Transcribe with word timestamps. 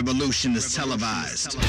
revolution 0.00 0.56
is 0.56 0.74
televised. 0.74 1.60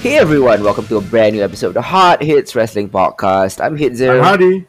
Hey 0.00 0.16
everyone, 0.18 0.64
welcome 0.64 0.88
to 0.88 0.96
a 0.96 1.00
brand 1.00 1.36
new 1.36 1.44
episode 1.44 1.68
of 1.68 1.74
the 1.74 1.82
Hot 1.82 2.20
Hits 2.20 2.56
Wrestling 2.56 2.88
Podcast. 2.88 3.64
I'm 3.64 3.78
Hitzer. 3.78 4.18
I'm 4.18 4.24
Hardy. 4.24 4.66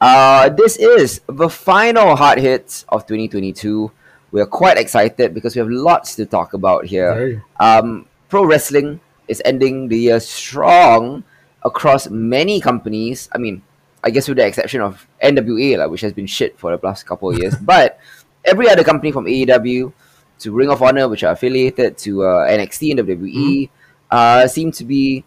Uh, 0.00 0.48
this 0.50 0.76
is 0.76 1.22
the 1.26 1.48
final 1.48 2.14
Hot 2.14 2.38
Hits 2.38 2.84
of 2.88 3.04
2022. 3.04 3.90
We're 4.32 4.46
quite 4.46 4.76
excited 4.76 5.34
because 5.34 5.54
we 5.54 5.60
have 5.60 5.70
lots 5.70 6.16
to 6.16 6.26
talk 6.26 6.52
about 6.52 6.84
here. 6.86 7.42
Um, 7.58 8.06
pro 8.28 8.44
wrestling 8.44 9.00
is 9.28 9.40
ending 9.44 9.88
the 9.88 9.98
year 9.98 10.20
strong 10.20 11.24
across 11.62 12.08
many 12.08 12.60
companies. 12.60 13.28
I 13.32 13.38
mean, 13.38 13.62
I 14.02 14.10
guess 14.10 14.28
with 14.28 14.38
the 14.38 14.46
exception 14.46 14.80
of 14.80 15.06
NWA, 15.22 15.78
like, 15.78 15.90
which 15.90 16.00
has 16.02 16.12
been 16.12 16.26
shit 16.26 16.58
for 16.58 16.70
the 16.70 16.78
past 16.78 17.06
couple 17.06 17.30
of 17.30 17.38
years. 17.38 17.56
but 17.60 17.98
every 18.44 18.68
other 18.68 18.84
company 18.84 19.12
from 19.12 19.26
AEW 19.26 19.92
to 20.40 20.52
Ring 20.52 20.70
of 20.70 20.82
Honor, 20.82 21.08
which 21.08 21.24
are 21.24 21.32
affiliated 21.32 21.98
to 21.98 22.22
uh, 22.22 22.48
NXT 22.48 22.90
and 22.92 23.00
WWE, 23.00 23.70
uh, 24.10 24.46
seem 24.46 24.70
to 24.72 24.84
be, 24.84 25.24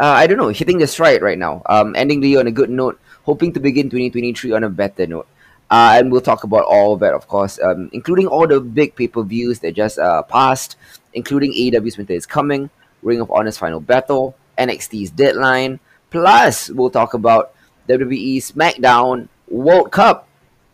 uh, 0.00 0.16
I 0.16 0.26
don't 0.26 0.38
know, 0.38 0.48
hitting 0.48 0.78
the 0.78 0.86
stride 0.86 1.22
right 1.22 1.38
now. 1.38 1.62
Um, 1.66 1.94
ending 1.96 2.20
the 2.20 2.28
year 2.28 2.40
on 2.40 2.46
a 2.46 2.52
good 2.52 2.70
note, 2.70 2.98
hoping 3.24 3.52
to 3.52 3.60
begin 3.60 3.90
2023 3.90 4.52
on 4.52 4.64
a 4.64 4.70
better 4.70 5.06
note. 5.06 5.28
Uh, 5.70 5.96
and 5.96 6.10
we'll 6.10 6.20
talk 6.22 6.44
about 6.44 6.64
all 6.64 6.94
of 6.94 7.00
that, 7.00 7.12
of 7.12 7.28
course, 7.28 7.58
um, 7.60 7.90
including 7.92 8.26
all 8.26 8.46
the 8.46 8.58
big 8.60 8.94
pay 8.94 9.06
per 9.08 9.22
views 9.22 9.58
that 9.60 9.72
just 9.74 9.98
uh, 9.98 10.22
passed, 10.22 10.76
including 11.12 11.52
AEW's 11.52 11.98
Winter 11.98 12.14
is 12.14 12.24
Coming, 12.26 12.70
Ring 13.02 13.20
of 13.20 13.30
Honor's 13.30 13.58
Final 13.58 13.80
Battle, 13.80 14.34
NXT's 14.56 15.10
Deadline. 15.10 15.78
Plus, 16.10 16.70
we'll 16.70 16.88
talk 16.90 17.12
about 17.12 17.52
WWE 17.86 18.38
SmackDown 18.38 19.28
World 19.48 19.92
Cup, 19.92 20.26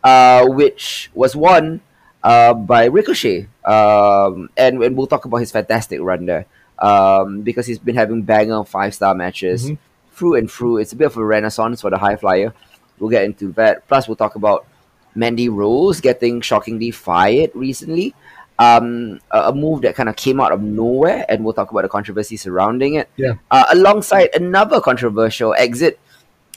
uh, 0.04 0.46
which 0.46 1.10
was 1.12 1.34
won 1.34 1.80
uh, 2.22 2.54
by 2.54 2.84
Ricochet. 2.84 3.48
Um, 3.64 4.48
and, 4.56 4.80
and 4.82 4.96
we'll 4.96 5.08
talk 5.08 5.24
about 5.24 5.38
his 5.38 5.50
fantastic 5.50 6.00
run 6.00 6.26
there 6.26 6.46
um, 6.78 7.40
because 7.42 7.66
he's 7.66 7.78
been 7.80 7.96
having 7.96 8.22
banger 8.22 8.62
five 8.64 8.94
star 8.94 9.14
matches 9.14 9.70
Mhm. 9.70 9.78
through 10.12 10.36
and 10.36 10.50
through. 10.50 10.78
It's 10.78 10.92
a 10.92 10.96
bit 10.96 11.06
of 11.06 11.16
a 11.16 11.24
renaissance 11.24 11.80
for 11.80 11.90
the 11.90 11.98
high 11.98 12.16
flyer. 12.16 12.54
We'll 13.00 13.10
get 13.10 13.24
into 13.24 13.50
that. 13.52 13.88
Plus, 13.88 14.06
we'll 14.06 14.16
talk 14.16 14.36
about 14.36 14.66
Mandy 15.14 15.48
Rose 15.48 16.00
getting 16.00 16.40
shockingly 16.40 16.90
fired 16.90 17.50
recently. 17.54 18.14
Um, 18.58 19.20
a, 19.30 19.50
a 19.50 19.54
move 19.54 19.82
that 19.82 19.96
kind 19.96 20.08
of 20.08 20.16
came 20.16 20.40
out 20.40 20.52
of 20.52 20.62
nowhere, 20.62 21.26
and 21.28 21.44
we'll 21.44 21.54
talk 21.54 21.70
about 21.70 21.82
the 21.82 21.88
controversy 21.88 22.36
surrounding 22.36 22.94
it. 22.94 23.08
Yeah. 23.16 23.34
Uh, 23.50 23.64
alongside 23.70 24.30
another 24.34 24.80
controversial 24.80 25.54
exit, 25.58 25.98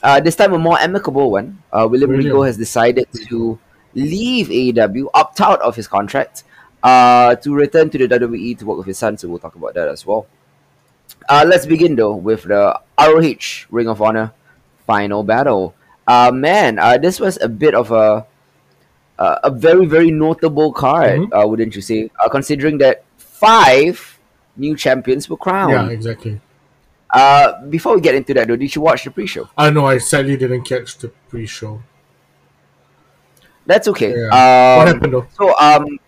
uh, 0.02 0.20
this 0.20 0.36
time 0.36 0.52
a 0.52 0.58
more 0.58 0.78
amicable 0.78 1.30
one. 1.30 1.62
Uh, 1.72 1.88
William 1.90 2.10
William. 2.10 2.26
Regal 2.26 2.42
has 2.44 2.56
decided 2.56 3.08
to 3.28 3.58
leave 3.94 4.48
AEW, 4.48 5.08
opt 5.14 5.40
out 5.40 5.60
of 5.60 5.74
his 5.74 5.88
contract, 5.88 6.44
uh, 6.82 7.34
to 7.36 7.54
return 7.54 7.90
to 7.90 7.98
the 7.98 8.08
WWE 8.08 8.58
to 8.58 8.66
work 8.66 8.78
with 8.78 8.86
his 8.86 8.98
son. 8.98 9.18
So 9.18 9.28
we'll 9.28 9.40
talk 9.40 9.56
about 9.56 9.74
that 9.74 9.88
as 9.88 10.06
well. 10.06 10.26
Uh, 11.28 11.44
let's 11.46 11.66
begin 11.66 11.96
though 11.96 12.14
with 12.14 12.44
the 12.44 12.78
ROH 12.98 13.66
Ring 13.70 13.88
of 13.88 14.00
Honor 14.00 14.32
final 14.86 15.22
battle. 15.22 15.74
Uh, 16.06 16.30
man, 16.32 16.78
uh, 16.78 16.96
this 16.96 17.20
was 17.20 17.38
a 17.42 17.48
bit 17.48 17.74
of 17.74 17.90
a 17.90 18.26
uh, 19.18 19.38
a 19.44 19.50
very 19.50 19.86
very 19.86 20.10
notable 20.10 20.72
card, 20.72 21.20
Mhm. 21.20 21.28
uh, 21.44 21.46
wouldn't 21.48 21.74
you 21.76 21.82
say? 21.82 22.10
Uh, 22.22 22.28
considering 22.28 22.78
that 22.78 23.04
five 23.16 24.18
new 24.56 24.76
champions 24.76 25.28
were 25.28 25.36
crowned. 25.36 25.72
Yeah, 25.72 25.88
exactly. 25.90 26.40
Uh, 27.10 27.64
before 27.70 27.94
we 27.94 28.00
get 28.00 28.14
into 28.14 28.34
that 28.34 28.48
though, 28.48 28.56
did 28.56 28.74
you 28.74 28.82
watch 28.82 29.04
the 29.04 29.10
pre-show? 29.10 29.48
I 29.56 29.70
know. 29.70 29.86
I 29.86 29.98
sadly 29.98 30.36
didn't 30.36 30.62
catch 30.64 30.98
the 30.98 31.08
pre-show. 31.30 31.80
That's 33.66 33.88
okay. 33.88 34.14
Yeah. 34.16 34.28
Um, 34.32 34.78
what 34.78 34.88
happened 34.88 35.12
though? 35.12 35.26
So 35.36 35.56
um, 35.58 35.98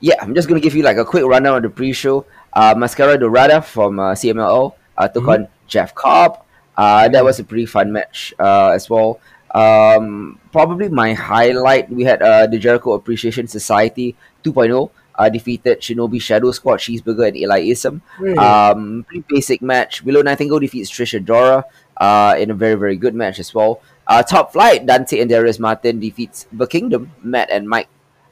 yeah, 0.00 0.14
I'm 0.20 0.34
just 0.34 0.48
gonna 0.48 0.60
give 0.60 0.74
you 0.74 0.82
like 0.82 0.96
a 0.98 1.04
quick 1.04 1.24
rundown 1.24 1.56
of 1.56 1.62
the 1.62 1.70
pre-show. 1.70 2.24
Uh, 2.52 2.74
Mascara 2.76 3.18
Dorada 3.18 3.60
from 3.62 3.98
uh, 3.98 4.14
CMLL 4.14 4.74
uh, 4.96 5.08
took 5.08 5.24
Mhm. 5.24 5.32
on 5.34 5.48
Jeff 5.66 5.94
Cobb. 5.94 6.40
Uh, 6.76 7.08
that 7.08 7.24
was 7.24 7.38
a 7.40 7.44
pretty 7.44 7.66
fun 7.66 7.92
match 7.92 8.34
uh, 8.38 8.68
as 8.70 8.88
well. 8.90 9.18
Um, 9.54 10.38
probably 10.52 10.88
my 10.88 11.14
highlight 11.14 11.90
we 11.90 12.04
had 12.04 12.22
uh, 12.22 12.46
the 12.46 12.58
Jericho 12.58 12.92
Appreciation 12.92 13.46
Society 13.46 14.16
2.0 14.44 14.90
uh, 15.18 15.28
defeated 15.30 15.80
Shinobi 15.80 16.20
Shadow 16.20 16.50
Squad, 16.52 16.78
Cheeseburger, 16.78 17.28
and 17.28 17.36
Eli 17.36 17.70
Isom. 17.70 18.02
Really? 18.18 18.36
Um, 18.36 19.04
pretty 19.08 19.24
basic 19.28 19.62
match. 19.62 20.02
Willow 20.04 20.22
Nightingale 20.22 20.58
defeats 20.60 20.90
Trish 20.90 21.18
Adora 21.18 21.64
uh, 21.96 22.36
in 22.38 22.50
a 22.50 22.54
very, 22.54 22.74
very 22.74 22.96
good 22.96 23.14
match 23.14 23.38
as 23.38 23.54
well. 23.54 23.80
Uh, 24.06 24.22
top 24.22 24.52
flight, 24.52 24.84
Dante 24.86 25.18
and 25.20 25.30
Darius 25.30 25.58
Martin 25.58 26.00
defeats 26.00 26.46
The 26.52 26.66
Kingdom, 26.66 27.12
Matt 27.22 27.50
and 27.50 27.68
Mike, 27.68 27.88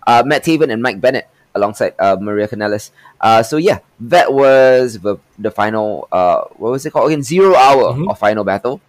uh, 0.07 0.23
Matt 0.27 0.45
Taven 0.45 0.71
and 0.73 0.83
Mike 0.83 1.01
Bennett 1.01 1.29
alongside 1.55 1.95
uh, 1.99 2.17
Maria 2.21 2.47
Kanellis. 2.49 2.91
Uh, 3.21 3.43
so 3.43 3.57
yeah, 3.57 3.79
that 4.01 4.33
was 4.33 4.99
the, 5.01 5.17
the 5.39 5.51
final, 5.51 6.07
uh, 6.13 6.43
what 6.59 6.71
was 6.73 6.85
it 6.85 6.91
called 6.93 7.11
again? 7.11 7.23
Zero 7.23 7.55
hour 7.57 7.95
Mhm. 7.95 8.11
of 8.11 8.19
final 8.19 8.45
battle. 8.45 8.81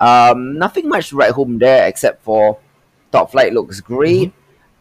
Um, 0.00 0.58
nothing 0.58 0.88
much 0.88 1.10
to 1.10 1.16
write 1.16 1.32
home 1.32 1.58
there 1.58 1.86
except 1.86 2.22
for 2.22 2.58
top 3.12 3.30
flight 3.32 3.52
looks 3.52 3.80
great. 3.80 4.32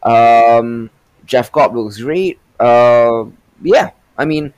Um, 0.03 0.89
Jeff 1.25 1.51
Cobb 1.51 1.75
looks 1.75 2.00
great. 2.01 2.39
Uh, 2.59 3.25
yeah, 3.61 3.91
I 4.17 4.25
mean, 4.25 4.53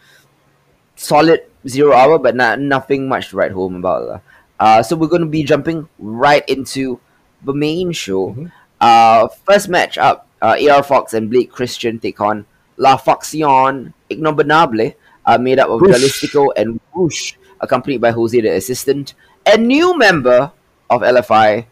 solid 0.95 1.41
zero 1.67 1.93
hour, 1.93 2.19
but 2.19 2.35
not, 2.35 2.59
nothing 2.59 3.07
much 3.07 3.29
to 3.29 3.37
write 3.37 3.51
home 3.51 3.75
about. 3.75 4.21
Uh, 4.59 4.83
so 4.83 4.95
we're 4.95 5.07
going 5.07 5.21
to 5.21 5.27
be 5.27 5.43
jumping 5.43 5.87
right 5.97 6.47
into 6.49 6.99
the 7.43 7.53
main 7.53 7.91
show. 7.91 8.33
Mhm. 8.33 8.51
Uh, 8.81 9.27
first 9.45 9.69
match 9.69 9.97
up, 9.97 10.27
uh, 10.41 10.55
AR 10.59 10.83
Fox 10.83 11.13
and 11.13 11.29
Blake 11.29 11.51
Christian 11.51 11.99
take 11.99 12.19
on 12.19 12.45
La 12.77 12.97
Faccion 12.97 13.93
Ingobernable, 14.09 14.95
uh, 15.25 15.37
made 15.37 15.59
up 15.59 15.69
of. 15.69 15.81
Dralistico 15.81 16.49
and 16.55 16.79
Whoosh, 16.93 17.33
accompanied 17.61 18.01
by 18.01 18.11
Jose 18.11 18.39
the 18.39 18.55
assistant, 18.55 19.13
and 19.45 19.67
new 19.67 19.97
member 19.97 20.51
of 20.89 21.01
LFI, 21.01 21.65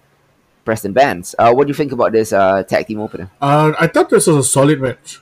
Preston 0.65 0.93
Vance. 0.93 1.35
Uh, 1.39 1.53
what 1.53 1.67
do 1.67 1.71
you 1.71 1.75
think 1.75 1.91
about 1.91 2.11
this 2.11 2.33
uh, 2.33 2.63
tag 2.63 2.87
team 2.87 2.99
opener? 2.99 3.31
Uh, 3.41 3.73
I 3.79 3.87
thought 3.87 4.09
this 4.09 4.27
was 4.27 4.37
a 4.37 4.43
solid 4.43 4.81
match. 4.81 5.21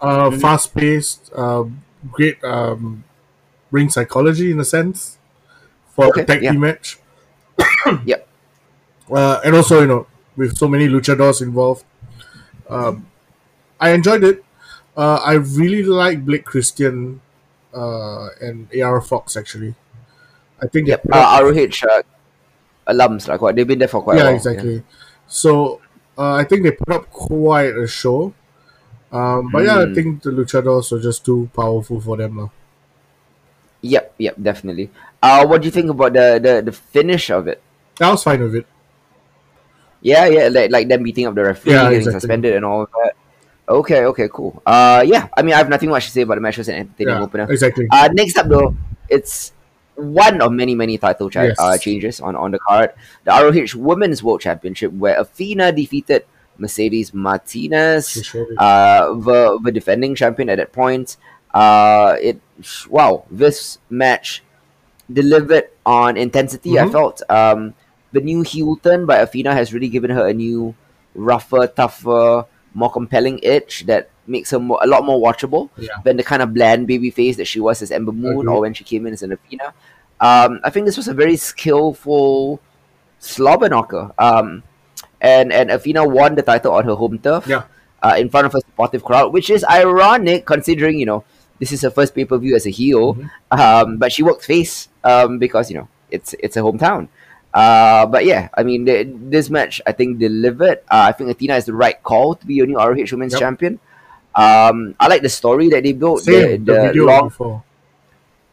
Uh, 0.00 0.30
Mhm. 0.30 0.40
Fast-paced, 0.40 1.30
uh, 1.34 1.64
great 2.10 2.42
um, 2.44 3.04
ring 3.70 3.88
psychology 3.88 4.50
in 4.50 4.58
a 4.60 4.64
sense 4.64 5.18
for 5.94 6.06
Okay, 6.06 6.22
a 6.22 6.24
tag 6.24 6.42
yeah. 6.42 6.50
team 6.52 6.60
match. 6.60 6.98
Yep. 8.04 8.28
Uh, 9.10 9.40
and 9.44 9.54
also, 9.54 9.80
you 9.80 9.86
know, 9.86 10.06
with 10.36 10.56
so 10.56 10.66
many 10.68 10.88
luchadors 10.88 11.42
involved, 11.42 11.84
um, 12.68 13.06
I 13.80 13.90
enjoyed 13.92 14.24
it. 14.24 14.44
Uh, 14.96 15.20
I 15.24 15.34
really 15.34 15.82
like 15.82 16.24
Blake 16.24 16.44
Christian 16.44 17.20
uh, 17.74 18.28
and 18.40 18.68
AR 18.74 19.00
Fox 19.00 19.36
actually. 19.36 19.74
I 20.62 20.66
think 20.68 20.86
Yep. 20.88 21.02
they 21.02 21.08
put 21.10 21.18
up- 21.18 21.40
Uh, 21.40 21.44
ROH 21.44 21.82
uh, 21.90 22.02
alums, 22.86 23.26
like 23.28 23.40
what 23.40 23.56
they've 23.56 23.66
been 23.66 23.78
there 23.80 23.88
for 23.88 24.02
quite 24.02 24.14
a 24.14 24.18
yeah, 24.18 24.24
while. 24.26 24.34
exactly. 24.36 24.82
So 25.26 25.80
uh, 26.16 26.34
I 26.34 26.44
think 26.44 26.62
they 26.62 26.70
put 26.72 26.90
up 26.94 27.10
quite 27.10 27.74
a 27.76 27.86
show. 27.86 28.32
Um, 29.12 29.50
but 29.52 29.64
yeah, 29.64 29.80
I 29.80 29.86
Hmm. 29.86 29.94
think 29.94 30.22
the 30.22 30.30
luchadors 30.30 30.92
are 30.92 31.00
just 31.00 31.24
too 31.24 31.50
powerful 31.54 32.00
for 32.00 32.16
them 32.16 32.36
now. 32.36 32.50
Yep, 33.82 34.14
yep, 34.18 34.36
definitely. 34.40 34.90
Uh, 35.22 35.44
what 35.46 35.60
do 35.60 35.66
you 35.66 35.72
think 35.74 35.90
about 35.90 36.12
the, 36.14 36.38
the, 36.40 36.62
the 36.62 36.72
finish 36.72 37.30
of 37.30 37.48
it? 37.48 37.60
I 38.00 38.10
was 38.10 38.22
fine 38.22 38.40
with 38.40 38.54
it. 38.54 38.66
Yeah, 40.00 40.26
yeah, 40.26 40.48
like, 40.48 40.70
like 40.70 40.88
them 40.88 41.02
beating 41.02 41.26
up 41.26 41.34
the 41.34 41.42
referee, 41.44 41.72
Yeah, 41.72 41.84
getting 41.84 41.98
exactly. 41.98 42.20
suspended 42.20 42.54
and 42.54 42.64
all 42.64 42.82
of 42.82 42.90
that. 43.02 43.12
Okay, 43.68 44.04
okay, 44.06 44.28
cool. 44.32 44.62
Uh, 44.66 45.02
yeah, 45.06 45.28
I 45.36 45.42
mean, 45.42 45.54
I 45.54 45.58
have 45.58 45.68
nothing 45.68 45.90
much 45.90 46.06
to 46.06 46.10
say 46.10 46.22
about 46.22 46.34
the 46.36 46.40
match. 46.40 46.54
It 46.58 46.60
was 46.60 46.68
an 46.68 46.74
entertaining 46.76 47.14
Yeah, 47.14 47.22
opener. 47.22 47.46
exactly. 47.50 47.86
Uh, 47.90 48.08
next 48.12 48.36
up, 48.38 48.48
though, 48.48 48.74
it's 49.08 49.52
one 49.96 50.40
of 50.40 50.52
many, 50.52 50.74
many 50.74 50.98
title 50.98 51.28
cha- 51.30 51.42
Yes. 51.52 51.56
uh, 51.58 51.76
changes 51.78 52.20
on, 52.20 52.34
on 52.36 52.50
the 52.50 52.58
card. 52.58 52.90
The 53.24 53.30
ROH 53.32 53.76
Women's 53.78 54.22
World 54.22 54.40
Championship, 54.40 54.92
where 54.92 55.18
Athena 55.20 55.72
defeated 55.72 56.24
Mercedes 56.58 57.12
Martinez. 57.14 58.08
Sure. 58.24 58.46
uh, 58.58 59.12
the 59.14 59.58
the 59.62 59.72
defending 59.72 60.14
champion 60.14 60.48
at 60.48 60.56
that 60.58 60.72
point. 60.72 61.16
Uh, 61.52 62.16
it 62.20 62.40
wow, 62.88 63.24
this 63.30 63.78
match 63.90 64.42
delivered 65.12 65.68
on 65.84 66.16
intensity. 66.16 66.78
I 66.78 66.84
Mhm. 66.86 66.92
felt 66.92 67.22
um, 67.28 67.74
the 68.12 68.20
new 68.20 68.42
heel 68.42 68.76
turn 68.76 69.04
by 69.06 69.18
Athena 69.18 69.52
has 69.54 69.72
really 69.74 69.88
given 69.88 70.10
her 70.10 70.26
a 70.28 70.32
new, 70.34 70.74
rougher, 71.14 71.66
tougher, 71.66 72.46
more 72.74 72.90
compelling 72.90 73.40
edge 73.44 73.84
that 73.86 74.08
makes 74.26 74.50
her 74.50 74.58
more, 74.58 74.78
a 74.82 74.86
lot 74.86 75.04
more 75.04 75.20
watchable 75.20 75.68
Yeah. 75.76 75.90
than 76.04 76.16
the 76.16 76.22
kind 76.22 76.42
of 76.42 76.54
bland 76.54 76.86
baby 76.86 77.10
face 77.10 77.36
that 77.36 77.46
she 77.46 77.60
was 77.60 77.82
as 77.82 77.90
Ember 77.90 78.12
Moon 78.12 78.46
or 78.48 78.60
when 78.60 78.72
she 78.74 78.84
came 78.84 79.06
in 79.06 79.12
as 79.12 79.22
an 79.22 79.32
Athena. 79.32 79.74
Um, 80.20 80.60
I 80.62 80.70
think 80.70 80.86
this 80.86 80.96
was 80.96 81.08
a 81.08 81.14
very 81.14 81.36
skillful 81.36 82.60
slobber 83.18 83.68
knocker. 83.68 84.12
Um, 84.18 84.62
and 85.20 85.52
and 85.52 85.70
Athena 85.70 86.06
won 86.06 86.34
the 86.34 86.42
title 86.42 86.72
on 86.74 86.84
her 86.84 86.94
home 86.94 87.18
turf 87.18 87.46
Yeah. 87.46 87.62
uh, 88.02 88.14
in 88.18 88.28
front 88.28 88.46
of 88.46 88.54
a 88.54 88.60
supportive 88.60 89.04
crowd, 89.04 89.32
which 89.32 89.50
is 89.50 89.64
ironic 89.64 90.46
considering 90.46 90.98
you 90.98 91.06
know 91.06 91.24
this 91.58 91.70
is 91.72 91.82
her 91.82 91.90
first 91.90 92.14
pay 92.14 92.24
per 92.24 92.38
view 92.38 92.54
as 92.56 92.66
a 92.66 92.70
heel, 92.70 93.14
Mhm. 93.14 93.30
um, 93.50 93.96
but 93.98 94.10
she 94.12 94.22
worked 94.22 94.44
face 94.44 94.88
um, 95.04 95.38
because 95.38 95.70
you 95.70 95.76
know 95.78 95.88
it's 96.10 96.34
it's 96.38 96.56
a 96.56 96.60
hometown. 96.60 97.08
Uh, 97.54 98.06
but 98.06 98.24
yeah, 98.24 98.48
I 98.56 98.62
mean 98.62 98.84
the, 98.86 99.04
this 99.04 99.50
match 99.50 99.80
I 99.86 99.92
think 99.92 100.18
delivered. 100.18 100.78
Uh, 100.90 101.06
I 101.10 101.12
think 101.12 101.30
Athena 101.30 101.56
is 101.56 101.66
the 101.66 101.74
right 101.74 102.02
call 102.02 102.34
to 102.34 102.46
be 102.46 102.54
your 102.54 102.66
new 102.66 102.78
ROH 102.78 103.12
Women's 103.12 103.32
Yep. 103.34 103.40
Champion. 103.40 103.78
Um, 104.34 104.94
I 104.98 105.08
like 105.08 105.22
the 105.22 105.28
story 105.28 105.68
that 105.70 105.82
they 105.82 105.92
built. 105.92 106.22
Same, 106.22 106.64
the, 106.64 106.72
the, 106.72 106.92
the 106.94 107.04
long 107.04 107.28
before. 107.28 107.62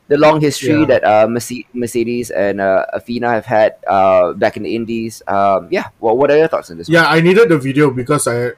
the 0.10 0.18
long 0.18 0.42
history 0.42 0.80
Yeah. 0.82 0.86
that 0.86 1.04
uh, 1.04 1.28
Merce- 1.28 1.66
Mercedes 1.74 2.32
and 2.32 2.60
uh, 2.60 2.86
Athena 2.94 3.30
have 3.32 3.46
had 3.46 3.76
uh, 3.88 4.34
back 4.34 4.58
in 4.58 4.64
the 4.64 4.76
Indies. 4.76 5.22
Um, 5.28 5.68
yeah, 5.72 5.90
well, 6.00 6.18
what 6.18 6.32
are 6.32 6.38
your 6.38 6.48
thoughts 6.48 6.70
on 6.72 6.78
this? 6.78 6.90
Yeah, 6.90 7.06
I 7.08 7.22
needed 7.22 7.50
the 7.50 7.58
video 7.58 7.92
because 7.92 8.28
I 8.28 8.34
had 8.36 8.56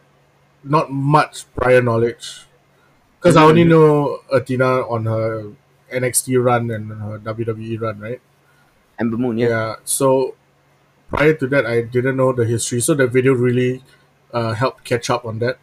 not 0.63 0.91
much 0.91 1.45
prior 1.53 1.81
knowledge. 1.81 2.45
Because 3.19 3.35
I 3.37 3.43
only 3.43 3.65
Mhm. 3.65 3.69
know 3.69 4.19
Athena 4.33 4.81
on 4.89 5.05
her 5.05 5.51
NXT 5.91 6.37
run 6.41 6.71
and 6.71 6.89
her 6.89 7.19
WWE 7.19 7.77
run, 7.77 7.99
right? 7.99 8.21
Ember 8.99 9.17
Moon, 9.17 9.37
yeah. 9.37 9.47
Yeah. 9.49 9.75
So 9.83 10.35
prior 11.09 11.33
to 11.35 11.45
that, 11.47 11.65
I 11.67 11.81
didn't 11.81 12.17
know 12.17 12.31
the 12.33 12.45
history. 12.45 12.79
So 12.81 12.93
the 12.95 13.05
video 13.05 13.33
really 13.33 13.83
uh, 14.33 14.53
helped 14.53 14.85
catch 14.85 15.09
up 15.09 15.25
on 15.25 15.39
that. 15.39 15.57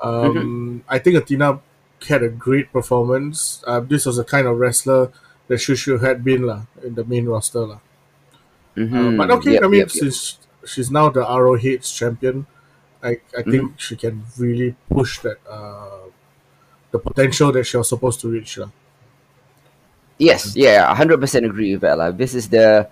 Um, 0.00 0.34
Mm-hmm. 0.34 0.78
I 0.88 0.98
think 0.98 1.16
Athena 1.16 1.60
had 2.08 2.22
a 2.22 2.28
great 2.28 2.72
performance. 2.72 3.62
Uh, 3.66 3.80
this 3.80 4.04
was 4.06 4.16
the 4.16 4.24
kind 4.24 4.46
of 4.46 4.58
wrestler 4.58 5.10
that 5.48 5.58
she 5.58 5.76
should 5.76 6.02
have 6.02 6.24
been 6.24 6.42
lah, 6.46 6.62
in 6.82 6.94
the 6.94 7.04
main 7.04 7.26
roster. 7.26 7.64
lah. 7.66 7.80
Uh, 8.76 8.80
Mhm. 8.80 9.16
but 9.16 9.30
okay, 9.30 9.54
Yep, 9.54 9.62
I 9.64 9.66
mean, 9.68 9.80
yep, 9.86 9.90
yep. 9.94 10.02
since 10.02 10.38
she's 10.66 10.90
now 10.90 11.08
the 11.08 11.22
ROH 11.22 11.86
champion, 11.94 12.46
I, 13.02 13.20
I 13.36 13.42
think 13.46 13.62
Mm-hmm. 13.72 13.78
she 13.78 13.94
can 13.96 14.24
really 14.36 14.74
push 14.90 15.20
that 15.20 15.38
uh, 15.48 16.10
the 16.90 16.98
potential 16.98 17.52
that 17.52 17.64
she 17.64 17.76
was 17.76 17.88
supposed 17.88 18.20
to 18.20 18.28
reach. 18.28 18.58
lah. 18.58 18.70
Yes, 20.18 20.54
yeah, 20.54 20.86
hundred 20.94 21.18
percent 21.20 21.44
agree 21.44 21.72
with 21.74 21.82
that. 21.82 21.98
Like, 21.98 22.16
this 22.16 22.34
is 22.34 22.48
the 22.48 22.88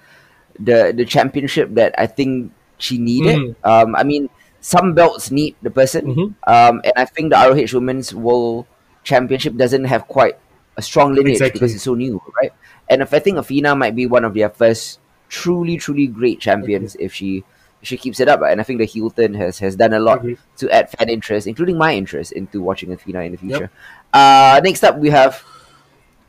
the 0.58 0.90
the 0.94 1.04
championship 1.06 1.70
that 1.78 1.94
I 1.96 2.06
think 2.06 2.50
she 2.78 2.98
needed. 2.98 3.38
Mhm. 3.38 3.54
Um, 3.62 3.94
I 3.94 4.02
mean, 4.02 4.26
some 4.62 4.94
belts 4.94 5.30
need 5.30 5.56
the 5.60 5.70
person, 5.70 6.06
Mhm. 6.14 6.28
um, 6.46 6.80
and 6.86 6.94
I 6.96 7.04
think 7.04 7.30
the 7.34 7.38
ROH 7.38 7.74
Women's 7.74 8.14
World 8.14 8.64
Championship 9.04 9.56
doesn't 9.58 9.84
have 9.90 10.06
quite 10.08 10.38
a 10.78 10.82
strong 10.82 11.12
lineage 11.14 11.42
Exactly. 11.42 11.58
because 11.58 11.74
it's 11.74 11.82
so 11.84 11.94
new, 11.94 12.22
right? 12.40 12.52
And 12.88 13.02
if 13.02 13.12
I 13.12 13.18
think 13.18 13.36
Athena 13.36 13.74
might 13.76 13.94
be 13.94 14.06
one 14.06 14.24
of 14.24 14.32
their 14.34 14.48
first 14.48 15.00
truly, 15.28 15.76
truly 15.76 16.06
great 16.06 16.38
champions 16.40 16.94
if 17.00 17.12
she 17.12 17.42
if 17.82 17.88
she 17.88 17.96
keeps 17.96 18.20
it 18.20 18.28
up. 18.28 18.40
And 18.46 18.60
I 18.60 18.64
think 18.64 18.78
the 18.78 18.84
heel 18.86 19.10
turn 19.10 19.34
has 19.34 19.58
has 19.58 19.74
done 19.74 19.92
a 19.92 19.98
lot 19.98 20.18
Agree. 20.22 20.38
to 20.58 20.70
add 20.70 20.88
fan 20.94 21.08
interest, 21.08 21.46
including 21.48 21.76
my 21.76 21.92
interest, 21.94 22.30
into 22.30 22.62
watching 22.62 22.92
Athena 22.92 23.22
in 23.26 23.32
the 23.32 23.38
future. 23.38 23.70
Uh, 24.14 24.60
next 24.62 24.84
up, 24.84 24.96
we 24.98 25.10
have 25.10 25.42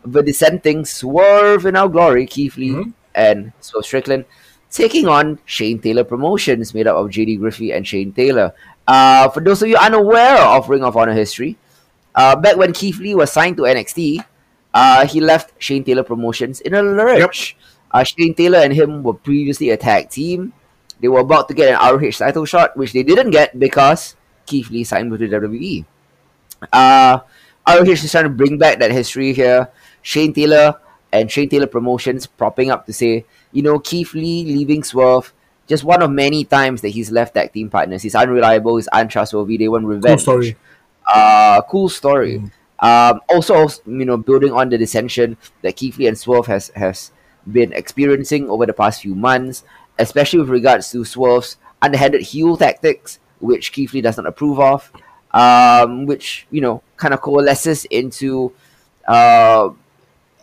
the 0.03 0.23
dissenting 0.23 0.83
Swerve 0.83 1.65
in 1.67 1.75
Our 1.75 1.87
Glory, 1.87 2.25
Keith 2.25 2.57
Lee 2.57 2.71
Mhm. 2.71 2.93
and 3.13 3.51
Swerve 3.61 3.85
Strickland, 3.85 4.25
taking 4.73 5.07
on 5.07 5.39
Shane 5.45 5.79
Taylor 5.79 6.03
Promotions, 6.03 6.73
made 6.73 6.87
up 6.87 6.97
of 6.97 7.11
JD 7.11 7.39
Griffey 7.39 7.71
and 7.71 7.87
Shane 7.87 8.11
Taylor. 8.11 8.53
Uh, 8.87 9.29
for 9.29 9.39
those 9.39 9.61
of 9.61 9.69
you 9.69 9.77
unaware 9.77 10.39
of 10.39 10.67
Ring 10.67 10.83
of 10.83 10.97
Honor 10.97 11.13
history, 11.13 11.57
uh, 12.15 12.35
back 12.35 12.57
when 12.57 12.73
Keith 12.73 12.99
Lee 12.99 13.15
was 13.15 13.31
signed 13.31 13.57
to 13.57 13.63
NXT, 13.63 14.25
uh, 14.73 15.05
he 15.05 15.21
left 15.21 15.53
Shane 15.61 15.83
Taylor 15.83 16.03
Promotions 16.03 16.59
in 16.61 16.73
a 16.73 16.81
lurch. 16.81 17.55
Uh, 17.91 18.03
Shane 18.03 18.33
Taylor 18.33 18.59
and 18.59 18.73
him 18.73 19.03
were 19.03 19.13
previously 19.13 19.69
a 19.69 19.77
tag 19.77 20.09
team. 20.09 20.51
They 20.99 21.07
were 21.07 21.19
about 21.19 21.47
to 21.49 21.53
get 21.53 21.69
an 21.69 21.77
ROH 21.77 22.17
title 22.17 22.45
shot, 22.45 22.75
which 22.75 22.93
they 22.93 23.03
didn't 23.03 23.31
get 23.31 23.59
because 23.59 24.15
Keith 24.45 24.69
Lee 24.71 24.83
signed 24.83 25.11
with 25.11 25.19
the 25.19 25.29
WWE. 25.29 25.85
Uh, 26.71 27.19
ROH 27.67 27.91
is 27.91 28.11
trying 28.11 28.23
to 28.23 28.29
bring 28.29 28.57
back 28.57 28.79
that 28.79 28.91
history 28.91 29.33
here. 29.33 29.69
Shane 30.01 30.33
Taylor 30.33 30.79
and 31.11 31.29
Shane 31.29 31.49
Taylor 31.49 31.67
Promotions 31.67 32.25
propping 32.25 32.71
up 32.71 32.85
to 32.87 32.93
say, 32.93 33.25
you 33.53 33.61
know, 33.61 33.79
Keith 33.79 34.13
Lee 34.13 34.43
leaving 34.43 34.83
Swerve, 34.83 35.31
just 35.67 35.83
one 35.85 36.01
of 36.01 36.11
many 36.11 36.43
times 36.43 36.81
that 36.81 36.89
he's 36.89 37.11
left 37.11 37.35
tag 37.35 37.53
team 37.53 37.69
partners. 37.69 38.01
He's 38.01 38.15
unreliable, 38.15 38.75
he's 38.75 38.89
untrustworthy, 38.91 39.55
they 39.57 39.69
want 39.69 39.83
Cool 39.83 39.91
revenge. 39.95 40.21
story. 40.21 40.57
Uh, 41.07 41.61
cool 41.69 41.87
story. 41.89 42.39
Mm. 42.39 42.51
Um, 42.79 43.21
also, 43.29 43.67
you 43.85 44.03
know, 44.05 44.17
building 44.17 44.51
on 44.51 44.69
the 44.69 44.77
dissension 44.77 45.37
that 45.61 45.75
Keith 45.77 45.97
Lee 45.97 46.07
and 46.07 46.17
Swerve 46.17 46.47
has 46.47 46.67
has 46.75 47.11
been 47.49 47.71
experiencing 47.73 48.49
over 48.49 48.65
the 48.65 48.73
past 48.73 49.01
few 49.01 49.15
months, 49.15 49.63
especially 49.99 50.39
with 50.39 50.49
regards 50.49 50.91
to 50.91 51.05
Swerve's 51.05 51.57
underhanded 51.81 52.21
heel 52.21 52.57
tactics, 52.57 53.19
which 53.39 53.71
Keith 53.71 53.93
Lee 53.93 54.01
does 54.01 54.17
not 54.17 54.25
approve 54.25 54.59
of, 54.59 54.91
um, 55.31 56.05
which 56.05 56.47
you 56.51 56.59
know 56.61 56.81
kind 56.97 57.13
of 57.13 57.21
coalesces 57.21 57.85
into 57.85 58.51
uh, 59.07 59.69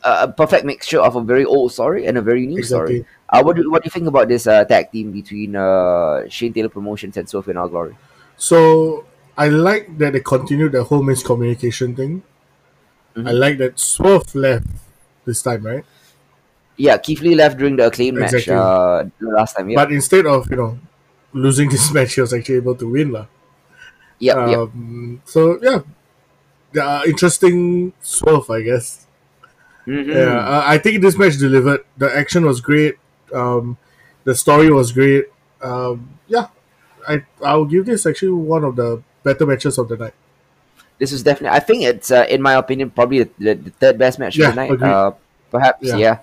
a 0.02 0.28
perfect 0.28 0.64
mixture 0.64 1.00
of 1.00 1.16
a 1.16 1.20
very 1.22 1.44
old 1.44 1.72
story 1.72 2.06
and 2.06 2.16
a 2.18 2.22
very 2.22 2.46
new 2.46 2.62
story. 2.62 3.04
Exactly. 3.04 3.16
Uh, 3.28 3.42
what 3.42 3.56
do 3.56 3.70
what 3.70 3.82
do 3.82 3.86
you 3.86 3.94
think 3.94 4.08
about 4.08 4.28
this 4.28 4.46
uh, 4.46 4.64
tag 4.64 4.90
team 4.90 5.12
between 5.12 5.54
uh, 5.54 6.28
Shane 6.28 6.52
Taylor 6.52 6.68
Promotions 6.68 7.16
and 7.16 7.28
Swerve 7.28 7.48
and 7.48 7.58
Our 7.58 7.68
Glory? 7.68 7.96
So 8.36 9.04
I 9.36 9.48
like 9.48 9.98
that 9.98 10.12
they 10.14 10.20
continued 10.20 10.72
the 10.72 10.84
whole 10.84 11.02
miscommunication 11.02 11.94
thing. 11.96 12.22
Mhm. 13.16 13.28
I 13.28 13.32
like 13.32 13.58
that 13.58 13.78
Swerve 13.78 14.34
left 14.34 14.66
this 15.24 15.42
time, 15.42 15.66
right? 15.66 15.84
Yeah, 16.76 16.96
Keith 16.96 17.20
Lee 17.20 17.34
left 17.34 17.58
during 17.58 17.76
the 17.76 17.86
acclaim 17.86 18.16
Exactly. 18.22 18.54
match 18.54 18.64
uh, 18.64 19.04
last 19.20 19.54
time. 19.56 19.68
Yeah, 19.68 19.76
But 19.84 19.92
instead 19.92 20.24
of 20.26 20.50
you 20.50 20.56
know 20.56 20.78
losing 21.32 21.68
this 21.68 21.92
match, 21.94 22.14
he 22.14 22.20
was 22.22 22.32
actually 22.32 22.56
able 22.56 22.74
to 22.74 22.88
win, 22.88 23.12
lah. 23.12 23.26
yeah, 24.18 24.48
yeah. 24.48 24.64
Um, 24.64 25.20
So 25.24 25.58
yeah, 25.62 25.80
the 26.72 26.82
uh, 26.84 27.02
interesting 27.06 27.92
Swerve, 28.00 28.48
I 28.50 28.62
guess. 28.62 29.06
Mhm. 29.90 30.06
Yeah, 30.06 30.38
uh, 30.38 30.62
I 30.64 30.78
think 30.78 31.02
this 31.02 31.18
match 31.18 31.34
delivered. 31.36 31.82
The 31.98 32.06
action 32.14 32.46
was 32.46 32.60
great. 32.62 32.94
Um, 33.34 33.74
the 34.22 34.34
story 34.38 34.70
was 34.70 34.92
great. 34.94 35.26
Um, 35.58 36.14
yeah, 36.30 36.46
I 37.08 37.26
I'll 37.42 37.66
give 37.66 37.86
this 37.90 38.06
actually 38.06 38.30
one 38.38 38.62
of 38.62 38.76
the 38.78 39.02
better 39.26 39.46
matches 39.46 39.78
of 39.82 39.90
the 39.90 39.96
night. 39.98 40.14
This 41.00 41.10
is 41.10 41.24
definitely. 41.24 41.56
I 41.56 41.60
think 41.64 41.82
it's, 41.82 42.10
uh, 42.12 42.26
in 42.28 42.42
my 42.44 42.54
opinion, 42.54 42.90
probably 42.90 43.24
the, 43.24 43.54
the, 43.56 43.70
third 43.80 43.96
best 43.96 44.18
match 44.20 44.36
Yeah, 44.36 44.48
of 44.48 44.54
the 44.54 44.60
night. 44.68 44.82
Uh, 44.82 45.12
perhaps, 45.50 45.80
Yeah. 45.80 45.96
yeah. 45.96 46.16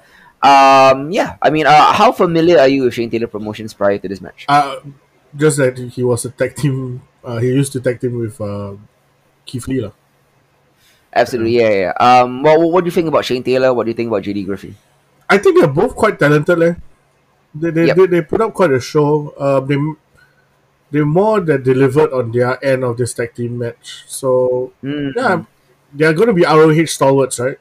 Um, 0.46 1.10
yeah. 1.10 1.36
I 1.42 1.50
mean, 1.50 1.66
uh, 1.66 1.94
how 1.94 2.12
familiar 2.14 2.60
are 2.60 2.68
you 2.70 2.84
with 2.86 2.94
Shane 2.94 3.10
Taylor 3.10 3.26
Promotions 3.26 3.74
prior 3.74 3.98
to 3.98 4.08
this 4.08 4.22
match? 4.22 4.46
Uh, 4.48 4.78
just 5.36 5.58
that 5.58 5.78
he 5.78 6.04
was 6.04 6.26
a 6.26 6.30
tag 6.30 6.56
team. 6.56 7.02
Uh, 7.26 7.38
he 7.38 7.48
used 7.48 7.74
to 7.74 7.82
tag 7.82 8.00
team 8.00 8.20
with 8.20 8.40
uh, 8.40 8.78
Keith 9.50 9.68
Lee, 9.68 9.82
lah. 9.82 9.92
Absolutely, 11.14 11.58
yeah, 11.58 11.70
yeah. 11.70 11.94
Um, 12.00 12.44
what, 12.44 12.60
what 12.60 12.84
do 12.84 12.88
you 12.88 12.92
think 12.92 13.08
about 13.08 13.26
Shane 13.26 13.44
Taylor? 13.44 13.74
What 13.74 13.86
do 13.86 13.90
you 13.92 13.96
think 13.98 14.08
about 14.10 14.24
JD 14.24 14.46
Griffey? 14.46 14.76
I 15.30 15.38
think 15.38 15.58
they're 15.60 15.68
both 15.68 15.96
quite 15.96 16.20
talented, 16.20 16.58
leh. 16.60 16.76
They 17.56 17.72
they, 17.72 17.86
Yep. 17.88 17.96
they, 17.98 18.06
they 18.08 18.22
put 18.22 18.42
up 18.42 18.54
quite 18.54 18.72
a 18.72 18.80
show. 18.80 19.34
Uh, 19.38 19.60
they 19.62 19.78
they 20.92 21.02
more 21.02 21.40
than 21.42 21.64
delivered 21.64 22.14
on 22.14 22.32
their 22.32 22.64
end 22.64 22.84
of 22.84 22.98
this 22.98 23.14
tag 23.14 23.34
team 23.34 23.58
match. 23.58 24.04
So 24.08 24.72
Mm. 24.84 25.14
yeah, 25.16 25.44
they're 25.94 26.14
going 26.14 26.28
to 26.30 26.38
be 26.38 26.44
ROH 26.46 26.86
stalwarts, 26.86 27.40
right? 27.40 27.58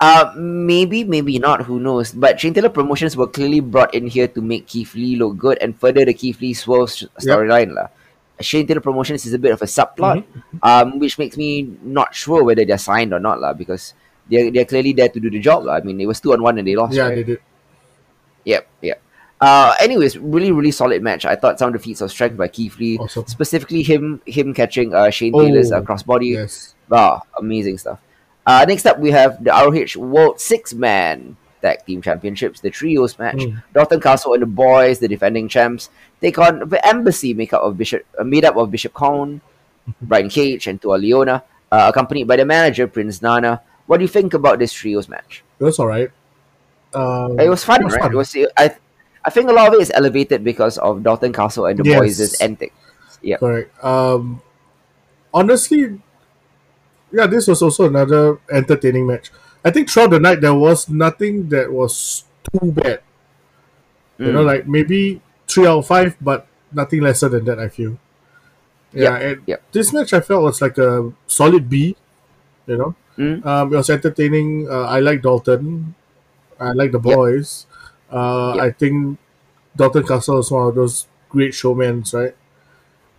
Uh, 0.00 0.30
maybe, 0.38 1.02
maybe 1.02 1.38
not. 1.38 1.62
Who 1.66 1.80
knows? 1.80 2.12
But 2.12 2.38
Shane 2.40 2.54
Taylor 2.54 2.68
Promotions 2.70 3.16
were 3.16 3.26
clearly 3.26 3.58
brought 3.60 3.92
in 3.94 4.06
here 4.06 4.28
to 4.28 4.40
make 4.40 4.66
Keith 4.66 4.94
Lee 4.94 5.16
look 5.16 5.36
good 5.36 5.58
and 5.60 5.74
further 5.78 6.04
the 6.04 6.14
Keith 6.14 6.40
Lee 6.40 6.54
Swerve 6.54 6.88
storyline. 7.18 7.74
lah. 7.74 7.88
Shane 8.40 8.66
Taylor 8.66 8.80
Promotions 8.80 9.26
is 9.26 9.32
a 9.32 9.38
bit 9.38 9.52
of 9.52 9.62
a 9.62 9.66
subplot, 9.66 10.24
Mm-hmm. 10.24 10.58
um, 10.62 10.98
which 10.98 11.18
makes 11.18 11.36
me 11.36 11.70
not 11.82 12.14
sure 12.14 12.44
whether 12.44 12.64
they're 12.64 12.78
signed 12.78 13.12
or 13.12 13.18
not, 13.20 13.40
lah, 13.40 13.52
because 13.52 13.94
they're, 14.30 14.50
they're 14.50 14.64
clearly 14.64 14.92
there 14.92 15.08
to 15.08 15.20
do 15.20 15.30
the 15.30 15.40
job. 15.40 15.64
lah. 15.64 15.74
I 15.74 15.80
mean, 15.80 16.00
it 16.00 16.06
was 16.06 16.20
two 16.20 16.32
on 16.32 16.42
one 16.42 16.58
and 16.58 16.66
they 16.66 16.76
lost. 16.76 16.94
yeah, 16.94 17.04
right? 17.08 17.14
they 17.16 17.24
did. 17.24 17.40
Yep, 18.44 18.68
yep. 18.82 19.02
Uh, 19.40 19.74
anyways, 19.80 20.18
really, 20.18 20.50
really 20.50 20.70
solid 20.72 21.02
match. 21.02 21.24
I 21.24 21.36
thought 21.36 21.58
some 21.58 21.68
of 21.68 21.72
the 21.74 21.78
feats 21.78 22.00
of 22.00 22.10
strength 22.10 22.36
by 22.36 22.48
Keith 22.48 22.76
Lee, 22.78 22.98
Awesome. 22.98 23.26
specifically 23.26 23.82
him 23.82 24.20
him 24.26 24.52
catching 24.52 24.92
uh, 24.94 25.10
Shane 25.10 25.32
Oh, 25.34 25.42
Taylor's 25.42 25.70
uh, 25.70 25.80
crossbody. 25.82 26.32
Yes. 26.34 26.74
Wow, 26.88 27.22
amazing 27.38 27.78
stuff. 27.78 28.00
Uh, 28.46 28.64
next 28.66 28.86
up, 28.86 28.98
we 28.98 29.10
have 29.12 29.42
the 29.44 29.50
ROH 29.50 30.00
World 30.00 30.40
Six 30.40 30.74
Man 30.74 31.36
Tag 31.62 31.84
Team 31.86 32.02
Championships, 32.02 32.60
the 32.60 32.70
trios 32.70 33.16
match. 33.18 33.36
Mm. 33.36 33.62
Dalton 33.74 34.00
Castle 34.00 34.32
and 34.32 34.42
the 34.42 34.46
boys, 34.46 34.98
the 34.98 35.06
defending 35.08 35.46
champs, 35.48 35.90
take 36.20 36.38
on 36.38 36.68
the 36.68 36.80
Embassy, 36.86 37.34
made 37.34 37.52
up 37.54 37.62
of 37.62 37.76
Bishop, 37.78 38.04
uh, 38.18 38.24
made 38.24 38.44
up 38.44 38.56
of 38.56 38.70
Bishop 38.70 38.92
Kaun, 38.92 39.40
Brian 40.02 40.28
Cage, 40.28 40.66
and 40.66 40.80
Toa 40.80 40.98
Liona, 40.98 41.42
uh, 41.72 41.86
accompanied 41.90 42.24
by 42.28 42.36
the 42.36 42.44
manager 42.44 42.86
Prince 42.86 43.22
Nana. 43.22 43.60
What 43.86 43.98
do 43.98 44.04
you 44.04 44.08
think 44.08 44.34
about 44.34 44.58
this 44.58 44.72
trios 44.72 45.08
match? 45.08 45.42
It 45.58 45.64
was 45.64 45.78
alright. 45.78 46.10
Um, 46.94 47.38
It 47.40 47.48
was 47.48 47.64
fun, 47.64 47.80
it 47.82 47.84
was 47.84 47.94
right? 47.94 48.02
fun. 48.02 48.12
It 48.12 48.16
was. 48.16 48.36
I, 48.56 48.74
I 49.24 49.30
think 49.30 49.48
a 49.48 49.52
lot 49.52 49.68
of 49.68 49.74
it 49.74 49.80
is 49.82 49.92
elevated 49.94 50.44
because 50.44 50.78
of 50.78 51.02
Dalton 51.02 51.32
Castle 51.32 51.66
and 51.66 51.78
the 51.78 51.84
Yes. 51.84 51.98
boys' 52.00 52.34
antics. 52.40 52.74
Yeah. 53.22 53.36
Correct. 53.38 53.72
Um, 53.84 54.40
honestly, 55.34 56.00
yeah, 57.12 57.26
this 57.26 57.46
was 57.48 57.62
also 57.62 57.86
another 57.88 58.38
entertaining 58.50 59.06
match. 59.06 59.30
I 59.64 59.70
think 59.70 59.90
throughout 59.90 60.10
the 60.10 60.20
night 60.20 60.40
there 60.40 60.54
was 60.54 60.88
nothing 60.88 61.48
that 61.50 61.72
was 61.72 62.24
too 62.52 62.72
bad. 62.72 63.00
You 64.18 64.32
know, 64.32 64.42
Mm. 64.42 64.46
like 64.46 64.66
maybe 64.68 65.20
three 65.48 65.66
out 65.66 65.78
of 65.78 65.86
five, 65.86 66.16
but 66.20 66.46
nothing 66.72 67.00
lesser 67.00 67.28
than 67.28 67.44
that. 67.46 67.58
I 67.58 67.68
feel. 67.68 67.98
Yeah, 68.92 69.18
Yep, 69.18 69.22
and 69.22 69.42
yep. 69.46 69.62
this 69.72 69.92
match 69.92 70.12
I 70.12 70.20
felt 70.20 70.42
was 70.44 70.60
like 70.62 70.78
a 70.78 71.12
solid 71.26 71.68
B. 71.68 71.96
You 72.66 72.76
know, 72.76 72.94
Mm. 73.18 73.44
um, 73.44 73.72
it 73.72 73.76
was 73.76 73.90
entertaining. 73.90 74.68
Uh, 74.70 74.84
I 74.84 75.00
like 75.00 75.22
Dalton. 75.22 75.94
I 76.60 76.72
like 76.72 76.92
the 76.92 77.00
Yep. 77.00 77.14
boys. 77.16 77.66
Uh, 78.12 78.52
Yep. 78.56 78.64
I 78.64 78.70
think 78.72 79.18
Dalton 79.76 80.04
Castle 80.06 80.38
is 80.38 80.50
one 80.50 80.68
of 80.68 80.74
those 80.74 81.06
great 81.28 81.54
showmen, 81.54 82.04
right? 82.12 82.34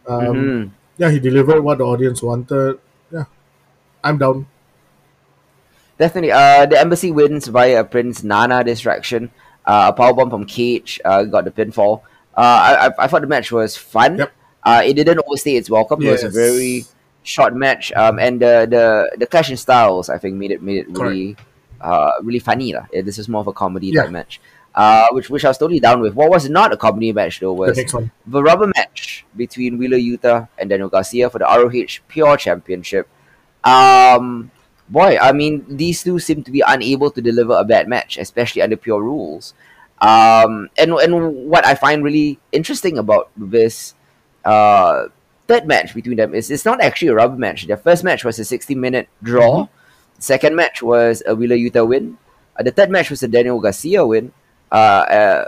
Um, 0.08 0.22
Mhm. 0.36 0.70
Yeah, 0.98 1.10
he 1.12 1.20
delivered 1.20 1.62
what 1.62 1.78
the 1.78 1.86
audience 1.86 2.22
wanted. 2.22 2.80
Yeah, 3.12 3.26
I'm 4.04 4.18
down. 4.18 4.46
Definitely. 5.98 6.32
Uh, 6.32 6.66
the 6.66 6.80
embassy 6.80 7.12
wins 7.12 7.48
via 7.48 7.82
a 7.82 7.84
Prince 7.84 8.24
Nana 8.24 8.64
distraction. 8.64 9.32
Uh, 9.66 9.92
a 9.94 9.98
powerbomb 10.00 10.30
from 10.30 10.46
Cage 10.46 11.00
uh, 11.06 11.24
got 11.24 11.44
the 11.46 11.52
pinfall. 11.52 12.02
Uh, 12.40 12.60
I, 12.68 12.72
I, 12.88 12.90
I 13.04 13.08
thought 13.12 13.22
the 13.22 13.28
match 13.28 13.52
was 13.52 13.76
fun. 13.76 14.16
Yep. 14.24 14.32
Uh, 14.64 14.82
it 14.86 14.94
didn't 14.96 15.20
overstay 15.28 15.56
its 15.60 15.70
welcome. 15.70 16.00
It 16.02 16.12
was 16.12 16.24
a 16.24 16.30
very 16.32 16.86
short 17.24 17.52
match. 17.56 17.92
Um, 18.00 18.16
and 18.20 18.40
the, 18.40 18.64
the 18.70 18.86
the 19.20 19.28
clash 19.28 19.50
in 19.52 19.58
styles, 19.60 20.08
I 20.08 20.18
think, 20.18 20.36
made 20.40 20.52
it 20.56 20.62
made 20.64 20.80
it 20.84 20.88
really 20.96 21.36
uh, 21.84 22.12
really 22.24 22.40
funny 22.40 22.72
lah. 22.72 22.86
This 22.92 23.18
is 23.20 23.28
more 23.28 23.42
of 23.44 23.48
a 23.52 23.56
comedy 23.64 23.88
Yeah. 23.92 24.04
type 24.08 24.12
match. 24.16 24.40
Uh, 24.76 25.08
which 25.12 25.28
which 25.34 25.44
I 25.44 25.50
was 25.52 25.58
totally 25.60 25.80
down 25.84 26.00
with. 26.00 26.14
What 26.16 26.30
was 26.30 26.48
not 26.48 26.72
a 26.72 26.78
comedy 26.78 27.12
match 27.12 27.40
though 27.44 27.52
The 27.56 27.76
was 27.76 27.94
one. 27.94 28.12
the 28.24 28.42
rubber 28.44 28.72
match 28.78 29.26
between 29.36 29.76
Wheeler 29.82 29.98
Yuta 30.00 30.48
and 30.58 30.70
Daniel 30.70 30.88
Garcia 30.88 31.28
for 31.30 31.40
the 31.44 31.48
ROH 31.50 32.00
Pure 32.08 32.38
Championship. 32.38 33.10
Um, 33.64 34.52
boy, 34.88 35.18
I 35.20 35.32
mean, 35.34 35.66
these 35.68 36.04
two 36.04 36.20
seem 36.20 36.44
to 36.44 36.52
be 36.52 36.64
unable 36.66 37.12
to 37.12 37.22
deliver 37.22 37.54
a 37.58 37.64
bad 37.66 37.88
match, 37.88 38.18
especially 38.18 38.62
under 38.62 38.78
pure 38.78 39.02
rules. 39.02 39.54
Um, 40.02 40.70
and 40.78 40.94
and 40.94 41.48
what 41.50 41.66
I 41.66 41.76
find 41.76 42.04
really 42.04 42.40
interesting 42.52 42.98
about 42.98 43.30
this 43.36 43.96
uh, 44.46 45.08
third 45.48 45.68
match 45.68 45.94
between 45.94 46.18
them 46.18 46.34
is 46.34 46.50
it's 46.50 46.64
not 46.66 46.80
actually 46.82 47.10
a 47.10 47.16
rubber 47.16 47.36
match. 47.38 47.68
Their 47.68 47.78
first 47.78 48.04
match 48.04 48.24
was 48.24 48.40
a 48.40 48.46
60 48.46 48.76
minute 48.76 49.10
draw. 49.24 49.68
Second 50.20 50.56
match 50.56 50.82
was 50.82 51.24
a 51.28 51.36
Wheeler 51.36 51.56
Yuta 51.58 51.88
win. 51.88 52.18
Uh, 52.58 52.64
the 52.64 52.72
third 52.72 52.90
match 52.90 53.10
was 53.10 53.24
a 53.24 53.28
Daniel 53.28 53.60
Garcia 53.60 54.06
win. 54.06 54.32
Uh, 54.72 54.76
uh, 54.76 55.46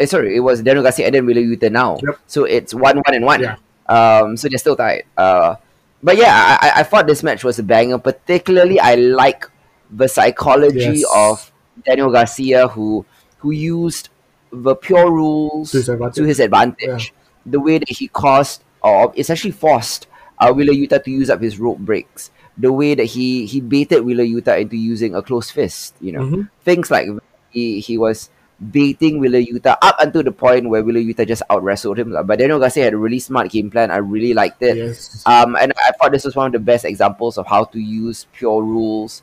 eh, 0.00 0.06
sorry, 0.06 0.36
it 0.36 0.40
was 0.40 0.60
Daniel 0.62 0.82
Garcia 0.82 1.06
and 1.06 1.14
then 1.14 1.26
Wheeler 1.26 1.42
Yuta 1.42 1.70
now. 1.70 1.98
Yep. 2.02 2.18
So 2.26 2.44
it's 2.44 2.74
one, 2.74 2.96
one, 2.96 3.14
and 3.14 3.24
one. 3.24 3.40
Yeah. 3.42 3.56
Um, 3.88 4.36
so 4.36 4.48
they're 4.48 4.58
still 4.58 4.76
tied. 4.76 5.04
Uh, 5.16 5.56
but 6.02 6.16
yeah, 6.16 6.58
I, 6.60 6.68
I- 6.68 6.80
I 6.80 6.82
thought 6.82 7.06
this 7.06 7.22
match 7.22 7.44
was 7.44 7.58
a 7.58 7.62
banger. 7.62 7.98
Particularly, 7.98 8.78
I 8.80 8.94
like 8.96 9.46
the 9.90 10.08
psychology 10.08 10.78
Yes. 11.00 11.04
of 11.14 11.52
Daniel 11.84 12.10
Garcia, 12.10 12.68
who 12.68 13.04
who 13.38 13.50
used 13.50 14.08
the 14.52 14.74
pure 14.74 15.10
rules 15.10 15.72
To 15.72 15.78
his 15.78 15.88
advantage. 15.88 16.14
to 16.16 16.24
his 16.24 16.40
advantage. 16.40 17.12
The 17.44 17.60
way 17.60 17.78
that 17.78 17.88
he 17.90 18.08
caused, 18.08 18.62
or 18.82 19.12
essentially 19.16 19.52
forced, 19.52 20.06
uh, 20.38 20.52
Wheeler 20.52 20.72
Yuta 20.72 21.02
to 21.04 21.10
use 21.10 21.30
up 21.30 21.40
his 21.40 21.58
rope 21.58 21.78
breaks. 21.78 22.30
The 22.58 22.72
way 22.72 22.94
that 22.94 23.04
he 23.04 23.44
he 23.46 23.60
baited 23.60 24.02
Wheeler 24.04 24.24
Yuta 24.24 24.58
into 24.60 24.76
using 24.76 25.14
a 25.14 25.22
close 25.22 25.50
fist. 25.50 25.94
You 26.00 26.12
know, 26.12 26.20
Mhm. 26.24 26.48
things 26.64 26.90
like 26.90 27.06
he 27.50 27.80
he 27.80 27.98
was 27.98 28.30
baiting 28.72 29.18
Wheeler 29.20 29.38
Yuta 29.44 29.76
up 29.82 29.96
until 30.00 30.22
the 30.24 30.32
point 30.32 30.68
where 30.70 30.82
Wheeler 30.82 31.00
Yuta 31.04 31.26
just 31.28 31.42
out 31.50 31.62
wrestled 31.62 31.98
him. 31.98 32.16
But 32.24 32.38
Daniel 32.38 32.58
Garcia 32.58 32.84
had 32.84 32.94
a 32.94 32.96
really 32.96 33.18
smart 33.20 33.50
game 33.52 33.68
plan. 33.70 33.90
I 33.90 33.98
really 33.98 34.32
liked 34.32 34.62
it. 34.62 34.76
Yes. 34.78 35.22
Um, 35.26 35.54
and 35.60 35.72
I 35.76 35.92
thought 35.92 36.12
this 36.12 36.24
was 36.24 36.34
one 36.34 36.46
of 36.46 36.52
the 36.52 36.58
best 36.64 36.86
examples 36.86 37.36
of 37.36 37.46
how 37.46 37.64
to 37.64 37.78
use 37.78 38.24
pure 38.32 38.62
rules 38.64 39.20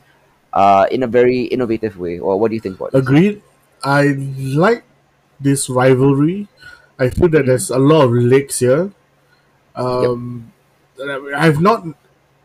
uh, 0.54 0.86
in 0.92 1.02
a 1.02 1.08
very 1.08 1.42
innovative 1.50 1.98
way. 1.98 2.20
Or 2.20 2.38
what 2.38 2.48
do 2.50 2.54
you 2.54 2.60
think 2.62 2.78
about 2.78 2.92
this? 2.92 3.02
I 3.84 4.16
like 4.56 4.84
this 5.40 5.68
rivalry. 5.68 6.48
I 6.98 7.10
feel 7.10 7.28
that 7.30 7.46
there's 7.46 7.70
a 7.70 7.78
lot 7.78 8.04
of 8.06 8.12
legs 8.12 8.58
here. 8.60 8.92
Um, 9.74 10.52
I've 11.36 11.60
not, 11.60 11.84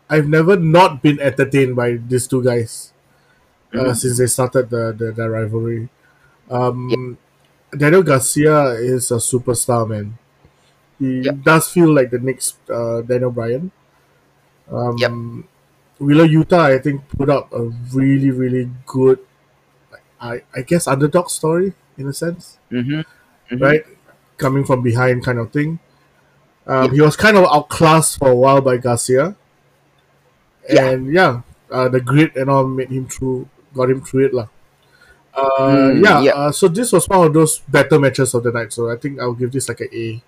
I've 0.08 0.28
never 0.28 0.56
not 0.56 1.02
been 1.02 1.20
entertained 1.20 1.76
by 1.76 1.92
these 1.96 2.26
two 2.26 2.42
guys 2.42 2.92
uh, 3.72 3.78
Mhm. 3.78 3.96
since 3.96 4.18
they 4.18 4.26
started 4.26 4.68
the 4.70 4.92
the, 4.92 5.12
the 5.12 5.30
rivalry. 5.30 5.88
Um, 6.50 7.16
Daniel 7.70 8.02
Garcia 8.02 8.74
is 8.82 9.10
a 9.12 9.22
superstar, 9.22 9.86
man. 9.88 10.18
He 10.98 11.22
Yep. 11.22 11.36
does 11.44 11.68
feel 11.70 11.94
like 11.94 12.10
the 12.10 12.18
next 12.18 12.58
uh, 12.68 13.00
Daniel 13.02 13.30
Bryan. 13.30 13.70
Um, 14.70 14.96
Yep. 14.98 15.12
Wheeler 16.00 16.26
Yuta, 16.26 16.58
I 16.58 16.78
think, 16.78 17.06
put 17.16 17.30
up 17.30 17.52
a 17.52 17.70
really, 17.94 18.30
really 18.30 18.70
good, 18.86 19.18
I, 20.20 20.42
I 20.54 20.62
guess, 20.62 20.86
underdog 20.86 21.28
story 21.30 21.72
in 21.96 22.06
a 22.08 22.12
sense, 22.12 22.58
Mm-hmm. 22.70 23.00
Mhm. 23.54 23.60
right? 23.60 23.84
Coming 24.36 24.64
from 24.64 24.82
behind, 24.82 25.24
kind 25.24 25.38
of 25.38 25.50
thing. 25.52 25.78
Um, 26.66 26.84
Yep. 26.84 26.92
He 26.92 27.00
was 27.00 27.16
kind 27.16 27.36
of 27.36 27.44
outclassed 27.44 28.18
for 28.18 28.28
a 28.30 28.36
while 28.36 28.60
by 28.60 28.76
Garcia, 28.76 29.34
Yeah. 30.68 30.90
and 30.90 31.12
yeah, 31.12 31.40
uh, 31.70 31.88
the 31.88 32.00
grit 32.00 32.36
and 32.36 32.48
all 32.50 32.66
made 32.66 32.90
him 32.90 33.08
through, 33.08 33.48
got 33.74 33.90
him 33.90 34.00
through 34.02 34.26
it, 34.26 34.34
lah. 34.34 34.46
Uh, 35.34 35.94
Mm, 35.94 36.04
yeah, 36.04 36.20
yeah. 36.20 36.32
Uh, 36.34 36.52
so 36.52 36.68
this 36.68 36.92
was 36.92 37.08
one 37.08 37.26
of 37.26 37.32
those 37.32 37.60
better 37.68 37.98
matches 37.98 38.34
of 38.34 38.42
the 38.42 38.50
night. 38.52 38.72
So 38.72 38.90
I 38.90 38.96
think 38.96 39.20
I'll 39.20 39.32
give 39.34 39.52
this 39.52 39.68
like 39.68 39.80
a 39.80 39.88
A. 39.94 40.22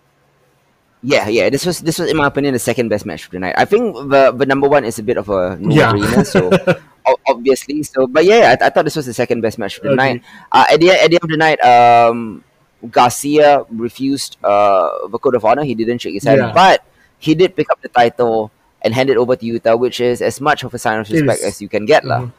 Yeah, 1.03 1.27
yeah. 1.27 1.51
This 1.51 1.67
was 1.67 1.83
this 1.83 1.99
was 1.99 2.07
in 2.09 2.17
my 2.17 2.27
opinion 2.31 2.55
the 2.55 2.63
second 2.63 2.87
best 2.89 3.03
match 3.05 3.27
of 3.27 3.35
the 3.35 3.41
night. 3.43 3.59
I 3.59 3.65
think 3.67 3.91
the 4.15 4.31
the 4.31 4.47
number 4.47 4.69
one 4.71 4.85
is 4.87 4.99
a 4.99 5.03
bit 5.03 5.19
of 5.19 5.27
a 5.29 5.59
no 5.59 5.75
Yeah. 5.75 5.91
brainer. 5.91 6.23
So 6.23 6.47
obviously, 7.27 7.83
so 7.83 8.07
but 8.07 8.25
yeah, 8.25 8.57
I, 8.61 8.67
I 8.67 8.71
thought 8.71 8.85
this 8.85 8.97
was 8.97 9.07
the 9.07 9.15
second 9.15 9.41
best 9.41 9.59
match 9.59 9.77
of 9.79 9.83
the 9.85 9.91
Agreed. 9.93 10.23
night. 10.23 10.23
Uh, 10.51 10.65
at 10.71 10.81
the 10.81 10.91
at 10.91 11.11
the 11.11 11.17
end 11.17 11.25
of 11.25 11.31
the 11.31 11.37
night, 11.37 11.61
um, 11.65 12.45
Garcia 12.91 13.65
refused 13.71 14.37
uh 14.43 15.07
the 15.09 15.19
code 15.19 15.35
of 15.35 15.45
honor. 15.45 15.65
He 15.65 15.75
didn't 15.75 15.99
shake 15.99 16.15
his 16.15 16.25
hand, 16.25 16.41
Yeah. 16.41 16.53
but 16.53 16.85
he 17.19 17.35
did 17.35 17.55
pick 17.55 17.71
up 17.71 17.81
the 17.83 17.89
title 17.89 18.51
and 18.83 18.95
hand 18.95 19.11
it 19.11 19.17
over 19.17 19.37
to 19.37 19.45
Yuta, 19.47 19.79
which 19.79 20.01
is 20.01 20.21
as 20.23 20.41
much 20.41 20.65
of 20.65 20.75
a 20.75 20.79
sign 20.79 20.99
of 20.99 21.09
respect 21.09 21.41
is. 21.41 21.47
as 21.47 21.63
you 21.63 21.69
can 21.69 21.87
get, 21.87 22.05
lah. 22.05 22.27
Mhm. 22.27 22.33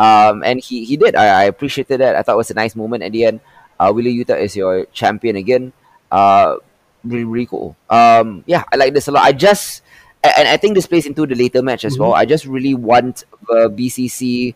Um, 0.00 0.42
and 0.44 0.60
he 0.60 0.84
he 0.84 0.96
did. 0.96 1.14
I, 1.14 1.42
I 1.42 1.44
appreciated 1.44 2.00
that. 2.00 2.16
I 2.16 2.22
thought 2.22 2.34
it 2.34 2.44
was 2.44 2.50
a 2.50 2.56
nice 2.56 2.74
moment 2.74 3.02
at 3.02 3.12
the 3.12 3.24
end. 3.24 3.40
Uh, 3.78 3.92
Wheeler 3.92 4.08
Yuta 4.12 4.40
is 4.40 4.56
your 4.56 4.86
champion 4.96 5.36
again. 5.36 5.72
Uh, 6.10 6.56
really 7.04 7.24
really 7.24 7.46
cool. 7.46 7.76
Um, 7.90 8.44
yeah, 8.46 8.64
I 8.72 8.76
like 8.76 8.94
this 8.94 9.08
a 9.08 9.12
lot. 9.12 9.24
I 9.24 9.32
just 9.32 9.82
and 10.22 10.48
I 10.48 10.56
think 10.56 10.74
this 10.74 10.86
plays 10.86 11.06
into 11.06 11.26
the 11.26 11.34
later 11.34 11.62
match 11.62 11.84
as 11.84 11.98
well. 11.98 12.12
I 12.14 12.24
just 12.26 12.44
really 12.46 12.74
want 12.74 13.24
the 13.48 13.70
BCC 13.70 14.54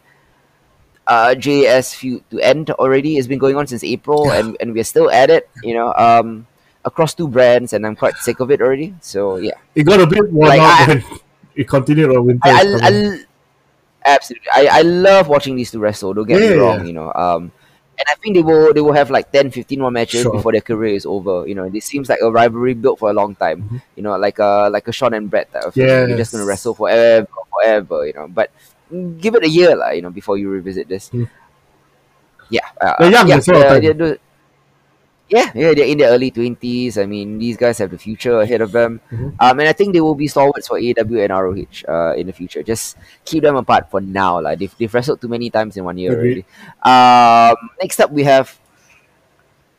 uh, 1.07 1.35
JAS 1.35 1.95
feud 1.95 2.23
to 2.31 2.41
end 2.41 2.71
already. 2.71 3.17
It's 3.19 3.27
been 3.27 3.39
going 3.39 3.57
on 3.57 3.67
since 3.67 3.85
April, 3.85 4.27
Yeah. 4.27 4.39
and, 4.41 4.57
and 4.61 4.75
we're 4.75 4.85
still 4.85 5.11
at 5.11 5.31
it. 5.31 5.49
You 5.63 5.75
know, 5.75 5.93
um, 5.95 6.47
across 6.85 7.15
two 7.15 7.29
brands, 7.29 7.73
and 7.73 7.87
I'm 7.87 7.97
quite 7.97 8.17
sick 8.17 8.41
of 8.41 8.51
it 8.51 8.61
already. 8.61 8.95
So 9.01 9.37
yeah, 9.37 9.57
It 9.75 9.85
got 9.85 10.01
a 10.01 10.07
bit 10.07 10.31
worn 10.33 10.49
Like, 10.49 10.61
out 10.61 10.81
I- 10.81 10.87
when 10.95 11.05
it 11.57 11.69
continued 11.69 12.11
on 12.15 12.27
winter. 12.27 12.41
I, 12.45 12.79
I. 12.83 12.89
I 12.91 13.19
absolutely 14.07 14.49
I, 14.55 14.67
I 14.71 14.83
love 14.83 15.29
watching 15.29 15.57
these 15.57 15.71
two 15.71 15.79
wrestle. 15.79 16.13
Don't 16.13 16.27
get 16.29 16.41
Yeah, 16.43 16.51
me 16.51 16.57
wrong. 16.57 16.87
You 16.87 16.93
know, 16.93 17.13
um, 17.15 17.53
and 17.99 18.07
I 18.11 18.15
think 18.17 18.35
they 18.37 18.43
will 18.43 18.73
they 18.75 18.81
will 18.81 18.93
have 18.93 19.11
like 19.11 19.31
10, 19.31 19.51
15 19.51 19.81
more 19.81 19.91
matches 19.91 20.23
Sure. 20.23 20.33
before 20.33 20.53
their 20.53 20.61
career 20.61 20.95
is 20.95 21.07
over. 21.07 21.47
You 21.47 21.55
know, 21.55 21.69
this 21.69 21.85
seems 21.87 22.09
like 22.09 22.19
a 22.23 22.31
rivalry 22.31 22.75
built 22.75 22.99
for 22.99 23.11
a 23.11 23.13
long 23.13 23.35
time. 23.37 23.63
Mhm. 23.63 23.83
You 23.97 24.03
know, 24.03 24.17
like 24.17 24.39
a 24.39 24.69
like 24.71 24.89
a 24.89 24.93
Sean 24.93 25.15
and 25.15 25.31
Brett 25.31 25.53
type 25.53 25.65
of 25.65 25.75
thing. 25.75 25.87
You're 25.87 26.17
just 26.19 26.33
gonna 26.33 26.45
wrestle 26.47 26.75
forever, 26.75 27.29
forever. 27.51 28.07
You 28.07 28.13
know, 28.15 28.27
but 28.29 28.51
give 29.21 29.35
it 29.35 29.43
a 29.45 29.49
year, 29.49 29.75
like, 29.77 29.97
you 29.97 30.03
know, 30.03 30.11
before 30.11 30.39
you 30.39 30.51
revisit 30.51 30.89
this. 30.89 31.11
Mm. 31.11 31.29
Yeah, 32.51 32.67
uh, 32.81 32.95
They're 33.01 33.11
young, 33.11 33.27
yeah, 33.29 33.35
there's 33.37 33.49
a 33.49 33.53
lot 33.53 33.61
of 33.61 33.67
uh, 33.67 33.75
time. 33.75 33.83
they're 33.83 33.95
do- 33.95 34.19
yeah, 35.29 35.51
yeah, 35.55 35.73
they're 35.75 35.87
in 35.87 35.99
their 35.99 36.11
early 36.13 36.31
twenties. 36.31 36.99
I 36.99 37.07
mean, 37.07 37.39
these 37.39 37.57
guys 37.57 37.79
have 37.79 37.91
the 37.91 37.99
future 37.99 38.41
ahead 38.41 38.61
of 38.61 38.73
them, 38.73 39.01
Mhm. 39.11 39.35
um, 39.41 39.59
and 39.61 39.69
I 39.69 39.73
think 39.73 39.93
they 39.95 40.01
will 40.01 40.15
be 40.15 40.29
stalwarts 40.29 40.69
for 40.69 40.77
AW 40.79 41.19
and 41.25 41.33
ROH 41.33 41.85
uh, 41.89 42.15
in 42.15 42.27
the 42.27 42.33
future. 42.33 42.63
Just 42.63 42.97
keep 43.25 43.43
them 43.43 43.57
apart 43.57 43.91
for 43.91 44.01
now. 44.01 44.41
Like 44.41 44.59
they've, 44.59 44.75
they've 44.79 44.93
wrestled 44.93 45.21
too 45.21 45.29
many 45.29 45.49
times 45.51 45.77
in 45.77 45.85
one 45.85 45.97
year 45.99 46.13
Agreed. 46.13 46.45
already. 46.85 47.53
Um, 47.57 47.71
next 47.81 48.01
up, 48.01 48.11
we 48.13 48.25
have 48.25 48.59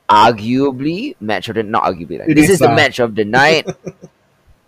arguably 0.09 1.15
match 1.19 1.49
of 1.49 1.55
the 1.55 1.63
not 1.63 1.83
arguably. 1.83 2.19
Like, 2.19 2.27
this 2.35 2.45
is 2.45 2.49
is 2.51 2.59
the 2.59 2.69
match 2.69 2.99
of 2.99 3.15
the 3.15 3.25
night. 3.39 3.67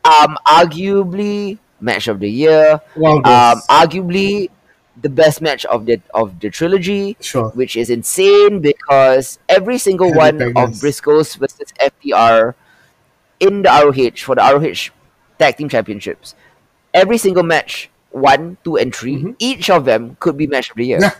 um, 0.05 0.37
arguably 0.47 1.57
match 1.79 2.07
of 2.07 2.19
the 2.19 2.29
year. 2.29 2.81
Um, 2.97 3.21
arguably 3.69 4.49
the 5.01 5.09
best 5.09 5.41
match 5.41 5.65
of 5.65 5.85
the 5.85 6.01
of 6.13 6.39
the 6.39 6.49
trilogy 6.49 7.15
sure. 7.21 7.49
which 7.51 7.75
is 7.75 7.89
insane 7.89 8.59
because 8.61 9.37
every 9.47 9.77
single 9.77 10.11
Heavy 10.13 10.49
one 10.49 10.57
of. 10.57 10.79
Briscoe's 10.81 11.35
versus 11.35 11.71
FTR 11.79 12.55
in 13.39 13.61
the 13.61 13.69
ROH 13.69 14.17
for 14.25 14.35
the 14.35 14.41
ROH 14.41 14.89
Tag 15.37 15.57
Team 15.57 15.69
Championships, 15.69 16.33
every 16.93 17.17
single 17.17 17.43
match, 17.43 17.89
one, 18.09 18.57
two, 18.63 18.75
and 18.77 18.93
3 18.95 19.17
Mhm. 19.21 19.35
each 19.37 19.69
of 19.69 19.85
them 19.85 20.17
could 20.19 20.35
be 20.37 20.47
match 20.47 20.71
of 20.71 20.77
the 20.77 20.85
year. 20.85 20.99
Yeah. 21.01 21.11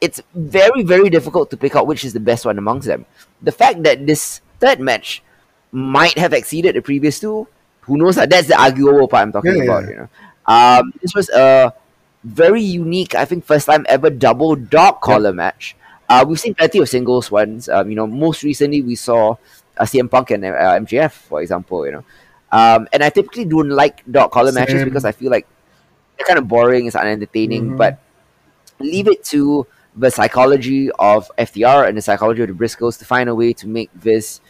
It's 0.00 0.20
very, 0.34 0.82
very 0.82 1.08
difficult 1.08 1.48
to 1.50 1.56
pick 1.56 1.74
out 1.74 1.86
which 1.86 2.04
is 2.04 2.12
the 2.12 2.20
best 2.20 2.44
one 2.44 2.58
amongst 2.58 2.86
them. 2.86 3.06
The 3.40 3.52
fact 3.52 3.82
that 3.84 4.06
this 4.06 4.42
third 4.60 4.80
match 4.80 5.22
might 5.72 6.18
have 6.18 6.34
exceeded 6.34 6.76
the 6.76 6.82
previous 6.82 7.18
two, 7.20 7.48
who 7.88 7.96
knows? 7.96 8.16
That 8.16 8.28
that's 8.28 8.48
the 8.48 8.60
arguable 8.60 9.08
part 9.08 9.22
I'm 9.22 9.32
talking 9.32 9.56
yeah, 9.56 9.64
about. 9.64 9.84
yeah. 9.84 9.90
You 9.90 9.96
know, 9.96 10.08
um, 10.44 10.92
this 11.00 11.14
was 11.14 11.30
a 11.30 11.72
very 12.24 12.62
unique, 12.62 13.14
I 13.14 13.24
think, 13.24 13.44
first 13.44 13.66
time 13.66 13.86
ever 13.88 14.10
double 14.10 14.56
dog 14.56 15.00
collar 15.00 15.32
match. 15.32 15.76
Uh, 16.08 16.24
we've 16.26 16.40
seen 16.40 16.54
plenty 16.54 16.78
of 16.78 16.88
singles 16.88 17.30
ones. 17.30 17.68
Um, 17.68 17.90
you 17.90 17.96
know, 17.96 18.06
most 18.06 18.42
recently 18.42 18.82
we 18.82 18.94
saw 18.94 19.36
uh, 19.78 19.84
CM 19.84 20.10
Punk 20.10 20.30
and 20.30 20.44
uh, 20.44 20.48
MJF, 20.80 21.12
for 21.12 21.40
example. 21.42 21.86
You 21.86 21.92
know, 21.92 22.04
um, 22.52 22.88
and 22.92 23.02
I 23.02 23.10
typically 23.10 23.44
don't 23.44 23.70
like 23.70 24.02
dog 24.10 24.30
collar 24.32 24.52
matches 24.52 24.84
because 24.84 25.04
I 25.04 25.12
feel 25.12 25.30
like 25.30 25.46
they're 26.16 26.26
kind 26.26 26.38
of 26.38 26.48
boring, 26.48 26.86
it's 26.86 26.96
unentertaining, 26.96 27.72
Mhm. 27.72 27.76
but 27.78 27.98
leave 28.80 29.08
it 29.08 29.24
to 29.24 29.66
the 29.96 30.10
psychology 30.10 30.90
of 30.98 31.30
FTR 31.38 31.84
and 31.88 31.96
the 31.96 32.02
psychology 32.02 32.42
of 32.42 32.48
the 32.48 32.54
Briscoes 32.54 32.98
to 32.98 33.04
find 33.04 33.28
a 33.28 33.34
way 33.34 33.52
to 33.54 33.68
make 33.68 33.90
this 33.94 34.40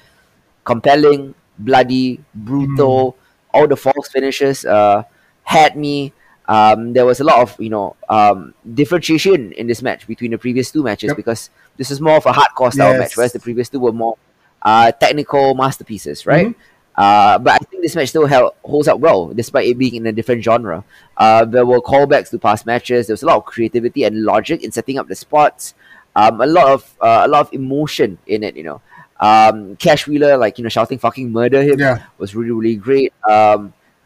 compelling, 0.64 1.34
bloody, 1.58 2.20
brutal. 2.34 3.16
All 3.52 3.66
the 3.68 3.76
false 3.76 4.08
finishes 4.08 4.64
uh, 4.64 5.04
had 5.44 5.76
me. 5.76 6.12
Um, 6.46 6.92
there 6.92 7.06
was 7.06 7.20
a 7.20 7.24
lot 7.24 7.40
of 7.40 7.58
you 7.58 7.70
know 7.70 7.96
um, 8.08 8.52
differentiation 8.74 9.52
in 9.52 9.66
this 9.66 9.80
match 9.82 10.06
between 10.06 10.30
the 10.32 10.38
previous 10.38 10.70
two 10.70 10.82
matches 10.82 11.08
Yep. 11.08 11.16
because 11.16 11.50
this 11.76 11.90
is 11.90 12.00
more 12.00 12.16
of 12.16 12.26
a 12.26 12.32
hardcore 12.32 12.72
style 12.72 12.92
Yes. 12.92 12.98
match, 13.00 13.16
whereas 13.16 13.32
the 13.32 13.40
previous 13.40 13.68
two 13.68 13.80
were 13.80 13.92
more 13.92 14.16
uh, 14.62 14.92
technical 14.92 15.54
masterpieces, 15.54 16.26
right? 16.26 16.48
Mhm. 16.48 16.54
Uh, 16.96 17.38
but 17.38 17.54
I 17.54 17.58
think 17.58 17.82
this 17.82 17.96
match 17.96 18.10
still 18.10 18.24
held, 18.26 18.52
holds 18.62 18.86
up 18.88 19.00
well, 19.00 19.28
despite 19.34 19.66
it 19.66 19.76
being 19.78 19.96
in 19.96 20.06
a 20.06 20.12
different 20.12 20.44
genre. 20.44 20.84
Uh, 21.16 21.44
there 21.44 21.66
were 21.66 21.80
callbacks 21.80 22.30
to 22.30 22.38
past 22.38 22.64
matches. 22.66 23.08
There 23.08 23.14
was 23.14 23.22
a 23.24 23.26
lot 23.26 23.36
of 23.38 23.44
creativity 23.46 24.04
and 24.04 24.22
logic 24.22 24.62
in 24.62 24.70
setting 24.70 24.96
up 24.98 25.08
the 25.08 25.14
spots. 25.16 25.74
Um, 26.14 26.40
a 26.40 26.46
lot 26.46 26.68
of 26.68 26.94
uh, 27.00 27.22
a 27.24 27.28
lot 27.28 27.40
of 27.40 27.52
emotion 27.52 28.18
in 28.28 28.44
it. 28.44 28.54
You 28.56 28.62
know, 28.62 28.80
um, 29.18 29.74
Cash 29.76 30.06
Wheeler 30.06 30.36
like 30.36 30.56
you 30.58 30.62
know 30.62 30.68
shouting 30.70 30.98
"fucking 30.98 31.32
murder 31.32 31.62
him" 31.62 31.80
Yeah. 31.80 32.04
was 32.18 32.36
really 32.36 32.52
really 32.52 32.76
great. 32.76 33.12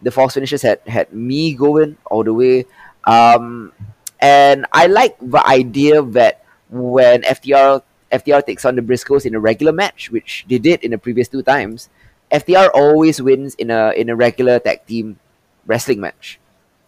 The 0.03 0.11
false 0.11 0.35
finishes 0.35 0.63
had 0.63 0.81
had 0.87 1.13
me 1.13 1.55
going 1.55 1.97
all 2.07 2.23
the 2.23 2.33
way, 2.33 2.67
um, 3.05 3.73
and 4.21 4.67
I 4.73 4.87
like 4.87 5.17
the 5.21 5.45
idea 5.47 6.03
that 6.15 6.45
when 6.71 7.23
FTR 7.23 7.83
FTR 8.13 8.47
takes 8.47 8.65
on 8.65 8.77
the 8.77 8.83
Briscoes 8.83 9.27
in 9.27 9.35
a 9.35 9.41
regular 9.41 9.73
match, 9.73 10.11
which 10.11 10.47
they 10.49 10.59
did 10.59 10.83
in 10.85 10.93
the 10.93 10.99
previous 10.99 11.29
two 11.29 11.43
times, 11.43 11.89
FTR 12.31 12.71
always 12.75 13.21
wins 13.21 13.55
in 13.57 13.71
a 13.71 13.93
in 13.93 14.09
a 14.09 14.17
regular 14.17 14.59
tag 14.59 14.87
team 14.87 15.19
wrestling 15.67 16.01
match. 16.01 16.39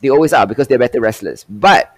They 0.00 0.08
always 0.08 0.32
are 0.32 0.46
because 0.46 0.68
they're 0.68 0.78
better 0.78 1.00
wrestlers. 1.00 1.44
But 1.48 1.94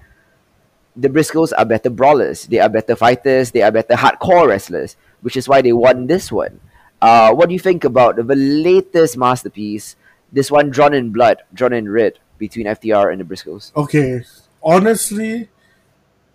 the 0.97 1.09
Briscoes 1.09 1.52
are 1.57 1.64
better 1.64 1.90
brawlers. 1.90 2.47
They 2.47 2.59
are 2.59 2.69
better 2.69 2.97
fighters. 2.97 3.50
They 3.50 3.62
are 3.62 3.71
better 3.71 3.95
hardcore 3.95 4.49
wrestlers, 4.49 4.97
which 5.23 5.37
is 5.37 5.49
why 5.49 5.62
they 5.62 5.73
won 5.73 6.07
this 6.07 6.31
one. 6.31 6.61
Uh, 7.00 7.33
what 7.33 7.49
do 7.49 7.54
you 7.54 7.59
think 7.59 7.85
about 7.85 8.16
the 8.16 8.23
latest 8.23 9.16
masterpiece, 9.16 9.97
this 10.33 10.51
one 10.51 10.71
drawn 10.71 10.95
in 10.95 11.12
blood, 11.12 11.43
drawn 11.53 11.73
in 11.73 11.89
red, 11.91 12.19
between 12.39 12.67
FTR 12.67 13.12
and 13.12 13.21
the 13.21 13.25
Briscoes? 13.25 13.75
Okay. 13.77 14.23
Honestly, 14.62 15.49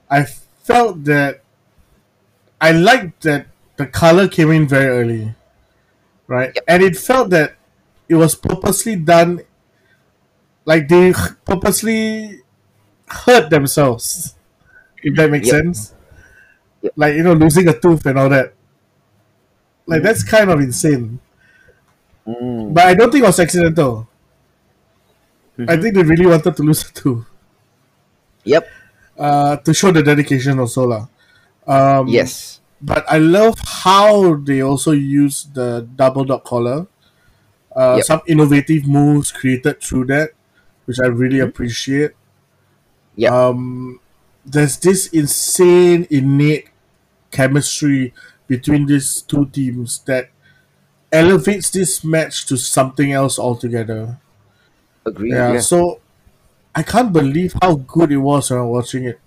I 0.10 0.24
felt 0.24 1.04
that 1.06 1.42
I 2.62 2.72
liked 2.72 3.24
that 3.24 3.48
the 3.78 3.86
color 3.88 4.28
came 4.28 4.52
in 4.52 4.68
very 4.68 4.88
early. 4.88 5.36
Right? 6.28 6.52
Yep. 6.56 6.64
And 6.68 6.84
it 6.84 6.98
felt 6.98 7.30
that 7.32 7.56
it 8.10 8.16
was 8.16 8.36
purposely 8.36 8.96
done 8.96 9.42
like 10.66 10.88
they 10.88 11.14
purposely 11.46 12.42
hurt 13.08 13.50
themselves. 13.50 14.36
If 15.04 15.16
that 15.16 15.30
makes 15.32 15.48
Yep. 15.48 15.56
sense. 15.64 15.94
Yep. 16.82 16.94
Like, 16.96 17.16
you 17.16 17.24
know, 17.24 17.34
losing 17.34 17.68
a 17.70 17.80
tooth 17.80 18.06
and 18.06 18.20
all 18.20 18.30
that. 18.30 18.54
Like 19.86 20.04
that's 20.04 20.24
kind 20.24 20.50
of 20.50 20.60
insane. 20.60 21.20
Mm. 22.28 22.74
But 22.74 22.86
I 22.88 22.94
don't 22.94 23.12
think 23.12 23.24
it 23.24 23.28
was 23.28 23.40
accidental. 23.40 24.08
I 25.58 25.62
Mhm. 25.76 25.82
think 25.82 25.96
they 25.96 26.04
really 26.04 26.26
wanted 26.28 26.56
to 26.56 26.64
lose 26.64 26.84
tooth. 26.92 27.26
Yep. 28.44 28.68
uh, 29.18 29.58
to 29.58 29.74
show 29.74 29.90
the 29.92 30.04
dedication 30.04 30.60
also 30.60 30.86
lah. 30.86 31.08
Um, 31.66 32.08
Yes. 32.08 32.62
But 32.80 33.04
I 33.10 33.18
love 33.18 33.58
how 33.66 34.36
they 34.38 34.62
also 34.62 34.92
use 34.94 35.50
the 35.52 35.90
double 35.96 36.24
dog 36.24 36.46
collar. 36.46 36.86
Uh, 37.76 37.96
Yep. 37.98 38.06
Some 38.06 38.22
innovative 38.30 38.86
moves 38.86 39.32
created 39.34 39.82
through 39.82 40.06
that, 40.14 40.32
which 40.86 41.00
I 41.02 41.08
really 41.10 41.40
appreciate. 41.42 42.12
Yep. 43.18 43.32
Um, 43.34 44.00
there's 44.46 44.78
this 44.78 45.08
insane 45.10 46.06
innate 46.14 46.70
chemistry 47.32 48.14
between 48.46 48.86
these 48.86 49.24
two 49.26 49.48
teams 49.50 50.06
that 50.06 50.30
elevates 51.18 51.70
this 51.70 52.04
match 52.04 52.46
to 52.48 52.58
something 52.58 53.12
else 53.12 53.40
altogether. 53.40 54.18
Agreed. 55.06 55.32
Yeah, 55.32 55.54
Yeah. 55.54 55.60
so 55.60 56.00
I 56.76 56.84
can't 56.84 57.12
believe 57.12 57.56
how 57.62 57.76
good 57.76 58.12
it 58.12 58.18
was 58.18 58.50
when 58.52 58.60
I 58.60 58.64
was 58.64 58.86
watching 58.86 59.06
it. 59.06 59.20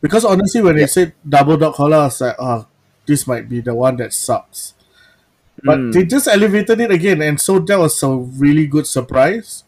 Because 0.00 0.24
honestly, 0.24 0.60
when 0.62 0.76
they 0.76 0.86
said 0.86 1.14
double 1.28 1.56
dog 1.56 1.74
collar, 1.74 1.96
I 1.96 2.04
was 2.04 2.20
like, 2.20 2.36
oh, 2.38 2.66
this 3.06 3.26
might 3.26 3.48
be 3.48 3.60
the 3.60 3.74
one 3.74 3.96
that 3.96 4.12
sucks. 4.12 4.74
But 5.64 5.78
Mm. 5.78 5.92
they 5.92 6.04
just 6.04 6.26
elevated 6.26 6.80
it 6.80 6.90
again, 6.90 7.22
and 7.22 7.40
so 7.40 7.58
that 7.60 7.78
was 7.78 8.02
a 8.02 8.10
really 8.16 8.66
good 8.66 8.86
surprise. 8.86 9.62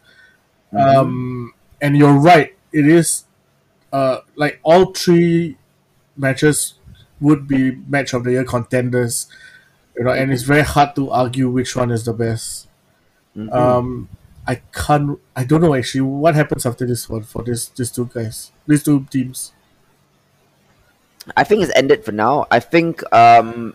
Mm-hmm. 0.72 0.98
Um, 0.98 1.54
and 1.80 1.96
you're 1.96 2.14
right, 2.18 2.54
it 2.72 2.86
is 2.88 3.24
uh, 3.92 4.18
like 4.34 4.58
all 4.64 4.86
three 4.92 5.56
matches 6.16 6.74
would 7.20 7.46
be 7.46 7.78
match 7.88 8.12
of 8.12 8.24
the 8.24 8.32
year 8.32 8.44
contenders, 8.44 9.28
you 9.96 10.04
know, 10.04 10.10
and 10.12 10.32
it's 10.32 10.42
very 10.42 10.62
hard 10.62 10.94
to 10.96 11.10
argue 11.10 11.48
which 11.48 11.76
one 11.76 11.90
is 11.90 12.04
the 12.04 12.12
best. 12.12 12.68
Mhm. 13.36 13.52
Um, 13.52 14.08
I 14.46 14.60
can't. 14.72 15.18
I 15.34 15.44
don't 15.44 15.60
know 15.62 15.74
actually 15.74 16.02
what 16.02 16.34
happens 16.34 16.66
after 16.66 16.86
this 16.86 17.08
one 17.08 17.22
for 17.22 17.42
this 17.42 17.68
these 17.68 17.90
two 17.90 18.06
guys, 18.12 18.52
these 18.66 18.82
two 18.82 19.06
teams. 19.10 19.52
I 21.36 21.44
think 21.44 21.62
it's 21.62 21.72
ended 21.74 22.04
for 22.04 22.12
now. 22.12 22.46
I 22.50 22.60
think 22.60 23.00
um, 23.14 23.74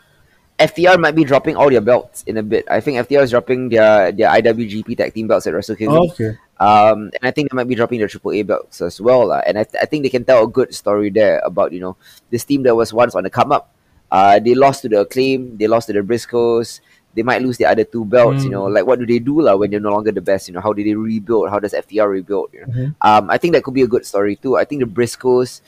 FTR 0.60 1.00
might 1.00 1.16
be 1.16 1.24
dropping 1.24 1.56
all 1.56 1.70
their 1.70 1.82
belts 1.82 2.22
in 2.28 2.38
a 2.38 2.44
bit. 2.44 2.68
I 2.70 2.80
think 2.80 2.98
FTR 3.08 3.24
is 3.24 3.32
dropping 3.32 3.70
their 3.70 4.12
their 4.12 4.30
IWGP 4.30 4.96
Tag 4.98 5.14
Team 5.14 5.28
belts 5.28 5.48
at 5.48 5.54
Wrestle 5.54 5.76
Kingdom. 5.76 5.98
Oh, 5.98 6.10
okay. 6.12 6.38
Um, 6.60 7.10
and 7.18 7.24
I 7.24 7.32
think 7.32 7.50
they 7.50 7.56
might 7.56 7.68
be 7.68 7.74
dropping 7.76 8.00
their 8.00 8.08
AAA 8.10 8.46
belts 8.46 8.82
as 8.82 9.00
well. 9.02 9.28
lah. 9.28 9.42
And 9.48 9.58
I, 9.58 9.64
th- 9.64 9.82
I 9.82 9.86
think 9.88 10.04
they 10.04 10.10
can 10.10 10.26
tell 10.26 10.44
a 10.44 10.48
good 10.48 10.76
story 10.76 11.10
there 11.10 11.40
about, 11.46 11.72
you 11.72 11.80
know, 11.80 11.96
this 12.30 12.44
team 12.44 12.64
that 12.64 12.76
was 12.76 12.92
once 12.94 13.16
on 13.16 13.24
the 13.24 13.30
come 13.32 13.52
up. 13.54 13.72
Uh, 14.12 14.40
they 14.40 14.56
lost 14.56 14.82
to 14.84 14.90
the 14.90 15.02
Acclaim, 15.02 15.58
they 15.58 15.68
lost 15.68 15.88
to 15.88 15.94
the 15.94 16.02
Briscoes. 16.02 16.82
They 17.16 17.24
might 17.24 17.42
lose 17.42 17.58
the 17.58 17.66
other 17.66 17.84
two 17.84 18.06
belts, 18.06 18.44
you 18.44 18.52
know. 18.52 18.66
Mm. 18.70 18.74
Like, 18.76 18.86
what 18.86 19.00
do 19.00 19.06
they 19.06 19.18
do 19.18 19.42
lah 19.42 19.56
when 19.56 19.72
they're 19.72 19.80
no 19.82 19.90
longer 19.90 20.12
the 20.12 20.22
best? 20.22 20.48
You 20.48 20.54
know, 20.54 20.62
how 20.62 20.74
do 20.74 20.84
they 20.84 20.94
rebuild? 20.94 21.50
How 21.50 21.58
does 21.58 21.74
FTR 21.74 22.08
rebuild? 22.08 22.54
You 22.54 22.62
know? 22.62 22.68
Mhm. 22.70 22.96
Um, 23.02 23.30
I 23.30 23.38
think 23.42 23.54
that 23.58 23.64
could 23.64 23.74
be 23.74 23.82
a 23.82 23.88
good 23.90 24.06
story 24.06 24.36
too. 24.38 24.56
I 24.58 24.64
think 24.64 24.82
the 24.82 24.88
Briscoes, 24.88 25.62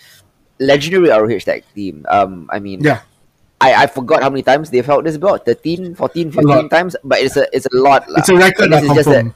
legendary 0.60 1.10
ROH 1.10 1.39
tag 1.45 1.65
team. 1.73 2.06
Um, 2.10 2.45
I 2.54 2.60
mean, 2.60 2.82
Yeah. 2.86 3.01
I, 3.60 3.84
I 3.84 3.88
forgot 3.88 4.21
how 4.23 4.30
many 4.30 4.41
times 4.41 4.69
they've 4.69 4.86
held 4.86 5.06
this 5.06 5.17
belt 5.17 5.45
13, 5.45 5.93
14, 5.93 6.32
15 6.32 6.69
times, 6.69 6.95
but 7.04 7.19
it's 7.19 7.38
a 7.38 7.45
it's 7.54 7.65
a 7.65 7.77
lot. 7.77 8.10
lah. 8.10 8.19
It's 8.21 8.30
a 8.30 8.36
record 8.38 8.73
it's 8.73 8.86
just 8.89 9.10
confirmed. 9.10 9.34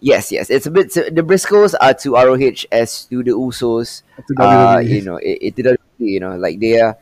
Yes, 0.00 0.32
yes. 0.32 0.50
It's 0.50 0.66
a 0.66 0.70
bit. 0.70 0.92
So 0.92 1.02
the 1.08 1.22
Briscoes 1.22 1.74
are 1.80 1.94
to 2.02 2.14
ROH 2.16 2.66
as 2.72 3.04
to 3.06 3.22
the 3.22 3.32
Usos. 3.32 4.02
Uh, 4.36 4.80
you 4.84 5.02
know, 5.02 5.16
it, 5.16 5.38
it 5.40 5.52
didn't. 5.56 5.80
You 5.98 6.20
know, 6.20 6.36
like 6.36 6.58
they 6.58 6.80
are, 6.80 6.96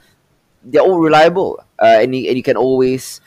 they're 0.64 0.82
all 0.82 1.00
reliable, 1.00 1.64
uh, 1.78 1.98
and 2.00 2.14
you, 2.14 2.28
and 2.28 2.36
you 2.36 2.42
can 2.42 2.56
always 2.56 3.20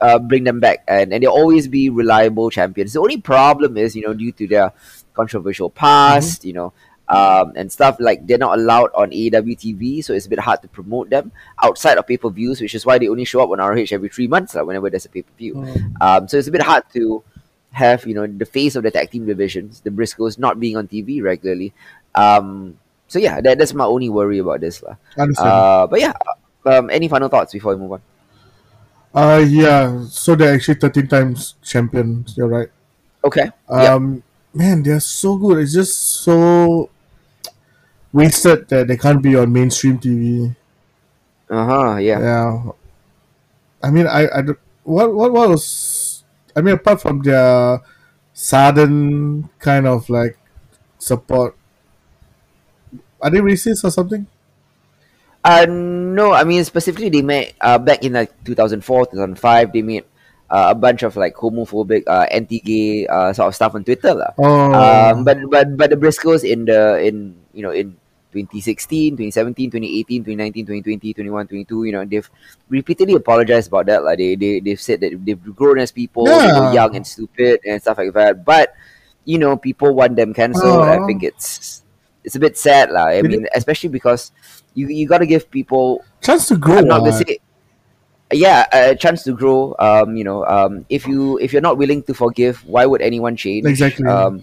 uh, 0.00 0.18
bring 0.18 0.44
them 0.44 0.60
back, 0.60 0.84
and 0.88 1.12
and 1.12 1.22
they'll 1.22 1.30
always 1.30 1.68
be 1.68 1.90
reliable 1.90 2.50
champions. 2.50 2.92
The 2.92 3.00
only 3.00 3.20
problem 3.20 3.76
is, 3.76 3.94
you 3.96 4.02
know, 4.02 4.14
due 4.14 4.32
to 4.32 4.46
their 4.46 4.72
controversial 5.14 5.70
past, 5.70 6.40
Mm-hmm. 6.40 6.48
you 6.48 6.54
know, 6.54 6.72
um, 7.08 7.52
and 7.56 7.70
stuff 7.70 7.96
like 8.00 8.26
they're 8.26 8.38
not 8.38 8.58
allowed 8.58 8.90
on 8.94 9.10
AEW 9.10 9.56
TV, 9.56 10.04
so 10.04 10.12
it's 10.14 10.26
a 10.26 10.28
bit 10.28 10.40
hard 10.40 10.62
to 10.62 10.68
promote 10.68 11.10
them 11.10 11.32
outside 11.62 11.98
of 11.98 12.06
pay 12.06 12.16
per 12.16 12.30
views, 12.30 12.60
which 12.60 12.74
is 12.74 12.84
why 12.86 12.98
they 12.98 13.08
only 13.08 13.24
show 13.24 13.42
up 13.42 13.50
on 13.50 13.58
ROH 13.58 13.92
every 13.92 14.08
three 14.08 14.26
months, 14.26 14.54
like 14.54 14.66
whenever 14.66 14.90
there's 14.90 15.04
a 15.04 15.10
pay 15.10 15.22
per 15.22 15.32
view. 15.38 15.54
Mm. 15.54 16.00
Um, 16.00 16.28
so 16.28 16.38
it's 16.38 16.48
a 16.48 16.52
bit 16.52 16.62
hard 16.62 16.84
to 16.94 17.22
have 17.72 18.06
you 18.06 18.14
know 18.14 18.26
the 18.26 18.46
face 18.46 18.76
of 18.76 18.82
the 18.84 18.90
tag 18.90 19.10
team 19.10 19.26
divisions, 19.26 19.80
the 19.80 19.90
Briscoes, 19.90 20.38
not 20.38 20.58
being 20.60 20.76
on 20.76 20.88
TV 20.88 21.22
regularly. 21.22 21.72
Um, 22.14 22.78
so 23.08 23.18
yeah, 23.18 23.40
that, 23.40 23.58
that's 23.58 23.74
my 23.74 23.84
only 23.84 24.08
worry 24.08 24.38
about 24.38 24.60
this, 24.60 24.82
lah. 24.82 24.96
Uh, 25.44 25.86
but 25.86 26.00
yeah, 26.00 26.12
um, 26.66 26.90
any 26.90 27.08
final 27.08 27.28
thoughts 27.28 27.52
before 27.52 27.74
we 27.74 27.80
move 27.80 27.92
on? 27.92 28.02
Uh, 29.14 29.44
yeah. 29.46 30.04
So 30.08 30.34
they're 30.34 30.54
actually 30.54 30.74
thirteen 30.74 31.06
times 31.06 31.54
champions. 31.62 32.36
You're 32.36 32.48
right. 32.48 32.68
Okay. 33.24 33.50
Um, 33.68 34.22
man, 34.52 34.82
they're 34.82 35.00
so 35.00 35.36
good. 35.36 35.58
It's 35.58 35.72
just 35.72 35.96
so 36.22 36.90
wasted 38.12 38.68
that 38.68 38.88
they 38.88 38.96
can't 38.96 39.22
be 39.22 39.36
on 39.36 39.52
mainstream 39.52 39.98
TV. 39.98 40.54
Uh 41.48 41.64
huh. 41.64 41.96
Yeah. 41.96 42.20
Yeah. 42.20 42.70
I 43.82 43.90
mean, 43.90 44.06
I, 44.06 44.26
I 44.26 44.42
what 44.84 45.14
what 45.14 45.32
what 45.32 45.48
was 45.48 46.24
I 46.56 46.60
mean 46.60 46.74
apart 46.74 47.00
from 47.00 47.22
their 47.22 47.80
sudden 48.32 49.48
kind 49.58 49.86
of 49.86 50.08
like 50.10 50.38
support, 50.98 51.56
are 53.20 53.30
they 53.30 53.38
racist 53.38 53.84
or 53.84 53.90
something? 53.90 54.26
Uh, 55.44 55.66
no, 55.68 56.32
I 56.32 56.44
mean 56.44 56.64
specifically 56.64 57.10
they 57.12 57.20
made 57.20 57.52
uh 57.60 57.76
back 57.78 58.02
in 58.02 58.14
like 58.14 58.32
2004, 58.44 59.12
2005, 59.12 59.72
they 59.72 59.82
made 59.82 60.04
uh, 60.50 60.68
a 60.70 60.74
bunch 60.74 61.02
of 61.02 61.16
like 61.16 61.34
homophobic, 61.34 62.04
uh, 62.06 62.26
anti-gay 62.30 63.06
uh, 63.06 63.32
sort 63.32 63.48
of 63.48 63.54
stuff 63.54 63.74
on 63.74 63.84
Twitter, 63.84 64.14
lah. 64.14 64.32
Oh, 64.38 64.72
Um, 64.72 65.24
but 65.24 65.38
but 65.50 65.76
but 65.76 65.90
the 65.90 65.96
Briscoes 65.96 66.44
in 66.48 66.64
the 66.64 66.96
in 67.04 67.36
you 67.52 67.62
know 67.62 67.70
in 67.70 67.96
2016, 68.32 69.16
2017, 69.16 69.70
2018, 69.70 70.24
2019, 70.24 70.66
2020, 70.66 71.14
21, 71.14 71.46
22, 71.46 71.84
you 71.84 71.92
know, 71.92 72.04
they've 72.04 72.28
repeatedly 72.68 73.14
apologized 73.14 73.68
about 73.68 73.86
that. 73.86 74.02
Like 74.02 74.18
they, 74.18 74.34
they 74.34 74.58
they've 74.60 74.80
said 74.80 75.00
that 75.00 75.14
they've 75.24 75.38
grown 75.54 75.78
as 75.78 75.92
people, 75.92 76.26
they 76.26 76.50
were 76.50 76.72
young 76.72 76.96
and 76.96 77.06
stupid 77.06 77.60
and 77.64 77.80
stuff 77.80 77.98
like 77.98 78.12
that. 78.14 78.44
But 78.44 78.74
you 79.24 79.38
know, 79.38 79.56
people 79.56 79.94
want 79.94 80.16
them 80.16 80.34
cancelled. 80.34 80.82
I 80.88 80.98
think 81.06 81.22
it's 81.22 81.82
it's 82.24 82.34
a 82.34 82.40
bit 82.40 82.58
sad, 82.58 82.90
lah. 82.90 83.06
I 83.14 83.22
mean, 83.22 83.46
especially 83.54 83.90
because 83.90 84.32
you 84.74 84.88
you 84.88 85.08
got 85.08 85.18
to 85.18 85.26
give 85.26 85.50
people 85.50 86.04
Chance 86.22 86.48
to 86.48 86.56
grow. 86.56 86.78
I'm 86.78 86.88
not 86.88 87.00
gonna 87.00 87.12
say. 87.12 87.38
Yeah, 88.32 88.66
a 88.72 88.96
chance 88.96 89.22
to 89.24 89.32
grow. 89.32 89.76
Um, 89.78 90.16
you 90.16 90.24
know, 90.24 90.44
um, 90.46 90.86
if 90.88 91.06
you 91.06 91.38
if 91.38 91.52
you're 91.52 91.62
not 91.62 91.78
willing 91.78 92.02
to 92.04 92.14
forgive, 92.14 92.64
why 92.66 92.86
would 92.86 93.02
anyone 93.02 93.36
change? 93.36 93.66
Exactly. 93.66 94.06
Um, 94.08 94.42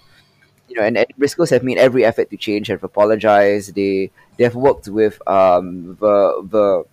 you 0.70 0.76
know, 0.78 0.84
and, 0.84 0.98
and 0.98 1.08
Briscoes 1.20 1.50
have 1.50 1.64
made 1.64 1.78
every 1.78 2.06
effort 2.06 2.30
to 2.30 2.38
change, 2.38 2.68
have 2.68 2.84
apologized. 2.84 3.76
They 3.76 4.12
they 4.38 4.44
have 4.46 4.56
worked 4.56 4.88
with 4.88 5.20
um 5.28 5.98
the 6.00 6.46
the 6.48 6.86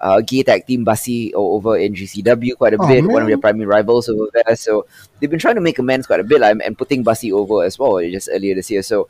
uh, 0.00 0.20
gay 0.22 0.42
tag 0.42 0.66
team 0.66 0.84
Bussy 0.84 1.34
over 1.34 1.76
in 1.76 1.94
GCW 1.94 2.56
quite 2.56 2.72
a 2.72 2.78
Oh, 2.80 2.88
bit, 2.88 3.04
one 3.04 3.20
of 3.22 3.28
their 3.28 3.36
primary 3.36 3.66
rivals 3.66 4.08
over 4.08 4.28
there. 4.32 4.56
So 4.56 4.86
they've 5.18 5.28
been 5.28 5.38
trying 5.38 5.56
to 5.56 5.60
make 5.60 5.78
amends 5.78 6.06
quite 6.06 6.20
a 6.20 6.24
bit 6.24 6.40
like, 6.40 6.56
and 6.64 6.78
putting 6.78 7.02
Bussy 7.02 7.32
over 7.32 7.64
as 7.64 7.78
well 7.78 8.00
just 8.00 8.30
earlier 8.32 8.54
this 8.54 8.70
year. 8.70 8.82
So 8.82 9.08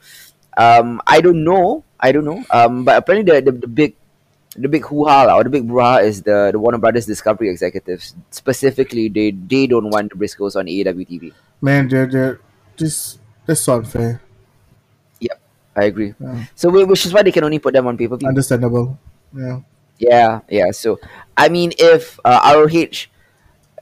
um, 0.57 1.01
I 1.07 1.21
don't 1.21 1.45
know, 1.45 1.85
I 1.99 2.13
don't 2.13 2.25
know. 2.25 2.45
Um, 2.51 2.85
but 2.85 2.97
apparently 2.97 3.33
the, 3.33 3.51
the, 3.51 3.53
the 3.53 3.67
big 3.67 3.97
the 4.57 4.69
big 4.69 4.85
hoo 4.85 5.05
ha 5.05 5.33
or 5.37 5.45
the 5.45 5.51
big 5.51 5.67
brouhaha 5.69 6.03
is 6.03 6.23
the, 6.23 6.51
the 6.53 6.59
Warner 6.59 6.79
Brothers 6.79 7.07
Discovery 7.07 7.49
executives. 7.49 8.15
Specifically, 8.31 9.09
they 9.09 9.31
they 9.31 9.67
don't 9.67 9.91
want 9.91 10.11
the 10.11 10.19
Briscoes 10.19 10.57
on 10.57 10.67
AEW 10.67 11.07
TV. 11.09 11.33
Man, 11.61 11.89
they're, 11.89 12.07
they're 12.07 12.41
just 12.77 13.21
that's 13.47 13.61
so 13.61 13.77
unfair. 13.77 14.21
I 15.77 15.85
agree. 15.85 16.15
Yeah. 16.19 16.45
So 16.55 16.69
whi- 16.71 16.85
which 16.85 17.07
is 17.07 17.13
why 17.13 17.23
they 17.23 17.33
can 17.33 17.45
only 17.45 17.59
put 17.59 17.75
them 17.75 17.87
on 17.87 17.97
pay 17.97 18.09
per 18.09 18.17
view. 18.17 18.29
Understandable. 18.29 18.99
Yeah. 19.35 19.61
Yeah, 19.99 20.41
yeah. 20.49 20.71
So, 20.73 20.99
I 21.37 21.49
mean, 21.49 21.73
if 21.79 22.19
uh, 22.25 22.41
ROH 22.57 23.07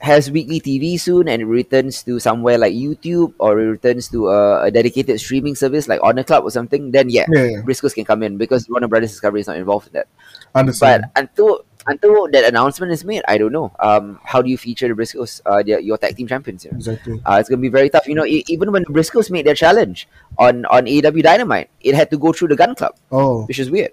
has 0.01 0.31
weekly 0.31 0.61
TV 0.61 0.99
soon 0.99 1.27
and 1.27 1.41
it 1.41 1.45
returns 1.45 2.03
to 2.03 2.19
somewhere 2.19 2.57
like 2.57 2.73
YouTube 2.73 3.33
or 3.39 3.59
it 3.59 3.65
returns 3.67 4.07
to 4.09 4.29
a, 4.29 4.63
a 4.65 4.71
dedicated 4.71 5.19
streaming 5.19 5.55
service 5.55 5.87
like 5.87 5.99
Honor 6.01 6.23
Club 6.23 6.43
or 6.45 6.51
something, 6.51 6.91
then 6.91 7.09
yeah, 7.09 7.25
Yeah, 7.29 7.43
yeah. 7.43 7.61
Briscoes 7.61 7.93
can 7.93 8.05
come 8.05 8.23
in 8.23 8.37
because 8.37 8.69
Warner 8.69 8.87
Brothers 8.87 9.11
Discovery 9.11 9.41
is 9.41 9.47
not 9.47 9.57
involved 9.57 9.87
in 9.87 9.93
that. 9.93 10.07
Understand. 10.55 11.03
But 11.13 11.21
until 11.23 11.65
until 11.87 12.27
that 12.31 12.43
announcement 12.45 12.91
is 12.91 13.03
made, 13.03 13.23
I 13.27 13.37
don't 13.37 13.51
know. 13.51 13.71
Um, 13.79 14.19
how 14.23 14.41
do 14.41 14.49
you 14.49 14.57
feature 14.57 14.87
the 14.87 14.93
Briscoes, 14.93 15.41
uh, 15.45 15.63
their, 15.63 15.79
your 15.79 15.97
tag 15.97 16.15
team 16.15 16.27
champions 16.27 16.63
here? 16.63 16.71
exactly. 16.73 17.21
Uh, 17.25 17.37
it's 17.39 17.49
gonna 17.49 17.61
be 17.61 17.69
very 17.69 17.89
tough. 17.89 18.07
You 18.07 18.15
know, 18.15 18.25
e- 18.25 18.43
even 18.47 18.71
when 18.71 18.83
the 18.83 18.93
Briscoes 18.93 19.29
made 19.31 19.45
their 19.45 19.55
challenge 19.55 20.07
on 20.37 20.65
on 20.67 20.85
AEW 20.85 21.23
Dynamite, 21.23 21.69
it 21.81 21.95
had 21.95 22.09
to 22.11 22.17
go 22.17 22.31
through 22.33 22.49
the 22.49 22.55
Gun 22.55 22.75
Club, 22.75 22.95
Oh. 23.11 23.45
which 23.47 23.59
is 23.59 23.69
weird. 23.71 23.91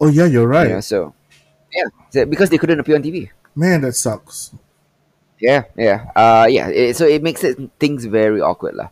Oh 0.00 0.08
yeah, 0.08 0.26
you're 0.26 0.48
right. 0.48 0.68
You 0.68 0.74
know, 0.74 0.80
so 0.80 1.14
yeah, 2.12 2.24
because 2.24 2.50
they 2.50 2.58
couldn't 2.58 2.80
appear 2.80 2.96
on 2.96 3.02
TV. 3.02 3.30
Man, 3.54 3.80
that 3.82 3.92
sucks. 3.94 4.52
Yeah, 5.40 5.64
yeah, 5.76 6.10
uh, 6.16 6.46
yeah. 6.50 6.68
It, 6.68 6.96
so 6.96 7.06
it 7.06 7.22
makes 7.22 7.44
it 7.44 7.58
things 7.78 8.04
very 8.06 8.40
awkward, 8.40 8.74
lah. 8.74 8.88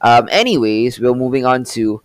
Um, 0.00 0.28
anyways, 0.30 1.00
we're 1.00 1.14
moving 1.14 1.44
on 1.44 1.64
to 1.74 2.00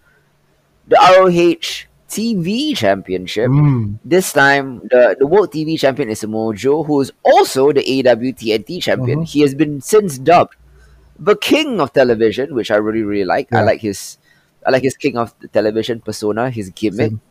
the 0.88 0.97
ROH 0.97 1.86
TV 2.10 2.75
Championship. 2.75 3.49
Mm. 3.49 3.99
This 4.03 4.34
time, 4.34 4.82
the 4.89 5.15
the 5.17 5.27
World 5.27 5.51
TV 5.53 5.77
Champion 5.77 6.10
is 6.10 6.19
Samoa 6.21 6.56
Joe, 6.56 6.82
who 6.84 7.01
is 7.01 7.12
also 7.23 7.71
the 7.71 7.82
AEW 7.86 8.34
TNT 8.34 8.82
Champion. 8.82 9.19
Uh-huh. 9.19 9.29
He 9.29 9.41
has 9.41 9.53
been 9.53 9.79
since 9.82 10.17
dubbed 10.17 10.56
the 11.19 11.36
King 11.38 11.79
of 11.79 11.93
Television, 11.93 12.56
which 12.56 12.71
I 12.71 12.77
really 12.82 13.03
really 13.06 13.25
like. 13.25 13.53
I 13.53 13.62
like 13.62 13.82
his, 13.82 14.17
I 14.65 14.71
like 14.71 14.82
his 14.84 14.97
King 14.97 15.17
of 15.17 15.34
Television 15.53 16.01
persona, 16.01 16.49
his 16.49 16.69
gimmick. 16.73 17.13
Same. 17.13 17.21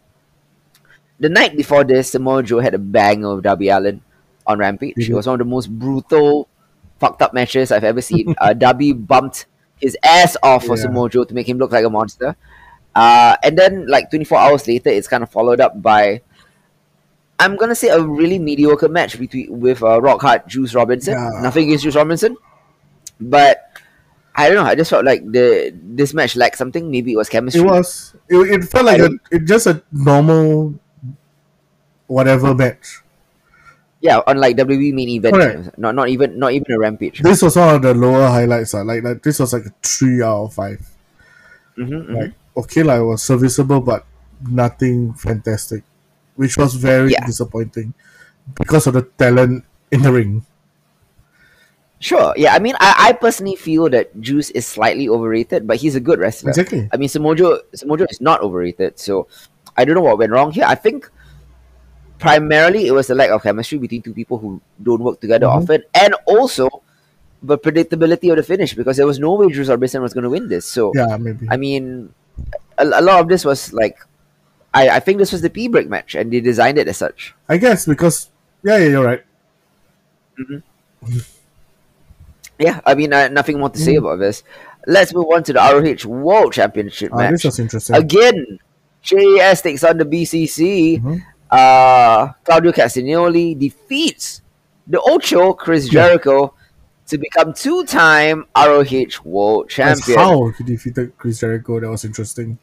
The 1.18 1.28
night 1.28 1.56
before 1.56 1.82
this, 1.84 2.10
Samoa 2.10 2.42
Joe 2.42 2.58
had 2.60 2.74
a 2.74 2.78
bang 2.78 3.24
of 3.24 3.42
Darby 3.42 3.68
Allin 3.68 4.00
on 4.46 4.58
Rampage. 4.58 4.94
It 4.96 5.10
Mhm. 5.10 5.14
was 5.14 5.26
one 5.26 5.34
of 5.34 5.44
the 5.46 5.50
most 5.50 5.70
brutal, 5.70 6.48
fucked 7.02 7.20
up 7.20 7.34
matches 7.34 7.72
I've 7.74 7.84
ever 7.84 8.00
seen. 8.00 8.34
uh, 8.40 8.54
Darby 8.54 8.92
bumped 8.92 9.46
his 9.80 9.98
ass 10.04 10.36
off 10.42 10.64
for 10.64 10.76
Yeah. 10.76 10.82
Samoa 10.82 11.10
Joe 11.10 11.24
to 11.24 11.34
make 11.34 11.48
him 11.48 11.58
look 11.58 11.72
like 11.72 11.84
a 11.84 11.90
monster. 11.90 12.36
Uh, 12.94 13.34
and 13.42 13.58
then, 13.58 13.86
like 13.88 14.10
24 14.10 14.38
hours 14.38 14.68
later, 14.68 14.90
it's 14.90 15.08
kind 15.08 15.22
of 15.22 15.30
followed 15.30 15.60
up 15.60 15.80
by, 15.82 16.20
I'm 17.40 17.56
gonna 17.56 17.74
say, 17.74 17.88
a 17.88 18.00
really 18.00 18.38
mediocre 18.38 18.88
match 18.88 19.18
between 19.18 19.60
with 19.60 19.82
uh, 19.82 20.00
Rock 20.00 20.20
Hard 20.22 20.46
Juice 20.46 20.74
Robinson. 20.74 21.14
Yeah. 21.14 21.42
Nothing 21.42 21.64
against 21.68 21.84
Juice 21.84 21.96
Robinson, 21.96 22.36
but 23.20 23.64
I 24.36 24.48
don't 24.48 24.56
know. 24.62 24.70
I 24.70 24.74
just 24.74 24.90
felt 24.90 25.04
like 25.04 25.24
the 25.24 25.74
this 25.74 26.14
match 26.14 26.36
lacked 26.36 26.58
something. 26.58 26.90
Maybe 26.90 27.12
it 27.12 27.16
was 27.16 27.28
chemistry. 27.28 27.62
It 27.62 27.64
was. 27.64 28.14
It, 28.28 28.36
it 28.36 28.64
felt 28.64 28.86
like 28.86 29.00
a 29.00 29.10
it 29.30 29.44
just 29.44 29.66
a 29.66 29.82
normal 29.90 30.74
whatever 32.06 32.54
match. 32.54 33.00
Yeah, 34.02 34.18
unlike 34.26 34.56
WWE 34.58 34.92
main 34.92 35.08
event, 35.14 35.78
not 35.78 35.94
not 35.94 36.08
even 36.10 36.34
not 36.36 36.50
even 36.52 36.66
a 36.74 36.78
Rampage. 36.78 37.22
This 37.22 37.40
was 37.40 37.54
one 37.54 37.76
of 37.76 37.82
the 37.86 37.94
lower 37.94 38.26
highlights. 38.26 38.74
Uh. 38.74 38.82
Like, 38.82 39.04
like 39.06 39.22
this 39.22 39.38
was 39.38 39.52
like 39.54 39.66
a 39.66 39.72
three 39.80 40.20
out 40.20 40.50
of 40.50 40.54
5 40.54 40.82
Mhm, 41.78 42.10
Like 42.10 42.32
okay, 42.56 42.82
like 42.82 42.98
it 42.98 43.04
was 43.06 43.22
serviceable, 43.22 43.80
but 43.80 44.04
nothing 44.42 45.14
fantastic, 45.14 45.84
which 46.34 46.58
was 46.58 46.74
very 46.74 47.12
Yeah. 47.14 47.24
disappointing 47.24 47.94
because 48.58 48.88
of 48.90 48.94
the 48.98 49.02
talent 49.16 49.64
in 49.94 50.02
the 50.02 50.12
ring. 50.12 50.44
Sure. 52.02 52.34
Yeah. 52.36 52.54
I 52.54 52.58
mean, 52.58 52.74
I, 52.80 52.94
I 52.98 53.12
personally 53.12 53.54
feel 53.54 53.88
that 53.90 54.10
Juice 54.20 54.50
is 54.50 54.66
slightly 54.66 55.08
overrated, 55.08 55.66
but 55.66 55.76
he's 55.78 55.94
a 55.94 56.00
good 56.02 56.18
wrestler. 56.18 56.50
Exactly. 56.50 56.88
I 56.92 56.96
mean, 56.98 57.08
Samoa 57.08 57.36
Joe 57.36 57.60
Samojo 57.76 58.10
is 58.10 58.20
not 58.20 58.42
overrated, 58.42 58.98
so 58.98 59.28
I 59.76 59.84
don't 59.84 59.94
know 59.94 60.02
what 60.02 60.18
went 60.18 60.32
wrong 60.32 60.50
here. 60.50 60.64
I 60.66 60.74
think 60.74 61.08
primarily 62.22 62.86
it 62.86 62.92
was 62.92 63.06
the 63.08 63.14
lack 63.14 63.30
of 63.30 63.42
chemistry 63.42 63.78
between 63.78 64.02
two 64.02 64.14
people 64.14 64.38
who 64.38 64.60
don't 64.82 65.02
work 65.02 65.20
together 65.20 65.46
Mhm. 65.46 65.56
often, 65.62 65.82
and 65.94 66.14
also 66.26 66.70
the 67.42 67.58
predictability 67.58 68.30
of 68.30 68.36
the 68.36 68.42
finish 68.42 68.74
because 68.74 68.96
there 68.96 69.06
was 69.06 69.18
no 69.18 69.34
way 69.34 69.48
Juice 69.50 69.68
Robinson 69.68 70.00
was 70.00 70.14
going 70.14 70.22
to 70.24 70.30
win 70.30 70.48
this. 70.48 70.64
So 70.64 70.92
Yeah, 70.94 71.16
maybe. 71.18 71.46
I 71.50 71.56
mean, 71.56 72.14
a, 72.78 72.86
a 72.86 73.02
lot 73.02 73.20
of 73.20 73.28
this 73.28 73.44
was 73.44 73.72
like, 73.72 73.98
I, 74.72 74.88
I 74.88 75.00
think 75.00 75.18
this 75.18 75.32
was 75.32 75.42
the 75.42 75.50
P 75.50 75.66
break 75.68 75.88
match, 75.88 76.14
and 76.14 76.32
they 76.32 76.40
designed 76.40 76.78
it 76.78 76.88
as 76.88 76.96
such. 76.96 77.34
I 77.48 77.58
guess 77.58 77.84
because 77.84 78.30
yeah, 78.62 78.76
yeah, 78.78 78.88
you're 78.88 79.04
right. 79.04 79.22
Yeah, 82.58 82.80
I 82.86 82.94
mean, 82.94 83.12
uh, 83.12 83.28
nothing 83.28 83.58
more 83.58 83.70
to 83.70 83.78
say 83.78 83.96
about 83.96 84.18
this. 84.20 84.42
Let's 84.86 85.12
move 85.14 85.26
on 85.34 85.42
to 85.44 85.52
the 85.52 85.58
ROH 85.60 86.06
World 86.08 86.52
Championship 86.52 87.12
Uh, 87.12 87.16
match. 87.18 87.30
this 87.32 87.44
was 87.44 87.58
interesting. 87.58 87.96
Again, 87.96 88.58
JAS 89.02 89.62
takes 89.62 89.82
on 89.84 89.98
the 89.98 90.04
BCC. 90.04 91.00
Mhm. 91.00 91.22
Uh, 91.52 92.32
Claudio 92.44 92.72
Castagnoli 92.72 93.58
defeats 93.58 94.40
the 94.86 95.00
Ocho, 95.02 95.52
Chris 95.52 95.92
Yeah. 95.92 96.08
Jericho, 96.08 96.54
to 97.08 97.18
become 97.18 97.52
two-time 97.52 98.46
ROH 98.56 99.20
World 99.22 99.70
That's 99.76 100.00
Champion. 100.06 100.18
how 100.18 100.48
he 100.56 100.64
defeated 100.64 101.12
Chris 101.18 101.40
Jericho. 101.40 101.78
That 101.80 101.90
was 101.90 102.04
interesting. 102.04 102.58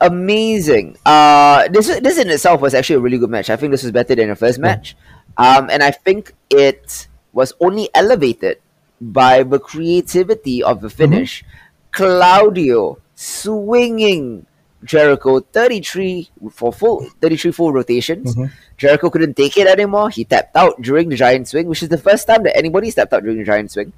amazing. 0.00 0.96
Uh, 1.06 1.68
this 1.68 1.86
this 2.00 2.18
in 2.18 2.28
itself 2.28 2.60
was 2.60 2.74
actually 2.74 2.96
a 2.96 3.00
really 3.00 3.18
good 3.18 3.30
match. 3.30 3.48
I 3.50 3.56
think 3.56 3.70
this 3.70 3.82
was 3.82 3.92
better 3.92 4.14
than 4.14 4.28
the 4.28 4.36
first 4.36 4.58
match, 4.58 4.96
um, 5.36 5.70
and 5.70 5.82
I 5.82 5.90
think 5.92 6.32
it 6.50 7.08
was 7.32 7.52
only 7.60 7.88
elevated 7.94 8.58
by 9.00 9.42
the 9.42 9.58
creativity 9.58 10.62
of 10.62 10.80
the 10.80 10.90
finish. 10.90 11.44
Claudio 11.92 12.98
swinging 13.14 14.46
Jericho 14.84 15.40
thirty 15.40 15.80
three 15.80 16.30
for 16.52 16.72
full 16.72 17.08
thirty 17.20 17.36
three 17.36 17.52
full 17.52 17.72
rotations. 17.72 18.34
Mhm. 18.36 18.50
Jericho 18.76 19.10
couldn't 19.10 19.34
take 19.34 19.56
it 19.56 19.66
anymore. 19.66 20.10
He 20.10 20.24
tapped 20.24 20.56
out 20.56 20.80
during 20.82 21.08
the 21.08 21.16
giant 21.16 21.48
swing, 21.48 21.66
which 21.66 21.82
is 21.82 21.88
the 21.88 21.98
first 21.98 22.26
time 22.26 22.42
that 22.42 22.56
anybody 22.56 22.90
stepped 22.90 23.12
out 23.12 23.22
during 23.22 23.38
the 23.38 23.44
giant 23.44 23.70
swing. 23.70 23.92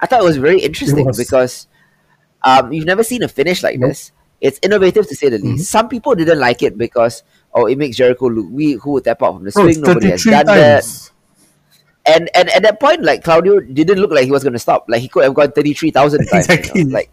I 0.00 0.06
thought 0.06 0.20
it 0.20 0.24
was 0.24 0.36
very 0.36 0.60
interesting 0.60 1.06
was. 1.06 1.16
because 1.16 1.68
um, 2.42 2.72
you've 2.72 2.84
never 2.86 3.02
seen 3.02 3.22
a 3.22 3.28
finish 3.28 3.62
like 3.62 3.78
Nope. 3.78 3.90
this. 3.90 4.12
It's 4.40 4.58
innovative 4.62 5.08
to 5.08 5.14
say 5.14 5.30
the 5.30 5.38
least. 5.38 5.64
Mhm. 5.64 5.66
Some 5.66 5.88
people 5.88 6.14
didn't 6.14 6.38
like 6.38 6.62
it 6.62 6.76
because 6.76 7.22
oh, 7.54 7.66
it 7.66 7.78
makes 7.78 7.96
Jericho 7.96 8.26
look 8.28 8.50
weak. 8.50 8.80
Who 8.82 8.92
would 8.92 9.04
tap 9.04 9.22
out 9.22 9.34
from 9.34 9.44
the 9.44 9.52
swing? 9.52 9.80
Nobody 9.80 10.10
has 10.10 10.22
33 10.24 10.32
done 10.32 10.46
that. 10.46 11.10
And 12.08 12.30
and 12.34 12.48
at 12.50 12.62
that 12.62 12.78
point, 12.78 13.02
like 13.02 13.24
Claudio 13.24 13.60
didn't 13.60 13.98
look 13.98 14.12
like 14.12 14.24
he 14.24 14.30
was 14.30 14.42
going 14.44 14.52
to 14.52 14.58
stop. 14.60 14.84
Like 14.88 15.00
he 15.02 15.08
could 15.08 15.24
have 15.24 15.34
gone 15.34 15.50
thirty 15.52 15.74
three 15.74 15.90
thousand 15.90 16.26
times. 16.26 16.46
you 16.48 16.54
know? 16.54 16.58
Exactly. 16.60 16.84
Like 16.84 17.10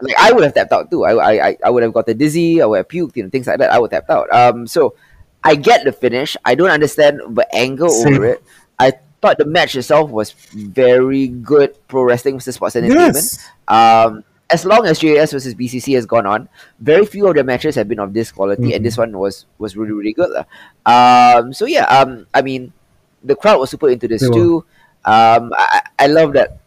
like 0.00 0.16
I 0.18 0.32
would 0.32 0.44
have 0.44 0.54
tapped 0.54 0.72
out 0.72 0.90
too. 0.90 1.04
I, 1.04 1.12
I 1.50 1.56
I- 1.64 1.70
would 1.70 1.82
have 1.82 1.92
gotten 1.92 2.16
dizzy. 2.18 2.60
I 2.62 2.66
would 2.66 2.78
have 2.78 2.88
puked. 2.88 3.16
You 3.16 3.24
know 3.24 3.30
things 3.30 3.46
like 3.46 3.58
that. 3.58 3.70
I 3.72 3.78
would 3.78 3.92
have 3.92 4.06
tapped 4.06 4.10
out. 4.10 4.32
Um. 4.32 4.66
So 4.66 4.94
I 5.44 5.54
get 5.54 5.84
the 5.84 5.92
finish. 5.92 6.36
I 6.44 6.54
don't 6.54 6.70
understand 6.70 7.20
the 7.36 7.46
angle 7.54 7.88
Same. 7.90 8.14
over 8.14 8.26
it. 8.26 8.42
I 8.78 8.92
thought 9.22 9.36
the 9.38 9.44
match 9.44 9.76
itself 9.76 10.10
was 10.10 10.32
very 10.32 11.28
good 11.28 11.76
pro 11.88 12.02
wrestling 12.02 12.36
versus 12.36 12.54
sports 12.56 12.76
entertainment. 12.76 13.14
Yes. 13.16 13.48
Um, 13.68 14.24
as 14.50 14.64
long 14.64 14.84
as 14.86 14.98
JAS 14.98 15.30
versus 15.32 15.54
BCC 15.54 15.94
has 15.94 16.06
gone 16.06 16.26
on, 16.26 16.48
very 16.80 17.06
few 17.06 17.28
of 17.28 17.36
the 17.36 17.44
matches 17.44 17.74
have 17.76 17.86
been 17.86 18.00
of 18.00 18.12
this 18.12 18.32
quality, 18.32 18.72
and 18.74 18.80
Mhm. 18.80 18.84
this 18.84 18.96
one 18.98 19.16
was 19.16 19.46
was 19.58 19.76
really 19.76 19.92
really 19.92 20.12
good. 20.12 20.32
Um, 20.86 21.52
so 21.52 21.66
yeah, 21.66 21.84
um, 21.86 22.26
I 22.34 22.42
mean, 22.42 22.72
the 23.22 23.36
crowd 23.36 23.60
was 23.60 23.70
super 23.70 23.88
into 23.90 24.08
this 24.08 24.22
They 24.22 24.28
were. 24.28 24.34
too. 24.34 24.64
Um, 25.04 25.52
I 25.56 25.82
I 25.98 26.06
love 26.08 26.32
that 26.34 26.58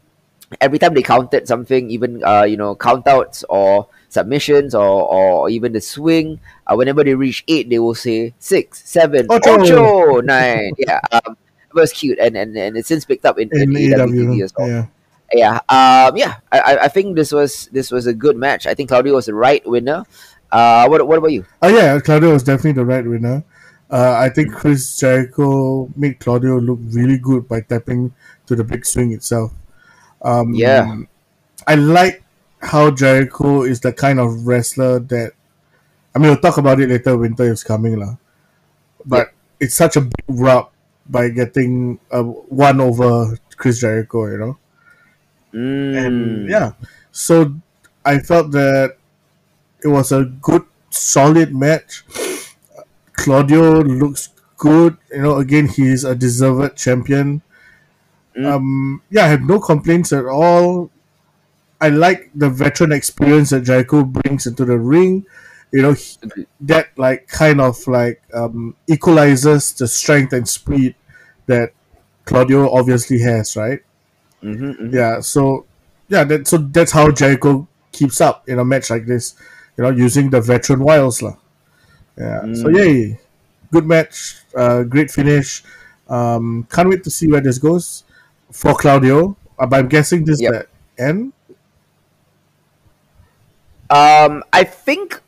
every 0.61 0.79
time 0.79 0.93
they 0.93 1.01
counted 1.03 1.47
something, 1.47 1.89
even 1.89 2.23
uh, 2.23 2.43
you 2.43 2.57
know, 2.57 2.75
count 2.75 3.07
outs 3.07 3.43
or 3.49 3.87
submissions 4.09 4.75
or, 4.75 4.83
or 4.85 5.49
even 5.49 5.73
the 5.73 5.81
swing, 5.81 6.39
uh, 6.67 6.75
whenever 6.75 7.03
they 7.03 7.15
reach 7.15 7.43
eight, 7.47 7.69
they 7.69 7.79
will 7.79 7.95
say 7.95 8.33
six, 8.39 8.87
seven, 8.87 9.27
Ocho. 9.29 9.61
ocho, 9.61 10.21
nine. 10.21 10.71
Yeah, 10.77 10.99
um, 11.11 11.37
it 11.69 11.73
was 11.73 11.91
cute, 11.91 12.19
and, 12.19 12.35
and, 12.37 12.55
and 12.57 12.77
it's 12.77 12.87
since 12.87 13.05
picked 13.05 13.25
up 13.25 13.39
in, 13.39 13.49
in, 13.51 13.75
In 13.75 13.91
AEW. 13.93 14.43
As 14.43 14.53
well 14.57 14.67
Yeah. 14.67 14.85
yeah 15.33 15.55
um 15.73 16.13
yeah 16.15 16.37
I, 16.51 16.59
I- 16.59 16.83
I 16.85 16.87
think 16.89 17.15
this 17.15 17.31
was 17.31 17.65
this 17.73 17.89
was 17.89 18.05
a 18.05 18.13
good 18.13 18.37
match 18.37 18.67
i 18.67 18.75
think 18.75 18.89
claudio 18.89 19.15
was 19.17 19.25
the 19.25 19.33
right 19.33 19.65
winner 19.65 20.05
Uh, 20.53 20.85
what 20.85 21.01
what 21.09 21.17
about 21.17 21.33
you? 21.33 21.41
Oh 21.65 21.67
yeah, 21.73 21.97
Claudio 21.97 22.29
was 22.37 22.45
definitely 22.45 22.77
the 22.77 22.85
right 22.85 23.01
winner. 23.01 23.41
Uh, 23.89 24.13
I 24.21 24.29
think 24.29 24.53
Chris 24.53 24.85
Jericho 25.01 25.89
made 25.97 26.21
Claudio 26.21 26.61
look 26.61 26.77
really 26.93 27.17
good 27.17 27.49
by 27.49 27.65
tapping 27.65 28.13
to 28.45 28.53
the 28.53 28.61
big 28.61 28.85
swing 28.85 29.17
itself. 29.17 29.49
Um, 30.23 30.53
Yeah. 30.53 31.01
I 31.67 31.75
like 31.75 32.23
how 32.61 32.91
Jericho 32.91 33.63
is 33.63 33.79
the 33.81 33.93
kind 33.93 34.19
of 34.19 34.47
wrestler 34.47 34.99
that. 34.99 35.33
I 36.15 36.19
mean, 36.19 36.29
we'll 36.29 36.41
talk 36.41 36.57
about 36.57 36.79
it 36.79 36.89
later. 36.89 37.17
Winter 37.17 37.45
is 37.51 37.63
coming, 37.63 37.97
lah. 37.99 38.15
But 39.05 39.33
it's 39.59 39.75
such 39.75 39.95
a 39.97 40.01
big 40.01 40.25
rub 40.29 40.69
by 41.07 41.29
getting 41.29 41.99
uh, 42.11 42.23
one 42.23 42.79
over 42.81 43.37
Chris 43.57 43.79
Jericho, 43.81 44.27
you 44.27 44.37
know. 44.37 44.57
Mm, 45.53 45.91
And 46.05 46.49
yeah, 46.49 46.73
so 47.11 47.55
I 48.05 48.19
felt 48.19 48.51
that 48.51 48.97
it 49.83 49.87
was 49.87 50.11
a 50.11 50.25
good, 50.25 50.63
solid 50.89 51.53
match. 51.53 52.03
Claudio 53.13 53.81
looks 53.83 54.29
good. 54.57 54.97
You 55.11 55.21
know, 55.21 55.35
again, 55.37 55.67
he's 55.67 56.03
a 56.03 56.15
deserved 56.15 56.77
champion. 56.77 57.41
Mm. 58.37 58.45
Um, 58.45 59.01
yeah, 59.09 59.25
I 59.25 59.27
have 59.27 59.41
no 59.41 59.59
complaints 59.59 60.11
at 60.13 60.25
all. 60.25 60.89
I 61.81 61.89
like 61.89 62.31
the 62.35 62.49
veteran 62.49 62.91
experience 62.91 63.49
that 63.51 63.61
Jericho 63.61 64.03
brings 64.03 64.47
into 64.47 64.65
the 64.65 64.77
ring. 64.77 65.25
You 65.71 65.81
know, 65.81 65.93
he- 65.93 66.17
that 66.61 66.89
like 66.97 67.27
kind 67.27 67.59
of 67.61 67.85
like 67.87 68.21
um, 68.33 68.75
equalizes 68.87 69.73
the 69.73 69.87
strength 69.87 70.33
and 70.33 70.47
speed 70.47 70.95
that 71.47 71.73
Claudio 72.25 72.71
obviously 72.71 73.19
has, 73.21 73.55
right? 73.57 73.81
mhm, 74.43 74.77
mhm. 74.79 74.93
Yeah, 74.93 75.19
so 75.21 75.65
yeah, 76.09 76.23
that 76.25 76.47
so 76.47 76.57
that's 76.57 76.91
how 76.91 77.11
Jericho 77.11 77.67
keeps 77.91 78.21
up 78.21 78.47
in 78.49 78.59
a 78.59 78.65
match 78.65 78.89
like 78.89 79.05
this, 79.05 79.35
you 79.77 79.83
know, 79.83 79.89
using 79.89 80.29
the 80.29 80.41
veteran 80.41 80.81
wiles 80.81 81.21
lah. 81.21 81.35
Yeah, 82.17 82.41
so 82.53 82.69
Mm. 82.69 82.75
yay, 82.77 83.19
good 83.71 83.85
match, 83.85 84.37
uh, 84.55 84.83
great 84.83 85.09
finish. 85.11 85.63
Um, 86.07 86.67
can't 86.69 86.89
wait 86.89 87.03
to 87.05 87.09
see 87.09 87.27
where 87.27 87.41
this 87.41 87.57
goes 87.57 88.03
for 88.53 88.73
Claudio. 88.77 89.35
But 89.57 89.73
I'm 89.73 89.87
guessing 89.89 90.25
this 90.25 90.39
Yep. 90.41 90.51
the 90.53 91.03
end. 91.03 91.33
Um, 93.89 94.43
I 94.51 94.63
think. 94.63 95.19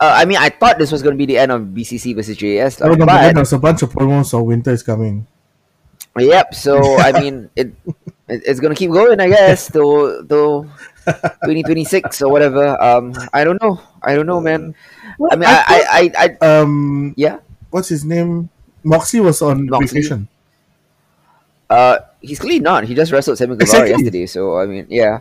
Uh, 0.00 0.14
I 0.14 0.24
mean, 0.26 0.38
I 0.38 0.48
thought 0.48 0.78
this 0.78 0.92
was 0.92 1.02
going 1.02 1.14
to 1.14 1.18
be 1.18 1.26
the 1.26 1.38
end 1.38 1.50
of 1.50 1.74
BCC 1.74 2.14
versus 2.14 2.36
JAS, 2.38 2.78
lah, 2.78 2.94
no, 2.94 3.02
but 3.04 3.34
there's 3.34 3.52
a 3.52 3.58
bunch 3.58 3.82
of 3.82 3.90
promos 3.90 4.30
of 4.30 4.46
Winter 4.46 4.70
is 4.70 4.82
coming. 4.86 5.26
yep. 6.16 6.54
So 6.54 6.78
I 7.02 7.10
mean, 7.18 7.50
it, 7.58 7.74
it 8.30 8.42
it's 8.46 8.60
going 8.62 8.70
to 8.74 8.78
keep 8.78 8.90
going, 8.94 9.18
I 9.18 9.26
guess, 9.28 9.66
till 9.74 10.22
till 10.26 10.70
2026 11.42 12.22
or 12.22 12.30
whatever. 12.30 12.78
Um, 12.80 13.10
I 13.34 13.42
don't 13.42 13.58
know. 13.60 13.82
I 14.02 14.14
don't 14.14 14.26
know, 14.26 14.38
man. 14.40 14.74
I 15.18 15.34
mean, 15.34 15.48
I 15.50 15.58
I, 15.66 15.78
I, 15.90 16.02
I 16.14 16.46
Um, 16.46 17.14
yeah. 17.18 17.42
what's 17.70 17.88
his 17.90 18.04
name? 18.06 18.50
Moxley 18.86 19.18
was 19.18 19.42
on 19.42 19.66
Moxley. 19.66 19.98
vacation. 19.98 20.28
Uh, 21.68 21.98
he's 22.20 22.38
clearly 22.38 22.60
not. 22.60 22.84
He 22.84 22.94
just 22.94 23.12
wrestled 23.12 23.38
Sammy 23.38 23.56
Guevara 23.56 23.84
Exactly. 23.84 23.90
yesterday. 23.90 24.26
So 24.26 24.58
I 24.58 24.66
mean, 24.66 24.86
yeah, 24.88 25.20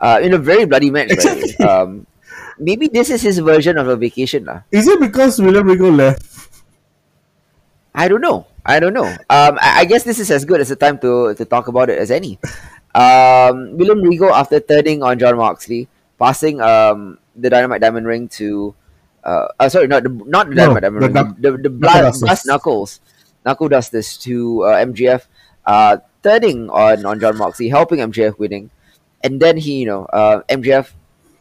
uh, 0.00 0.18
in 0.22 0.34
a 0.34 0.38
very 0.38 0.64
bloody 0.64 0.90
match. 0.90 1.08
by 1.08 1.14
the 1.14 1.28
way. 1.28 1.40
Exactly. 1.40 1.66
Um, 1.66 2.06
maybe 2.58 2.88
this 2.88 3.10
is 3.10 3.22
his 3.22 3.38
version 3.38 3.78
of 3.78 3.88
a 3.88 3.96
vacation, 3.96 4.44
lah. 4.44 4.62
Is 4.70 4.86
it 4.88 4.98
because 5.00 5.40
William 5.40 5.66
Regal 5.66 5.90
left? 5.90 6.22
I 7.94 8.08
don't 8.08 8.20
know. 8.20 8.46
I 8.64 8.80
don't 8.80 8.92
know. 8.92 9.06
Um, 9.06 9.58
I, 9.62 9.80
I 9.80 9.84
guess 9.84 10.02
this 10.04 10.18
is 10.18 10.30
as 10.30 10.44
good 10.44 10.60
as 10.60 10.70
a 10.70 10.76
time 10.76 10.98
to 11.00 11.34
to 11.34 11.44
talk 11.44 11.68
about 11.68 11.88
it 11.90 11.98
as 11.98 12.10
any. 12.10 12.38
Um, 12.94 13.76
William 13.78 14.02
Regal, 14.02 14.34
after 14.34 14.60
turning 14.60 15.02
on 15.02 15.18
John 15.18 15.36
Moxley, 15.36 15.88
passing 16.18 16.60
um 16.60 17.18
the 17.34 17.48
Dynamite 17.48 17.80
Diamond 17.80 18.06
Ring 18.06 18.28
to, 18.42 18.74
uh, 19.24 19.48
uh 19.58 19.68
sorry, 19.68 19.86
not 19.86 20.02
the 20.02 20.10
not 20.10 20.48
the 20.50 20.54
No, 20.54 20.74
Dynamite 20.74 20.82
Diamond 20.82 21.02
the 21.02 21.08
Ring, 21.08 21.34
the 21.40 21.50
the, 21.50 21.58
the 21.68 21.70
blood, 21.70 22.14
knuckles, 22.46 23.00
knuckle 23.46 23.68
dusters 23.68 24.16
to 24.26 24.64
uh, 24.64 24.84
MJF, 24.84 25.26
uh, 25.68 25.98
turning 26.22 26.70
on 26.70 27.04
on 27.04 27.20
John 27.20 27.36
Moxley, 27.36 27.68
helping 27.68 28.00
MJF 28.00 28.38
winning, 28.38 28.70
and 29.22 29.38
then 29.38 29.56
he, 29.56 29.84
you 29.84 29.86
know, 29.86 30.06
uh, 30.06 30.42
MJF. 30.48 30.92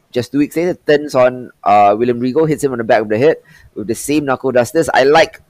Just 0.10 0.32
two 0.32 0.40
weeks 0.40 0.56
later, 0.56 0.74
turns 0.74 1.16
on 1.16 1.52
uh, 1.64 1.94
William 1.98 2.20
Regal, 2.20 2.46
hits 2.46 2.64
him 2.64 2.72
on 2.72 2.78
the 2.78 2.84
back 2.84 3.02
of 3.02 3.10
the 3.10 3.18
head 3.18 3.38
with 3.76 3.88
the 3.88 3.96
same 3.96 4.26
knuckle 4.26 4.52
dusters. 4.52 4.90
I 4.94 5.04
like 5.04 5.42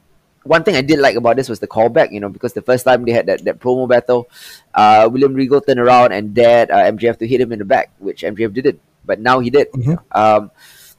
one 0.43 0.63
thing 0.63 0.75
I 0.75 0.81
did 0.81 0.99
like 0.99 1.15
about 1.15 1.35
this 1.35 1.47
was 1.47 1.59
the 1.59 1.67
callback, 1.67 2.11
you 2.11 2.19
know, 2.19 2.29
because 2.29 2.53
the 2.53 2.63
first 2.63 2.83
time 2.83 3.05
they 3.05 3.11
had 3.11 3.27
that, 3.27 3.45
that 3.45 3.59
promo 3.59 3.87
battle, 3.87 4.27
uh, 4.73 5.07
William 5.11 5.33
Regal 5.33 5.61
turned 5.61 5.79
around 5.79 6.11
and 6.11 6.33
dared 6.33 6.71
uh, 6.71 6.89
MJF 6.91 7.19
to 7.19 7.27
hit 7.27 7.39
him 7.39 7.51
in 7.51 7.59
the 7.59 7.65
back, 7.65 7.91
which 7.99 8.23
MJF 8.23 8.53
didn't, 8.53 8.81
but 9.05 9.19
now 9.19 9.39
he 9.39 9.49
did. 9.51 9.67
Know? 9.75 9.99
Um, 10.11 10.51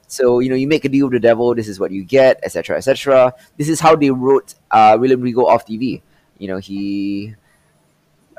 so 0.07 0.39
you 0.39 0.49
know, 0.49 0.57
you 0.57 0.69
make 0.69 0.85
a 0.85 0.89
deal 0.89 1.07
with 1.07 1.15
the 1.15 1.21
devil. 1.21 1.55
This 1.55 1.69
is 1.69 1.81
what 1.81 1.91
you 1.91 2.05
get, 2.05 2.41
etc., 2.43 2.77
etc. 2.79 3.35
This 3.57 3.69
is 3.69 3.81
how 3.81 3.97
they 3.97 4.11
wrote 4.11 4.55
uh, 4.71 4.97
William 4.99 5.21
Regal 5.21 5.47
off 5.47 5.67
TV. 5.67 6.01
You 6.39 6.49
know, 6.49 6.59
he 6.59 7.35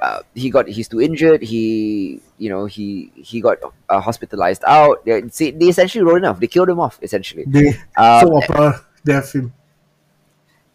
uh, 0.02 0.22
he 0.36 0.50
got 0.50 0.68
he's 0.68 0.88
too 0.88 1.02
injured. 1.02 1.42
He 1.42 2.22
you 2.38 2.50
know 2.50 2.66
he 2.66 3.12
he 3.16 3.42
got 3.42 3.58
uh, 3.90 4.00
hospitalized 4.00 4.64
out. 4.68 5.06
They, 5.06 5.22
they 5.22 5.68
essentially 5.68 6.04
wrote 6.04 6.24
him 6.24 6.32
off. 6.32 6.40
They 6.40 6.48
killed 6.48 6.70
him 6.70 6.80
off 6.80 7.00
essentially. 7.02 7.46
They 7.48 7.74
Um, 7.98 8.22
soap 8.22 8.44
opera 8.44 8.82
death 9.06 9.36
him. 9.36 9.54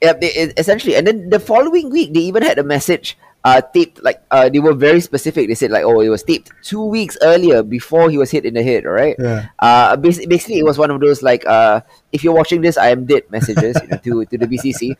Yeah, 0.03 0.13
they, 0.13 0.53
essentially, 0.59 0.97
and 0.97 1.07
then 1.07 1.31
the 1.31 1.41
following 1.41 1.89
week 1.89 2.13
they 2.13 2.21
even 2.21 2.43
had 2.43 2.59
a 2.59 2.65
message 2.65 3.17
uh 3.45 3.61
taped 3.61 4.03
like 4.03 4.25
uh 4.31 4.49
they 4.49 4.59
were 4.59 4.73
very 4.73 5.01
specific. 5.01 5.49
They 5.49 5.55
said 5.55 5.71
like 5.71 5.85
oh 5.85 6.01
it 6.01 6.09
was 6.09 6.23
taped 6.23 6.51
two 6.63 6.85
weeks 6.85 7.17
earlier 7.21 7.63
before 7.63 8.09
he 8.09 8.17
was 8.17 8.31
hit 8.31 8.45
in 8.45 8.55
the 8.55 8.63
head. 8.63 8.87
All 8.87 8.93
right. 8.93 9.17
Yeah. 9.19 9.49
Uh, 9.59 9.97
basically, 9.97 10.27
basically 10.27 10.59
it 10.59 10.65
was 10.65 10.79
one 10.79 10.91
of 10.91 11.01
those 11.01 11.23
like 11.23 11.45
uh 11.47 11.81
if 12.13 12.25
you're 12.25 12.35
watching 12.35 12.61
this 12.61 12.77
I 12.77 12.89
am 12.89 13.05
dead 13.05 13.25
messages 13.31 13.77
you 13.83 13.89
know, 13.89 14.25
to 14.25 14.25
to 14.25 14.39
the 14.39 14.49
BCC. 14.49 14.97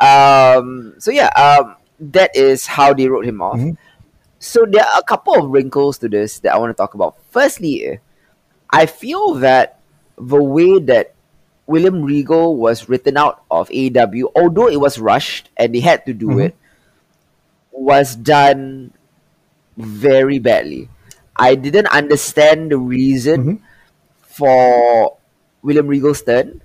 Um. 0.00 0.94
So 0.98 1.10
yeah. 1.10 1.28
Um. 1.32 1.76
That 2.00 2.34
is 2.36 2.66
how 2.66 2.94
they 2.94 3.08
wrote 3.08 3.26
him 3.26 3.42
off. 3.42 3.58
Mhm. 3.58 3.76
So 4.38 4.64
there 4.66 4.84
are 4.84 5.00
a 5.00 5.02
couple 5.02 5.34
of 5.34 5.50
wrinkles 5.50 5.98
to 5.98 6.08
this 6.08 6.38
that 6.40 6.54
I 6.54 6.58
want 6.58 6.70
to 6.70 6.78
talk 6.78 6.94
about. 6.94 7.16
Firstly, 7.30 7.98
I 8.70 8.86
feel 8.86 9.34
that 9.42 9.80
the 10.16 10.42
way 10.42 10.78
that 10.78 11.14
William 11.66 12.02
Regal 12.02 12.56
was 12.56 12.88
written 12.88 13.16
out 13.16 13.42
of 13.50 13.68
AEW, 13.70 14.30
although 14.34 14.68
it 14.68 14.80
was 14.80 14.98
rushed 14.98 15.50
and 15.56 15.74
they 15.74 15.80
had 15.80 16.06
to 16.06 16.14
do 16.14 16.28
Mhm. 16.28 16.44
it, 16.46 16.56
was 17.72 18.16
done 18.16 18.92
very 19.76 20.38
badly. 20.38 20.88
I 21.36 21.54
didn't 21.54 21.86
understand 21.88 22.70
the 22.70 22.78
reason 22.78 23.38
Mhm. 23.44 23.58
for 24.22 25.16
William 25.62 25.86
Regal's 25.86 26.22
turn. 26.22 26.62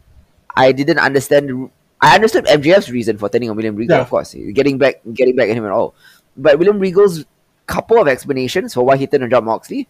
I 0.56 0.72
didn't 0.72 1.00
understand. 1.00 1.50
the- 1.50 1.70
I 2.04 2.16
understood 2.16 2.46
MJF's 2.46 2.92
reason 2.92 3.18
for 3.18 3.30
turning 3.30 3.50
on 3.50 3.56
William 3.56 3.76
Regal, 3.80 3.96
Yeah. 3.96 4.02
of 4.04 4.10
course, 4.12 4.36
getting 4.54 4.78
back, 4.78 5.00
getting 5.14 5.36
back 5.40 5.48
at 5.50 5.56
him 5.56 5.64
and 5.64 5.72
all. 5.72 5.96
But 6.36 6.60
William 6.60 6.78
Regal's 6.78 7.24
couple 7.66 7.96
of 7.98 8.10
explanations 8.12 8.74
for 8.76 8.84
why 8.84 8.98
he 8.98 9.08
turned 9.08 9.24
on 9.24 9.30
John 9.32 9.46
Moxley, 9.46 9.88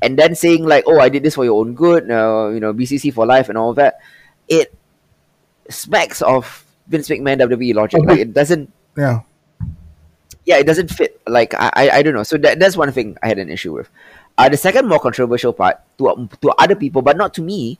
and 0.00 0.16
then 0.18 0.34
saying 0.34 0.64
like, 0.64 0.84
"Oh, 0.88 0.98
I 0.98 1.10
did 1.12 1.22
this 1.22 1.34
for 1.36 1.44
your 1.44 1.60
own 1.60 1.74
good," 1.74 2.08
uh, 2.10 2.48
you 2.48 2.60
know, 2.64 2.72
BCC 2.72 3.12
for 3.12 3.26
life 3.26 3.50
and 3.52 3.58
all 3.58 3.74
that. 3.74 4.00
It 4.48 4.72
smacks 5.68 6.22
of 6.22 6.64
Vince 6.88 7.08
McMahon 7.12 7.40
WWE 7.44 7.74
logic. 7.74 8.00
Like 8.04 8.18
it 8.20 8.32
doesn't 8.32 8.72
Yeah. 8.96 9.20
yeah, 10.46 10.56
it 10.56 10.66
doesn't 10.66 10.88
fit. 10.90 11.20
Like 11.26 11.52
I, 11.54 11.70
I, 11.74 11.90
I 11.98 12.02
don't 12.02 12.14
know. 12.14 12.22
So 12.22 12.38
that, 12.38 12.58
that's 12.58 12.76
one 12.76 12.90
thing 12.92 13.18
I 13.22 13.28
had 13.28 13.38
an 13.38 13.50
issue 13.50 13.72
with. 13.74 13.90
Uh, 14.38 14.48
the 14.48 14.56
second 14.56 14.86
more 14.88 15.00
controversial 15.00 15.52
part 15.52 15.80
to 15.98 16.28
to 16.40 16.50
other 16.56 16.76
people, 16.76 17.02
but 17.02 17.16
not 17.16 17.34
to 17.34 17.42
me, 17.42 17.78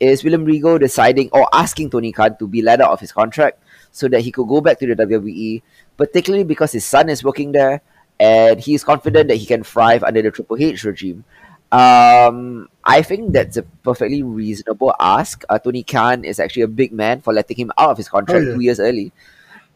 is 0.00 0.24
William 0.24 0.44
Regal 0.44 0.78
deciding 0.78 1.28
or 1.32 1.46
asking 1.52 1.90
Tony 1.90 2.10
Khan 2.10 2.36
to 2.38 2.48
be 2.48 2.62
let 2.62 2.80
out 2.80 2.90
of 2.90 3.00
his 3.00 3.12
contract 3.12 3.62
so 3.92 4.08
that 4.08 4.22
he 4.22 4.32
could 4.32 4.48
go 4.48 4.60
back 4.60 4.78
to 4.80 4.86
the 4.86 4.96
WWE, 4.96 5.62
particularly 5.96 6.44
because 6.44 6.72
his 6.72 6.84
son 6.84 7.08
is 7.08 7.22
working 7.22 7.52
there 7.52 7.82
and 8.18 8.58
he 8.58 8.74
is 8.74 8.82
confident 8.82 9.28
that 9.28 9.36
he 9.36 9.46
can 9.46 9.62
thrive 9.62 10.02
under 10.02 10.22
the 10.22 10.30
Triple 10.30 10.56
H 10.58 10.84
regime. 10.84 11.24
Um, 11.70 12.68
I 12.84 13.02
think 13.02 13.32
that's 13.32 13.56
a 13.56 13.62
perfectly 13.62 14.22
reasonable 14.22 14.94
ask. 14.98 15.44
Uh, 15.48 15.58
Tony 15.58 15.84
Khan 15.84 16.24
is 16.24 16.40
actually 16.40 16.62
a 16.62 16.68
big 16.68 16.92
man 16.92 17.20
for 17.20 17.32
letting 17.32 17.56
him 17.56 17.70
out 17.78 17.90
of 17.90 17.96
his 17.96 18.08
contract 18.08 18.46
yeah. 18.46 18.54
two 18.54 18.60
years 18.60 18.80
early 18.80 19.12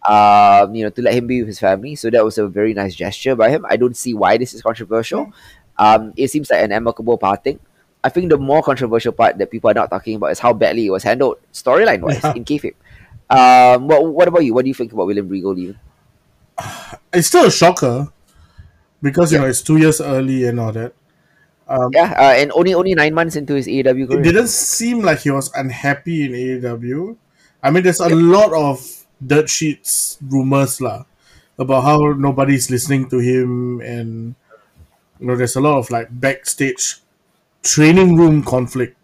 um, 0.04 0.74
you 0.74 0.84
know, 0.84 0.90
to 0.90 1.02
let 1.02 1.14
him 1.14 1.26
be 1.26 1.40
with 1.40 1.48
his 1.48 1.58
family. 1.58 1.94
So 1.94 2.10
that 2.10 2.24
was 2.24 2.38
a 2.38 2.46
very 2.46 2.74
nice 2.74 2.94
gesture 2.94 3.34
by 3.34 3.50
him. 3.50 3.64
I 3.68 3.76
don't 3.76 3.96
see 3.96 4.14
why 4.14 4.36
this 4.36 4.54
is 4.54 4.62
controversial. 4.62 5.32
Um, 5.78 6.12
it 6.16 6.28
seems 6.28 6.50
like 6.50 6.62
an 6.62 6.72
amicable 6.72 7.18
parting. 7.18 7.58
I 8.04 8.10
think 8.12 8.28
the 8.28 8.36
more 8.36 8.62
controversial 8.62 9.12
part 9.16 9.38
that 9.40 9.50
people 9.50 9.70
are 9.70 9.74
not 9.74 9.88
talking 9.88 10.16
about 10.20 10.30
is 10.30 10.38
how 10.38 10.52
badly 10.52 10.86
it 10.86 10.90
was 10.90 11.02
handled 11.02 11.38
storyline 11.52 12.00
wise 12.04 12.20
Yeah. 12.22 12.34
in 12.36 12.44
kayfabe. 12.44 12.76
Um, 13.32 13.88
what, 13.88 14.04
what 14.04 14.28
about 14.28 14.44
you? 14.44 14.52
What 14.52 14.62
do 14.64 14.68
you 14.68 14.74
think 14.76 14.92
about 14.92 15.06
William 15.08 15.28
Regal? 15.28 15.56
Even? 15.58 15.78
It's 17.14 17.28
still 17.28 17.46
a 17.46 17.50
shocker 17.50 18.12
because 19.00 19.32
you 19.32 19.38
know 19.38 19.46
it's 19.46 19.62
two 19.62 19.76
years 19.78 20.00
early 20.00 20.44
and 20.44 20.60
all 20.60 20.72
that. 20.72 20.92
Um, 21.66 21.90
Yeah, 21.94 22.12
uh, 22.12 22.34
and 22.36 22.52
only 22.52 22.74
only 22.74 22.94
nine 22.94 23.14
months 23.14 23.36
into 23.36 23.54
his 23.54 23.66
AEW 23.66 24.20
it 24.20 24.22
didn't 24.22 24.48
seem 24.52 25.00
like 25.00 25.20
he 25.24 25.30
was 25.30 25.48
unhappy 25.54 26.26
in 26.28 26.32
AEW. 26.32 27.16
I 27.62 27.70
mean, 27.70 27.82
there's 27.82 28.00
a 28.00 28.10
lot 28.12 28.52
of 28.52 28.84
dirt 29.24 29.48
sheets 29.48 30.18
rumors 30.20 30.80
lah 30.82 31.04
about 31.56 31.82
how 31.88 32.12
nobody's 32.18 32.68
listening 32.68 33.08
to 33.08 33.18
him, 33.22 33.80
and 33.80 34.34
you 35.20 35.26
know, 35.30 35.36
there's 35.36 35.56
a 35.56 35.62
lot 35.62 35.78
of 35.78 35.88
like 35.88 36.08
backstage 36.10 37.00
training 37.64 38.16
room 38.16 38.44
conflict 38.44 38.96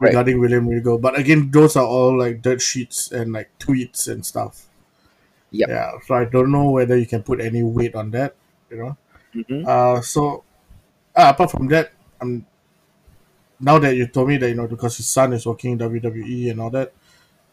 Right. 0.00 0.08
regarding 0.16 0.40
William 0.40 0.66
Regal. 0.66 0.98
But 0.98 1.18
again, 1.18 1.50
those 1.52 1.76
are 1.76 1.84
all 1.84 2.18
like 2.18 2.40
dirt 2.40 2.62
sheets 2.62 3.12
and 3.12 3.32
like 3.34 3.50
tweets 3.58 4.08
and 4.08 4.24
stuff. 4.24 4.66
Yep. 5.52 5.68
Yeah. 5.68 5.90
So 6.06 6.14
I 6.14 6.24
don't 6.24 6.50
know 6.50 6.70
whether 6.70 6.96
you 6.96 7.06
can 7.06 7.22
put 7.22 7.40
any 7.40 7.62
weight 7.62 7.94
on 7.94 8.10
that. 8.12 8.34
You 8.70 8.76
know. 8.78 8.96
Mhm. 9.34 9.66
Uh, 9.68 10.00
so 10.00 10.44
uh, 11.14 11.32
apart 11.34 11.50
from 11.50 11.68
that, 11.68 11.92
um, 12.20 12.46
now 13.60 13.78
that 13.78 13.94
you 13.94 14.06
told 14.06 14.28
me 14.28 14.38
that 14.38 14.48
you 14.48 14.54
know 14.54 14.66
because 14.66 14.96
his 14.96 15.08
son 15.08 15.32
is 15.34 15.44
working 15.44 15.72
in 15.72 15.78
WWE 15.78 16.50
and 16.50 16.60
all 16.60 16.70
that, 16.70 16.92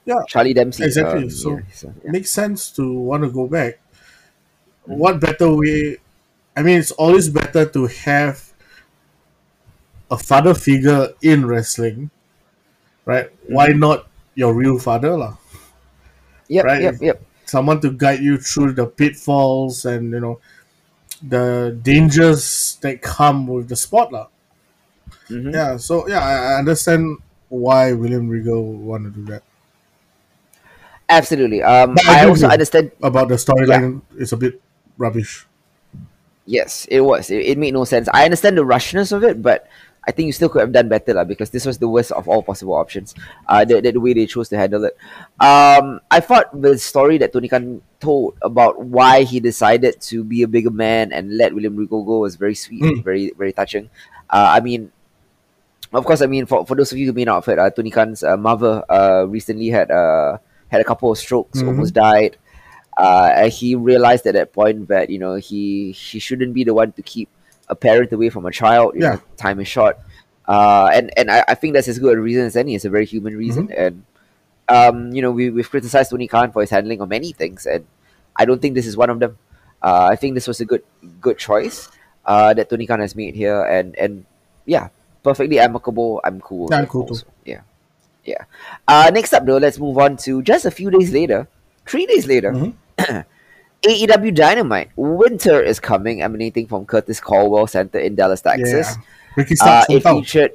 Yeah, 0.06 0.24
Charlie 0.28 0.54
Dempsey. 0.54 0.86
Exactly, 0.86 1.24
um, 1.24 1.30
so- 1.30 1.58
yeah, 1.58 1.64
so, 1.74 1.94
yeah. 2.04 2.12
makes 2.12 2.32
sense 2.32 2.72
to 2.80 2.94
want 2.94 3.24
to 3.24 3.30
go 3.30 3.46
back. 3.48 3.80
What 4.86 5.20
better 5.20 5.54
way? 5.54 5.98
I 6.56 6.64
mean, 6.64 6.80
it's 6.80 6.92
always 6.92 7.28
better 7.30 7.66
to 7.66 7.88
have 7.88 8.47
a 10.10 10.18
father 10.18 10.54
figure 10.54 11.10
in 11.22 11.46
wrestling, 11.46 12.10
right? 13.06 13.30
Why 13.48 13.68
not 13.68 14.08
your 14.36 14.54
real 14.54 14.80
father, 14.80 15.18
lah? 15.18 15.38
Yep, 16.48 16.66
right. 16.66 16.82
yep, 16.82 16.96
yep. 17.02 17.22
Someone 17.46 17.80
to 17.82 17.92
guide 17.92 18.20
you 18.20 18.38
through 18.38 18.74
the 18.74 18.86
pitfalls 18.88 19.86
and 19.86 20.12
you 20.12 20.20
know 20.20 20.40
the 21.22 21.78
dangers 21.82 22.78
that 22.82 23.02
come 23.02 23.48
with 23.48 23.70
the 23.70 23.76
sport, 23.76 24.12
lah. 24.12 24.28
Mhm. 25.30 25.54
Yeah. 25.54 25.78
So 25.78 26.08
yeah, 26.08 26.24
I 26.24 26.60
understand 26.60 27.20
why 27.50 27.92
William 27.94 28.28
Regal 28.28 28.64
want 28.64 29.06
to 29.06 29.12
do 29.12 29.26
that. 29.32 29.44
Absolutely. 31.10 31.64
Um, 31.64 31.96
But 31.96 32.08
I 32.08 32.24
I 32.24 32.26
also 32.28 32.48
understand. 32.48 32.92
About 33.02 33.30
the 33.30 33.36
storyline, 33.40 34.02
it's 34.20 34.32
a 34.32 34.38
bit 34.38 34.60
rubbish. 34.98 35.48
Yes, 36.46 36.88
it 36.92 37.02
was. 37.02 37.30
It, 37.30 37.44
it 37.44 37.58
made 37.58 37.74
no 37.74 37.84
sense. 37.84 38.08
I 38.14 38.24
understand 38.24 38.58
the 38.58 38.64
rushness 38.64 39.12
of 39.12 39.24
it, 39.24 39.42
but 39.42 39.68
I 40.08 40.12
think 40.12 40.28
you 40.28 40.32
still 40.32 40.48
could 40.48 40.62
have 40.62 40.72
done 40.72 40.88
better, 40.88 41.14
lah, 41.14 41.26
because 41.26 41.50
this 41.52 41.66
was 41.66 41.78
the 41.78 41.88
worst 41.90 42.14
of 42.14 42.30
all 42.30 42.42
possible 42.42 42.74
options. 42.76 43.14
Uh, 43.46 43.66
the, 43.66 43.82
the, 43.82 43.92
the 43.92 44.00
way 44.00 44.14
they 44.14 44.26
chose 44.26 44.48
to 44.50 44.58
handle 44.58 44.86
it. 44.86 44.96
Um, 45.44 46.00
I 46.10 46.22
thought 46.22 46.48
the 46.56 46.78
story 46.80 47.18
that 47.20 47.34
Tony 47.34 47.50
Khan 47.50 47.82
told 48.00 48.38
about 48.42 48.80
why 48.80 49.24
he 49.24 49.42
decided 49.42 50.00
to 50.08 50.24
be 50.24 50.44
a 50.44 50.48
bigger 50.48 50.72
man 50.72 51.12
and 51.12 51.36
let 51.36 51.54
William 51.54 51.76
Regal 51.76 52.06
go 52.06 52.20
was 52.20 52.38
very 52.38 52.56
sweet, 52.56 52.82
Mm. 52.84 53.04
very 53.04 53.34
very 53.38 53.52
touching. 53.52 53.90
Uh, 54.30 54.56
I 54.56 54.62
mean, 54.62 54.92
of 55.92 56.06
course, 56.06 56.22
I 56.22 56.28
mean 56.28 56.46
for, 56.46 56.66
for 56.66 56.76
those 56.76 56.92
of 56.92 56.98
you 56.98 57.08
who 57.08 57.14
may 57.14 57.26
not 57.26 57.36
have 57.36 57.46
heard, 57.46 57.60
uh, 57.60 57.70
Tony 57.70 57.92
Khan's 57.92 58.24
uh, 58.24 58.38
mother 58.38 58.84
uh, 58.90 59.26
recently 59.28 59.68
had 59.70 59.92
uh, 59.92 60.38
had 60.72 60.80
a 60.80 60.84
couple 60.88 61.12
of 61.12 61.18
strokes, 61.18 61.62
Mhm. 61.62 61.68
almost 61.68 61.94
died. 61.94 62.38
Uh, 62.98 63.30
and 63.46 63.52
he 63.54 63.76
realized 63.76 64.26
at 64.26 64.34
that 64.34 64.54
point 64.54 64.88
that 64.88 65.10
you 65.10 65.20
know 65.20 65.36
he 65.36 65.92
he 65.92 66.18
shouldn't 66.20 66.54
be 66.54 66.64
the 66.64 66.74
one 66.74 66.92
to 66.94 67.02
keep 67.04 67.30
a 67.70 67.76
parent 67.76 68.12
away 68.14 68.30
from 68.30 68.46
a 68.46 68.52
child. 68.52 68.96
You 68.96 69.02
Yeah. 69.04 69.10
know, 69.16 69.22
time 69.38 69.60
is 69.60 69.68
short, 69.68 69.98
uh, 70.48 70.90
and 70.94 71.12
and 71.18 71.30
I, 71.32 71.44
I 71.48 71.56
think 71.56 71.74
that's 71.74 71.88
as 71.88 72.00
good 72.00 72.18
a 72.18 72.22
reason 72.22 72.46
as 72.46 72.56
any. 72.56 72.76
It's 72.76 72.86
a 72.86 72.90
very 72.90 73.06
human 73.06 73.36
reason, 73.38 73.72
and 73.76 74.04
um, 74.70 75.12
you 75.14 75.22
know 75.22 75.32
we 75.32 75.50
we've 75.50 75.70
criticized 75.70 76.12
Tony 76.12 76.28
Khan 76.28 76.52
for 76.52 76.62
his 76.62 76.70
handling 76.70 77.02
of 77.02 77.10
many 77.10 77.32
things, 77.34 77.66
and 77.66 77.86
I 78.36 78.46
don't 78.46 78.62
think 78.62 78.76
this 78.76 78.88
is 78.88 78.96
one 78.98 79.10
of 79.10 79.20
them. 79.20 79.38
Uh, 79.82 80.08
I 80.12 80.16
think 80.16 80.34
this 80.36 80.48
was 80.48 80.60
a 80.62 80.66
good 80.66 80.84
good 81.22 81.38
choice 81.38 81.90
uh, 82.26 82.54
that 82.54 82.70
Tony 82.70 82.86
Khan 82.88 83.00
has 83.00 83.16
made 83.16 83.36
here, 83.36 83.64
and 83.64 83.96
and 83.98 84.26
yeah, 84.66 84.90
perfectly 85.24 85.60
amicable. 85.60 86.22
I'm 86.24 86.42
cool. 86.42 86.68
Yeah, 86.72 86.80
I'm 86.80 86.88
cool 86.88 87.06
too. 87.06 87.16
Yeah, 87.46 87.62
yeah. 88.26 88.44
Uh, 88.88 89.12
next 89.14 89.34
up, 89.34 89.46
though, 89.46 89.58
let's 89.58 89.80
move 89.80 89.98
on 89.98 90.18
to 90.28 90.42
just 90.42 90.66
a 90.66 90.72
few 90.72 90.90
days 90.90 91.12
later, 91.12 91.48
three 91.86 92.06
days 92.06 92.26
later. 92.28 92.52
Mhm. 92.98 93.26
AEW 93.84 94.34
Dynamite 94.34 94.90
Winter 94.96 95.62
is 95.62 95.80
coming, 95.80 96.22
emanating 96.22 96.68
from 96.68 96.86
Curtis 96.86 97.20
Culwell 97.20 97.68
Center 97.70 98.00
in 98.00 98.16
Dallas, 98.16 98.42
Texas. 98.42 98.96
Yeah. 98.98 99.04
Ricky 99.36 99.54
Uh, 99.54 99.56
Starks 99.84 99.86
it 99.90 100.04
featured 100.04 100.52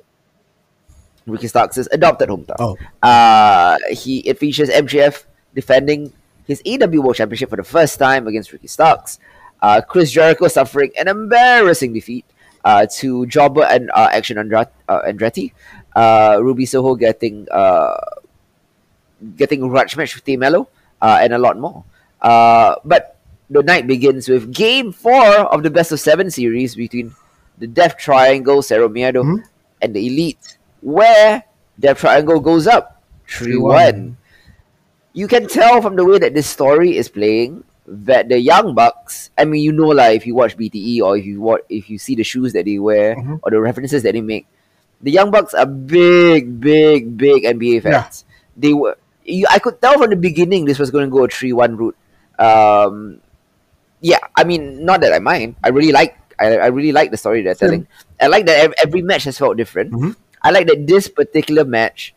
Ricky 1.26 1.46
Starks' 1.46 1.88
adopted 1.92 2.28
hometown. 2.28 2.56
Oh, 2.58 2.76
Uh, 3.02 3.78
he 3.90 4.18
it 4.20 4.38
features 4.38 4.68
MJF 4.68 5.24
defending 5.54 6.12
his 6.46 6.60
AW 6.66 7.00
World 7.00 7.14
Championship 7.14 7.48
for 7.50 7.56
the 7.56 7.62
first 7.64 7.98
time 7.98 8.26
against 8.26 8.52
Ricky 8.52 8.66
Starks. 8.66 9.18
Uh, 9.62 9.80
Chris 9.80 10.10
Jericho 10.10 10.48
suffering 10.48 10.90
an 10.98 11.06
embarrassing 11.06 11.92
defeat 11.92 12.24
uh, 12.64 12.86
to 12.98 13.24
Jobber 13.26 13.62
and 13.62 13.88
uh, 13.94 14.08
Action 14.10 14.36
Andra- 14.36 14.68
uh, 14.88 15.02
Andretti. 15.06 15.52
Uh, 15.94 16.38
Ruby 16.42 16.66
Soho 16.66 16.96
getting 16.96 17.46
uh, 17.52 17.94
getting 19.36 19.62
a 19.62 19.68
grudge 19.68 19.96
match 19.96 20.16
with 20.16 20.26
Melo 20.38 20.68
uh, 21.00 21.18
and 21.22 21.32
a 21.32 21.38
lot 21.38 21.56
more. 21.56 21.84
Uh, 22.22 22.76
but 22.84 23.18
the 23.50 23.62
night 23.62 23.86
begins 23.86 24.28
with 24.28 24.54
Game 24.54 24.92
Four 24.92 25.50
of 25.52 25.62
the 25.62 25.70
Best 25.70 25.90
of 25.92 26.00
Seven 26.00 26.30
series 26.30 26.74
between 26.76 27.12
the 27.58 27.66
Death 27.66 27.96
Triangle, 27.98 28.62
Cero 28.62 28.88
Miedo, 28.88 29.22
Mhm. 29.26 29.42
and 29.82 29.94
the 29.94 30.06
Elite, 30.06 30.58
where 30.80 31.42
Death 31.78 31.98
Triangle 31.98 32.40
goes 32.40 32.66
up 32.66 33.02
3 33.28 33.58
1. 33.58 34.16
You 35.12 35.28
can 35.28 35.46
tell 35.48 35.82
from 35.82 35.96
the 35.96 36.04
way 36.04 36.18
that 36.18 36.32
this 36.34 36.46
story 36.46 36.96
is 36.96 37.08
playing 37.08 37.64
that 37.86 38.28
the 38.30 38.38
Young 38.38 38.74
Bucks, 38.74 39.30
I 39.36 39.44
mean, 39.44 39.60
you 39.62 39.72
know, 39.72 39.88
like 39.88 40.16
if 40.16 40.26
you 40.26 40.34
watch 40.34 40.56
BTE 40.56 41.02
or 41.02 41.16
if 41.18 41.26
you 41.26 41.40
watch, 41.42 41.60
if 41.68 41.90
you 41.90 41.98
see 41.98 42.14
the 42.14 42.22
shoes 42.24 42.52
that 42.54 42.64
they 42.64 42.78
wear 42.78 43.16
Mhm. 43.16 43.40
or 43.42 43.50
the 43.50 43.60
references 43.60 44.02
that 44.04 44.14
they 44.14 44.22
make, 44.22 44.46
the 45.02 45.10
Young 45.10 45.30
Bucks 45.30 45.52
are 45.52 45.66
big, 45.66 46.60
big, 46.60 47.16
big 47.18 47.44
NBA 47.44 47.82
Yeah. 47.82 48.02
fans. 48.06 48.24
They 48.56 48.72
were. 48.72 48.96
You, 49.24 49.46
I 49.50 49.58
could 49.58 49.82
tell 49.82 49.98
from 49.98 50.10
the 50.10 50.16
beginning 50.16 50.64
this 50.64 50.78
was 50.78 50.90
going 50.90 51.04
to 51.04 51.10
go 51.10 51.24
a 51.24 51.28
three-one 51.28 51.76
route. 51.76 51.96
Um, 52.42 53.20
yeah, 54.00 54.18
I 54.34 54.42
mean, 54.44 54.84
not 54.84 55.00
that 55.02 55.12
I 55.12 55.18
mind. 55.20 55.54
I 55.62 55.68
really 55.70 55.92
like. 55.92 56.18
I, 56.40 56.58
I 56.58 56.66
really 56.74 56.90
like 56.92 57.10
the 57.10 57.16
story 57.16 57.42
they're 57.42 57.54
telling. 57.54 57.86
I 58.20 58.26
like 58.26 58.46
that 58.46 58.58
ev- 58.58 58.74
every 58.82 59.02
match 59.02 59.24
has 59.24 59.38
felt 59.38 59.56
different. 59.56 59.92
Mhm. 59.92 60.16
I 60.42 60.50
like 60.50 60.66
that 60.66 60.86
this 60.86 61.06
particular 61.08 61.64
match. 61.64 62.14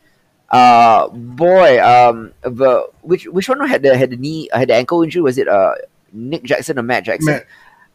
Uh, 0.50 1.10
boy, 1.10 1.78
um, 1.84 2.34
the 2.42 2.90
which 3.02 3.26
which 3.28 3.50
one 3.50 3.62
had 3.68 3.84
the 3.84 3.96
had 3.98 4.10
the 4.10 4.18
knee 4.18 4.50
had 4.54 4.70
the 4.70 4.74
ankle 4.76 5.04
injury? 5.04 5.22
Was 5.22 5.38
it 5.38 5.48
uh 5.48 5.74
Nick 6.14 6.42
Jackson 6.44 6.80
or 6.80 6.84
Matt 6.84 7.06
Jackson? 7.06 7.34
Matt. 7.34 7.46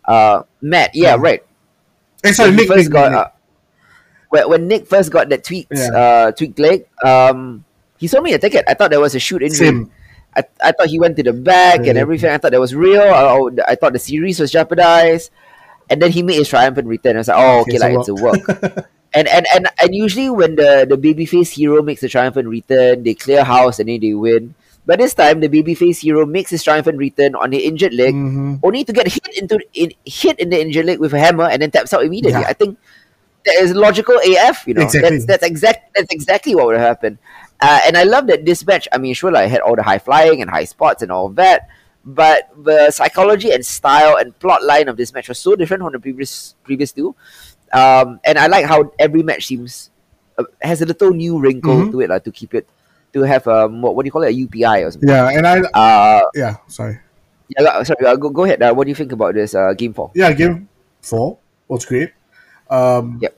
Uh, 0.04 0.42
Matt. 0.60 0.94
Yeah, 0.94 1.16
Mhm. 1.16 1.22
right. 1.22 1.42
Eh, 2.22 2.32
sorry, 2.32 2.50
When 2.50 2.56
Nick, 2.58 2.68
first 2.68 2.84
Nick, 2.86 2.92
got 2.92 3.10
Nick. 3.12 3.18
uh, 3.20 3.28
when, 4.28 4.48
when 4.50 4.62
Nick 4.68 4.86
first 4.86 5.10
got 5.10 5.28
that 5.30 5.42
tweaked 5.42 5.72
Yeah. 5.74 5.90
uh 5.94 6.30
tweaked 6.32 6.58
leg, 6.58 6.86
um, 7.02 7.64
he 7.98 8.06
sold 8.06 8.22
me 8.22 8.34
a 8.34 8.38
ticket. 8.38 8.64
I 8.68 8.74
thought 8.74 8.90
there 8.90 9.00
was 9.00 9.14
a 9.14 9.20
shoot 9.22 9.42
injury. 9.42 9.66
Same. 9.66 9.90
I, 10.36 10.44
I 10.62 10.72
thought 10.72 10.88
he 10.88 10.98
went 11.00 11.16
to 11.16 11.22
the 11.22 11.32
back 11.32 11.86
and 11.86 11.98
everything. 11.98 12.30
I 12.30 12.38
thought 12.38 12.52
that 12.52 12.60
was 12.60 12.74
real. 12.74 13.02
I, 13.02 13.72
I 13.72 13.74
thought 13.74 13.92
the 13.92 13.98
series 13.98 14.38
was 14.38 14.50
jeopardized. 14.52 15.30
And 15.90 16.00
then 16.00 16.12
he 16.12 16.22
made 16.22 16.36
his 16.36 16.48
triumphant 16.48 16.86
return. 16.86 17.16
I 17.16 17.18
was 17.18 17.28
like, 17.28 17.36
oh, 17.38 17.60
okay, 17.62 17.72
it's 17.74 17.82
like 17.82 17.94
a 17.94 17.98
it's 17.98 18.08
a 18.08 18.14
work. 18.14 18.40
and, 19.12 19.26
and 19.26 19.44
and 19.52 19.66
and 19.82 19.90
usually 19.94 20.30
when 20.30 20.54
the 20.54 20.86
the 20.88 20.94
babyface 20.96 21.50
hero 21.50 21.82
makes 21.82 22.00
the 22.00 22.08
triumphant 22.08 22.46
return, 22.46 23.02
they 23.02 23.14
clear 23.14 23.42
house 23.42 23.80
and 23.80 23.88
then 23.88 23.98
they 24.00 24.14
win. 24.14 24.54
But 24.86 24.98
this 25.00 25.14
time, 25.14 25.40
the 25.40 25.48
babyface 25.48 25.98
hero 25.98 26.24
makes 26.26 26.50
his 26.50 26.62
triumphant 26.62 26.96
return 26.98 27.34
on 27.34 27.50
the 27.50 27.58
injured 27.66 27.92
leg, 27.92 28.14
Mhm. 28.14 28.60
only 28.62 28.84
to 28.84 28.92
get 28.92 29.08
hit 29.08 29.26
into 29.36 29.58
in, 29.74 29.90
hit 30.06 30.38
in 30.38 30.50
the 30.50 30.60
injured 30.60 30.86
leg 30.86 31.00
with 31.00 31.12
a 31.12 31.18
hammer 31.18 31.44
and 31.50 31.60
then 31.60 31.70
taps 31.72 31.92
out 31.92 32.04
immediately. 32.04 32.40
Yeah. 32.40 32.48
I 32.48 32.52
think 32.54 32.78
that 33.46 33.56
is 33.56 33.74
logical 33.74 34.14
AF. 34.22 34.66
You 34.68 34.74
know, 34.74 34.82
Exactly. 34.82 35.10
that's 35.10 35.26
that's 35.26 35.42
exact 35.44 35.90
that's 35.94 36.14
exactly 36.14 36.54
what 36.54 36.66
would 36.66 36.78
happen. 36.78 37.18
Uh, 37.62 37.80
and 37.86 37.96
I 37.96 38.04
love 38.04 38.26
that 38.28 38.44
this 38.44 38.64
match. 38.66 38.88
I 38.92 38.98
mean, 38.98 39.14
sure, 39.14 39.30
like, 39.30 39.44
I 39.44 39.48
had 39.48 39.60
all 39.60 39.76
the 39.76 39.82
high 39.82 39.98
flying 39.98 40.40
and 40.40 40.50
high 40.50 40.64
spots 40.64 41.02
and 41.02 41.12
all 41.12 41.28
that, 41.36 41.68
but 42.04 42.48
the 42.64 42.90
psychology 42.90 43.52
and 43.52 43.64
style 43.64 44.16
and 44.16 44.36
plot 44.38 44.64
line 44.64 44.88
of 44.88 44.96
this 44.96 45.12
match 45.12 45.28
was 45.28 45.38
so 45.38 45.54
different 45.54 45.82
from 45.82 45.92
the 45.92 46.00
previous 46.00 46.54
previous 46.64 46.92
two. 46.92 47.14
Um, 47.72 48.18
and 48.24 48.38
I 48.38 48.46
like 48.48 48.64
how 48.66 48.90
every 48.98 49.22
match 49.22 49.46
seems 49.46 49.90
uh, 50.38 50.44
has 50.62 50.80
a 50.82 50.86
little 50.86 51.10
new 51.12 51.38
wrinkle 51.38 51.84
Mhm. 51.84 51.90
to 51.92 52.00
it, 52.00 52.08
like, 52.10 52.24
to 52.24 52.32
keep 52.32 52.54
it 52.54 52.66
to 53.12 53.22
have 53.22 53.46
um 53.48 53.82
what, 53.82 53.94
what 53.96 54.04
do 54.04 54.06
you 54.06 54.12
call 54.12 54.22
it 54.22 54.30
a 54.30 54.38
UPI 54.46 54.86
or 54.86 54.90
something. 54.90 55.08
Yeah, 55.08 55.28
and 55.28 55.46
I 55.46 55.60
Uh, 55.74 56.22
yeah, 56.34 56.56
sorry. 56.68 56.98
yeah, 57.58 57.64
uh, 57.68 57.84
sorry, 57.84 58.06
uh, 58.06 58.16
go, 58.16 58.30
go 58.30 58.44
ahead. 58.44 58.62
Uh, 58.62 58.72
what 58.72 58.84
do 58.84 58.88
you 58.88 58.94
think 58.94 59.12
about 59.12 59.34
this 59.34 59.54
uh, 59.54 59.74
game 59.74 59.92
four? 59.92 60.10
Yeah, 60.14 60.32
game 60.32 60.68
four 61.02 61.38
was 61.68 61.84
great. 61.84 62.12
Um, 62.70 63.18
Yep. 63.20 63.34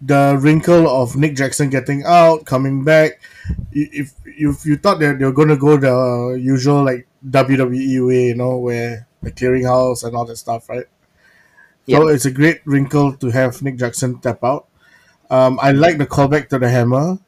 The 0.00 0.38
wrinkle 0.40 0.88
of 0.88 1.16
Nick 1.16 1.34
Jackson 1.36 1.70
getting 1.70 2.04
out, 2.04 2.44
coming 2.46 2.84
back. 2.84 3.20
If 3.72 4.14
if 4.24 4.64
you 4.64 4.76
thought 4.76 5.00
that 5.00 5.18
they 5.18 5.24
were 5.24 5.32
going 5.32 5.48
to 5.48 5.56
go 5.56 5.76
the 5.76 6.38
usual 6.40 6.84
like 6.84 7.08
WWE 7.28 8.06
way, 8.06 8.26
you 8.28 8.34
know, 8.36 8.58
where 8.58 9.06
the 9.22 9.32
clearinghouse 9.32 10.04
and 10.04 10.14
all 10.14 10.24
that 10.26 10.36
stuff, 10.36 10.68
right? 10.68 10.86
So 11.88 12.08
it's 12.08 12.26
a 12.26 12.30
great 12.30 12.60
wrinkle 12.66 13.16
to 13.16 13.30
have 13.30 13.62
Nick 13.62 13.76
Jackson 13.78 14.18
tap 14.20 14.44
out. 14.44 14.66
Um, 15.30 15.58
I 15.60 15.72
like 15.72 15.98
the 15.98 16.06
callback 16.06 16.48
to 16.50 16.58
the 16.58 16.68
hammer. 16.68 17.18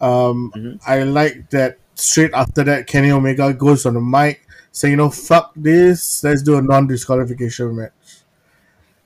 Um, 0.00 0.52
Mhm. 0.56 0.80
I 0.86 1.02
like 1.04 1.50
that 1.50 1.78
straight 1.94 2.32
after 2.34 2.64
that, 2.64 2.86
Kenny 2.86 3.10
Omega 3.10 3.52
goes 3.54 3.86
on 3.86 3.94
the 3.94 4.00
mic 4.00 4.46
saying, 4.72 4.92
you 4.92 4.96
know, 4.96 5.10
fuck 5.10 5.52
this, 5.56 6.24
let's 6.24 6.42
do 6.42 6.56
a 6.56 6.62
non 6.62 6.86
disqualification 6.86 7.76
match. 7.76 7.92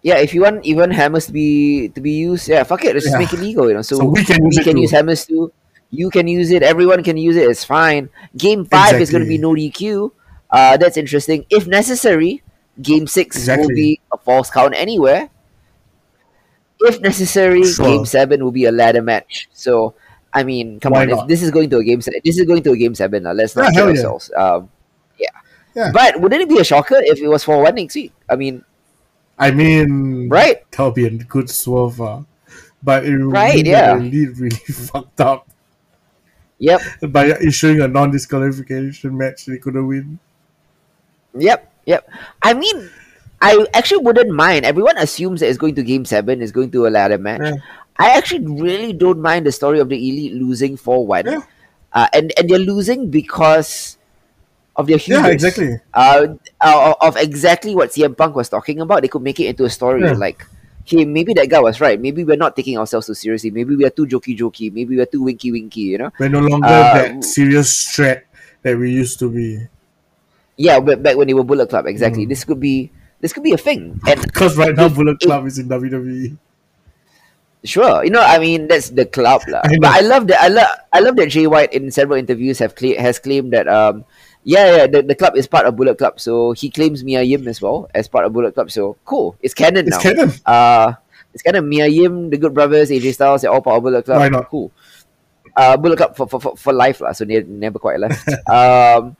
Yeah, 0.05 0.19
if 0.21 0.35
you 0.37 0.43
want 0.45 0.61
even 0.69 0.91
hammers 0.93 1.25
to 1.27 1.33
be 1.33 1.89
to 1.97 2.01
be 2.05 2.13
used, 2.13 2.47
yeah, 2.47 2.63
fuck 2.63 2.85
it, 2.85 2.93
let's 2.93 3.07
just 3.09 3.17
Yeah. 3.17 3.25
make 3.25 3.33
it 3.33 3.41
legal, 3.41 3.69
you 3.69 3.75
know. 3.75 3.81
So, 3.83 3.97
So 3.97 4.05
we 4.05 4.23
can 4.23 4.45
use 4.45 4.59
we 4.59 4.65
can 4.65 4.77
use 4.77 4.93
hammers 4.93 5.25
too. 5.25 5.49
You 5.91 6.11
can 6.13 6.29
use 6.29 6.51
it. 6.53 6.63
Everyone 6.63 7.03
can 7.03 7.17
use 7.17 7.37
it. 7.41 7.49
It's 7.49 7.65
fine. 7.65 8.11
Game 8.37 8.67
five 8.69 9.01
is 9.01 9.09
going 9.11 9.25
to 9.25 9.29
be 9.29 9.39
no 9.39 9.55
DQ. 9.57 10.13
Uh, 10.51 10.77
that's 10.77 10.97
interesting. 11.01 11.47
If 11.49 11.67
necessary, 11.67 12.43
game 12.83 13.07
six 13.09 13.35
will 13.37 13.43
Exactly. 13.65 13.75
be 13.75 14.01
a 14.13 14.19
falls 14.19 14.51
count 14.51 14.75
anywhere. 14.77 15.31
If 16.81 17.01
necessary, 17.01 17.65
Sure. 17.65 17.87
game 17.87 18.05
seven 18.05 18.45
will 18.45 18.53
be 18.53 18.65
a 18.67 18.73
ladder 18.73 19.03
match. 19.03 19.49
So 19.53 19.95
I 20.35 20.43
mean, 20.43 20.81
come 20.81 20.93
Why 20.93 21.03
on, 21.07 21.11
if 21.11 21.17
not? 21.17 21.29
this 21.29 21.43
is 21.43 21.51
going 21.55 21.71
to 21.71 21.79
a 21.79 21.85
game 21.85 22.01
se- 22.03 22.21
this 22.25 22.37
is 22.39 22.45
going 22.45 22.63
to 22.65 22.73
a 22.73 22.77
game 22.77 22.95
seven. 22.95 23.25
Uh, 23.25 23.33
let's 23.33 23.55
not 23.57 23.67
Yeah, 23.67 23.71
kid 23.71 23.77
hell 23.79 23.87
yeah. 23.87 23.91
ourselves. 23.95 24.31
Um, 24.37 24.69
yeah. 25.19 25.29
Yeah. 25.77 25.91
But 25.95 26.21
wouldn't 26.21 26.43
it 26.43 26.49
be 26.49 26.59
a 26.59 26.65
shocker 26.65 26.99
if 26.99 27.23
it 27.23 27.29
was 27.29 27.45
four 27.45 27.63
one 27.63 27.77
next 27.77 27.95
week? 27.95 28.13
I 28.29 28.35
mean, 28.35 28.65
I 29.39 29.51
mean, 29.51 30.29
right? 30.29 30.69
That 30.73 30.83
would 30.85 30.95
be 30.95 31.07
a 31.07 31.11
good 31.11 31.51
swerve, 31.51 31.99
but 32.83 33.05
it 33.05 33.17
would 33.19 33.33
Right, 33.33 33.65
yeah. 33.67 33.95
lead 33.95 34.39
really 34.39 34.57
fucked 34.91 35.21
up 35.21 35.49
Yep. 36.59 36.81
by 37.11 37.27
issuing 37.43 37.81
a 37.81 37.89
non-disqualification 37.89 39.17
match. 39.17 39.47
They 39.47 39.59
couldn't 39.59 39.87
win. 39.87 40.19
Yep, 41.37 41.73
yep. 41.87 42.09
I 42.43 42.55
mean, 42.55 42.89
I 43.43 43.67
actually 43.75 44.05
wouldn't 44.05 44.31
mind. 44.31 44.65
Everyone 44.65 44.97
assumes 44.99 45.41
that 45.41 45.49
it's 45.49 45.59
going 45.59 45.75
to 45.75 45.83
game 45.83 46.05
seven, 46.05 46.41
it's 46.41 46.53
going 46.53 46.71
to 46.71 46.87
a 46.87 46.91
ladder 46.91 47.19
match. 47.19 47.41
Yeah. 47.43 47.57
I 47.99 48.11
actually 48.17 48.47
really 48.47 48.93
don't 48.93 49.21
mind 49.21 49.47
the 49.47 49.53
story 49.53 49.79
of 49.81 49.89
the 49.89 49.97
elite 49.97 50.35
losing 50.35 50.77
four 50.77 51.07
one, 51.07 51.27
Yeah. 51.27 51.41
uh, 51.93 52.07
and 52.13 52.33
and 52.39 52.49
they're 52.51 52.59
losing 52.59 53.11
because 53.11 53.99
of 54.77 54.87
their 54.87 54.99
hubris. 54.99 55.25
Yeah, 55.27 55.31
exactly. 55.33 55.77
Uh, 55.93 56.35
uh, 56.61 56.95
of 57.01 57.17
exactly 57.17 57.75
what 57.75 57.91
CM 57.91 58.17
Punk 58.17 58.35
was 58.35 58.49
talking 58.49 58.81
about. 58.81 59.03
They 59.03 59.09
could 59.09 59.23
make 59.23 59.39
it 59.41 59.47
into 59.47 59.65
a 59.65 59.71
story 59.71 60.03
Yeah. 60.03 60.13
like. 60.13 60.45
Hey, 60.87 61.07
maybe 61.07 61.33
that 61.35 61.49
guy 61.49 61.61
was 61.61 61.81
right. 61.81 61.99
Maybe 61.99 62.25
we're 62.25 62.37
not 62.37 62.55
taking 62.55 62.77
ourselves 62.77 63.07
too 63.07 63.15
seriously. 63.15 63.51
Maybe 63.51 63.75
we 63.75 63.87
are 63.87 63.91
too 63.91 64.05
jokey 64.05 64.37
jokey. 64.37 64.71
Maybe 64.71 64.99
we're 64.99 65.07
too 65.09 65.23
winky 65.23 65.51
winky, 65.51 65.81
you 65.81 65.97
know? 65.97 66.11
We're 66.21 66.29
no 66.29 66.41
longer 66.41 66.67
Uh, 66.69 66.95
that 66.95 67.25
serious 67.25 67.89
threat 67.97 68.27
that 68.61 68.77
we 68.77 68.93
used 68.93 69.19
to 69.21 69.31
be. 69.33 69.65
Yeah, 70.59 70.81
but 70.81 71.03
back 71.03 71.17
when 71.17 71.27
they 71.27 71.33
were 71.33 71.43
Bullet 71.43 71.71
Club, 71.71 71.87
Mm. 71.87 71.89
exactly. 71.89 72.27
This 72.27 72.45
could 72.45 72.61
be 72.61 72.91
this 73.23 73.33
could 73.33 73.43
be 73.43 73.53
a 73.53 73.57
thing. 73.57 73.99
And 74.07 74.21
Because 74.29 74.59
right 74.59 74.77
now, 74.77 74.91
Bullet 74.93 75.19
Club 75.21 75.47
is 75.47 75.57
in. 75.59 75.69
WWE. 75.73 76.37
Sure, 77.65 78.05
you 78.05 78.11
know, 78.11 78.21
I 78.21 78.39
mean 78.39 78.69
that's 78.69 78.91
the 78.91 79.07
club. 79.09 79.41
I 79.49 79.73
know. 79.73 79.81
But 79.81 79.91
I 79.97 80.01
love 80.05 80.27
that. 80.29 80.41
I 80.43 80.49
love. 80.49 80.69
I 80.93 81.01
love 81.01 81.17
that 81.17 81.31
Jay 81.33 81.47
White 81.47 81.73
in 81.73 81.91
several 81.91 82.19
interviews 82.19 82.59
have 82.61 82.75
cla- 82.77 83.01
has 83.01 83.19
claimed 83.19 83.55
that 83.57 83.67
um, 83.69 84.05
yeah, 84.45 84.77
yeah, 84.77 84.87
the, 84.87 85.03
the 85.03 85.15
club 85.15 85.37
is 85.37 85.47
part 85.47 85.67
of 85.67 85.75
Bullet 85.75 85.97
Club. 85.97 86.21
So 86.21 86.53
he 86.53 86.71
claims 86.71 87.03
Mia 87.03 87.23
Yim 87.23 87.49
as 87.49 87.61
well 87.61 87.89
as 87.95 88.09
part 88.09 88.27
of 88.27 88.33
Bullet 88.33 88.55
Club. 88.55 88.71
So 88.71 88.97
cool, 89.05 89.37
it's 89.41 89.55
canon 89.55 89.87
It's 89.89 89.97
now. 89.97 90.01
canon. 90.03 90.33
Uh, 90.45 90.93
it's 91.33 91.43
kind 91.43 91.57
of 91.57 91.65
Mia 91.65 91.87
Yim, 91.87 92.31
the 92.31 92.37
Good 92.37 92.55
Brothers, 92.55 92.91
AJ 92.91 93.15
Styles, 93.15 93.43
they're 93.43 93.51
all 93.51 93.63
part 93.63 93.79
of 93.79 93.83
Bullet 93.83 94.05
Club. 94.05 94.19
Why 94.21 94.29
not? 94.29 94.49
Cool. 94.51 94.71
Uh, 95.57 95.77
Bullet 95.77 95.97
Club 95.97 96.17
for 96.17 96.29
for, 96.29 96.41
for, 96.41 96.57
for 96.57 96.73
life, 96.73 97.01
lah. 97.01 97.13
So 97.13 97.25
ne- 97.25 97.43
never 97.43 97.79
quite 97.79 97.99
left. 97.99 98.29
um, 98.49 99.17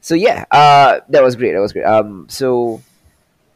so 0.00 0.14
yeah, 0.14 0.44
uh, 0.50 1.00
that 1.08 1.22
was 1.22 1.36
great. 1.36 1.52
That 1.52 1.60
was 1.60 1.72
great. 1.72 1.84
Um, 1.84 2.26
so 2.28 2.82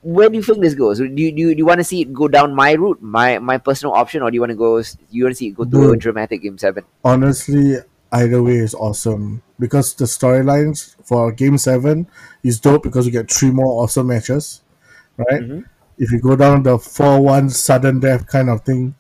where 0.03 0.29
do 0.29 0.37
you 0.37 0.43
think 0.43 0.61
this 0.61 0.75
goes? 0.75 0.99
Do 0.99 1.05
you, 1.05 1.33
do 1.33 1.41
you, 1.41 1.55
do 1.55 1.59
you 1.59 1.67
want 1.67 1.81
to 1.81 1.85
see 1.85 2.01
it 2.03 2.13
go 2.13 2.29
down 2.29 2.55
my 2.55 2.73
route, 2.73 3.03
my 3.03 3.39
my 3.39 3.59
personal 3.59 3.95
option, 3.95 4.23
or 4.23 4.31
do 4.31 4.35
you 4.35 4.41
want 4.41 4.51
to 4.51 4.57
go? 4.57 4.83
You 5.11 5.25
want 5.25 5.33
to 5.33 5.37
see 5.37 5.49
it 5.49 5.55
go 5.55 5.65
to 5.65 5.93
a 5.93 5.97
dramatic 5.97 6.43
game 6.43 6.57
seven? 6.57 6.85
Honestly, 7.05 7.77
either 8.11 8.43
way 8.43 8.57
is 8.57 8.75
awesome 8.75 9.44
because 9.59 9.95
the 9.95 10.05
storylines 10.07 10.95
for 11.05 11.33
Game 11.33 11.59
Seven 11.59 12.07
is 12.43 12.61
dope 12.61 12.83
because 12.83 13.07
you 13.07 13.13
get 13.13 13.31
three 13.31 13.51
more 13.51 13.83
awesome 13.83 14.09
matches, 14.09 14.63
right? 15.17 15.43
Mhm. 15.43 15.65
If 15.99 16.11
you 16.13 16.19
go 16.21 16.37
down 16.37 16.63
the 16.65 16.79
four-one 16.79 17.51
sudden 17.51 18.01
death 18.01 18.27
kind 18.27 18.51
of 18.51 18.63
thing, 18.63 18.95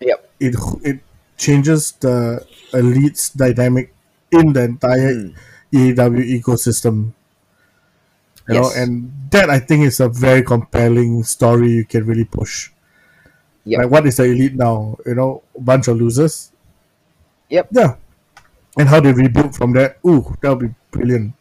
Yep. 0.00 0.30
it 0.40 0.54
it 0.82 0.98
changes 1.36 1.92
the 2.00 2.44
elites 2.72 3.34
dynamic 3.34 3.92
in 4.30 4.52
the 4.52 4.64
entire 4.64 5.14
Mm. 5.14 5.34
AEW 5.72 6.22
ecosystem. 6.40 7.12
You 8.48 8.60
know, 8.60 8.70
and 8.76 9.10
that 9.30 9.48
I 9.48 9.58
think 9.58 9.86
is 9.86 10.00
a 10.00 10.08
very 10.08 10.42
compelling 10.42 11.24
story 11.24 11.70
you 11.80 11.84
can 11.86 12.04
really 12.04 12.24
push. 12.28 12.70
Yep. 13.64 13.78
Like 13.80 13.90
what 13.90 14.06
is 14.06 14.16
the 14.18 14.24
elite 14.24 14.54
now? 14.54 14.98
You 15.06 15.14
know, 15.14 15.42
a 15.56 15.60
bunch 15.60 15.88
of 15.88 15.96
losers. 15.96 16.52
Yep. 17.48 17.68
Yeah. 17.72 17.96
And 18.76 18.88
how 18.88 19.00
they 19.00 19.12
rebuild 19.12 19.54
from 19.54 19.72
that. 19.74 19.98
Ooh, 20.06 20.34
that'll 20.42 20.56
be 20.56 20.74
brilliant. 20.90 21.34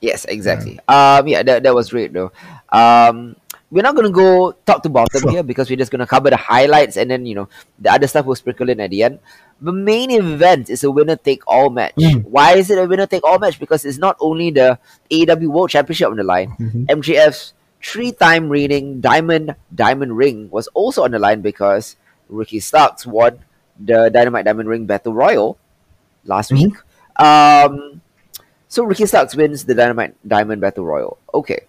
Yes, 0.00 0.24
exactly. 0.26 0.78
Um, 0.88 1.26
yeah, 1.28 1.42
that, 1.42 1.62
that 1.62 1.74
was 1.74 1.88
great 1.90 2.12
though. 2.12 2.32
Um, 2.70 3.36
we're 3.70 3.82
not 3.82 3.96
gonna 3.96 4.10
go 4.10 4.52
top 4.66 4.82
to 4.82 4.88
bottom 4.88 5.20
Sure. 5.22 5.30
here 5.30 5.42
because 5.42 5.70
we're 5.70 5.78
just 5.80 5.90
gonna 5.90 6.06
cover 6.06 6.28
the 6.30 6.36
highlights 6.36 6.96
and 6.96 7.10
then 7.10 7.24
you 7.24 7.34
know 7.34 7.48
the 7.78 7.90
other 7.90 8.06
stuff 8.06 8.26
will 8.26 8.34
sprinkle 8.36 8.68
in 8.68 8.80
at 8.80 8.90
the 8.90 9.02
end. 9.02 9.18
The 9.60 9.72
main 9.72 10.10
event 10.10 10.68
is 10.68 10.84
a 10.84 10.90
winner 10.90 11.16
take 11.16 11.42
all 11.46 11.70
match. 11.70 11.94
Mm. 11.96 12.24
Why 12.24 12.52
is 12.54 12.68
it 12.70 12.76
a 12.78 12.84
winner 12.86 13.06
take 13.06 13.24
all 13.24 13.38
match? 13.38 13.58
Because 13.58 13.84
it's 13.84 13.96
not 13.98 14.16
only 14.20 14.50
the 14.50 14.78
AEW 15.10 15.46
World 15.48 15.70
Championship 15.70 16.08
on 16.10 16.16
the 16.16 16.24
line. 16.24 16.52
Mhm. 16.60 16.86
MJF's 16.90 17.54
three-time 17.82 18.48
reigning 18.50 19.00
Diamond 19.00 19.54
Diamond 19.74 20.16
Ring 20.16 20.50
was 20.50 20.66
also 20.74 21.04
on 21.04 21.12
the 21.12 21.18
line 21.18 21.40
because 21.40 21.96
Ricky 22.28 22.60
Starks 22.60 23.06
won 23.06 23.38
the 23.78 24.10
Dynamite 24.10 24.44
Diamond 24.44 24.68
Ring 24.68 24.84
Battle 24.86 25.14
Royal 25.14 25.56
last 26.26 26.50
Mhm. 26.50 26.62
week. 26.64 26.74
Um, 27.20 28.00
so 28.68 28.84
Ricky 28.84 29.06
Starks 29.06 29.36
wins 29.36 29.64
the 29.64 29.74
Dynamite 29.74 30.14
Diamond 30.26 30.60
Battle 30.60 30.84
Royal. 30.84 31.18
Okay. 31.32 31.60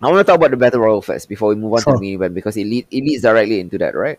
I 0.00 0.10
want 0.10 0.18
to 0.18 0.24
talk 0.24 0.36
about 0.36 0.50
the 0.50 0.56
Battle 0.56 0.80
Royal 0.80 1.00
first 1.02 1.28
before 1.28 1.50
we 1.50 1.54
move 1.54 1.72
on 1.74 1.78
to 1.80 1.92
the 1.92 2.00
main 2.00 2.14
event 2.14 2.34
because 2.34 2.56
it, 2.56 2.64
lead, 2.64 2.86
it 2.90 3.04
leads 3.04 3.22
directly 3.22 3.60
into 3.60 3.78
that, 3.78 3.94
right? 3.94 4.18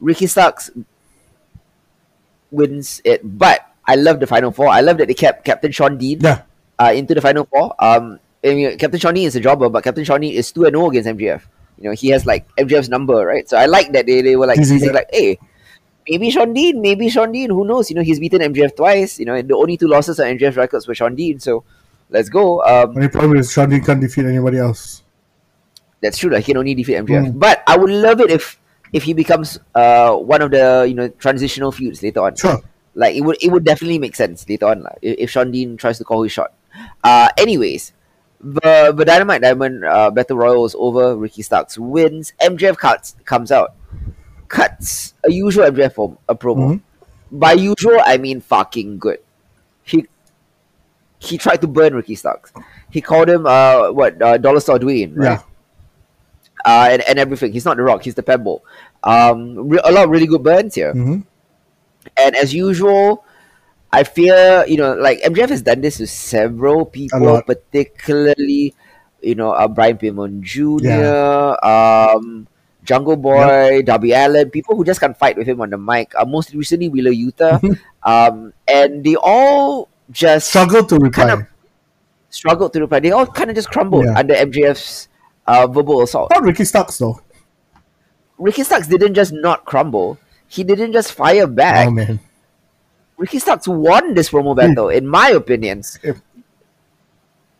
Ricky 0.00 0.26
Starks 0.26 0.70
wins 2.50 3.00
it, 3.04 3.20
but 3.24 3.60
I 3.86 3.96
love 3.96 4.20
the 4.20 4.26
final 4.26 4.50
four. 4.50 4.68
I 4.68 4.80
love 4.80 4.98
that 4.98 5.08
they 5.08 5.14
kept 5.14 5.44
Captain 5.44 5.72
Shawn 5.72 5.98
Dean 5.98 6.20
Yeah. 6.20 6.42
uh, 6.78 6.92
into 6.94 7.14
the 7.14 7.20
final 7.20 7.44
four. 7.44 7.74
Um, 7.78 8.18
I 8.44 8.54
mean, 8.54 8.78
Captain 8.78 9.00
Shawn 9.00 9.14
Dean 9.14 9.26
is 9.26 9.36
a 9.36 9.40
jobber, 9.40 9.68
but 9.68 9.84
Captain 9.84 10.04
Shawn 10.04 10.20
Dean 10.20 10.32
is 10.32 10.50
2 10.52 10.64
0 10.64 10.88
against 10.90 11.08
MJF. 11.08 11.42
You 11.78 11.84
know, 11.90 11.92
he 11.92 12.08
has 12.10 12.24
like 12.26 12.46
MJF's 12.56 12.88
number, 12.88 13.14
right? 13.26 13.48
So 13.48 13.56
I 13.56 13.66
like 13.66 13.92
that 13.92 14.06
they, 14.06 14.22
they 14.22 14.36
were 14.36 14.46
like, 14.46 14.56
Teasing 14.56 14.78
teasing 14.78 14.92
that. 14.92 15.06
like, 15.06 15.10
hey, 15.12 15.38
maybe 16.08 16.30
Shawn 16.30 16.52
Dean, 16.52 16.80
maybe 16.80 17.08
Shawn 17.08 17.32
Dean, 17.32 17.50
who 17.50 17.64
knows? 17.64 17.90
You 17.90 17.96
know, 17.96 18.02
he's 18.02 18.18
beaten 18.20 18.40
MJF 18.40 18.76
twice. 18.76 19.18
You 19.18 19.26
know, 19.26 19.34
and 19.34 19.48
the 19.48 19.56
only 19.56 19.76
two 19.76 19.88
losses 19.88 20.18
on 20.20 20.26
MJF 20.38 20.56
records 20.56 20.86
were 20.88 20.94
Shawn 20.94 21.14
Dean. 21.14 21.38
So 21.40 21.64
let's 22.10 22.28
go. 22.28 22.62
Um, 22.64 22.90
Only 22.96 23.08
problem 23.08 23.36
is 23.38 23.52
Shawn 23.52 23.70
Dean 23.70 23.84
can't 23.84 24.00
defeat 24.00 24.24
anybody 24.24 24.58
else. 24.58 25.02
that's 26.00 26.18
true. 26.18 26.30
Like, 26.30 26.44
he 26.44 26.52
can 26.52 26.58
only 26.58 26.74
defeat 26.74 26.94
MJF. 26.96 27.32
Mm. 27.32 27.38
But 27.38 27.62
I 27.66 27.76
would 27.76 27.90
love 27.90 28.20
it 28.20 28.30
if 28.30 28.58
if 28.92 29.02
he 29.02 29.12
becomes 29.12 29.58
uh 29.74 30.14
one 30.16 30.40
of 30.40 30.50
the 30.50 30.86
you 30.88 30.94
know 30.94 31.08
transitional 31.08 31.72
feuds 31.72 32.02
later 32.02 32.20
on. 32.20 32.36
Sure. 32.36 32.60
Like 32.94 33.14
it 33.14 33.20
would 33.20 33.36
it 33.42 33.50
would 33.52 33.64
definitely 33.64 33.98
make 33.98 34.16
sense 34.16 34.48
later 34.48 34.66
on, 34.66 34.82
like, 34.82 34.98
if, 35.02 35.16
if 35.18 35.30
Shawn 35.30 35.50
Dean 35.50 35.76
tries 35.76 35.98
to 35.98 36.04
call 36.04 36.22
his 36.22 36.32
shot. 36.32 36.52
Uh 37.04 37.28
anyways, 37.36 37.92
the 38.40 38.92
the 38.96 39.04
Dynamite 39.04 39.42
Diamond 39.42 39.84
uh, 39.84 40.10
Battle 40.10 40.36
Royal 40.36 40.64
is 40.64 40.74
over. 40.78 41.16
Ricky 41.16 41.42
Starks 41.42 41.76
wins. 41.78 42.32
MJF 42.40 42.76
cuts 42.76 43.14
comes 43.24 43.52
out, 43.52 43.74
cuts 44.48 45.14
a 45.24 45.30
usual 45.30 45.64
MJF 45.70 45.94
form, 45.94 46.18
a 46.28 46.34
promo. 46.34 46.72
Mhm. 46.74 46.80
By 47.30 47.52
usual, 47.52 48.00
I 48.04 48.16
mean 48.18 48.40
fucking 48.40 48.98
good. 48.98 49.18
He 49.84 50.06
he 51.18 51.36
tried 51.38 51.60
to 51.62 51.66
burn 51.66 51.94
Ricky 51.94 52.14
Starks. 52.14 52.52
He 52.90 53.00
called 53.00 53.28
him 53.28 53.46
uh 53.46 53.90
what 53.92 54.20
uh, 54.22 54.38
Dollar 54.38 54.60
Store 54.60 54.78
Dwayne, 54.78 55.12
right? 55.16 55.38
Yeah. 55.38 55.42
Uh, 56.64 56.88
and, 56.90 57.02
and 57.02 57.18
everything. 57.18 57.52
He's 57.52 57.64
not 57.64 57.76
the 57.76 57.82
Rock. 57.84 58.02
He's 58.02 58.14
the 58.16 58.22
Pebble. 58.22 58.64
Um, 59.04 59.68
re- 59.68 59.80
a 59.84 59.92
lot 59.92 60.04
of 60.04 60.10
really 60.10 60.26
good 60.26 60.42
burns 60.42 60.74
here. 60.74 60.92
hmm 60.92 61.20
And 62.16 62.34
as 62.36 62.52
usual, 62.54 63.24
I 63.92 64.02
fear, 64.04 64.64
you 64.66 64.76
know, 64.76 64.94
like 64.94 65.20
MJF 65.22 65.48
has 65.50 65.62
done 65.62 65.80
this 65.80 65.98
to 65.98 66.06
several 66.06 66.84
people, 66.84 67.20
particularly, 67.46 68.74
you 69.22 69.34
know, 69.34 69.52
uh, 69.52 69.68
Brian 69.68 69.98
Pillman 69.98 70.40
Jr., 70.42 71.56
um, 71.64 72.48
Jungle 72.88 73.16
Boy, 73.20 73.82
Darby 73.84 74.12
Allin, 74.16 74.48
people 74.48 74.74
who 74.74 74.82
just 74.82 74.98
can't 74.98 75.12
fight 75.16 75.36
with 75.36 75.46
him 75.46 75.60
on 75.60 75.68
the 75.68 75.76
mic. 75.76 76.14
Uh, 76.16 76.24
most 76.24 76.54
recently, 76.54 76.88
Wheeler 76.88 77.12
Yuta. 77.12 77.60
um, 78.02 78.54
and 78.66 79.04
they 79.04 79.14
all 79.20 79.90
just 80.10 80.48
Struggle 80.48 80.84
to 80.88 80.96
reply. 80.96 81.28
Kind 81.28 81.42
of- 81.42 81.46
struggled 82.30 82.72
to 82.72 82.80
reply. 82.80 83.00
They 83.00 83.10
all 83.12 83.26
kind 83.26 83.50
of 83.50 83.56
just 83.56 83.68
crumbled 83.70 84.06
Yeah. 84.06 84.18
under 84.18 84.32
MJF's 84.32 85.08
uh, 85.46 85.66
verbal 85.66 86.00
assault. 86.00 86.30
Not 86.32 86.44
Ricky 86.44 86.64
Starks 86.64 86.96
though. 86.96 87.20
Ricky 88.38 88.62
Starks 88.64 88.88
didn't 88.88 89.12
just 89.12 89.32
not 89.36 89.66
crumble. 89.66 90.16
He 90.48 90.64
didn't 90.64 90.92
just 90.94 91.12
fire 91.12 91.46
back. 91.46 91.88
Oh 91.88 91.90
man. 91.90 92.20
Ricky 93.18 93.38
Starks 93.38 93.68
won 93.68 94.14
this 94.14 94.30
promo 94.30 94.56
battle, 94.56 94.88
in 94.88 95.06
my 95.06 95.28
opinion. 95.30 95.82
If- 96.02 96.22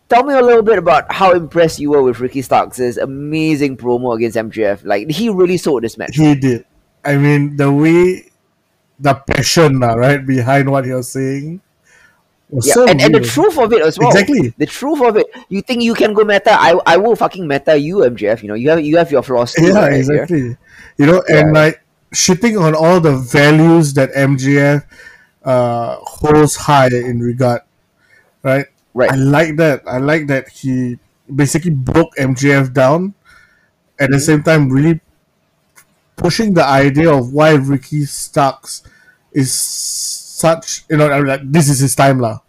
Tell 0.08 0.24
me 0.24 0.34
a 0.34 0.40
little 0.42 0.62
bit 0.62 0.78
about 0.78 1.12
how 1.12 1.32
impressed 1.32 1.78
you 1.78 1.90
were 1.90 2.02
with 2.02 2.20
Ricky 2.20 2.40
Starks' 2.42 2.96
amazing 2.96 3.76
promo 3.76 4.16
against 4.16 4.36
MJF. 4.36 4.84
Like 4.84 5.10
he 5.10 5.28
really 5.28 5.58
sold 5.58 5.82
this 5.82 5.98
match. 5.98 6.16
He 6.16 6.34
did. 6.34 6.64
I 7.04 7.16
mean, 7.16 7.56
the 7.56 7.70
way, 7.72 8.30
the 8.98 9.14
passion, 9.14 9.82
uh, 9.82 9.96
right, 9.96 10.24
behind 10.26 10.70
what 10.70 10.84
he 10.84 10.92
was 10.92 11.10
saying 11.12 11.60
Yeah, 12.50 12.74
so 12.74 12.88
and, 12.88 13.00
and 13.00 13.14
the 13.14 13.20
truth 13.20 13.58
of 13.58 13.72
it 13.72 13.82
as 13.82 13.98
well. 13.98 14.08
Exactly. 14.08 14.54
The 14.56 14.66
truth 14.66 15.02
of 15.02 15.16
it. 15.16 15.26
You 15.50 15.60
think 15.60 15.82
you 15.82 15.94
can 15.94 16.14
go 16.14 16.24
meta? 16.24 16.52
I 16.52 16.78
I 16.86 16.96
will 16.96 17.14
fucking 17.14 17.46
meta 17.46 17.76
you, 17.76 17.98
MJF. 17.98 18.42
You 18.42 18.48
know, 18.48 18.54
you 18.54 18.70
have 18.70 18.80
you 18.80 18.96
have 18.96 19.10
your 19.12 19.22
flaws 19.22 19.52
too. 19.52 19.66
Yeah, 19.66 19.80
right, 19.80 19.92
exactly. 19.92 20.56
You 20.96 21.06
know, 21.06 21.22
and 21.28 21.52
like 21.52 21.82
shitting 22.14 22.60
on 22.60 22.74
all 22.74 23.00
the 23.00 23.16
values 23.18 23.92
that 23.94 24.12
MJF 24.12 24.82
uh, 25.44 25.96
holds 26.00 26.56
high 26.56 26.88
in 26.88 27.20
regard, 27.20 27.60
right? 28.42 28.66
Right. 28.98 29.12
I 29.12 29.14
like 29.14 29.54
that. 29.62 29.86
I 29.86 29.98
like 30.02 30.26
that 30.26 30.48
he 30.50 30.98
basically 31.30 31.70
broke 31.70 32.10
MJF 32.18 32.74
down, 32.74 33.14
at 33.94 34.10
the 34.10 34.18
Mhm. 34.18 34.26
same 34.26 34.42
time, 34.42 34.66
really 34.74 34.98
pushing 36.18 36.54
the 36.54 36.64
idea 36.66 37.06
of 37.14 37.30
why 37.32 37.54
Ricky 37.54 38.02
Starks 38.04 38.82
is 39.30 39.54
such 39.54 40.82
you 40.90 40.96
know 40.98 41.06
like 41.22 41.42
this 41.46 41.68
is 41.70 41.78
his 41.78 41.94
time 41.94 42.18
lah. 42.18 42.40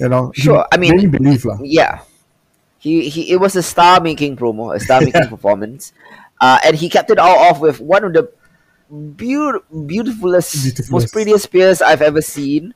You 0.00 0.08
know, 0.08 0.32
Sure, 0.34 0.64
I 0.72 0.76
mean- 0.80 1.10
believe 1.10 1.44
lah. 1.44 1.58
yeah. 1.62 2.00
He, 2.78 3.08
he 3.08 3.30
it 3.32 3.40
was 3.40 3.56
a 3.56 3.62
star 3.62 4.00
making 4.00 4.36
promo, 4.36 4.74
a 4.74 4.80
star 4.80 5.00
making 5.00 5.28
performance. 5.34 5.92
Uh, 6.40 6.58
and 6.64 6.76
he 6.76 6.88
kept 6.88 7.08
it 7.10 7.18
all 7.18 7.38
off 7.48 7.60
with 7.60 7.80
one 7.80 8.04
of 8.04 8.12
the 8.12 8.28
beau- 8.90 9.62
beautifulest, 9.86 10.52
Beautifulest. 10.62 10.90
most 10.92 11.12
prettiest 11.12 11.44
spears 11.44 11.80
I've 11.80 12.02
ever 12.02 12.20
seen. 12.20 12.74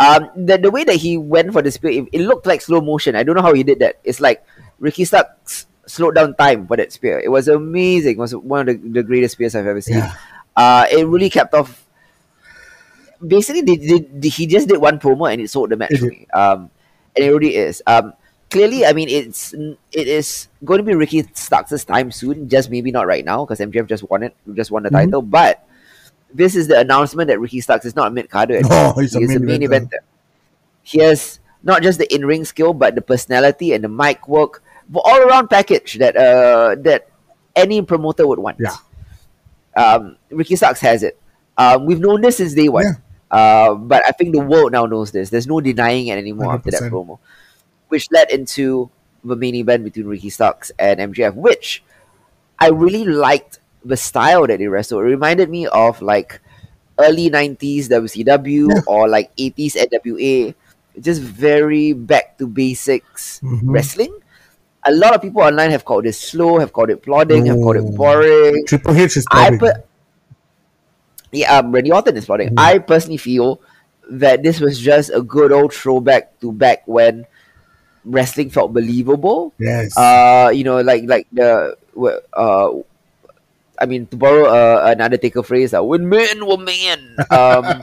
Um, 0.00 0.30
the, 0.34 0.56
the 0.56 0.70
way 0.70 0.84
that 0.84 0.96
he 0.96 1.18
went 1.18 1.52
for 1.52 1.60
the 1.60 1.70
spear, 1.70 1.92
it, 1.92 2.08
it 2.12 2.20
looked 2.22 2.46
like 2.46 2.62
slow 2.62 2.80
motion. 2.80 3.14
I 3.14 3.22
don't 3.22 3.36
know 3.36 3.42
how 3.42 3.52
he 3.52 3.62
did 3.62 3.80
that. 3.80 4.00
It's 4.02 4.18
like 4.20 4.42
Ricky 4.78 5.04
Starks 5.04 5.66
slowed 5.86 6.14
down 6.14 6.34
time 6.36 6.66
for 6.66 6.76
that 6.78 6.90
spear. 6.90 7.20
It 7.20 7.28
was 7.28 7.48
amazing. 7.48 8.12
It 8.16 8.18
was 8.18 8.34
one 8.34 8.68
of 8.68 8.80
the, 8.82 8.88
the 8.88 9.02
greatest 9.02 9.32
spears 9.36 9.54
I've 9.54 9.66
ever 9.66 9.80
seen. 9.82 9.98
Yeah. 9.98 10.14
Uh, 10.56 10.86
it 10.90 11.04
really 11.06 11.28
kept 11.28 11.52
off. 11.52 11.84
Basically, 13.24 13.60
they, 13.60 13.76
they, 13.76 13.98
they- 14.00 14.28
he 14.28 14.46
just 14.46 14.68
did 14.68 14.78
one 14.80 14.98
promo 14.98 15.30
and 15.30 15.40
it 15.42 15.50
sold 15.50 15.70
the 15.70 15.76
match 15.76 15.90
It 15.92 15.98
for 15.98 16.06
me. 16.06 16.26
Um, 16.32 16.70
and 17.14 17.24
it 17.26 17.30
really 17.30 17.54
is. 17.56 17.82
Um, 17.86 18.14
clearly, 18.48 18.86
I 18.86 18.92
mean, 18.94 19.08
it's 19.10 19.52
it 19.52 20.08
is 20.08 20.48
going 20.64 20.78
to 20.78 20.84
be 20.84 20.94
Ricky 20.94 21.28
Starks' 21.34 21.84
time 21.84 22.10
soon. 22.12 22.48
Just 22.48 22.70
maybe 22.70 22.90
not 22.90 23.06
right 23.06 23.24
now 23.24 23.44
because 23.44 23.58
MJF 23.60 23.86
just 23.88 24.08
won 24.08 24.22
it, 24.22 24.34
just 24.54 24.70
won 24.70 24.84
the 24.84 24.88
Mhm. 24.90 25.04
title. 25.04 25.22
But 25.22 25.62
this 26.32 26.56
is 26.56 26.68
the 26.68 26.78
announcement 26.78 27.28
that 27.28 27.40
Ricky 27.40 27.60
Starks 27.60 27.84
is 27.84 27.96
not 27.96 28.08
a 28.08 28.10
mid 28.10 28.30
carder. 28.30 28.60
No, 28.62 28.92
he's 28.98 29.14
a 29.14 29.18
he 29.18 29.24
is 29.24 29.36
a 29.36 29.40
main 29.40 29.60
main 29.60 29.68
eventer. 29.68 29.86
eventer. 29.86 29.98
He 30.82 30.98
has 31.00 31.40
not 31.62 31.82
just 31.82 31.98
the 31.98 32.12
in 32.12 32.24
ring 32.24 32.44
skill, 32.44 32.72
but 32.72 32.94
the 32.94 33.02
personality 33.02 33.72
and 33.72 33.84
the 33.84 33.88
mic 33.88 34.28
work, 34.28 34.62
the 34.88 35.00
all 35.00 35.20
around 35.20 35.48
package 35.48 35.94
that 35.98 36.16
uh 36.16 36.76
that 36.80 37.08
any 37.56 37.82
promoter 37.82 38.26
would 38.26 38.38
want. 38.38 38.58
Yeah. 38.58 38.76
Um, 39.76 40.16
Ricky 40.30 40.56
Starks 40.56 40.80
has 40.80 41.02
it. 41.02 41.18
Um, 41.56 41.86
we've 41.86 42.00
known 42.00 42.20
this 42.20 42.38
since 42.38 42.54
day 42.54 42.68
one. 42.68 42.84
Yeah. 42.84 42.92
Uh, 43.30 43.74
but 43.74 44.02
I 44.06 44.10
think 44.10 44.34
the 44.34 44.40
world 44.40 44.72
now 44.72 44.86
knows 44.86 45.12
this. 45.12 45.30
There's 45.30 45.46
no 45.46 45.60
denying 45.60 46.08
it 46.08 46.18
anymore 46.18 46.54
after 46.54 46.70
that 46.72 46.82
promo, 46.82 47.18
which 47.88 48.10
led 48.10 48.30
into 48.30 48.90
the 49.22 49.36
main 49.36 49.54
event 49.54 49.84
between 49.84 50.06
Ricky 50.06 50.30
Starks 50.30 50.72
and 50.78 50.98
MJF, 50.98 51.34
which 51.34 51.84
I 52.58 52.68
really 52.68 53.04
liked 53.04 53.59
the 53.84 53.96
style 53.96 54.46
that 54.46 54.58
they 54.58 54.66
wrestled. 54.68 55.02
It 55.02 55.08
reminded 55.08 55.48
me 55.50 55.66
of 55.66 56.00
like 56.02 56.40
early 56.98 57.30
90s 57.30 57.88
WCW 57.88 58.68
Yeah. 58.68 58.80
or 58.86 59.08
like 59.08 59.30
80s 59.38 59.76
NWA. 59.76 60.54
Just 61.00 61.20
very 61.22 61.92
back 61.92 62.36
to 62.38 62.46
basics 62.46 63.40
Mhm. 63.42 63.60
wrestling. 63.64 64.12
A 64.84 64.92
lot 64.92 65.14
of 65.14 65.20
people 65.22 65.42
online 65.42 65.70
have 65.70 65.84
called 65.84 66.06
it 66.06 66.14
slow, 66.14 66.58
have 66.58 66.72
called 66.72 66.90
it 66.90 67.02
plodding, 67.02 67.46
have 67.46 67.56
called 67.56 67.76
it 67.76 67.94
boring. 67.94 68.64
Triple 68.66 68.96
H 68.96 69.16
is 69.16 69.26
I 69.30 69.48
probably 69.50 69.58
per- 69.58 69.82
yeah, 71.32 71.58
um, 71.58 71.72
Randy 71.72 71.92
Orton 71.92 72.16
is 72.16 72.24
plodding. 72.26 72.50
Mhm. 72.50 72.58
I 72.58 72.78
personally 72.78 73.16
feel 73.18 73.60
that 74.10 74.42
this 74.42 74.58
was 74.60 74.78
just 74.80 75.10
a 75.14 75.22
good 75.22 75.52
old 75.52 75.72
throwback 75.72 76.38
to 76.40 76.50
back 76.52 76.82
when 76.86 77.26
wrestling 78.04 78.50
felt 78.50 78.72
believable. 78.72 79.52
yes. 79.58 79.96
Uh, 79.96 80.50
you 80.52 80.64
know, 80.64 80.80
like 80.80 81.04
like 81.06 81.26
the 81.32 81.76
uh, 82.34 82.68
I 83.80 83.86
mean, 83.86 84.06
to 84.08 84.16
borrow 84.16 84.44
uh, 84.46 84.84
an 84.92 85.00
Undertaker 85.00 85.42
phrase, 85.42 85.72
uh, 85.74 85.82
when 85.82 86.08
men 86.08 86.46
were 86.46 86.58
men. 86.58 87.16
Um, 87.30 87.82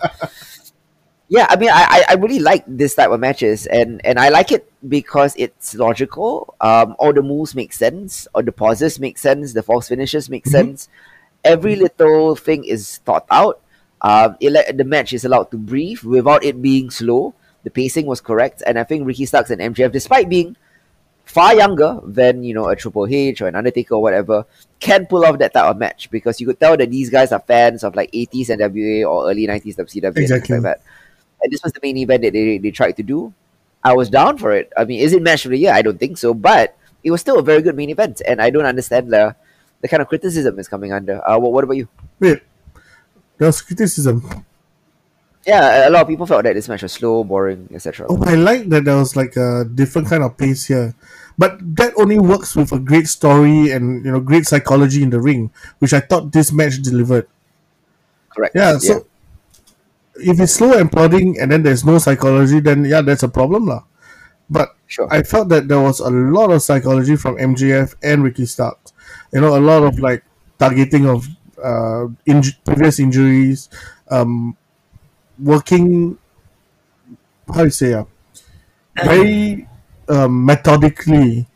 yeah, 1.29 1.47
I 1.49 1.55
mean, 1.57 1.69
I, 1.71 2.05
I 2.09 2.13
really 2.15 2.39
like 2.39 2.63
this 2.67 2.95
type 2.95 3.09
of 3.09 3.19
matches, 3.19 3.65
and 3.67 3.99
and 4.05 4.19
I 4.19 4.29
like 4.29 4.51
it 4.51 4.71
because 4.87 5.35
it's 5.37 5.75
logical. 5.75 6.55
Um, 6.61 6.95
all 6.99 7.11
the 7.13 7.21
moves 7.21 7.55
make 7.55 7.73
sense, 7.73 8.27
or 8.33 8.43
the 8.43 8.51
pauses 8.51 8.99
make 8.99 9.17
sense, 9.17 9.53
the 9.53 9.63
false 9.63 9.87
finishes 9.89 10.29
make 10.29 10.45
Mhm. 10.45 10.51
sense. 10.51 10.89
Every 11.43 11.75
little 11.75 12.35
thing 12.35 12.63
is 12.63 12.97
thought 13.03 13.25
out. 13.31 13.59
Um, 14.01 14.37
it 14.39 14.77
the 14.77 14.83
match 14.85 15.11
is 15.13 15.25
allowed 15.25 15.49
to 15.51 15.57
breathe 15.57 16.03
without 16.03 16.43
it 16.43 16.61
being 16.61 16.89
slow. 16.91 17.33
The 17.63 17.71
pacing 17.71 18.05
was 18.05 18.21
correct, 18.21 18.63
and 18.65 18.79
I 18.79 18.83
think 18.85 19.05
Ricky 19.05 19.25
Starks 19.25 19.49
and 19.49 19.59
MJF, 19.61 19.91
despite 19.91 20.29
being 20.29 20.55
far 21.27 21.53
younger 21.53 21.99
than 22.03 22.43
you 22.43 22.53
know 22.53 22.67
a 22.67 22.75
Triple 22.75 23.05
H 23.05 23.41
or 23.41 23.47
an 23.47 23.55
Undertaker 23.55 23.95
or 23.95 24.01
whatever, 24.01 24.45
can 24.79 25.05
pull 25.05 25.25
off 25.25 25.37
that 25.39 25.53
type 25.53 25.69
of 25.69 25.77
match 25.77 26.09
because 26.09 26.39
you 26.41 26.47
could 26.47 26.59
tell 26.59 26.75
that 26.77 26.89
these 26.89 27.09
guys 27.09 27.31
are 27.31 27.39
fans 27.39 27.83
of 27.83 27.95
like 27.95 28.11
80s 28.11 28.47
NWA 28.49 29.07
or 29.07 29.29
early 29.29 29.45
90s 29.45 29.75
WCW 29.75 30.03
and 30.05 30.15
things 30.15 30.31
Exactly. 30.31 30.55
like 30.55 30.63
that. 30.63 30.81
And 31.43 31.53
this 31.53 31.61
was 31.63 31.73
the 31.73 31.79
main 31.83 31.97
event 31.97 32.23
that 32.23 32.33
they, 32.33 32.57
they 32.57 32.71
tried 32.71 32.93
to 32.93 33.03
do. 33.03 33.33
I 33.83 33.93
was 33.93 34.09
down 34.09 34.37
for 34.37 34.51
it. 34.51 34.71
I 34.75 34.85
mean, 34.85 34.99
is 34.99 35.13
it 35.13 35.21
match 35.21 35.45
of 35.45 35.51
the 35.51 35.57
year? 35.57 35.73
I 35.73 35.81
don't 35.81 35.99
think 35.99 36.17
so, 36.17 36.33
but 36.33 36.75
it 37.03 37.11
was 37.11 37.21
still 37.21 37.37
a 37.37 37.43
very 37.43 37.61
good 37.61 37.75
main 37.75 37.89
event, 37.89 38.21
and 38.27 38.41
I 38.41 38.49
don't 38.49 38.65
understand 38.65 39.11
the 39.11 39.35
the 39.81 39.87
kind 39.87 40.01
of 40.01 40.07
criticism 40.07 40.57
it's 40.57 40.67
coming 40.67 40.91
under. 40.91 41.21
Uh, 41.27 41.37
what, 41.37 41.51
what 41.53 41.63
about 41.63 41.77
you? 41.77 41.87
Wait, 42.19 42.41
there 43.37 43.47
was 43.47 43.61
criticism. 43.61 44.23
Yeah, 45.45 45.87
a 45.87 45.91
lot 45.91 46.01
of 46.01 46.07
people 46.07 46.25
felt 46.25 46.43
that 46.43 46.55
this 46.55 46.67
match 46.67 46.81
was 46.83 46.91
slow, 46.91 47.23
boring, 47.23 47.69
etc. 47.71 48.07
Oh, 48.09 48.21
I 48.25 48.35
like 48.35 48.67
that 48.69 48.83
there 48.83 48.97
was 48.97 49.15
like 49.15 49.37
a 49.37 49.63
different 49.63 50.09
kind 50.09 50.23
of 50.23 50.35
pace 50.35 50.65
here, 50.65 50.93
but 51.37 51.57
that 51.77 51.93
only 51.97 52.19
works 52.19 52.55
with 52.55 52.71
a 52.71 52.79
great 52.79 53.07
story 53.07 53.71
and 53.71 54.05
you 54.05 54.11
know 54.11 54.19
great 54.19 54.45
psychology 54.45 55.03
in 55.03 55.09
the 55.09 55.19
ring, 55.21 55.51
which 55.79 55.93
I 55.93 55.99
thought 55.99 56.31
this 56.31 56.51
match 56.51 56.81
delivered. 56.81 57.27
Correct. 58.29 58.55
Yeah, 58.55 58.77
so 58.77 59.05
if 60.15 60.39
it's 60.39 60.53
slow 60.53 60.73
and 60.77 60.91
plodding 60.91 61.39
and 61.39 61.51
then 61.51 61.63
there's 61.63 61.85
no 61.85 61.97
psychology, 61.97 62.59
then 62.59 62.85
yeah, 62.85 63.01
that's 63.01 63.23
a 63.23 63.29
problem 63.29 63.67
lah. 63.67 63.83
But 64.49 64.75
sure. 64.87 65.07
I 65.11 65.23
felt 65.23 65.49
that 65.49 65.67
there 65.67 65.81
was 65.81 65.99
a 65.99 66.09
lot 66.11 66.51
of 66.51 66.61
psychology 66.61 67.15
from 67.15 67.37
MJF 67.37 67.95
and 68.03 68.23
Ricky 68.23 68.45
Starks. 68.45 68.93
You 69.33 69.41
know, 69.41 69.57
a 69.57 69.61
lot 69.61 69.83
of 69.83 69.99
like 69.99 70.23
targeting 70.59 71.07
of 71.07 71.27
uh, 71.63 72.07
inj- 72.27 72.57
previous 72.65 72.99
injuries, 72.99 73.69
um, 74.09 74.57
working. 75.39 76.17
How 77.53 77.63
you 77.63 77.69
say? 77.69 77.93
Uh, 77.93 78.05
very 79.03 79.67
um, 80.09 80.45
methodically. 80.45 81.47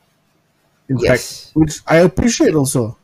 In 0.89 0.99
Yes. 0.99 1.45
fact, 1.47 1.55
which 1.55 1.81
I 1.87 1.97
appreciate 1.97 2.53
also. 2.55 2.97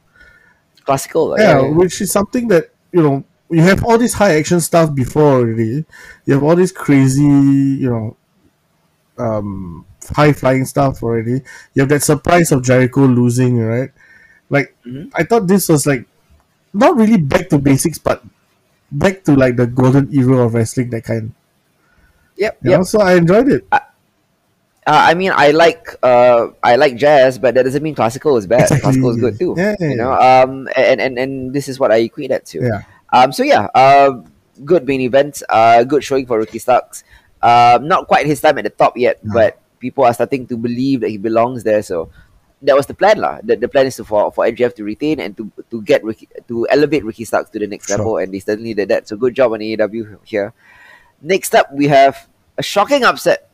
Classical. 0.85 1.35
Yeah, 1.37 1.59
which 1.61 2.01
is 2.01 2.11
something 2.11 2.47
that 2.47 2.71
you 2.91 3.01
know 3.01 3.23
you 3.49 3.61
have 3.61 3.83
all 3.83 3.97
this 3.97 4.13
high 4.13 4.35
action 4.37 4.59
stuff 4.59 4.93
before 4.93 5.23
already. 5.41 5.85
You 6.25 6.33
have 6.33 6.43
all 6.43 6.55
this 6.55 6.71
crazy, 6.71 7.21
you 7.23 7.89
know, 7.89 8.17
um, 9.17 9.85
high 10.15 10.33
flying 10.33 10.65
stuff 10.65 11.03
already. 11.03 11.41
You 11.73 11.81
have 11.81 11.89
that 11.89 12.03
surprise 12.03 12.51
of 12.51 12.63
Jericho 12.63 13.05
losing, 13.05 13.57
right? 13.59 13.91
Like 14.49 14.75
Mhm. 14.85 15.11
I 15.15 15.23
thought 15.23 15.47
this 15.47 15.69
was 15.69 15.85
like 15.87 16.07
not 16.73 16.95
really 16.97 17.17
back 17.17 17.49
to 17.49 17.59
basics, 17.59 17.97
but 17.99 18.23
back 18.91 19.23
to 19.25 19.35
like 19.35 19.57
the 19.57 19.67
golden 19.67 20.13
era 20.13 20.45
of 20.45 20.53
wrestling, 20.55 20.89
that 20.91 21.03
kind. 21.05 21.33
Yep. 22.37 22.59
You 22.61 22.71
Yep. 22.71 22.77
know? 22.77 22.83
So 22.83 23.01
I 23.01 23.15
enjoyed 23.15 23.49
it. 23.49 23.67
Uh, 24.87 25.03
I 25.11 25.13
mean, 25.15 25.31
I 25.35 25.51
like 25.51 25.83
uh, 26.01 26.47
I 26.63 26.77
like 26.77 26.95
jazz, 26.95 27.37
but 27.37 27.55
that 27.55 27.63
doesn't 27.63 27.83
mean 27.83 27.93
classical 27.93 28.37
is 28.37 28.47
bad. 28.47 28.61
Exactly. 28.71 28.81
Classical 28.87 29.09
is 29.11 29.17
good 29.17 29.35
too. 29.37 29.53
Yeah, 29.57 29.75
yeah, 29.79 29.89
You 29.89 29.95
know, 29.99 30.13
um, 30.13 30.69
and, 30.77 31.01
and 31.01 31.19
and 31.19 31.53
this 31.53 31.67
is 31.67 31.77
what 31.77 31.91
I 31.91 31.97
equate 32.07 32.29
that 32.31 32.45
to. 32.55 32.63
Yeah. 32.63 32.81
Um. 33.11 33.33
So 33.35 33.43
yeah. 33.43 33.67
Uh, 33.75 34.23
good 34.63 34.87
main 34.87 35.01
event. 35.01 35.43
Uh, 35.49 35.83
good 35.83 36.03
showing 36.03 36.25
for 36.25 36.39
Ricky 36.39 36.57
Starks. 36.59 37.03
Um, 37.43 37.87
not 37.87 38.07
quite 38.07 38.25
his 38.25 38.39
time 38.41 38.57
at 38.57 38.63
the 38.63 38.71
top 38.71 38.95
yet, 38.97 39.19
No. 39.23 39.33
but 39.33 39.59
people 39.77 40.05
are 40.05 40.13
starting 40.13 40.47
to 40.47 40.57
believe 40.57 41.01
that 41.01 41.09
he 41.11 41.17
belongs 41.19 41.63
there. 41.63 41.83
So 41.83 42.09
that 42.63 42.73
was 42.75 42.87
the 42.87 42.95
plan, 42.95 43.19
lah. 43.19 43.37
The, 43.43 43.55
the 43.57 43.67
plan 43.67 43.85
is 43.85 43.97
to, 43.97 44.05
for 44.07 44.31
for 44.31 44.47
MJF 44.47 44.73
to 44.79 44.83
retain 44.87 45.19
and 45.19 45.35
to 45.37 45.51
to 45.69 45.81
get 45.83 46.01
Ricky 46.03 46.29
to 46.47 46.65
elevate 46.71 47.03
Ricky 47.03 47.25
Starks 47.27 47.51
to 47.51 47.59
the 47.59 47.67
next 47.67 47.87
Sure. 47.91 47.97
level, 47.99 48.17
and 48.23 48.33
they 48.33 48.39
certainly 48.39 48.73
did 48.73 48.87
that. 48.89 49.05
So 49.07 49.17
good 49.19 49.35
job 49.35 49.51
on 49.51 49.59
AEW 49.59 50.23
here. 50.23 50.53
Next 51.21 51.53
up, 51.53 51.67
we 51.75 51.91
have 51.91 52.25
a 52.57 52.63
shocking 52.63 53.03
upset. 53.03 53.51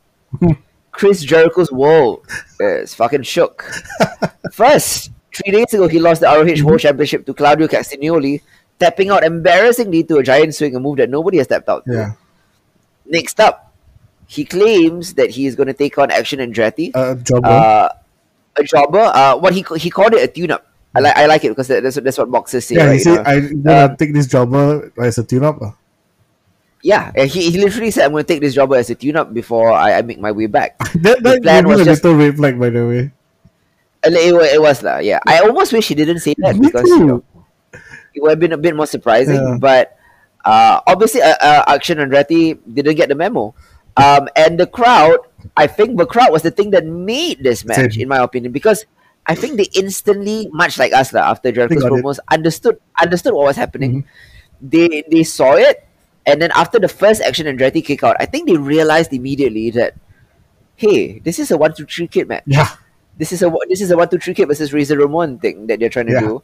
Chris 0.93 1.23
Jericho's 1.25 1.71
world 1.71 2.21
is 2.61 2.93
fucking 2.93 3.23
shook. 3.23 3.65
First, 4.53 5.11
three 5.33 5.51
days 5.51 5.73
ago, 5.73 5.87
he 5.89 5.97
lost 5.99 6.21
the 6.21 6.27
ROH 6.29 6.61
World 6.63 6.79
Championship 6.79 7.25
to 7.25 7.33
Claudio 7.33 7.67
Castagnoli, 7.67 8.41
tapping 8.79 9.09
out 9.09 9.23
embarrassingly 9.25 10.03
to 10.05 10.17
a 10.17 10.23
giant 10.23 10.53
swing, 10.55 10.75
a 10.75 10.79
move 10.79 10.97
that 10.97 11.09
nobody 11.09 11.37
has 11.41 11.47
tapped 11.47 11.67
out 11.67 11.83
to. 11.85 11.93
Yeah. 11.93 12.11
Next 13.05 13.39
up, 13.41 13.73
he 14.27 14.45
claims 14.45 15.15
that 15.15 15.31
he 15.31 15.45
is 15.45 15.55
going 15.55 15.67
to 15.67 15.73
take 15.73 15.97
on 15.97 16.11
Action 16.11 16.39
Andretti, 16.39 16.91
Uh, 16.93 17.15
jobber. 17.15 17.47
uh, 17.47 17.89
a 18.55 18.63
jobber. 18.63 18.99
Uh, 19.13 19.35
what 19.37 19.53
he 19.53 19.65
he 19.77 19.89
called 19.89 20.13
it 20.13 20.23
a 20.23 20.27
tune-up. 20.31 20.65
I 20.95 20.99
like 21.01 21.17
I 21.17 21.25
like 21.25 21.43
it 21.43 21.49
because 21.49 21.67
that's 21.67 21.95
that's 21.97 22.17
what 22.21 22.29
boxers 22.29 22.65
say, 22.69 22.75
yeah, 22.75 22.85
right? 22.85 22.93
he 22.93 22.99
said 22.99 23.17
you 23.17 23.23
know? 23.25 23.25
I'm 23.25 23.61
gonna 23.63 23.85
Um, 23.91 23.97
take 23.97 24.13
this 24.13 24.27
jobber 24.27 24.93
as 25.01 25.17
a 25.17 25.23
tune 25.25 25.43
up. 25.43 25.57
Uh. 25.59 25.71
Yeah, 26.83 27.09
he, 27.15 27.49
he 27.49 27.57
literally 27.57 27.89
said, 27.89 28.05
"I'm 28.05 28.11
going 28.11 28.27
to 28.27 28.27
take 28.27 28.41
this 28.43 28.53
job 28.53 28.71
as 28.75 28.89
a 28.91 28.95
tune-up 28.95 29.33
before 29.33 29.71
I, 29.71 29.97
I 29.97 30.01
make 30.03 30.19
my 30.19 30.31
way 30.31 30.45
back." 30.47 30.77
That, 31.01 31.23
The 31.23 31.39
that 31.39 31.41
plan 31.41 31.63
gave 31.63 31.63
me 31.63 31.69
was 31.71 31.81
a 31.81 31.85
just- 31.85 32.03
little 32.03 32.19
red 32.19 32.35
flag, 32.37 32.59
by 32.59 32.69
the 32.69 32.83
way. 32.85 33.03
And 34.03 34.15
it, 34.19 34.35
it 34.35 34.59
was 34.61 34.83
lah, 34.83 34.99
yeah. 34.99 35.23
I 35.25 35.39
almost 35.39 35.71
wish 35.71 35.87
he 35.87 35.95
didn't 35.95 36.19
say 36.19 36.35
that 36.43 36.59
Me 36.59 36.67
because 36.67 36.83
you 36.91 37.05
know, 37.07 37.23
it 38.13 38.19
would 38.21 38.35
have 38.35 38.39
been 38.39 38.51
a 38.51 38.59
bit 38.59 38.75
more 38.75 38.85
surprising. 38.85 39.39
Yeah. 39.39 39.55
But 39.57 39.95
uh, 40.43 40.81
obviously, 40.85 41.21
uh, 41.23 41.39
uh, 41.39 41.63
Action 41.71 41.99
Andretti 42.03 42.59
didn't 42.67 42.95
get 42.99 43.07
the 43.07 43.15
memo. 43.15 43.55
Um, 43.95 44.27
and 44.35 44.59
the 44.59 44.67
crowd, 44.67 45.19
I 45.55 45.67
think 45.67 45.95
the 45.97 46.05
crowd 46.05 46.33
was 46.35 46.41
the 46.43 46.51
thing 46.51 46.71
that 46.71 46.83
made 46.85 47.39
this 47.43 47.63
match, 47.63 47.93
Same. 47.95 48.01
in 48.03 48.07
my 48.09 48.17
opinion, 48.19 48.51
because 48.51 48.83
I 49.25 49.35
think 49.35 49.55
they 49.55 49.69
instantly, 49.71 50.49
much 50.51 50.77
like 50.77 50.91
us 50.91 51.13
lah, 51.13 51.31
after 51.31 51.53
Jericho's 51.53 51.85
it. 51.85 51.87
promos, 51.87 52.19
understood 52.29 52.75
understood 53.01 53.31
what 53.33 53.45
was 53.45 53.55
happening. 53.55 54.03
Mm-hmm. 54.03 54.67
They 54.67 55.03
they 55.09 55.23
saw 55.23 55.53
it. 55.55 55.87
And 56.25 56.41
then 56.41 56.51
after 56.55 56.79
the 56.79 56.87
first 56.87 57.21
Action 57.21 57.45
Andretti 57.47 57.83
kick 57.83 58.03
out, 58.03 58.15
I 58.19 58.25
think 58.25 58.47
they 58.47 58.55
realized 58.57 59.11
immediately 59.13 59.69
that, 59.71 59.95
hey, 60.75 61.19
this 61.19 61.37
is 61.39 61.51
a 61.51 61.57
one 61.57 61.73
two 61.75 61.85
three 61.85 62.07
kid 62.07 62.27
match. 62.27 62.43
Yeah. 62.45 62.69
This 63.17 63.31
is 63.31 63.43
a 63.43 63.53
this 63.69 63.81
is 63.81 63.91
a 63.91 63.97
one 63.97 64.09
two 64.09 64.17
three 64.19 64.33
kid 64.33 64.47
versus 64.47 64.73
Razor 64.73 64.97
Ramon 64.97 65.39
thing 65.39 65.67
that 65.67 65.79
they're 65.79 65.89
trying 65.89 66.07
to 66.07 66.13
Yeah. 66.13 66.19
do, 66.21 66.43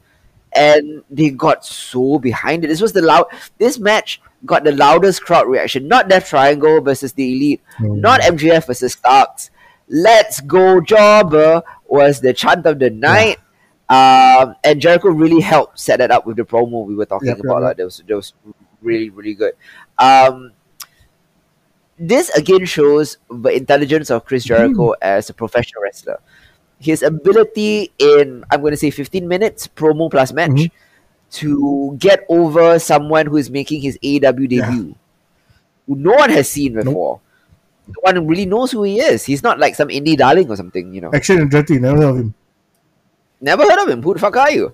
and 0.53 1.03
they 1.09 1.29
got 1.31 1.65
so 1.65 2.19
behind 2.19 2.63
it. 2.65 2.67
This 2.67 2.81
was 2.81 2.93
the 2.93 3.01
loud. 3.01 3.25
This 3.57 3.79
match 3.79 4.21
got 4.45 4.63
the 4.63 4.71
loudest 4.73 5.23
crowd 5.23 5.47
reaction. 5.47 5.87
Not 5.87 6.09
Death 6.09 6.27
Triangle 6.29 6.81
versus 6.81 7.13
the 7.13 7.33
Elite. 7.33 7.61
Mm. 7.79 8.01
Not 8.01 8.21
MJF 8.21 8.67
versus 8.67 8.93
Starks. 8.93 9.49
Let's 9.87 10.39
go, 10.41 10.79
Jobber 10.81 11.63
was 11.87 12.21
the 12.21 12.33
chant 12.33 12.65
of 12.67 12.77
the 12.79 12.89
night. 12.91 13.37
Um, 13.89 14.55
and 14.63 14.79
Jericho 14.79 15.09
really 15.09 15.41
helped 15.41 15.79
set 15.79 15.97
that 15.97 16.11
up 16.11 16.27
with 16.27 16.37
the 16.37 16.43
promo 16.43 16.85
we 16.85 16.93
were 16.95 17.07
talking 17.07 17.29
Yep, 17.29 17.39
about. 17.39 17.53
yep. 17.55 17.61
Like, 17.63 17.77
that 17.77 17.83
was 17.85 18.03
there 18.05 18.15
was 18.17 18.33
really 18.81 19.09
really 19.09 19.33
good. 19.33 19.53
Um, 19.97 20.51
this 21.97 22.29
again 22.29 22.65
shows 22.65 23.17
the 23.29 23.49
intelligence 23.49 24.09
of 24.09 24.25
Chris 24.25 24.43
Jericho 24.43 24.93
as 25.01 25.29
a 25.29 25.33
professional 25.33 25.83
wrestler. 25.83 26.19
His 26.79 27.03
ability 27.03 27.91
in 27.99 28.45
I'm 28.49 28.61
going 28.61 28.71
to 28.71 28.77
say 28.77 28.89
15 28.89 29.27
minutes 29.27 29.67
promo 29.67 30.09
plus 30.09 30.31
match 30.31 30.51
Mhm. 30.51 30.71
to 31.31 31.95
get 31.99 32.25
over 32.29 32.79
someone 32.79 33.25
who 33.25 33.35
is 33.37 33.49
making 33.49 33.81
his 33.81 33.97
AW 34.01 34.47
debut, 34.47 34.95
who 35.85 35.95
no 35.95 36.11
one 36.13 36.29
has 36.29 36.49
seen 36.49 36.73
before. 36.73 37.19
No 37.87 37.95
one 38.01 38.27
really 38.27 38.45
knows 38.45 38.71
who 38.71 38.83
he 38.83 38.99
is. 39.01 39.25
He's 39.25 39.43
not 39.43 39.59
like 39.59 39.75
some 39.75 39.89
indie 39.89 40.15
darling 40.17 40.49
or 40.49 40.55
something, 40.55 40.93
you 40.93 41.01
know. 41.01 41.11
Action 41.13 41.37
Andretti, 41.39 41.79
never 41.81 41.97
heard 41.97 42.09
of 42.11 42.17
him. 42.17 42.33
Never 43.41 43.63
heard 43.63 43.79
of 43.83 43.89
him. 43.89 44.01
Who 44.03 44.13
the 44.13 44.19
fuck 44.19 44.37
are 44.37 44.51
you? 44.51 44.73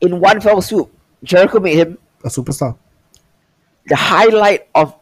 In 0.00 0.20
one 0.20 0.40
fell 0.40 0.60
swoop, 0.60 0.90
Jericho 1.22 1.60
made 1.60 1.76
him 1.76 1.98
A 2.24 2.28
superstar. 2.28 2.76
The 3.86 3.96
highlight 3.96 4.68
of 4.74 4.94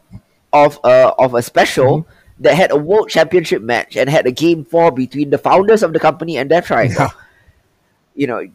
of 0.53 0.79
a 0.83 1.13
of 1.19 1.33
a 1.35 1.41
special 1.41 2.01
mm-hmm. 2.01 2.43
that 2.43 2.55
had 2.55 2.71
a 2.71 2.77
world 2.77 3.09
championship 3.09 3.61
match 3.61 3.95
and 3.95 4.09
had 4.09 4.25
a 4.25 4.31
game 4.31 4.65
four 4.65 4.91
between 4.91 5.29
the 5.29 5.37
founders 5.37 5.83
of 5.83 5.93
the 5.93 5.99
company 5.99 6.37
and 6.37 6.49
Death 6.49 6.65
Triangle. 6.65 6.95
Yeah. 6.99 7.09
You 8.15 8.27
know, 8.27 8.47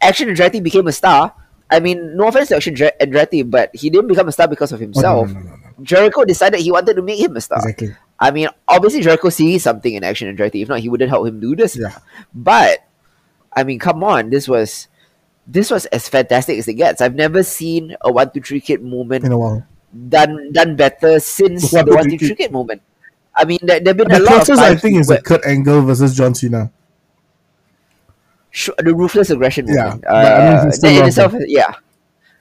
Action 0.00 0.28
Andretti 0.28 0.62
became 0.62 0.86
a 0.86 0.92
star. 0.92 1.34
I 1.70 1.80
mean, 1.80 2.16
no 2.16 2.28
offense 2.28 2.48
to 2.48 2.56
Action 2.56 2.74
Dre- 2.74 2.92
Andretti, 3.00 3.48
but 3.48 3.74
he 3.74 3.88
didn't 3.88 4.08
become 4.08 4.28
a 4.28 4.32
star 4.32 4.46
because 4.46 4.72
of 4.72 4.80
Oh, 4.80 4.82
himself. 4.82 5.28
no, 5.32 5.40
no, 5.40 5.40
no, 5.40 5.56
no. 5.56 5.72
Jericho 5.82 6.24
decided 6.24 6.60
he 6.60 6.70
wanted 6.70 6.94
to 6.94 7.02
make 7.02 7.18
him 7.18 7.34
a 7.34 7.40
star. 7.40 7.58
Exactly. 7.58 7.96
I 8.20 8.30
mean, 8.30 8.48
obviously 8.68 9.00
Jericho 9.00 9.30
sees 9.30 9.62
something 9.62 9.94
in 9.94 10.04
Action 10.04 10.34
Andretti. 10.34 10.62
If 10.62 10.68
not, 10.68 10.80
he 10.80 10.88
wouldn't 10.88 11.10
help 11.10 11.26
him 11.26 11.40
do 11.40 11.56
this. 11.56 11.76
Yeah. 11.76 11.98
But 12.34 12.86
I 13.52 13.64
mean, 13.64 13.78
come 13.78 14.04
on, 14.04 14.30
this 14.30 14.46
was 14.46 14.88
this 15.46 15.70
was 15.70 15.86
as 15.86 16.08
fantastic 16.08 16.58
as 16.58 16.68
it 16.68 16.74
gets. 16.74 17.00
I've 17.00 17.14
never 17.14 17.42
seen 17.42 17.96
a 18.00 18.12
one 18.12 18.30
two 18.30 18.40
three 18.40 18.60
kid 18.60 18.82
moment 18.82 19.24
In 19.24 19.32
a 19.32 19.38
while. 19.38 19.66
done 20.08 20.52
done 20.52 20.76
better 20.76 21.18
since 21.20 21.72
One, 21.72 21.84
the 21.84 21.90
two, 21.90 21.96
one 21.96 22.04
three, 22.08 22.18
two 22.18 22.34
kid. 22.36 22.52
moment. 22.52 22.82
I 23.34 23.44
mean, 23.44 23.58
there 23.62 23.80
have 23.84 23.96
been 23.96 24.08
The 24.08 24.18
a 24.18 24.20
lot 24.20 24.40
of 24.40 24.46
closest 24.46 24.60
I 24.62 24.74
think 24.76 25.00
is 25.00 25.06
the 25.08 25.20
Kurt 25.20 25.44
Angle 25.46 25.82
versus 25.82 26.14
John 26.14 26.34
Cena. 26.34 26.70
sh- 28.50 28.68
the 28.78 28.94
ruthless 28.94 29.30
aggression 29.30 29.66
Yeah, 29.68 29.84
moment. 29.84 30.02
but 30.02 30.10
I 30.14 30.38
mean, 30.38 30.58
Uh, 30.58 30.64
he 30.66 30.72
still 30.72 31.00
in 31.00 31.06
itself, 31.08 31.34
yeah, 31.48 31.72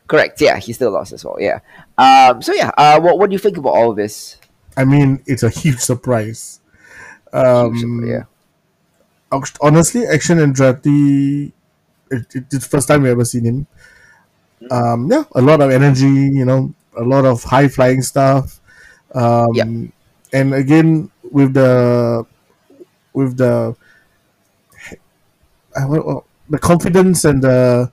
correct. 0.07 0.41
Yeah, 0.41 0.57
he 0.57 0.73
still 0.73 0.91
lost 0.91 1.13
as 1.13 1.23
well. 1.25 1.37
Yeah. 1.39 1.59
Um. 1.97 2.41
So 2.41 2.53
yeah. 2.53 2.71
Uh. 2.77 2.99
What 2.99 3.17
What 3.19 3.29
do 3.29 3.33
you 3.33 3.39
think 3.39 3.57
about 3.57 3.73
all 3.73 3.91
of 3.91 3.95
this? 3.97 4.37
I 4.77 4.85
mean, 4.85 5.21
it's 5.25 5.43
a 5.43 5.49
huge 5.49 5.79
surprise. 5.79 6.59
Um, 7.33 8.03
yeah. 8.05 8.23
Honestly, 9.61 10.05
Action 10.05 10.37
Andretti, 10.39 11.51
it, 12.11 12.35
it, 12.35 12.43
it's 12.51 12.65
the 12.65 12.69
first 12.69 12.87
time 12.87 13.03
we 13.03 13.09
ever 13.09 13.25
seen 13.25 13.45
him. 13.45 13.67
Um, 14.69 15.09
yeah, 15.11 15.23
a 15.33 15.41
lot 15.41 15.61
of 15.61 15.71
energy, 15.71 16.05
you 16.07 16.45
know, 16.45 16.73
a 16.97 17.03
lot 17.03 17.25
of 17.25 17.43
high 17.43 17.67
flying 17.67 18.01
stuff. 18.01 18.59
Um, 19.13 19.53
Yep. 19.53 19.67
And 20.33 20.53
again, 20.53 21.11
with 21.31 21.53
the 21.53 22.25
with 23.13 23.37
the 23.37 23.75
uh, 25.75 26.19
the 26.49 26.57
confidence 26.59 27.25
and 27.25 27.41
the 27.41 27.91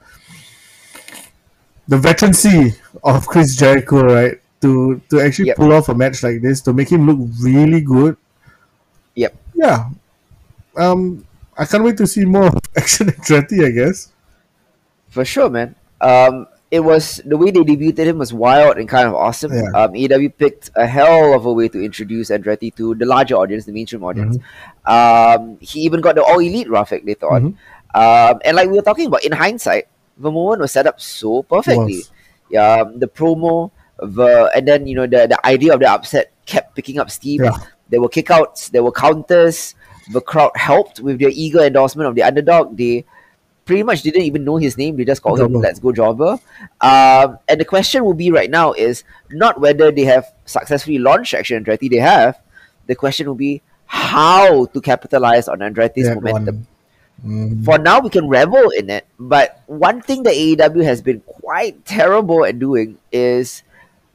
the 1.86 1.96
veterancy 1.96 2.74
of 3.02 3.26
Chris 3.26 3.56
Jericho, 3.56 4.02
right? 4.04 4.40
To 4.60 5.00
to 5.10 5.20
actually 5.20 5.48
Yep. 5.54 5.56
pull 5.56 5.72
off 5.72 5.88
a 5.88 5.94
match 5.94 6.22
like 6.22 6.42
this, 6.42 6.60
to 6.62 6.72
make 6.72 6.90
him 6.90 7.06
look 7.06 7.18
really 7.40 7.80
good. 7.80 8.16
Yep. 9.14 9.34
Yeah. 9.54 9.90
Um, 10.76 11.26
I 11.58 11.64
can't 11.64 11.82
wait 11.84 11.96
to 11.98 12.06
see 12.06 12.24
more 12.24 12.46
of 12.46 12.54
Action 12.76 13.08
Andretti. 13.08 13.66
I 13.66 13.70
guess. 13.70 14.12
For 15.08 15.24
sure, 15.24 15.50
man. 15.50 15.74
Um, 16.00 16.46
it 16.70 16.80
was 16.80 17.20
the 17.24 17.36
way 17.36 17.50
they 17.50 17.60
debuted 17.60 17.98
him 18.06 18.18
was 18.18 18.32
wild 18.32 18.76
and 18.76 18.86
kind 18.88 19.08
of 19.08 19.14
awesome. 19.14 19.52
Yeah. 19.52 19.70
Um, 19.74 19.92
AEW 19.94 20.36
picked 20.36 20.70
a 20.76 20.86
hell 20.86 21.32
of 21.32 21.46
a 21.46 21.52
way 21.52 21.68
to 21.68 21.82
introduce 21.82 22.28
Andretti 22.30 22.74
to 22.76 22.94
the 22.94 23.06
larger 23.06 23.36
audience, 23.36 23.64
the 23.64 23.72
mainstream 23.72 24.04
audience. 24.04 24.36
Um, 24.84 25.56
he 25.60 25.80
even 25.80 26.00
got 26.02 26.14
the 26.14 26.22
all 26.22 26.38
elite 26.38 26.68
graphic 26.68 27.06
they 27.06 27.14
thought. 27.14 27.40
Mhm. 27.42 27.56
Um, 27.94 28.40
and 28.44 28.54
like 28.54 28.68
we 28.68 28.76
were 28.76 28.82
talking 28.82 29.06
about, 29.06 29.24
in 29.24 29.32
hindsight, 29.32 29.88
the 30.18 30.30
moment 30.30 30.60
was 30.60 30.72
set 30.72 30.86
up 30.86 31.00
so 31.00 31.42
perfectly. 31.42 32.02
Yeah, 32.50 32.82
um, 32.82 32.98
the 32.98 33.08
promo, 33.08 33.70
the 33.98 34.50
and 34.54 34.68
then 34.68 34.86
you 34.86 34.94
know 34.94 35.06
the 35.06 35.26
the 35.26 35.40
idea 35.46 35.72
of 35.72 35.80
the 35.80 35.88
upset 35.90 36.32
kept 36.44 36.76
picking 36.76 36.98
up 36.98 37.10
steam. 37.10 37.44
Yeah. 37.44 37.56
There 37.88 38.00
were 38.02 38.08
kickouts, 38.10 38.70
there 38.70 38.84
were 38.84 38.92
counters. 38.92 39.74
The 40.10 40.20
crowd 40.20 40.52
helped 40.54 41.00
with 41.00 41.18
their 41.18 41.30
eager 41.32 41.60
endorsement 41.60 42.08
of 42.08 42.14
the 42.14 42.22
underdog. 42.22 42.76
They 42.76 43.04
pretty 43.64 43.82
much 43.82 44.02
didn't 44.02 44.22
even 44.22 44.44
know 44.44 44.56
his 44.56 44.78
name. 44.78 44.96
They 44.96 45.04
just 45.04 45.22
called 45.22 45.40
him. 45.40 45.52
"Let's 45.52 45.78
Go 45.78 45.92
Jobber." 45.92 46.38
Um, 46.80 47.38
and 47.48 47.60
the 47.60 47.64
question 47.64 48.04
will 48.04 48.14
be 48.14 48.30
right 48.30 48.50
now 48.50 48.72
is 48.72 49.04
not 49.30 49.60
whether 49.60 49.90
they 49.90 50.04
have 50.04 50.32
successfully 50.46 50.98
launched 50.98 51.34
Action 51.34 51.62
Andretti. 51.62 51.90
They 51.90 51.98
have. 51.98 52.40
The 52.86 52.94
question 52.94 53.26
will 53.26 53.34
be 53.34 53.60
how 53.84 54.66
to 54.66 54.80
capitalize 54.80 55.48
on 55.48 55.58
Andretti's 55.58 56.08
That 56.08 56.16
momentum. 56.16 56.66
Mm. 57.26 57.64
for 57.64 57.78
now 57.78 57.98
we 57.98 58.10
can 58.10 58.28
revel 58.28 58.70
in 58.70 58.88
it 58.88 59.04
but 59.18 59.64
one 59.66 60.00
thing 60.00 60.22
that 60.22 60.34
AEW 60.34 60.84
has 60.84 61.02
been 61.02 61.18
quite 61.26 61.84
terrible 61.84 62.44
at 62.44 62.60
doing 62.60 62.96
is 63.10 63.64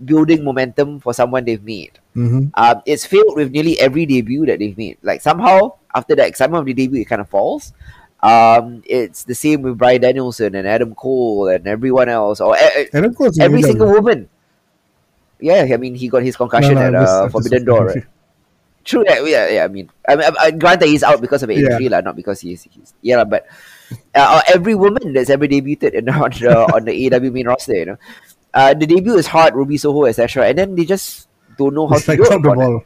building 0.05 0.43
momentum 0.43 0.99
for 0.99 1.13
someone 1.13 1.45
they've 1.45 1.63
made 1.63 1.99
Mhm. 2.15 2.51
um, 2.55 2.81
it's 2.85 3.05
failed 3.05 3.35
with 3.35 3.51
nearly 3.51 3.79
every 3.79 4.05
debut 4.05 4.45
that 4.45 4.59
they've 4.59 4.77
made 4.77 4.97
like 5.01 5.21
somehow 5.21 5.73
after 5.95 6.15
the 6.15 6.25
excitement 6.25 6.61
of 6.61 6.65
the 6.65 6.73
debut 6.73 7.01
it 7.01 7.05
kind 7.09 7.21
of 7.21 7.29
falls 7.29 7.73
um, 8.23 8.81
it's 8.85 9.25
the 9.25 9.35
same 9.35 9.61
with 9.63 9.77
Bryan 9.77 9.99
Danielson 10.01 10.55
and 10.55 10.65
Adam 10.65 10.95
Cole 10.95 11.49
and 11.49 11.67
everyone 11.67 12.07
else 12.07 12.39
or 12.39 12.55
And 12.93 13.05
of 13.05 13.15
course, 13.15 13.37
every 13.39 13.61
single 13.61 13.91
woman 13.91 14.29
yeah 15.39 15.67
I 15.71 15.77
mean 15.77 15.95
he 15.95 16.07
got 16.07 16.23
his 16.23 16.35
concussion 16.37 16.75
No, 16.75 16.89
no, 16.89 16.97
at 16.99 17.01
just- 17.03 17.13
uh, 17.13 17.29
Forbidden 17.29 17.65
Door 17.65 17.85
right 17.87 18.05
True, 18.83 19.05
yeah, 19.07 19.23
yeah, 19.23 19.47
yeah. 19.47 19.63
I 19.63 19.69
mean, 19.69 19.87
I 20.09 20.15
mean, 20.17 20.25
I, 20.27 20.43
I, 20.43 20.51
granted 20.51 20.89
he's 20.91 21.03
out 21.07 21.21
because 21.21 21.41
of 21.41 21.47
an 21.49 21.55
Yeah. 21.55 21.71
injury, 21.71 21.87
lah, 21.87 22.01
not 22.01 22.17
because 22.19 22.41
he's, 22.43 22.63
he's 22.67 22.93
yeah, 23.01 23.23
but 23.23 23.47
uh, 24.13 24.41
every 24.53 24.75
woman 24.75 25.13
that's 25.13 25.29
ever 25.29 25.47
debuted 25.47 25.93
in, 25.95 26.09
on 26.11 26.31
the 26.31 26.51
on 26.75 26.83
the 26.83 26.91
AEW 26.91 27.31
main 27.31 27.47
roster, 27.47 27.75
you 27.79 27.85
know, 27.85 27.97
uh, 28.53 28.73
the 28.73 28.85
debut 28.85 29.15
is 29.15 29.27
hard, 29.27 29.55
Ruby 29.55 29.77
Soho, 29.77 30.05
etc., 30.05 30.47
and 30.47 30.57
then 30.57 30.75
they 30.75 30.85
just 30.85 31.27
don't 31.57 31.73
know 31.73 31.87
how 31.87 31.95
It's 31.95 32.05
to 32.05 32.11
like 32.11 32.19
do 32.19 32.35
it. 32.35 32.43
ball. 32.43 32.83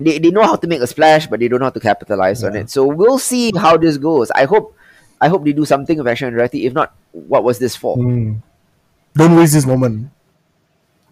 They, 0.00 0.18
they 0.18 0.30
know 0.30 0.42
how 0.42 0.56
to 0.56 0.66
make 0.66 0.80
a 0.80 0.86
splash, 0.86 1.26
but 1.26 1.38
they 1.40 1.48
don't 1.48 1.60
know 1.60 1.66
how 1.66 1.70
to 1.70 1.80
capitalize 1.80 2.42
on 2.42 2.56
it. 2.56 2.70
So 2.70 2.86
we'll 2.86 3.18
see 3.18 3.52
how 3.56 3.76
this 3.76 3.98
goes. 3.98 4.30
I 4.32 4.44
hope, 4.44 4.76
I 5.20 5.28
hope 5.28 5.44
they 5.44 5.52
do 5.52 5.64
something 5.64 5.96
with 5.96 6.08
Action 6.08 6.28
and 6.28 6.36
Andretti. 6.36 6.64
If 6.64 6.72
not, 6.72 6.94
what 7.12 7.44
was 7.44 7.58
this 7.58 7.76
for? 7.76 7.96
Mm. 7.96 8.42
Don't 9.14 9.36
waste 9.36 9.52
this 9.52 9.66
moment. 9.66 10.10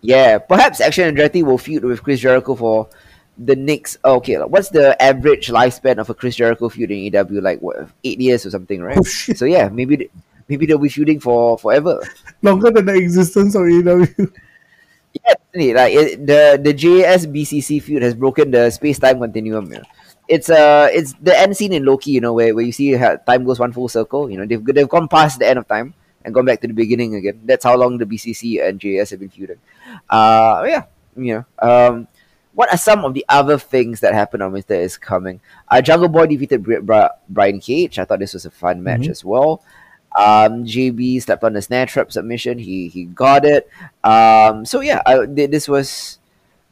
Yeah, 0.01 0.38
perhaps 0.38 0.80
Action 0.80 1.14
Andretti 1.14 1.43
will 1.45 1.59
feud 1.59 1.84
with 1.84 2.03
Chris 2.03 2.20
Jericho 2.20 2.55
for 2.57 2.88
the 3.38 3.55
next. 3.55 3.99
oh, 4.03 4.16
okay, 4.16 4.38
like, 4.38 4.49
what's 4.49 4.70
the 4.70 5.01
average 5.01 5.49
lifespan 5.49 5.99
of 5.99 6.11
a 6.11 6.14
Chris 6.14 6.34
Jericho 6.34 6.68
feud 6.68 6.91
in 6.91 6.99
EW? 7.14 7.41
Like 7.41 7.61
what, 7.61 7.88
eight 8.03 8.20
years 8.20 8.45
or 8.47 8.51
something, 8.51 8.80
right? 8.82 8.99
Oh! 8.99 9.03
So 9.03 9.45
yeah, 9.45 9.68
maybe 9.68 10.11
maybe 10.51 10.66
they'll 10.66 10.78
be 10.78 10.88
feuding 10.90 11.20
for 11.20 11.57
forever. 11.57 12.03
Longer 12.42 12.70
than 12.70 12.86
the 12.86 12.94
existence 12.94 13.55
of 13.55 13.62
AEW. 13.62 14.32
Yeah, 15.14 15.34
definitely. 15.34 15.74
Like 15.74 15.92
it, 15.94 16.26
the 16.26 16.61
the 16.62 16.72
JAS 16.74 17.26
BCC 17.26 17.82
feud 17.82 18.03
has 18.03 18.14
broken 18.14 18.51
the 18.51 18.70
space 18.70 18.98
time 18.98 19.18
continuum. 19.18 19.66
You 19.72 19.78
know? 19.78 19.88
It's 20.28 20.48
uh 20.51 20.86
it's 20.92 21.14
the 21.18 21.34
end 21.36 21.57
scene 21.57 21.72
in 21.72 21.84
Loki, 21.84 22.12
you 22.12 22.20
know, 22.20 22.32
where, 22.32 22.55
where 22.55 22.64
you 22.64 22.70
see 22.70 22.92
how 22.92 23.16
time 23.16 23.44
goes 23.44 23.59
one 23.59 23.72
full 23.72 23.88
circle. 23.88 24.30
You 24.30 24.38
know, 24.38 24.46
they've 24.46 24.62
they've 24.64 24.88
gone 24.88 25.09
past 25.09 25.38
the 25.40 25.48
end 25.48 25.59
of 25.59 25.66
time 25.66 25.94
and 26.24 26.32
gone 26.32 26.44
back 26.44 26.61
to 26.62 26.68
the 26.68 26.74
beginning 26.74 27.16
again. 27.16 27.40
That's 27.44 27.64
how 27.64 27.74
long 27.76 27.98
the 27.98 28.07
BCC 28.07 28.62
and 28.62 28.78
JAS 28.78 29.11
have 29.11 29.18
been 29.18 29.30
feuding. 29.30 29.59
Uh, 30.09 30.62
yeah, 30.66 30.84
you 31.16 31.42
know. 31.42 31.44
Um, 31.59 32.07
what 32.55 32.72
are 32.72 32.78
some 32.78 33.05
of 33.05 33.14
the 33.14 33.24
other 33.28 33.59
things 33.59 33.98
that 34.01 34.14
happened 34.14 34.42
on 34.44 34.53
Mister 34.53 34.74
is 34.74 34.96
coming? 34.96 35.40
Uh, 35.66 35.82
Jungle 35.82 36.09
Boy 36.09 36.26
defeated 36.26 36.62
Bri- 36.62 36.80
Bri- 36.82 37.11
Brian 37.28 37.59
Cage. 37.59 37.98
I 37.98 38.05
thought 38.05 38.18
this 38.20 38.34
was 38.34 38.46
a 38.46 38.51
fun 38.51 38.82
match 38.82 39.03
Mhm. 39.03 39.11
as 39.11 39.24
well. 39.24 39.62
Um, 40.17 40.65
JB 40.65 41.23
slept 41.23 41.45
on 41.45 41.53
the 41.53 41.63
snare 41.63 41.87
trap 41.87 42.11
submission. 42.13 42.59
He 42.59 42.89
he 42.89 43.05
got 43.05 43.45
it. 43.45 43.69
Um, 44.03 44.65
so 44.67 44.81
yeah, 44.81 45.03
I, 45.07 45.27
th- 45.27 45.51
this 45.51 45.69
was 45.69 46.19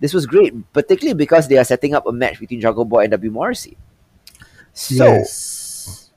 this 0.01 0.13
was 0.15 0.27
great, 0.27 0.55
particularly 0.73 1.15
because 1.17 1.47
they 1.49 1.59
are 1.59 1.65
setting 1.65 1.95
up 1.95 2.07
a 2.07 2.13
match 2.13 2.41
between 2.41 2.61
Jungle 2.61 2.85
Boy 2.85 3.03
and 3.05 3.11
W 3.13 3.31
Morrissey. 3.31 3.77
So 4.73 5.05
yes. 5.05 6.11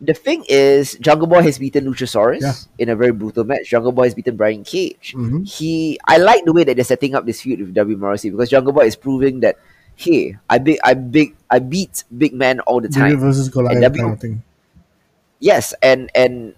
the 0.00 0.14
thing 0.14 0.44
is, 0.48 0.96
Jungle 1.00 1.26
Boy 1.26 1.42
has 1.42 1.58
beaten 1.58 1.84
Luchasaurus 1.84 2.40
Yeah. 2.40 2.54
in 2.78 2.88
a 2.88 2.96
very 2.96 3.12
brutal 3.12 3.44
match. 3.44 3.68
Jungle 3.68 3.92
Boy 3.92 4.04
has 4.04 4.14
beaten 4.14 4.36
Brian 4.36 4.64
Cage. 4.64 5.12
Mhm. 5.16 5.46
He, 5.46 5.98
I 6.06 6.16
like 6.16 6.44
the 6.44 6.52
way 6.52 6.64
that 6.64 6.76
they're 6.76 6.84
setting 6.84 7.14
up 7.14 7.26
this 7.26 7.42
feud 7.42 7.60
with 7.60 7.74
W 7.74 7.96
Morrissey 7.96 8.30
because 8.30 8.48
Jungle 8.48 8.72
Boy 8.72 8.86
is 8.86 8.96
proving 8.96 9.40
that, 9.40 9.56
hey, 9.96 10.36
I 10.48 10.56
big, 10.58 10.78
I 10.84 10.94
big, 10.94 11.36
I 11.50 11.58
beat 11.58 12.04
big 12.16 12.32
man 12.32 12.60
all 12.60 12.80
the 12.80 12.88
time. 12.88 13.18
versus 13.20 13.48
Goliath 13.50 13.72
And 13.76 13.82
W- 13.82 14.02
kind 14.02 14.14
of 14.14 14.20
thing. 14.20 14.42
Yes, 15.40 15.74
and 15.82 16.10
and 16.14 16.54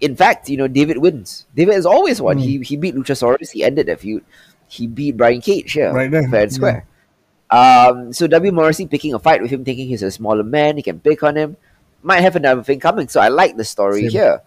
in 0.00 0.16
fact, 0.16 0.50
you 0.50 0.56
know, 0.56 0.68
David 0.68 0.98
wins. 0.98 1.46
David 1.54 1.74
has 1.74 1.86
always 1.86 2.20
won. 2.20 2.36
Mm. 2.36 2.42
He 2.42 2.58
he 2.58 2.76
beat 2.76 2.94
Luchasaurus. 2.94 3.50
He 3.50 3.64
ended 3.64 3.86
the 3.86 3.96
feud. 3.96 4.24
He 4.66 4.86
beat 4.86 5.16
Brian 5.16 5.40
Cage. 5.40 5.76
Yeah, 5.76 5.94
Right 5.94 6.10
there, 6.10 6.28
fair 6.28 6.42
and 6.42 6.50
yeah. 6.50 6.56
square. 6.56 6.86
Um, 7.52 8.12
so 8.12 8.26
W 8.26 8.50
Morrissey 8.50 8.86
picking 8.86 9.12
a 9.14 9.18
fight 9.18 9.42
with 9.42 9.50
him, 9.50 9.64
thinking 9.64 9.86
he's 9.86 10.02
a 10.02 10.10
smaller 10.10 10.42
man, 10.42 10.76
he 10.76 10.82
can 10.82 10.98
pick 10.98 11.22
on 11.22 11.36
him, 11.36 11.56
might 12.02 12.20
have 12.20 12.34
another 12.34 12.62
thing 12.62 12.80
coming. 12.80 13.08
So 13.08 13.20
I 13.20 13.28
like 13.28 13.56
the 13.56 13.64
story 13.64 14.08
Same. 14.08 14.10
here. 14.10 14.42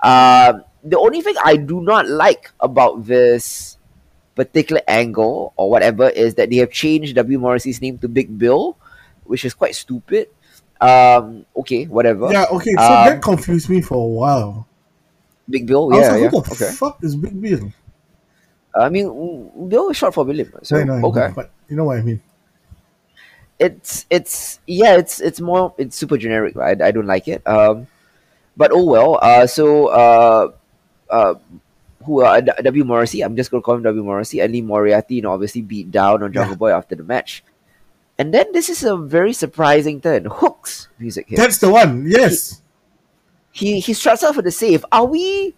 Um, 0.00 0.62
the 0.84 0.98
only 0.98 1.20
thing 1.20 1.34
I 1.42 1.56
do 1.56 1.82
not 1.82 2.08
like 2.08 2.52
about 2.60 3.06
this 3.06 3.76
particular 4.36 4.82
angle 4.86 5.52
or 5.56 5.68
whatever 5.68 6.08
is 6.08 6.36
that 6.36 6.50
they 6.50 6.56
have 6.56 6.70
changed 6.70 7.16
W 7.16 7.38
Morrissey's 7.38 7.82
name 7.82 7.98
to 7.98 8.08
Big 8.08 8.38
Bill, 8.38 8.76
which 9.24 9.44
is 9.44 9.52
quite 9.52 9.74
stupid. 9.74 10.28
Um, 10.84 11.46
okay, 11.56 11.84
whatever. 11.86 12.30
Yeah, 12.32 12.44
okay, 12.52 12.72
so 12.76 12.82
Um, 12.84 13.04
that 13.08 13.22
confused 13.22 13.70
me 13.70 13.80
for 13.80 13.94
a 13.96 14.06
while. 14.20 14.68
Big 15.48 15.66
Bill, 15.66 15.88
yeah, 15.92 16.12
like, 16.12 16.20
yeah. 16.22 16.28
who 16.28 16.40
the 16.42 16.52
Okay. 16.52 16.70
fuck 16.72 16.98
is 17.02 17.16
Big 17.16 17.40
Bill? 17.40 17.72
I 18.74 18.88
mean, 18.88 19.06
mm, 19.06 19.68
Bill 19.68 19.88
is 19.90 19.96
short 19.96 20.12
for 20.14 20.24
William. 20.24 20.52
So 20.62 20.76
I 20.76 20.84
know, 20.84 21.00
okay, 21.08 21.30
but 21.34 21.50
you 21.68 21.76
know 21.76 21.84
what 21.84 21.98
I 21.98 22.02
mean. 22.02 22.20
it's 23.58 24.04
it's 24.10 24.58
yeah, 24.66 24.96
it's 24.96 25.20
it's 25.20 25.40
more 25.40 25.72
it's 25.78 25.96
super 25.96 26.18
generic. 26.18 26.56
Right? 26.56 26.80
I 26.82 26.90
don't 26.90 27.06
like 27.06 27.28
it. 27.28 27.40
Um, 27.46 27.86
but 28.56 28.70
oh 28.72 28.84
well. 28.84 29.18
Uh, 29.22 29.46
so 29.46 29.88
uh, 29.88 30.50
uh, 31.08 31.34
who 32.04 32.22
uh, 32.24 32.40
W 32.40 32.84
Morrissey? 32.84 33.22
I'm 33.22 33.36
just 33.36 33.50
gonna 33.50 33.62
call 33.62 33.76
him 33.76 33.82
W 33.84 34.02
Morrissey. 34.02 34.40
And 34.40 34.52
Lee 34.52 34.60
Moriarty, 34.60 35.16
you 35.16 35.22
know, 35.22 35.32
obviously 35.32 35.62
beat 35.62 35.90
down 35.90 36.22
on 36.22 36.32
Jungle 36.32 36.52
Yeah. 36.54 36.58
Boy 36.58 36.70
after 36.74 36.94
the 36.96 37.04
match. 37.04 37.44
And 38.18 38.32
then 38.32 38.46
this 38.52 38.68
is 38.68 38.84
a 38.84 38.96
very 38.96 39.32
surprising 39.32 40.00
turn. 40.00 40.26
Hooks 40.26 40.88
music 40.98 41.28
here. 41.28 41.36
That's 41.38 41.58
the 41.58 41.70
one. 41.70 42.06
Yes. 42.06 42.62
he 43.52 43.80
he 43.80 43.94
struts 43.94 44.22
out 44.22 44.34
for 44.34 44.42
the 44.42 44.50
save. 44.50 44.84
Are 44.92 45.06
we 45.06 45.54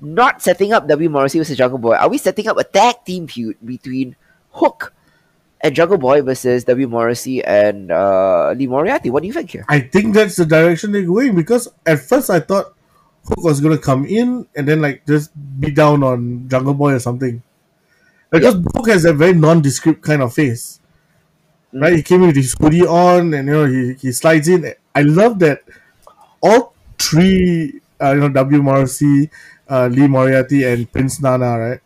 not 0.00 0.42
setting 0.42 0.72
up 0.72 0.86
W 0.88 1.08
Morrissey 1.10 1.38
versus 1.38 1.56
Jungle 1.58 1.78
Boy? 1.78 1.94
Are 1.96 2.08
we 2.08 2.18
setting 2.18 2.46
up 2.48 2.58
a 2.58 2.64
tag 2.64 3.04
team 3.04 3.26
feud 3.26 3.56
between 3.64 4.16
Hook 4.50 4.92
and 5.60 5.74
Jungle 5.74 5.98
Boy 5.98 6.22
versus 6.22 6.64
W 6.64 6.86
Morrissey 6.88 7.42
and 7.44 7.90
uh, 7.90 8.52
Lee 8.56 8.66
Moriarty? 8.66 9.10
What 9.10 9.22
do 9.22 9.26
you 9.26 9.32
think 9.32 9.50
here? 9.50 9.64
I 9.68 9.80
think 9.80 10.14
that's 10.14 10.36
the 10.36 10.46
direction 10.46 10.92
they're 10.92 11.06
going 11.06 11.34
because 11.34 11.68
at 11.86 12.00
first 12.00 12.30
I 12.30 12.40
thought 12.40 12.74
Hook 13.26 13.42
was 13.42 13.60
gonna 13.60 13.78
come 13.78 14.04
in 14.04 14.46
and 14.54 14.66
then 14.66 14.82
like 14.82 15.06
just 15.06 15.30
beat 15.60 15.74
down 15.74 16.02
on 16.02 16.48
Jungle 16.48 16.74
Boy 16.74 16.94
or 16.94 16.98
something. 16.98 17.42
Because 18.30 18.54
Hook 18.74 18.88
has 18.88 19.04
a 19.04 19.12
very 19.12 19.32
nondescript 19.32 20.02
kind 20.02 20.22
of 20.22 20.34
face. 20.34 20.80
Right? 21.74 21.94
He 21.96 22.02
came 22.02 22.22
in 22.22 22.28
with 22.28 22.36
his 22.36 22.54
hoodie 22.58 22.86
on 22.86 23.34
and 23.34 23.48
you 23.48 23.52
know 23.54 23.66
he, 23.66 23.94
he 23.94 24.12
slides 24.12 24.46
in. 24.48 24.72
I 24.94 25.02
love 25.02 25.40
that 25.40 25.62
all 26.40 26.72
three 26.98 27.80
uh, 28.00 28.12
you 28.12 28.20
know 28.20 28.28
W 28.28 28.62
Morrissey, 28.62 29.28
uh, 29.68 29.88
Lee 29.88 30.06
Moriarty 30.06 30.62
and 30.64 30.90
Prince 30.90 31.20
Nana, 31.20 31.58
right? 31.58 31.80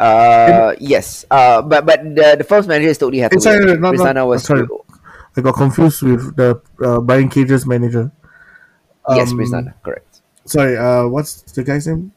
Uh, 0.00 0.74
yes. 0.80 1.24
Uh, 1.30 1.62
but 1.62 1.86
but 1.86 2.02
the, 2.02 2.34
the 2.38 2.44
first 2.44 2.66
manager 2.66 2.88
is 2.88 2.98
totally 2.98 3.20
happy. 3.20 3.36
It's 3.36 3.44
sorry, 3.44 3.76
not- 3.78 3.90
Chris 3.90 4.00
not- 4.00 4.06
Nana 4.06 4.26
was 4.26 4.42
sorry. 4.42 4.66
I 5.36 5.40
got 5.40 5.54
confused 5.54 6.02
with 6.02 6.36
the 6.36 6.60
uh, 6.84 7.00
Brian 7.00 7.28
Cage's 7.28 7.64
manager. 7.66 8.10
yes, 9.14 9.32
Prince 9.32 9.52
Nana, 9.52 9.74
correct. 9.82 10.20
Sorry, 10.44 10.76
uh, 10.76 11.06
what's 11.06 11.42
the 11.52 11.62
guy's 11.62 11.86
name? 11.86 12.12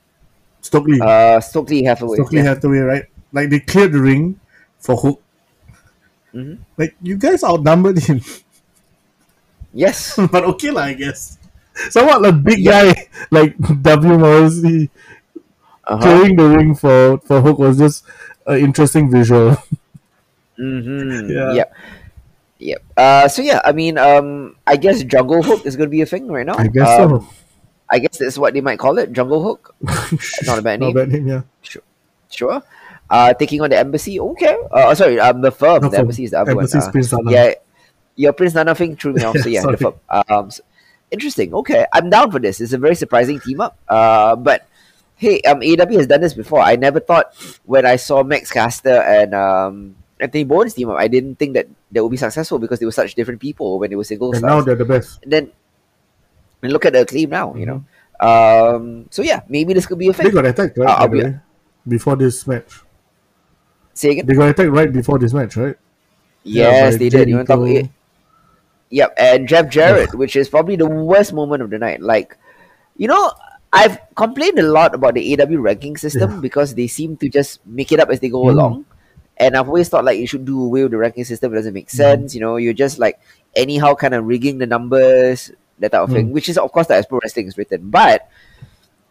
Stokely. 0.61 0.99
Uh, 0.99 1.39
Stokely 1.39 1.83
Hathaway. 1.83 2.15
Stokely 2.17 2.37
yeah. 2.39 2.43
Hathaway, 2.45 2.79
right? 2.79 3.05
Like 3.31 3.49
they 3.51 3.59
cleared 3.59 3.91
the 3.91 4.01
ring 4.01 4.39
for 4.79 4.97
Hook. 4.97 5.21
Mhm. 6.35 6.59
Like 6.77 6.95
you 7.01 7.15
guys 7.17 7.43
outnumbered 7.43 7.99
him, 7.99 8.19
Yes. 9.73 10.15
but 10.31 10.43
okay 10.55 10.71
lah, 10.71 10.91
I 10.91 10.93
guess. 10.93 11.37
Somewhat 11.91 12.23
a 12.25 12.31
big 12.31 12.59
Yeah. 12.59 12.91
guy 12.93 13.07
like 13.31 13.55
W 13.81 14.17
Morrissey 14.19 14.89
Uh-huh. 15.85 16.01
clearing 16.01 16.33
the 16.35 16.47
ring 16.49 16.73
for 16.73 17.21
for 17.29 17.41
Hook 17.45 17.59
was 17.61 17.77
just 17.77 18.03
an 18.47 18.57
interesting 18.59 19.11
visual. 19.11 19.55
Mm-hmm. 20.55 21.29
Yeah. 21.29 21.51
Yep. 21.51 21.69
Yep. 22.59 22.81
Uh, 22.95 23.27
so 23.27 23.41
yeah, 23.43 23.59
I 23.67 23.73
mean, 23.75 23.97
um, 23.99 24.55
I 24.65 24.77
guess 24.79 25.03
Jungle 25.03 25.43
Hook 25.43 25.65
is 25.67 25.75
going 25.75 25.89
to 25.89 25.91
be 25.91 25.99
a 25.99 26.05
thing 26.07 26.31
right 26.31 26.45
now. 26.47 26.55
I 26.55 26.67
guess 26.71 26.87
Um, 27.03 27.27
I 27.91 27.99
guess 27.99 28.17
that's 28.17 28.37
what 28.39 28.53
they 28.55 28.61
might 28.63 28.79
call 28.79 28.97
it, 28.97 29.11
Jungle 29.11 29.43
Hook. 29.43 29.75
not 30.47 30.57
a 30.57 30.61
bad 30.63 30.79
name. 30.79 30.95
Not 30.95 31.03
a 31.03 31.05
bad 31.05 31.11
name, 31.11 31.27
yeah. 31.27 31.41
Sure. 31.61 31.83
Sure. 32.31 32.63
Uh, 33.09 33.33
taking 33.33 33.61
on 33.61 33.69
the 33.69 33.77
embassy. 33.77 34.19
Okay. 34.19 34.57
Uh, 34.71 34.95
sorry. 34.95 35.19
Um, 35.19 35.41
the 35.41 35.51
firm. 35.51 35.81
The 35.81 35.89
the 35.89 35.99
embassy 35.99 36.23
is 36.25 36.31
the 36.31 36.39
other 36.41 36.55
one. 36.55 36.65
Uh, 36.65 36.91
Prince 36.91 37.13
Nana. 37.13 37.31
yeah. 37.31 37.53
Your 38.15 38.33
Prince 38.33 38.53
Nana 38.55 38.73
thing 38.73 38.95
threw 38.95 39.13
me 39.13 39.23
off. 39.27 39.37
So 39.37 39.49
yeah, 39.49 39.61
the 39.61 39.77
firm. 39.77 39.93
Um, 40.09 40.47
s- 40.47 40.61
interesting. 41.11 41.53
Okay, 41.53 41.85
I'm 41.93 42.09
down 42.09 42.31
for 42.31 42.39
this. 42.39 42.59
It's 42.61 42.73
a 42.73 42.77
very 42.79 42.95
surprising 42.95 43.39
team 43.39 43.61
up. 43.61 43.77
Uh, 43.87 44.35
but 44.35 44.65
hey, 45.15 45.39
um, 45.41 45.61
AW 45.61 45.97
has 45.97 46.07
done 46.07 46.21
this 46.21 46.33
before. 46.33 46.61
I 46.61 46.75
never 46.77 46.99
thought 46.99 47.35
when 47.65 47.85
I 47.85 47.97
saw 47.97 48.23
Max 48.23 48.49
Caster 48.51 49.01
and 49.05 49.35
um 49.35 49.95
Anthony 50.19 50.43
Bowens 50.45 50.73
team 50.73 50.89
up, 50.89 50.97
I 50.97 51.07
didn't 51.07 51.35
think 51.35 51.53
that 51.53 51.67
they 51.91 51.99
would 52.01 52.09
be 52.09 52.17
successful 52.17 52.57
because 52.57 52.79
they 52.79 52.85
were 52.87 52.91
such 52.95 53.13
different 53.15 53.39
people 53.41 53.77
when 53.79 53.89
they 53.91 53.95
were 53.95 54.03
single 54.07 54.31
And 54.31 54.39
stars 54.39 54.49
now 54.49 54.61
they're 54.65 54.75
the 54.75 54.85
best. 54.85 55.19
and 55.23 55.31
then 55.31 55.51
and 56.63 56.71
look 56.73 56.85
at 56.85 56.93
the 56.93 57.01
acclaim 57.01 57.29
now, 57.29 57.53
you 57.53 57.65
know. 57.67 57.83
Um, 58.19 59.07
so 59.11 59.21
yeah, 59.21 59.41
maybe 59.49 59.73
this 59.73 59.85
could 59.85 59.99
be 59.99 60.07
a 60.07 60.13
They 60.13 60.23
thing. 60.23 60.33
got 60.33 60.45
attacked 60.45 60.77
right 60.77 60.87
Uh, 60.89 60.93
I'll 61.03 61.07
by 61.09 61.17
the 61.17 61.29
be- 61.31 61.39
before 61.99 62.15
this 62.15 62.47
match. 62.47 62.81
Say 63.95 64.11
again. 64.11 64.25
They 64.27 64.35
got 64.35 64.49
attacked 64.49 64.69
right 64.69 64.91
before 64.91 65.17
this 65.17 65.33
match, 65.33 65.55
right? 65.57 65.75
Yes, 66.43 66.93
by 66.93 66.97
they 66.99 67.09
did. 67.09 67.27
You 67.29 67.37
want 67.37 67.47
to 67.47 67.55
talk? 67.81 67.89
Yep, 68.91 69.13
and 69.17 69.47
Jeff 69.47 69.69
Jarrett, 69.69 70.13
which 70.13 70.35
is 70.35 70.47
probably 70.47 70.75
the 70.75 70.85
worst 70.87 71.33
moment 71.33 71.63
of 71.63 71.71
the 71.71 71.79
night. 71.79 72.01
Like, 72.01 72.37
you 72.97 73.07
know, 73.07 73.31
I've 73.73 73.97
complained 74.15 74.59
a 74.59 74.63
lot 74.63 74.93
about 74.93 75.15
the 75.15 75.33
AW 75.33 75.57
ranking 75.59 75.97
system 75.97 76.31
Yeah. 76.31 76.39
because 76.39 76.75
they 76.75 76.87
seem 76.87 77.17
to 77.17 77.27
just 77.27 77.65
make 77.65 77.91
it 77.91 77.99
up 77.99 78.09
as 78.09 78.19
they 78.19 78.29
go 78.29 78.43
Mm. 78.43 78.51
along. 78.51 78.85
And 79.37 79.57
I've 79.57 79.67
always 79.67 79.89
thought 79.89 80.05
like 80.05 80.19
you 80.19 80.27
should 80.27 80.45
do 80.45 80.63
away 80.63 80.83
with 80.83 80.91
the 80.91 80.97
ranking 80.97 81.25
system. 81.25 81.51
It 81.51 81.55
doesn't 81.57 81.73
make 81.73 81.87
Mm. 81.87 81.97
sense. 81.97 82.35
You 82.35 82.41
know, 82.41 82.55
you're 82.57 82.77
just 82.77 82.99
like 82.99 83.19
anyhow 83.55 83.95
kind 83.95 84.13
of 84.13 84.23
rigging 84.27 84.59
the 84.59 84.67
numbers, 84.67 85.51
that 85.79 85.91
type 85.91 86.01
of 86.03 86.11
thing, 86.11 86.29
Mm. 86.29 86.31
which 86.31 86.47
is 86.47 86.57
of 86.57 86.71
course 86.71 86.87
that 86.87 86.99
as 86.99 87.05
pro 87.05 87.19
wrestling 87.21 87.47
is 87.47 87.57
written. 87.57 87.89
But 87.89 88.29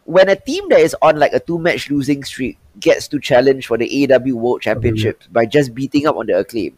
when 0.05 0.29
a 0.29 0.35
team 0.35 0.69
that 0.69 0.79
is 0.79 0.95
on 1.01 1.19
like 1.19 1.33
a 1.33 1.39
two 1.39 1.59
match 1.59 1.91
losing 1.91 2.23
streak 2.23 2.57
gets 2.79 3.07
to 3.09 3.19
challenge 3.19 3.67
for 3.67 3.77
the 3.77 4.07
AW 4.11 4.35
World 4.35 4.61
Championship 4.61 5.23
by 5.31 5.45
just 5.45 5.73
beating 5.73 6.07
up 6.07 6.15
on 6.17 6.27
the 6.27 6.37
acclaim, 6.37 6.77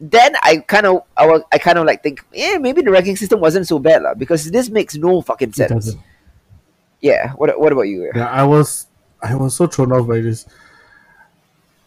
then 0.00 0.34
I 0.42 0.58
kind 0.58 0.86
of 0.86 1.02
I, 1.16 1.26
was, 1.26 1.42
I 1.52 1.58
kind 1.58 1.78
of 1.78 1.86
like 1.86 2.02
think, 2.02 2.24
yeah, 2.32 2.58
maybe 2.58 2.82
the 2.82 2.90
ranking 2.90 3.16
system 3.16 3.40
wasn't 3.40 3.68
so 3.68 3.78
bad 3.78 4.02
lah, 4.02 4.14
because 4.14 4.50
this 4.50 4.70
makes 4.70 4.96
no 4.96 5.20
fucking 5.20 5.52
sense. 5.52 5.96
Yeah. 7.00 7.32
What 7.32 7.58
What 7.58 7.72
about 7.72 7.88
you? 7.88 8.10
Yeah, 8.14 8.28
I 8.28 8.44
was 8.44 8.86
I 9.22 9.34
was 9.34 9.56
so 9.56 9.66
thrown 9.66 9.92
off 9.92 10.06
by 10.08 10.20
this. 10.20 10.46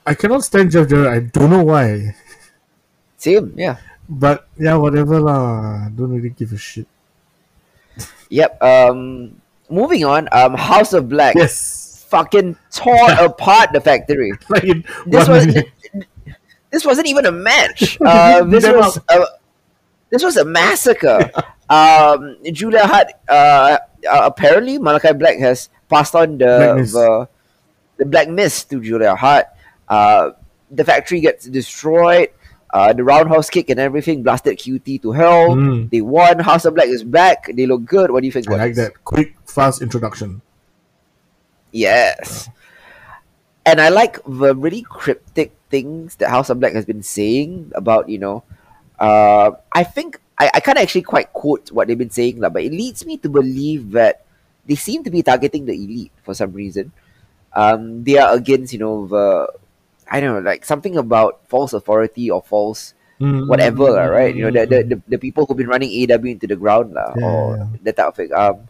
I 0.05 0.13
cannot 0.13 0.43
stand 0.43 0.71
Jeff 0.71 0.89
Jarrett. 0.89 1.07
I 1.07 1.19
don't 1.19 1.49
know 1.49 1.63
why. 1.63 2.15
Same. 3.17 3.53
Yeah. 3.55 3.77
But 4.09 4.47
yeah, 4.59 4.75
whatever 4.75 5.19
lah. 5.19 5.87
Don't 5.89 6.11
really 6.11 6.29
give 6.29 6.51
a 6.51 6.57
shit. 6.57 6.87
Yep. 8.29 8.61
Um. 8.61 9.39
Moving 9.69 10.03
on. 10.03 10.27
Um. 10.31 10.55
House 10.55 10.93
of 10.93 11.07
Black. 11.07 11.35
Yes. 11.35 11.82
Fucking 12.13 12.55
tore 12.69 13.11
apart 13.19 13.73
the 13.73 13.81
factory. 13.81 14.31
Like 14.49 14.85
This 15.07 15.27
was. 15.27 15.47
minute. 15.47 15.65
This 16.69 16.85
wasn't 16.85 17.07
even 17.07 17.25
a 17.25 17.31
match. 17.31 17.97
Uh, 18.05 18.43
this 18.45 18.65
was 18.65 18.97
a, 19.09 19.25
this 20.09 20.23
was 20.23 20.37
a 20.37 20.45
massacre. 20.45 21.31
Um, 21.69 22.37
Julia 22.51 22.85
Hart. 22.85 23.07
Uh, 23.27 23.77
uh, 24.05 24.21
apparently 24.29 24.77
Malachi 24.77 25.13
Black 25.13 25.39
has 25.39 25.69
passed 25.89 26.13
on 26.13 26.37
the 26.37 26.75
the, 26.85 27.27
the 27.97 28.05
black 28.05 28.27
mist 28.29 28.69
to 28.69 28.81
Julia 28.83 29.15
Hart. 29.15 29.47
Uh, 29.87 30.31
the 30.69 30.83
factory 30.83 31.19
gets 31.21 31.45
destroyed. 31.47 32.29
Uh, 32.69 32.91
the 32.93 33.03
roundhouse 33.03 33.49
kick 33.49 33.71
and 33.71 33.79
everything 33.79 34.21
blasted 34.21 34.59
QT 34.59 35.01
to 35.01 35.11
hell. 35.13 35.55
Mm. 35.55 35.89
They 35.89 36.01
won. 36.01 36.37
House 36.39 36.65
of 36.65 36.75
Black 36.75 36.89
is 36.89 37.03
back. 37.03 37.49
They 37.55 37.65
look 37.65 37.85
good. 37.85 38.11
What 38.11 38.21
do 38.21 38.27
you 38.27 38.31
think? 38.33 38.51
I 38.51 38.55
like 38.57 38.75
this? 38.75 38.89
that 38.89 39.03
quick, 39.03 39.33
fast 39.47 39.81
introduction. 39.81 40.41
Yes. 41.73 42.47
And 43.65 43.81
I 43.81 43.89
like 43.89 44.19
the 44.23 44.55
really 44.55 44.83
cryptic 44.83 45.57
things 45.69 46.15
that 46.17 46.29
House 46.29 46.49
of 46.49 46.59
Black 46.59 46.73
has 46.73 46.85
been 46.85 47.03
saying 47.03 47.71
about, 47.75 48.07
you 48.07 48.19
know, 48.19 48.43
uh, 48.99 49.51
I 49.73 49.83
think 49.83 50.21
I, 50.37 50.51
I 50.53 50.59
can't 50.61 50.77
actually 50.77 51.01
quite 51.01 51.33
quote 51.33 51.71
what 51.71 51.87
they've 51.87 51.97
been 51.97 52.13
saying, 52.13 52.39
but 52.39 52.61
it 52.61 52.71
leads 52.71 53.05
me 53.05 53.17
to 53.17 53.29
believe 53.29 53.91
that 53.91 54.23
they 54.65 54.75
seem 54.75 55.03
to 55.03 55.11
be 55.11 55.23
targeting 55.23 55.65
the 55.65 55.73
elite 55.73 56.11
for 56.23 56.33
some 56.33 56.53
reason. 56.53 56.93
Um, 57.53 58.03
they 58.03 58.17
are 58.17 58.33
against, 58.35 58.71
you 58.71 58.79
know, 58.79 59.07
the 59.07 59.51
I 60.09 60.21
don't 60.21 60.35
know, 60.35 60.49
like 60.49 60.63
something 60.63 60.95
about 60.95 61.41
false 61.49 61.73
authority 61.73 62.29
or 62.29 62.41
false 62.41 62.93
Mm, 63.23 63.47
whatever, 63.47 63.87
mm, 63.93 64.11
right? 64.11 64.35
You 64.35 64.49
know, 64.49 64.51
the, 64.51 64.65
the, 64.65 64.83
the, 64.83 65.01
the 65.07 65.17
people 65.17 65.45
who've 65.45 65.55
been 65.55 65.69
running 65.69 65.89
AW 66.11 66.27
into 66.27 66.47
the 66.47 66.57
ground, 66.57 66.91
Yeah, 66.95 67.23
or 67.23 67.55
yeah, 67.55 67.67
that 67.83 67.95
type 67.95 68.07
of 68.07 68.15
thing. 68.15 68.33
Um, 68.33 68.67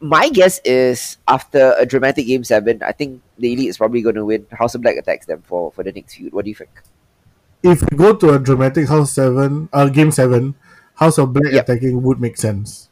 my 0.00 0.28
guess 0.28 0.60
is 0.64 1.18
after 1.26 1.74
a 1.78 1.84
dramatic 1.86 2.26
game 2.26 2.44
seven, 2.44 2.82
I 2.82 2.92
think 2.92 3.20
the 3.38 3.52
elite 3.52 3.68
is 3.68 3.78
probably 3.78 4.02
going 4.02 4.14
to 4.14 4.24
win. 4.24 4.46
House 4.52 4.74
of 4.74 4.82
Black 4.82 4.96
attacks 4.96 5.26
them 5.26 5.42
for, 5.42 5.72
for 5.72 5.82
the 5.82 5.92
next 5.92 6.14
feud. 6.14 6.32
What 6.32 6.44
do 6.44 6.50
you 6.50 6.54
think? 6.54 6.70
If 7.62 7.82
we 7.90 7.96
go 7.96 8.14
to 8.14 8.34
a 8.34 8.38
dramatic 8.38 8.88
House 8.88 9.12
seven, 9.12 9.68
uh, 9.72 9.88
game 9.88 10.12
seven, 10.12 10.54
House 10.94 11.18
of 11.18 11.32
Black 11.32 11.52
Yep. 11.52 11.68
attacking 11.68 12.02
would 12.02 12.20
make 12.20 12.36
sense. 12.36 12.88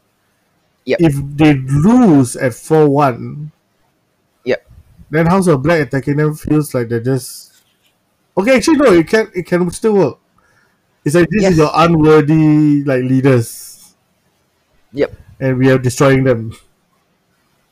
Yep. 0.85 1.01
If 1.01 1.15
they 1.37 1.55
lose 1.55 2.37
at 2.37 2.55
four 2.55 2.89
one, 2.89 3.53
Yep. 4.45 4.67
then 5.11 5.27
House 5.27 5.47
of 5.47 5.63
Black 5.63 5.81
attacking 5.87 6.17
them 6.17 6.35
feels 6.35 6.75
like 6.75 6.89
they're 6.89 7.01
just 7.01 7.63
okay. 8.37 8.57
Actually, 8.57 8.77
no, 8.79 8.93
it 8.93 9.07
can 9.09 9.31
it 9.35 9.47
can 9.47 9.71
still 9.71 9.95
work. 9.95 10.19
It's 11.05 11.15
like 11.15 11.29
this 11.31 11.43
Yes. 11.43 11.53
is 11.53 11.59
your 11.59 11.71
unworthy 11.75 12.83
like 12.85 13.03
leaders, 13.03 13.95
Yep. 14.93 15.15
and 15.41 15.59
we 15.59 15.71
are 15.71 15.79
destroying 15.79 16.25
them. 16.25 16.53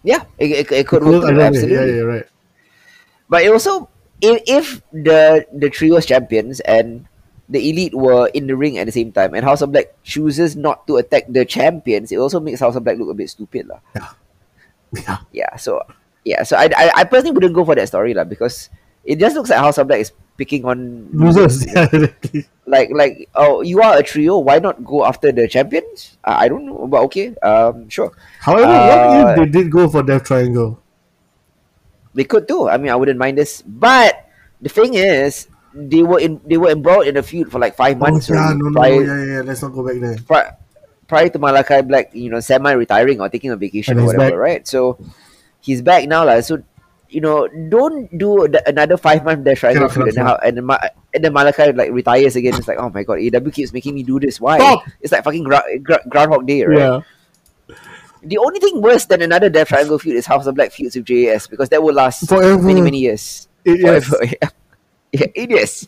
Yeah, 0.05 0.29
it, 0.37 0.69
it, 0.69 0.73
it 0.73 0.87
could 0.87 1.03
work. 1.03 1.25
I 1.25 1.33
too, 1.33 1.37
know, 1.37 1.49
absolutely. 1.49 1.75
Yeah, 1.75 1.97
yeah, 1.97 2.05
right. 2.05 2.27
But 3.29 3.43
it 3.43 3.51
also, 3.51 3.89
if, 4.21 4.45
if 4.47 4.67
the 4.93 5.49
the 5.49 5.73
trios 5.73 6.05
champions 6.05 6.61
and 6.61 7.09
the 7.49 7.61
elite 7.61 7.97
were 7.97 8.29
in 8.37 8.47
the 8.47 8.57
ring 8.57 8.77
at 8.77 8.85
the 8.85 8.93
same 8.93 9.13
time, 9.13 9.33
and 9.33 9.45
House 9.45 9.65
of 9.65 9.73
Black 9.73 9.97
chooses 10.05 10.57
not 10.57 10.87
to 10.87 11.01
attack 11.01 11.25
the 11.29 11.45
champions, 11.49 12.13
it 12.13 12.21
also 12.21 12.39
makes 12.39 12.61
House 12.61 12.77
of 12.77 12.85
Black 12.85 13.01
look 13.01 13.09
a 13.09 13.17
bit 13.17 13.33
stupid, 13.33 13.67
lah. 13.67 13.81
Yeah. 13.97 14.13
Yeah. 15.33 15.57
So 15.57 15.83
yeah. 16.23 16.45
So 16.45 16.57
I, 16.57 16.69
I, 16.77 17.03
I 17.03 17.05
personally 17.05 17.33
wouldn't 17.33 17.57
go 17.57 17.65
for 17.65 17.75
that 17.75 17.89
story, 17.89 18.13
lah, 18.13 18.25
because 18.25 18.69
it 19.05 19.19
just 19.19 19.35
looks 19.35 19.51
like 19.51 19.59
House 19.59 19.79
of 19.81 19.89
Black 19.89 20.01
is 20.01 20.13
picking 20.37 20.64
on 20.64 21.09
Losers. 21.12 21.66
Like 22.66 22.89
like 22.97 23.28
oh, 23.37 23.61
you 23.61 23.85
are 23.85 24.01
a 24.01 24.03
trio. 24.03 24.39
Why 24.41 24.57
not 24.59 24.80
go 24.80 25.05
after 25.05 25.28
the 25.30 25.45
champions? 25.47 26.16
I, 26.24 26.45
I 26.45 26.49
don't 26.49 26.64
know, 26.64 26.89
but 26.89 27.05
okay. 27.12 27.37
Um, 27.45 27.93
sure. 27.93 28.09
However, 28.41 28.72
Uh, 28.72 28.89
what 28.89 29.01
if 29.05 29.28
they 29.37 29.49
did 29.53 29.68
go 29.70 29.85
for 29.85 30.03
Death 30.03 30.24
Triangle? 30.24 30.80
They 32.14 32.24
could 32.24 32.49
too. 32.49 32.68
I 32.72 32.80
mean, 32.80 32.89
I 32.89 32.97
wouldn't 32.97 33.18
mind 33.20 33.37
this. 33.37 33.61
But 33.61 34.16
the 34.64 34.72
thing 34.72 34.95
is, 34.97 35.47
they 35.74 36.01
were 36.03 36.18
in 36.18 36.41
they 36.49 36.57
were 36.57 36.70
embroiled 36.72 37.05
in 37.05 37.18
a 37.18 37.22
feud 37.22 37.53
for 37.53 37.61
like 37.61 37.76
five 37.76 37.99
months 37.99 38.30
oh, 38.30 38.35
yeah, 38.35 38.57
no, 38.57 38.72
no, 38.72 38.72
prior, 38.72 39.05
yeah, 39.05 39.24
yeah. 39.28 39.41
Let's 39.45 39.61
not 39.61 39.76
go 39.76 39.85
back 39.85 40.01
there. 40.01 40.16
pri- 40.24 40.57
prior 41.05 41.28
to 41.28 41.39
Malachi 41.39 41.82
Black, 41.82 42.14
you 42.16 42.30
know, 42.30 42.41
semi-retiring 42.41 43.20
or 43.20 43.28
taking 43.28 43.51
a 43.51 43.57
vacation 43.61 43.99
or 43.99 44.07
whatever, 44.07 44.41
back. 44.41 44.41
right? 44.41 44.62
So 44.64 44.97
he's 45.61 45.82
back 45.82 46.09
now, 46.09 46.24
like, 46.24 46.45
So 46.45 46.64
you 47.15 47.21
know, 47.23 47.47
don't 47.71 48.11
do 48.19 48.49
the, 48.51 48.59
another 48.69 48.97
five 48.99 49.25
month 49.25 49.45
Death 49.45 49.59
Triangle 49.62 49.89
Cannot, 49.89 50.11
cannot, 50.12 50.41
then, 50.43 50.49
and, 50.49 50.57
then 50.59 50.65
Ma- 50.67 50.89
and 51.15 51.23
then 51.25 51.33
Malachi 51.33 51.71
like 51.73 51.93
retires 51.93 52.35
again. 52.35 52.55
It's 52.59 52.67
like, 52.67 52.79
oh 52.83 52.91
my 52.91 53.05
god, 53.05 53.19
AW 53.23 53.51
keeps 53.51 53.73
making 53.73 53.95
me 53.95 54.03
do 54.03 54.19
this. 54.19 54.41
Why? 54.41 54.59
Stop! 54.59 54.83
It's 55.01 55.12
like 55.12 55.23
fucking 55.23 55.45
gra- 55.45 55.79
gra- 55.81 56.03
Groundhog 56.09 56.47
Day, 56.47 56.65
right? 56.65 56.79
Yeah. 56.79 57.01
The 58.25 58.39
only 58.39 58.59
thing 58.59 58.81
worse 58.83 59.05
than 59.07 59.23
another 59.23 59.49
Death 59.49 59.69
Triangle 59.69 59.99
feud 59.99 60.17
is 60.17 60.27
House 60.27 60.47
of 60.47 60.55
Black 60.57 60.73
feuds 60.73 60.97
with 60.97 61.05
JAS 61.05 61.47
because 61.47 61.69
that 61.69 61.83
will 61.83 61.95
last 61.95 62.27
Forever. 62.29 62.61
many 62.62 62.81
many 62.81 62.99
years. 62.99 63.47
It-. 63.65 63.81
Forever, 63.81 64.19
yeah. 64.43 64.49
Yeah, 65.15 65.31
it 65.31 65.51
is. 65.53 65.87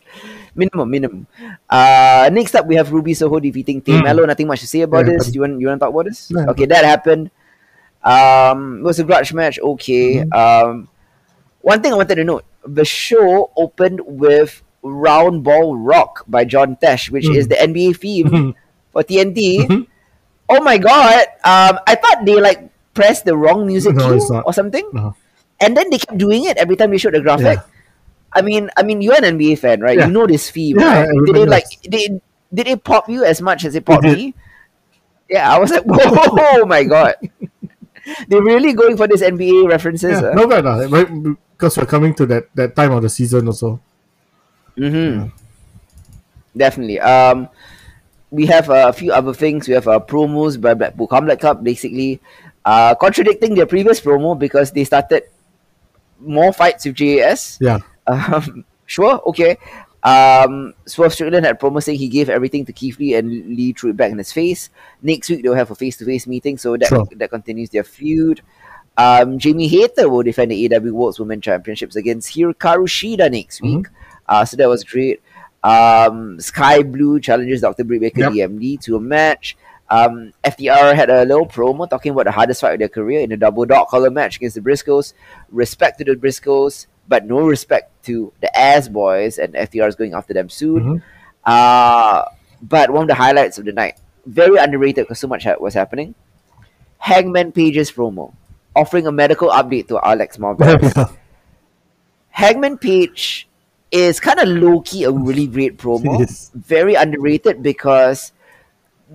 Minimum, 0.55 0.87
minimum. 0.89 1.27
Uh, 1.69 2.31
next 2.33 2.55
up, 2.55 2.65
we 2.67 2.77
have 2.77 2.93
Ruby 2.93 3.13
Soho 3.13 3.41
defeating 3.41 3.81
Tay 3.83 3.99
Mm. 3.99 4.05
Melo. 4.05 4.25
Nothing 4.25 4.47
much 4.47 4.61
to 4.61 4.69
say 4.69 4.83
about 4.83 5.03
Yeah, 5.05 5.19
this. 5.19 5.27
but- 5.27 5.35
You 5.35 5.41
want 5.43 5.59
you 5.61 5.67
want 5.67 5.81
to 5.81 5.85
talk 5.85 5.91
about 5.93 6.07
this? 6.07 6.31
Yeah. 6.31 6.47
Okay, 6.55 6.67
that 6.67 6.85
happened. 6.85 7.31
Um, 8.07 8.79
it 8.79 8.85
was 8.85 9.01
a 9.01 9.05
grudge 9.05 9.33
match. 9.35 9.59
Okay. 9.59 10.23
Mm-hmm. 10.23 10.31
Um, 10.31 10.89
one 11.67 11.83
thing 11.83 11.91
I 11.93 11.99
wanted 11.99 12.15
to 12.23 12.25
note: 12.25 12.45
the 12.63 12.87
show 12.87 13.51
opened 13.59 14.01
with 14.07 14.63
"Round 14.87 15.43
Ball 15.43 15.75
Rock" 15.77 16.23
by 16.31 16.47
John 16.47 16.79
Tesh, 16.79 17.11
which 17.11 17.27
Mm. 17.27 17.37
is 17.37 17.49
the 17.51 17.59
NBA 17.59 17.91
theme 17.99 18.29
Mhm. 18.31 18.51
for 18.95 19.03
TNT. 19.03 19.67
Mhm. 19.67 19.87
Oh 20.49 20.63
my 20.63 20.79
god! 20.79 21.27
Um, 21.43 21.83
I 21.91 21.99
thought 21.99 22.23
they 22.23 22.39
like 22.39 22.71
pressed 22.95 23.27
the 23.27 23.35
wrong 23.37 23.67
music 23.67 23.99
No, 23.99 24.15
cue 24.15 24.23
or 24.47 24.55
something, 24.55 24.87
No. 24.95 25.19
and 25.59 25.75
then 25.77 25.91
they 25.91 25.99
kept 25.99 26.17
doing 26.23 26.47
it 26.47 26.55
every 26.57 26.79
time 26.79 26.95
they 26.95 27.03
showed 27.03 27.19
the 27.19 27.21
graphic. 27.21 27.59
Yeah. 27.59 27.75
I 28.31 28.43
mean, 28.47 28.71
I 28.79 28.87
mean, 28.87 29.03
you're 29.03 29.19
an 29.19 29.27
NBA 29.27 29.59
fan, 29.59 29.81
right? 29.83 29.99
Yeah. 29.99 30.07
You 30.07 30.13
know 30.15 30.27
this 30.31 30.47
theme, 30.51 30.79
Yeah, 30.79 31.03
right? 31.03 31.19
Did 31.27 31.37
it 31.37 31.49
like 31.51 31.67
did 31.83 32.23
did 32.55 32.67
it 32.71 32.85
pop 32.87 33.11
you 33.11 33.27
as 33.27 33.43
much 33.43 33.67
as 33.67 33.75
it 33.75 33.83
popped 33.83 34.07
me? 34.07 34.35
Yeah, 35.27 35.51
I 35.51 35.59
was 35.59 35.75
like, 35.75 35.83
whoa, 35.89 36.63
my 36.63 36.85
god! 36.87 37.19
They're 38.31 38.43
really 38.45 38.71
going 38.73 38.95
for 38.97 39.11
this 39.11 39.19
NBA 39.19 39.67
references. 39.67 40.23
Yeah, 40.23 40.31
uh. 40.31 40.47
bad, 40.47 40.63
uh, 40.63 40.87
right? 40.95 41.11
Because 41.57 41.79
we're 41.79 41.87
coming 41.87 42.15
to 42.15 42.27
that, 42.27 42.55
that 42.55 42.77
time 42.77 42.93
of 42.93 43.03
the 43.03 43.09
season 43.09 43.47
also. 43.47 43.81
Mm-hmm. 44.77 45.29
Definitely. 46.57 47.01
Um, 47.01 47.49
we 48.31 48.47
have 48.47 48.69
a 48.69 48.93
few 48.93 49.13
other 49.13 49.33
things. 49.33 49.69
We 49.69 49.75
have 49.75 49.89
uh, 49.89 50.01
promos 50.01 50.61
by 50.61 50.75
Blackpool 50.75 51.07
Combat 51.07 51.41
Club, 51.41 51.65
basically 51.65 52.21
uh, 52.65 52.95
contradicting 52.95 53.55
their 53.55 53.67
previous 53.67 54.01
promo 54.01 54.39
because 54.39 54.73
they 54.73 54.85
started 54.85 55.25
more 56.19 56.53
fights 56.53 56.85
with 56.85 56.97
JAS. 56.97 57.59
Yeah. 57.61 57.79
Um, 58.07 58.65
sure, 58.87 59.21
okay. 59.27 59.57
Um, 60.03 60.75
Swerve 60.87 61.13
Strickland 61.15 61.47
had 61.47 61.59
promised 61.59 61.87
saying 61.87 61.99
he 61.99 62.09
gave 62.09 62.29
everything 62.31 62.65
to 62.67 62.73
Keith 62.73 62.99
Lee 62.99 63.15
and 63.15 63.29
Lee 63.29 63.73
threw 63.73 63.91
it 63.91 63.97
back 63.97 64.13
in 64.13 64.19
his 64.19 64.33
face. 64.33 64.71
Next 65.03 65.29
week 65.31 65.43
they'll 65.43 65.55
have 65.55 65.71
a 65.71 65.75
face-to-face 65.75 66.27
meeting, 66.27 66.59
so 66.59 66.77
that 66.77 66.89
Sure. 66.89 67.07
that 67.17 67.31
continues 67.31 67.71
their 67.71 67.83
feud. 67.83 68.41
Um, 68.99 69.39
Jamie 69.39 69.69
Hayter 69.69 70.09
will 70.09 70.23
defend 70.23 70.51
the 70.51 70.75
AW 70.75 70.93
Worlds 70.93 71.19
Women 71.21 71.41
Championships 71.41 71.97
against 71.97 72.35
Hikaru 72.35 72.87
Shida 72.89 73.31
next 73.31 73.61
Mm-hmm. 73.61 73.77
week. 73.77 73.87
Uh, 74.29 74.45
so 74.45 74.57
that 74.57 74.69
was 74.69 74.83
great. 74.85 75.21
Um, 75.63 76.41
Skye 76.41 76.83
Blue 76.83 77.21
challenges 77.21 77.61
Dr. 77.61 77.85
Britt 77.85 78.01
Baker 78.01 78.21
Yep. 78.33 78.33
DMD 78.33 78.81
to 78.83 78.97
a 78.97 79.01
match. 79.01 79.57
Um, 79.89 80.33
FTR 80.45 80.95
had 80.97 81.11
a 81.11 81.25
little 81.25 81.47
promo 81.47 81.89
talking 81.89 82.11
about 82.13 82.25
the 82.25 82.33
hardest 82.33 82.61
fight 82.61 82.73
of 82.73 82.79
their 82.81 82.89
career 82.89 83.21
in 83.21 83.31
a 83.33 83.37
double 83.37 83.65
dog 83.67 83.89
collar 83.89 84.11
match 84.11 84.37
against 84.37 84.57
the 84.57 84.61
Briscoes. 84.63 85.13
Respect 85.51 85.99
to 85.99 86.05
the 86.05 86.15
Briscoes, 86.17 86.87
but 87.07 87.25
no 87.27 87.41
respect 87.47 87.93
to 88.07 88.33
the 88.41 88.57
Ass 88.59 88.89
Boys, 88.89 89.39
and 89.39 89.55
FTR 89.55 89.87
is 89.89 89.95
going 89.95 90.15
after 90.15 90.35
them 90.35 90.49
soon. 90.49 90.83
Mhm. 90.83 91.03
Uh, 91.45 92.25
but 92.63 92.91
one 92.91 93.03
of 93.03 93.09
the 93.09 93.15
highlights 93.15 93.59
of 93.59 93.65
the 93.65 93.73
night, 93.73 94.01
very 94.25 94.59
underrated 94.59 95.05
because 95.05 95.21
so 95.21 95.29
much 95.29 95.47
was 95.61 95.75
happening. 95.75 96.15
Hangman 96.99 97.53
Page's 97.53 97.93
promo, 97.93 98.33
offering 98.77 99.07
a 99.07 99.13
medical 99.13 99.49
update 99.49 99.89
to 99.89 99.99
Alex 100.05 100.39
yeah. 100.39 101.07
Hangman 102.29 102.77
Page 102.77 103.49
is 103.91 104.21
kind 104.21 104.39
of 104.39 104.49
low 104.49 104.83
key 104.83 105.05
a 105.05 105.11
really 105.11 105.47
great 105.47 105.79
promo. 105.79 106.21
Yes. 106.21 106.51
Very 106.55 106.95
underrated 106.95 107.63
because 107.63 108.33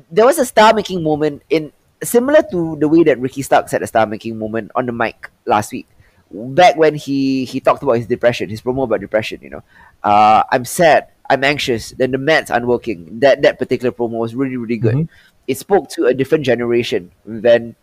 there 0.09 0.25
was 0.25 0.39
a 0.39 0.45
star 0.45 0.73
making 0.73 1.03
moment 1.03 1.43
in 1.49 1.71
similar 2.03 2.41
to 2.49 2.75
the 2.77 2.87
way 2.87 3.03
that 3.03 3.19
Ricky 3.19 3.43
Starks 3.43 3.71
had 3.71 3.83
a 3.83 3.87
star 3.87 4.05
making 4.07 4.39
moment 4.39 4.71
on 4.75 4.87
the 4.87 4.91
mic 4.91 5.29
last 5.45 5.71
week. 5.71 5.87
Back 6.31 6.77
when 6.77 6.95
he 6.95 7.45
he 7.45 7.59
talked 7.59 7.83
about 7.83 7.97
his 7.97 8.07
depression, 8.07 8.49
his 8.49 8.61
promo 8.61 8.83
about 8.83 9.01
depression, 9.01 9.39
you 9.43 9.49
know. 9.49 9.63
Uh, 10.01 10.43
I'm 10.51 10.65
sad, 10.65 11.09
I'm 11.29 11.43
anxious, 11.43 11.91
then 11.91 12.11
the 12.11 12.17
meds 12.17 12.49
aren't 12.49 12.65
working. 12.67 13.19
That 13.19 13.41
that 13.43 13.59
particular 13.59 13.91
promo 13.91 14.17
was 14.17 14.33
really, 14.33 14.57
really 14.57 14.77
good. 14.77 14.95
Mhm. 14.95 15.09
It 15.47 15.57
spoke 15.57 15.89
to 15.89 16.05
a 16.05 16.13
different 16.13 16.45
generation 16.45 17.11
than 17.25 17.75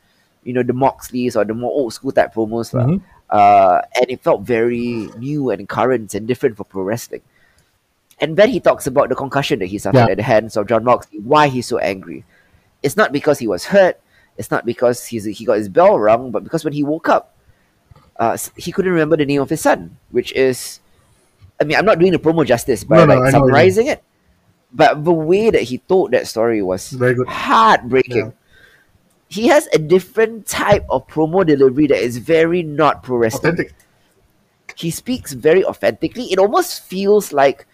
you 0.45 0.53
know 0.53 0.63
the 0.63 0.73
Moxleys 0.73 1.37
or 1.37 1.45
the 1.45 1.55
more 1.55 1.71
old 1.71 1.93
school 1.93 2.13
type 2.13 2.35
promos. 2.35 2.73
lah 2.75 2.87
Mhm. 2.87 3.01
uh, 3.31 3.83
and 4.01 4.07
it 4.11 4.21
felt 4.23 4.43
very 4.43 5.11
new 5.19 5.51
and 5.51 5.69
current 5.69 6.15
and 6.15 6.27
different 6.27 6.57
for 6.57 6.65
pro 6.65 6.83
wrestling. 6.83 7.21
And 8.21 8.37
then 8.37 8.49
he 8.51 8.59
talks 8.59 8.87
about 8.87 9.09
the 9.11 9.15
concussion 9.15 9.59
that 9.61 9.67
he 9.71 9.79
suffered 9.79 10.09
Yeah. 10.09 10.15
at 10.15 10.19
the 10.19 10.27
hands 10.27 10.57
of 10.57 10.67
Jon 10.67 10.83
Moxley. 10.83 11.21
Why 11.23 11.47
he's 11.49 11.67
so 11.71 11.79
angry? 11.79 12.25
It's 12.83 12.97
not 12.97 13.13
because 13.13 13.39
he 13.39 13.47
was 13.47 13.67
hurt. 13.71 14.01
It's 14.39 14.51
not 14.51 14.65
because 14.67 15.07
he's 15.07 15.25
he 15.27 15.45
got 15.45 15.59
his 15.59 15.69
bell 15.69 15.99
rung, 15.99 16.31
but 16.31 16.43
because 16.43 16.63
when 16.65 16.73
he 16.73 16.83
woke 16.83 17.09
up, 17.11 17.35
uh, 18.19 18.35
he 18.59 18.71
couldn't 18.73 18.91
remember 18.91 19.17
the 19.19 19.27
name 19.27 19.43
of 19.43 19.51
his 19.51 19.61
son, 19.61 19.99
which 20.11 20.31
is, 20.35 20.79
I 21.61 21.65
mean, 21.67 21.77
I'm 21.77 21.85
not 21.87 21.99
doing 21.99 22.11
the 22.15 22.19
promo 22.23 22.47
justice 22.47 22.83
by 22.83 23.03
No, 23.03 23.07
no, 23.07 23.07
like 23.07 23.15
know 23.15 23.23
what 23.23 23.27
you 23.27 23.35
mean. 23.35 23.47
summarizing 23.51 23.87
it, 23.91 24.03
but 24.73 25.03
the 25.05 25.13
way 25.15 25.51
that 25.51 25.63
he 25.63 25.79
told 25.91 26.11
that 26.15 26.27
story 26.27 26.63
was 26.63 26.91
Very 26.95 27.15
good. 27.15 27.27
heartbreaking. 27.27 28.31
Yeah. 28.35 28.38
He 29.29 29.49
has 29.49 29.69
a 29.73 29.79
different 29.79 30.47
type 30.47 30.85
of 30.89 31.07
promo 31.07 31.45
delivery 31.47 31.87
that 31.89 32.01
is 32.01 32.17
very 32.19 32.63
not 32.63 33.03
pro 33.03 33.17
wrestling 33.19 33.53
Authentic. 33.53 33.75
he 34.77 34.91
speaks 34.91 35.33
very 35.33 35.65
authentically. 35.65 36.33
It 36.33 36.39
almost 36.39 36.83
feels 36.85 37.33
like 37.33 37.67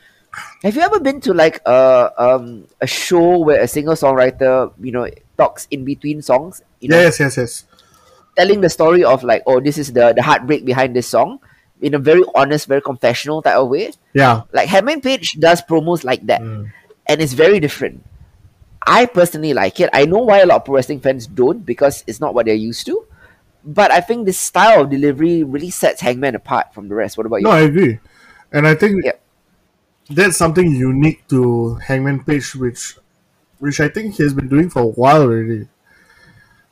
have 0.64 0.74
you 0.74 0.82
ever 0.82 0.98
been 0.98 1.20
to 1.22 1.32
like 1.32 1.60
a 1.64 2.10
um 2.18 2.66
a 2.80 2.86
show 2.88 3.38
where 3.38 3.62
a 3.62 3.68
singer 3.68 3.92
songwriter 3.94 4.72
you 4.82 4.90
know 4.90 5.06
talks 5.38 5.68
in 5.70 5.84
between 5.84 6.22
songs, 6.22 6.62
you 6.80 6.88
know, 6.88 6.98
Yes, 6.98 7.20
yes, 7.20 7.36
yes. 7.36 7.64
telling 8.36 8.60
the 8.60 8.68
story 8.70 9.04
of 9.04 9.22
like 9.22 9.42
oh 9.46 9.60
this 9.60 9.78
is 9.78 9.92
the 9.92 10.12
the 10.12 10.22
heartbreak 10.22 10.64
behind 10.64 10.94
this 10.96 11.06
song 11.06 11.38
in 11.80 11.94
a 11.94 11.98
very 11.98 12.24
honest, 12.34 12.66
very 12.66 12.80
confessional 12.80 13.42
type 13.42 13.56
of 13.56 13.68
way. 13.68 13.92
Yeah. 14.14 14.42
Like 14.52 14.68
Hangman 14.68 15.02
Page 15.02 15.32
does 15.38 15.60
promos 15.62 16.02
like 16.02 16.26
that, 16.26 16.40
Mm. 16.40 16.72
and 17.06 17.20
it's 17.20 17.34
very 17.34 17.60
different. 17.60 18.02
I 18.86 19.06
personally 19.06 19.54
like 19.54 19.80
it. 19.80 19.90
I 19.92 20.04
know 20.04 20.18
why 20.18 20.40
a 20.40 20.46
lot 20.46 20.56
of 20.56 20.64
pro 20.64 20.76
wrestling 20.76 21.00
fans 21.00 21.26
don't 21.26 21.64
because 21.64 22.04
it's 22.06 22.20
not 22.20 22.34
what 22.34 22.46
they're 22.46 22.54
used 22.54 22.86
to. 22.86 23.06
But 23.64 23.90
I 23.90 24.00
think 24.00 24.26
this 24.26 24.38
style 24.38 24.82
of 24.82 24.90
delivery 24.90 25.42
really 25.42 25.70
sets 25.70 26.02
Hangman 26.02 26.34
apart 26.34 26.74
from 26.74 26.88
the 26.88 26.94
rest. 26.94 27.16
What 27.16 27.26
about 27.26 27.40
you? 27.40 27.44
No, 27.48 27.50
I 27.52 27.60
agree. 27.60 27.98
And 28.52 28.66
I 28.68 28.74
think 28.74 29.04
Yeah. 29.04 29.16
that's 30.10 30.36
something 30.36 30.70
unique 30.70 31.26
to 31.28 31.76
Hangman 31.76 32.24
Page, 32.24 32.54
which 32.56 32.96
which 33.58 33.80
I 33.80 33.88
think 33.88 34.16
he 34.16 34.22
has 34.22 34.34
been 34.34 34.48
doing 34.48 34.68
for 34.68 34.82
a 34.82 34.92
while 34.92 35.22
already. 35.22 35.68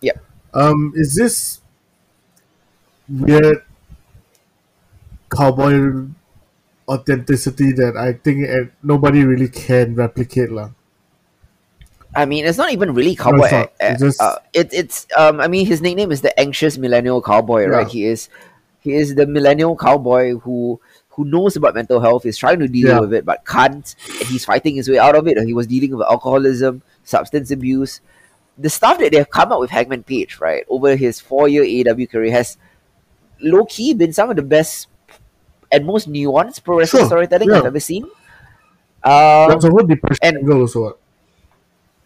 Yep. 0.03 0.19
Um, 0.53 0.93
is 0.95 1.15
this 1.15 1.61
weird 3.09 3.65
cowboy 5.31 6.07
authenticity 6.89 7.73
that 7.73 7.97
I 7.97 8.13
think 8.13 8.47
eh, 8.47 8.65
nobody 8.83 9.25
really 9.25 9.49
can 9.49 9.95
replicate, 9.95 10.51
lah. 10.53 10.71
I 12.15 12.27
mean, 12.27 12.45
it's 12.45 12.59
not 12.59 12.73
even 12.73 12.93
really 12.95 13.17
cowboy. 13.17 13.45
it's 13.45 13.53
not. 13.53 13.67
uh, 13.69 13.71
It's 13.81 14.01
just- 14.03 14.21
uh, 14.23 14.37
it, 14.53 14.73
it's 14.73 15.07
um. 15.17 15.41
I 15.41 15.49
mean, 15.49 15.67
his 15.67 15.81
nickname 15.81 16.13
is 16.13 16.21
the 16.21 16.39
anxious 16.39 16.77
millennial 16.79 17.23
cowboy, 17.23 17.67
right? 17.67 17.89
He 17.89 18.05
is, 18.05 18.29
he 18.81 18.93
is 18.95 19.15
the 19.15 19.27
millennial 19.27 19.77
cowboy 19.77 20.37
who 20.39 20.81
who 21.11 21.25
knows 21.27 21.57
about 21.57 21.75
mental 21.75 22.01
health, 22.01 22.25
is 22.27 22.37
trying 22.39 22.59
to 22.59 22.69
deal 22.69 22.89
Yeah. 22.89 23.01
with 23.01 23.13
it, 23.15 23.25
but 23.25 23.45
can't, 23.47 23.95
and 24.19 24.29
he's 24.29 24.45
fighting 24.47 24.77
his 24.77 24.89
way 24.89 24.99
out 24.99 25.15
of 25.15 25.27
it. 25.29 25.37
He 25.45 25.53
was 25.53 25.67
dealing 25.67 25.95
with 25.97 26.07
alcoholism, 26.07 26.83
substance 27.05 27.51
abuse. 27.51 28.01
The 28.59 28.71
stuff 28.71 28.99
that 28.99 29.13
they've 29.13 29.29
come 29.29 29.53
up 29.53 29.61
with 29.61 29.71
Hangman 29.71 30.05
Page, 30.05 30.39
right, 30.41 30.65
over 30.71 30.97
his 30.97 31.21
four-year 31.21 31.65
AEW 31.65 32.11
career 32.11 32.33
has 32.33 32.57
low 33.41 33.65
key 33.67 33.93
been 33.95 34.13
some 34.13 34.31
of 34.31 34.37
the 34.37 34.43
best 34.43 34.89
and 35.71 35.85
most 35.87 36.11
nuanced 36.11 36.63
pro 36.65 36.79
wrestling 36.79 37.03
Sure, 37.03 37.09
storytelling 37.09 37.49
yeah. 37.51 37.59
I've 37.59 37.67
ever 37.67 37.81
seen. 37.81 38.05
Um, 39.05 39.49
That's 39.53 39.65
a 39.65 39.71
whole 39.71 39.85
depression 39.85 40.19
and- 40.23 40.37
angle 40.39 40.61
also. 40.61 40.83
What? 40.83 40.99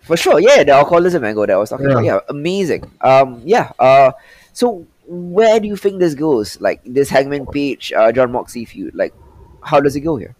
For 0.06 0.16
sure, 0.16 0.40
yeah, 0.40 0.62
the 0.62 0.72
alcoholism 0.72 1.24
angle 1.24 1.46
that 1.46 1.54
I 1.54 1.56
was 1.56 1.70
talking 1.70 1.86
about. 1.86 2.04
Yeah. 2.04 2.14
Yeah, 2.14 2.20
amazing. 2.28 2.90
Um, 3.00 3.42
yeah. 3.44 3.72
Uh, 3.78 4.12
so 4.52 4.86
where 5.06 5.58
do 5.60 5.66
you 5.66 5.76
think 5.76 5.98
this 5.98 6.14
goes? 6.14 6.60
Like 6.60 6.80
this 6.84 7.10
Hangman 7.10 7.46
Page, 7.46 7.92
uh, 7.92 8.12
Jon 8.12 8.32
Moxley 8.32 8.64
feud. 8.64 8.94
Like, 8.94 9.14
how 9.62 9.80
does 9.80 9.96
it 9.96 10.00
go 10.00 10.16
here? 10.16 10.34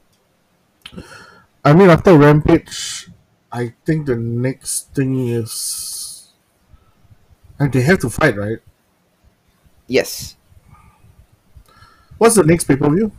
I 1.65 1.73
mean, 1.73 1.91
after 1.91 2.17
Rampage, 2.17 3.09
I 3.51 3.75
think 3.85 4.07
the 4.07 4.17
next 4.17 4.95
thing 4.95 5.29
is, 5.29 6.31
and 7.59 7.73
they 7.73 7.83
have 7.83 7.99
to 8.01 8.11
fight, 8.11 8.37
right? 8.37 8.59
Yes, 9.89 10.37
What's 12.19 12.35
the 12.37 12.45
next 12.45 12.65
pay 12.65 12.77
per 12.77 12.89
view? 12.89 13.13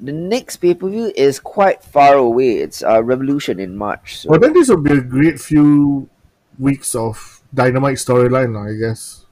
The 0.00 0.12
next 0.12 0.56
pay 0.56 0.74
per 0.74 0.88
view 0.88 1.12
is 1.14 1.38
quite 1.38 1.84
far 1.84 2.14
away. 2.14 2.58
It's 2.58 2.82
uh, 2.82 3.02
Revolution 3.02 3.60
in 3.60 3.76
March. 3.76 4.18
So 4.18 4.30
Well, 4.30 4.40
then 4.40 4.52
this 4.52 4.68
will 4.68 4.82
be 4.82 4.92
a 4.92 5.00
great 5.00 5.40
few 5.40 6.08
weeks 6.58 6.94
of 6.94 7.42
Dynamite 7.52 7.96
storyline, 7.96 8.56
I 8.56 8.78
guess. 8.78 9.26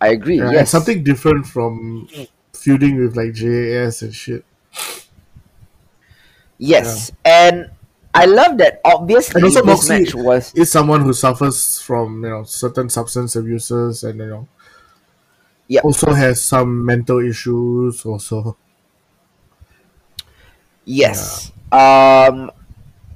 I 0.00 0.08
agree. 0.08 0.38
Yeah, 0.38 0.50
yes, 0.50 0.70
something 0.70 1.04
different 1.04 1.46
from 1.46 2.08
feuding 2.52 2.98
with 2.98 3.16
like 3.16 3.34
JAS 3.34 4.02
and 4.02 4.14
shit. 4.14 4.44
Yes, 6.58 7.12
and 7.24 7.70
I 8.14 8.26
love 8.26 8.58
that. 8.58 8.80
Obviously, 8.84 9.38
And 9.38 9.44
also 9.44 9.60
this 9.60 9.66
Moxley 9.66 10.04
match 10.04 10.14
was 10.14 10.54
is 10.54 10.70
someone 10.70 11.02
who 11.02 11.12
suffers 11.12 11.80
from 11.80 12.24
you 12.24 12.30
know 12.30 12.44
certain 12.44 12.88
substance 12.88 13.36
abuses 13.36 14.04
and 14.04 14.18
you 14.18 14.26
know 14.26 14.48
also 15.82 16.12
has 16.12 16.42
some 16.42 16.84
mental 16.84 17.18
issues 17.18 18.04
also. 18.04 18.56
Yes. 20.84 21.52
Um, 21.70 22.50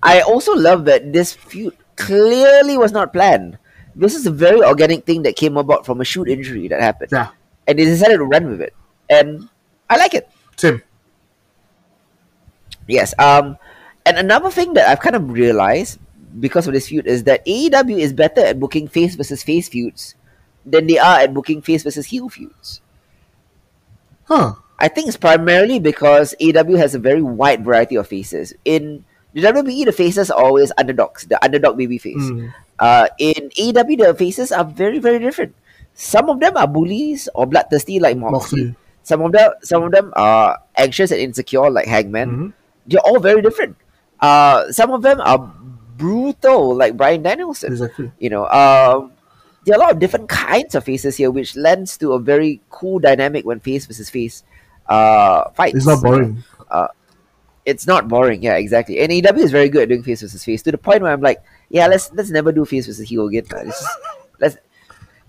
I 0.02 0.20
also 0.20 0.54
love 0.54 0.84
that 0.86 1.12
this 1.12 1.32
feud 1.34 1.76
clearly 1.96 2.78
was 2.78 2.92
not 2.92 3.12
planned. 3.12 3.58
This 3.94 4.14
is 4.14 4.26
a 4.26 4.30
very 4.30 4.62
organic 4.62 5.04
thing 5.06 5.22
that 5.22 5.36
came 5.36 5.56
about 5.56 5.86
from 5.86 6.00
a 6.00 6.04
shoot 6.04 6.28
injury 6.28 6.68
that 6.68 6.80
happened, 6.80 7.10
Yeah, 7.12 7.28
and 7.66 7.78
they 7.78 7.84
decided 7.84 8.18
to 8.18 8.24
run 8.24 8.46
with 8.50 8.60
it, 8.60 8.74
and 9.08 9.48
I 9.88 9.96
like 9.96 10.12
it. 10.14 10.28
same. 10.56 10.82
Yes. 12.86 13.14
Um, 13.18 13.56
and 14.04 14.16
another 14.18 14.50
thing 14.50 14.74
that 14.74 14.88
I've 14.88 15.00
kind 15.00 15.16
of 15.16 15.30
realized 15.30 15.98
because 16.38 16.66
of 16.66 16.74
this 16.74 16.88
feud 16.88 17.06
is 17.06 17.24
that 17.24 17.44
AEW 17.46 17.98
is 17.98 18.12
better 18.12 18.40
at 18.40 18.60
booking 18.60 18.86
face 18.86 19.14
versus 19.16 19.42
face 19.42 19.68
feuds 19.68 20.14
than 20.64 20.86
they 20.86 20.98
are 20.98 21.18
at 21.20 21.34
booking 21.34 21.62
face 21.62 21.82
versus 21.82 22.06
heel 22.06 22.28
feuds. 22.28 22.80
Huh. 24.24 24.54
I 24.78 24.88
think 24.88 25.08
it's 25.08 25.16
primarily 25.16 25.78
because 25.78 26.34
AW 26.40 26.76
has 26.76 26.94
a 26.94 26.98
very 26.98 27.22
wide 27.22 27.64
variety 27.64 27.96
of 27.96 28.06
faces. 28.06 28.52
In 28.64 29.04
the 29.32 29.40
WWE, 29.42 29.84
the 29.86 29.92
faces 29.92 30.30
are 30.30 30.42
always 30.42 30.72
underdogs, 30.76 31.24
the 31.26 31.42
underdog 31.42 31.76
baby 31.76 31.98
face. 31.98 32.16
Mm. 32.20 32.52
Uh, 32.78 33.08
in 33.18 33.50
AW, 33.58 33.82
the 33.96 34.14
faces 34.18 34.52
are 34.52 34.64
very, 34.64 34.98
very 34.98 35.18
different. 35.18 35.54
Some 35.94 36.28
of 36.28 36.40
them 36.40 36.56
are 36.56 36.66
bullies 36.68 37.28
or 37.34 37.46
bloodthirsty 37.46 38.00
like 38.00 38.16
Moxley. 38.18 38.64
Moxley. 38.64 38.76
Some 39.02 39.22
of 39.22 39.32
them, 39.32 39.52
some 39.62 39.82
of 39.84 39.92
them 39.92 40.12
are 40.16 40.58
anxious 40.76 41.10
and 41.10 41.20
insecure 41.20 41.70
like 41.70 41.86
Hangman. 41.86 42.28
Mhm. 42.30 42.52
They're 42.86 43.00
all 43.00 43.20
very 43.20 43.40
different. 43.40 43.76
Uh, 44.20 44.70
some 44.72 44.90
of 44.90 45.00
them 45.02 45.20
are 45.20 45.52
brutal 45.96 46.74
like 46.76 46.96
Bryan 46.96 47.22
Danielson 47.22 47.72
Exactly. 47.72 48.12
you 48.18 48.28
know 48.28 48.44
um 48.48 49.12
there 49.64 49.74
are 49.74 49.78
a 49.78 49.80
lot 49.80 49.92
of 49.92 49.98
different 49.98 50.28
kinds 50.28 50.74
of 50.74 50.84
faces 50.84 51.16
here 51.16 51.30
which 51.30 51.56
lends 51.56 51.96
to 51.96 52.12
a 52.12 52.18
very 52.20 52.60
cool 52.68 52.98
dynamic 52.98 53.46
when 53.46 53.60
face 53.60 53.86
versus 53.86 54.10
face 54.10 54.44
uh 54.88 55.50
fights 55.50 55.76
It's 55.76 55.86
not 55.86 56.02
boring. 56.02 56.42
Uh, 56.70 56.88
it's 57.64 57.86
not 57.86 58.08
boring 58.08 58.42
yeah 58.42 58.54
exactly 58.56 59.00
and 59.00 59.10
AEW 59.10 59.38
is 59.38 59.50
very 59.50 59.68
good 59.68 59.82
at 59.82 59.88
doing 59.88 60.02
face 60.02 60.20
versus 60.22 60.44
face 60.44 60.62
to 60.62 60.70
the 60.72 60.78
point 60.78 61.02
where 61.02 61.12
I'm 61.12 61.20
like 61.20 61.42
yeah 61.68 61.86
let's 61.86 62.12
let's 62.12 62.30
never 62.30 62.52
do 62.52 62.64
face 62.64 62.86
versus 62.86 63.08
heel 63.08 63.26
again. 63.26 63.44
Let's, 63.50 63.80
just, 63.80 63.98
let's 64.40 64.56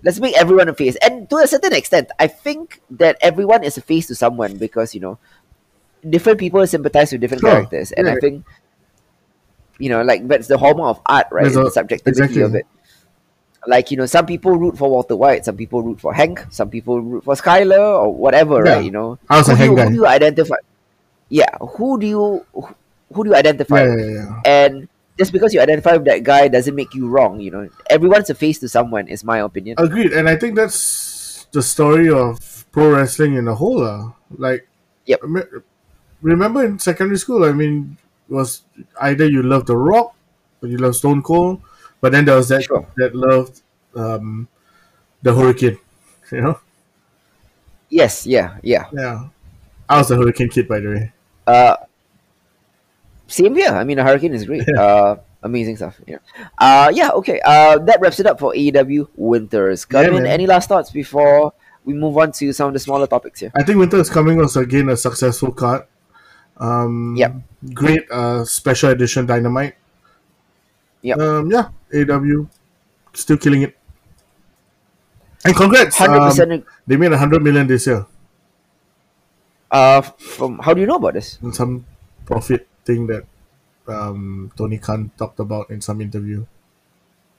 let's 0.04 0.20
make 0.20 0.36
everyone 0.36 0.68
a 0.68 0.74
face 0.74 0.96
and 1.02 1.28
to 1.30 1.36
a 1.36 1.46
certain 1.46 1.72
extent 1.72 2.10
I 2.18 2.28
think 2.28 2.80
that 2.90 3.18
everyone 3.20 3.64
is 3.64 3.76
a 3.76 3.82
face 3.82 4.06
to 4.08 4.14
someone 4.14 4.56
because 4.56 4.94
you 4.94 5.00
know 5.00 5.18
different 6.08 6.38
people 6.38 6.64
sympathize 6.66 7.10
with 7.10 7.20
different 7.20 7.40
Sure. 7.40 7.50
characters 7.50 7.90
and 7.92 8.08
I 8.08 8.14
think 8.16 8.44
you 9.78 9.88
know 9.88 10.02
like 10.02 10.26
that's 10.28 10.46
the 10.46 10.58
hallmark 10.58 10.98
of 10.98 11.02
art 11.06 11.26
right 11.32 11.52
the 11.52 11.70
subjectivity 11.70 12.22
exactly. 12.22 12.42
of 12.42 12.54
it 12.54 12.66
like 13.68 13.90
you 13.92 13.96
know 14.00 14.06
some 14.06 14.24
people 14.24 14.56
root 14.56 14.78
for 14.80 14.88
Walter 14.88 15.16
White 15.16 15.44
some 15.44 15.56
people 15.56 15.82
root 15.84 16.00
for 16.00 16.14
Hank 16.16 16.40
some 16.48 16.70
people 16.72 17.00
root 17.00 17.24
for 17.24 17.34
Skyler 17.36 17.84
or 18.00 18.08
whatever 18.14 18.64
Yeah. 18.64 18.72
right 18.80 18.84
you 18.84 18.90
know 18.90 19.18
I 19.28 19.38
was 19.38 19.46
who 19.48 19.52
a 19.52 19.56
do, 19.56 19.64
you, 19.64 19.76
Hank 19.76 19.88
who 19.88 19.94
do 19.94 20.00
you 20.00 20.06
identify 20.06 20.56
yeah 21.28 21.52
who 21.60 22.00
do 22.00 22.06
you 22.06 22.24
who, 23.12 23.24
do 23.24 23.30
you 23.30 23.36
identify 23.36 23.84
Yeah, 23.84 23.94
with? 23.94 24.00
yeah, 24.00 24.14
yeah. 24.24 24.40
and 24.48 24.88
just 25.18 25.32
because 25.32 25.52
you 25.52 25.60
identify 25.60 25.92
with 26.00 26.06
that 26.06 26.22
guy 26.24 26.48
doesn't 26.48 26.74
make 26.74 26.94
you 26.94 27.08
wrong 27.08 27.40
you 27.40 27.50
know 27.50 27.68
everyone's 27.90 28.30
a 28.30 28.34
face 28.34 28.58
to 28.60 28.68
someone 28.68 29.08
is 29.08 29.22
my 29.24 29.38
opinion 29.44 29.76
Agreed, 29.78 30.12
and 30.12 30.28
I 30.28 30.36
think 30.36 30.56
that's 30.56 31.46
the 31.52 31.60
story 31.62 32.08
of 32.08 32.38
pro 32.72 32.92
wrestling 32.96 33.34
in 33.34 33.48
a 33.48 33.54
whole. 33.54 33.80
Uh. 33.84 34.12
Like, 34.36 34.68
Yep. 35.08 35.20
remember 36.20 36.64
in 36.64 36.78
secondary 36.78 37.16
school, 37.16 37.44
I 37.44 37.52
mean, 37.52 37.96
was 38.28 38.62
either 39.00 39.24
you 39.26 39.42
love 39.42 39.64
The 39.64 39.76
Rock 39.76 40.14
or 40.62 40.68
you 40.68 40.76
love 40.76 40.96
Stone 40.96 41.22
Cold, 41.22 41.62
but 42.00 42.12
then 42.12 42.24
there 42.24 42.36
was 42.36 42.48
that 42.48 42.62
Sure. 42.64 42.86
that 42.96 43.14
loved 43.14 43.62
um, 43.94 44.48
the 45.22 45.34
Hurricane. 45.34 45.78
You 46.30 46.42
know, 46.42 46.60
yes 47.88 48.26
yeah 48.26 48.58
yeah 48.62 48.84
yeah. 48.92 49.28
I 49.88 49.96
was 49.96 50.10
a 50.10 50.16
Hurricane 50.16 50.50
kid, 50.50 50.68
by 50.68 50.80
the 50.80 50.88
way. 50.90 51.12
uh 51.46 51.76
same 53.26 53.54
here 53.54 53.70
i 53.72 53.84
mean 53.84 53.98
a 53.98 54.04
hurricane 54.04 54.34
is 54.34 54.44
great 54.44 54.68
uh 54.76 55.16
amazing 55.42 55.76
stuff 55.76 56.00
yeah 56.06 56.18
uh 56.58 56.90
yeah 56.92 57.10
okay 57.10 57.40
uh 57.44 57.78
that 57.78 58.00
wraps 58.00 58.20
it 58.20 58.26
up 58.26 58.38
for 58.38 58.52
aew 58.54 59.08
Winter's 59.16 59.84
Coming, 59.84 60.12
man. 60.24 60.26
any 60.26 60.46
last 60.46 60.68
thoughts 60.68 60.90
before 60.90 61.52
we 61.84 61.94
move 61.94 62.16
on 62.18 62.32
to 62.32 62.52
some 62.52 62.68
of 62.68 62.72
the 62.74 62.78
smaller 62.80 63.06
topics 63.06 63.40
here 63.40 63.52
I 63.56 63.62
think 63.64 63.78
Winter 63.78 63.96
is 63.98 64.10
Coming 64.10 64.36
was 64.36 64.56
again 64.56 64.88
a 64.90 64.96
successful 64.96 65.52
card. 65.52 65.84
Um, 66.58 67.14
Yep. 67.16 67.32
Great 67.72 68.04
uh, 68.10 68.44
special 68.44 68.90
edition 68.90 69.24
Dynamite. 69.26 69.76
Yep. 71.02 71.18
Um, 71.18 71.50
yeah, 71.50 71.68
AW 71.94 72.46
still 73.14 73.36
killing 73.36 73.62
it. 73.62 73.76
And 75.44 75.54
congrats. 75.54 75.96
100% 75.96 76.52
Um, 76.52 76.64
they 76.86 76.96
made 76.96 77.10
100 77.10 77.42
million 77.42 77.66
this 77.66 77.86
year 77.86 78.06
uh 79.70 80.00
from 80.00 80.58
how 80.60 80.72
do 80.72 80.80
you 80.80 80.86
know 80.86 80.96
about 80.96 81.12
this 81.12 81.38
some 81.52 81.84
profit 82.24 82.66
thing 82.84 83.06
that 83.06 83.24
um, 83.86 84.50
Tony 84.56 84.78
Khan 84.78 85.10
talked 85.18 85.40
about 85.40 85.68
in 85.70 85.80
some 85.80 86.00
interview. 86.00 86.44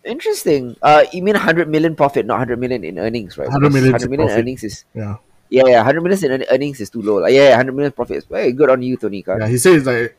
interesting 0.06 0.76
uh 0.82 1.04
you 1.12 1.22
mean 1.22 1.34
100 1.34 1.68
million 1.68 1.96
profit 1.96 2.26
not 2.26 2.36
100 2.40 2.58
million 2.60 2.84
in 2.84 2.98
earnings 3.00 3.38
right 3.38 3.48
100 3.50 3.74
million 3.74 3.92
100 3.92 4.10
million 4.10 4.30
earnings 4.30 4.64
is 4.64 4.86
Yeah. 4.94 5.18
yeah 5.50 5.66
yeah 5.68 5.78
100 5.84 6.02
million 6.02 6.32
in 6.32 6.46
earnings 6.50 6.80
is 6.80 6.90
too 6.90 7.02
low 7.02 7.18
like, 7.18 7.34
yeah, 7.34 7.50
yeah 7.50 7.58
100 7.58 7.74
million 7.76 7.92
profit 7.92 8.18
is 8.18 8.26
very 8.26 8.52
good 8.54 8.70
on 8.70 8.82
you 8.82 8.96
tony 8.96 9.22
Khan. 9.22 9.42
Yeah, 9.42 9.48
he 9.50 9.58
says 9.58 9.86
like 9.86 10.16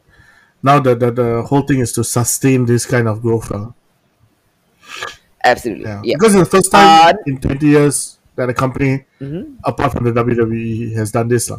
now 0.62 0.78
the, 0.80 0.94
the, 0.94 1.10
the 1.10 1.42
whole 1.42 1.62
thing 1.62 1.78
is 1.80 1.92
to 1.94 2.04
sustain 2.04 2.66
this 2.66 2.84
kind 2.84 3.08
of 3.08 3.22
growth. 3.22 3.50
Uh. 3.50 3.70
Absolutely 5.44 5.84
Yeah. 5.84 6.00
yeah, 6.04 6.14
Because 6.16 6.34
it's 6.34 6.48
the 6.48 6.56
first 6.56 6.70
time 6.70 7.16
Uh, 7.16 7.18
in 7.26 7.38
20 7.38 7.66
years 7.66 8.18
that 8.36 8.48
a 8.48 8.54
company, 8.54 9.04
Mhm. 9.20 9.56
apart 9.64 9.92
from 9.92 10.04
the 10.04 10.12
WWE, 10.12 10.94
has 10.94 11.10
done 11.12 11.28
this. 11.28 11.50
Uh. 11.50 11.58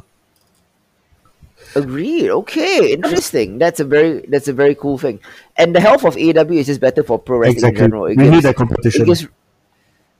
Agreed. 1.75 2.29
Okay, 2.29 2.91
interesting. 2.93 3.57
That's 3.57 3.79
a 3.79 3.85
very 3.85 4.25
that's 4.27 4.49
a 4.49 4.53
very 4.53 4.75
cool 4.75 4.97
thing. 4.97 5.19
And 5.55 5.73
the 5.73 5.79
health 5.79 6.03
of 6.03 6.15
AEW 6.17 6.59
is 6.59 6.67
just 6.67 6.81
better 6.81 7.01
for 7.03 7.17
pro 7.17 7.37
wrestling 7.37 7.71
in 7.71 7.79
general. 7.79 8.05
It 8.07 8.17
we 8.17 8.27
need 8.29 8.43
that 8.43 8.55
competition. 8.57 9.03
it 9.03 9.05
gives 9.05 9.27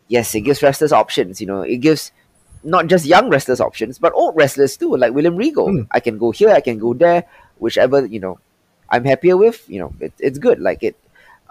yes, 0.08 0.34
it 0.34 0.42
gives 0.42 0.64
wrestlers 0.64 0.94
options. 0.94 1.42
You 1.42 1.48
know, 1.48 1.62
it 1.62 1.78
gives 1.78 2.12
not 2.64 2.88
just 2.88 3.06
young 3.06 3.30
wrestlers 3.30 3.60
options, 3.60 4.00
but 4.00 4.14
old 4.16 4.36
wrestlers 4.38 4.78
too, 4.78 4.96
like 4.96 5.14
William 5.14 5.36
Regal. 5.36 5.68
Mm. 5.68 5.88
I 5.92 6.00
can 6.00 6.18
go 6.18 6.32
here, 6.32 6.50
I 6.52 6.62
can 6.62 6.80
go 6.80 6.94
there. 6.94 7.26
whichever 7.62 8.06
you 8.06 8.20
know 8.20 8.40
I'm 8.90 9.04
happier 9.04 9.36
with. 9.36 9.68
You 9.70 9.80
know, 9.82 9.94
it, 10.00 10.14
it's 10.20 10.40
good. 10.40 10.60
Like 10.60 10.82
it, 10.84 10.96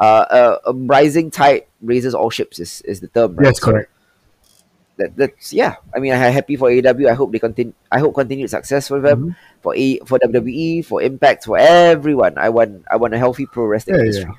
uh, 0.01 0.59
a, 0.65 0.71
a 0.71 0.75
rising 0.75 1.31
tide 1.31 1.67
raises 1.83 2.15
all 2.15 2.31
ships 2.31 2.59
is, 2.59 2.81
is 2.83 3.01
the 3.01 3.09
term. 3.09 3.37
Right? 3.37 3.55
So 3.57 3.67
correct. 3.71 3.91
that, 4.97 5.15
that's 5.17 5.53
yeah. 5.53 5.77
I 5.95 5.99
mean, 6.01 6.13
I'm 6.13 6.33
happy 6.33 6.57
for 6.57 6.69
AEW. 6.71 7.09
I 7.09 7.15
hope 7.15 7.33
they 7.33 7.39
continue. 7.39 7.75
I 7.93 8.01
hope 8.01 8.15
continued 8.15 8.51
success 8.51 8.89
for 8.89 9.01
them, 9.01 9.21
Mm-hmm. 9.21 9.61
for 9.63 9.75
A 9.77 9.99
for 10.09 10.19
WWE, 10.19 10.85
for 10.85 11.03
Impact, 11.03 11.45
for 11.45 11.59
everyone. 11.59 12.39
I 12.39 12.49
want 12.49 12.85
I 12.91 12.97
want 12.97 13.13
a 13.15 13.19
healthy 13.19 13.45
pro 13.47 13.65
wrestling 13.65 13.97
Yeah, 13.97 14.03
industry. 14.09 14.31
yeah. 14.33 14.39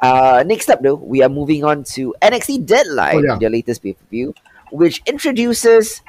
Uh, 0.00 0.44
next 0.46 0.68
up, 0.68 0.82
though, 0.82 0.96
we 0.96 1.22
are 1.22 1.28
moving 1.28 1.64
on 1.64 1.82
to 1.96 2.14
NXT 2.20 2.66
Deadline, 2.66 3.16
Oh, 3.16 3.22
yeah. 3.24 3.38
their 3.38 3.50
latest 3.50 3.82
pay 3.82 3.94
per 3.94 4.04
view, 4.10 4.34
which 4.70 5.00
introduces 5.06 6.02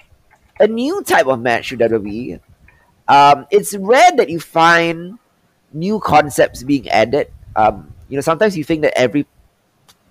a 0.59 0.67
new 0.67 1.01
type 1.03 1.27
of 1.27 1.39
match 1.39 1.69
to 1.69 1.77
WWE. 1.77 2.39
Um, 3.07 3.45
it's 3.51 3.75
rare 3.75 4.11
that 4.17 4.29
you 4.29 4.39
find 4.39 5.17
new 5.71 5.99
concepts 5.99 6.63
being 6.63 6.89
added. 6.89 7.31
Um, 7.55 7.93
you 8.09 8.15
know, 8.15 8.21
sometimes 8.21 8.57
you 8.57 8.63
think 8.63 8.81
that 8.81 8.97
every 8.97 9.25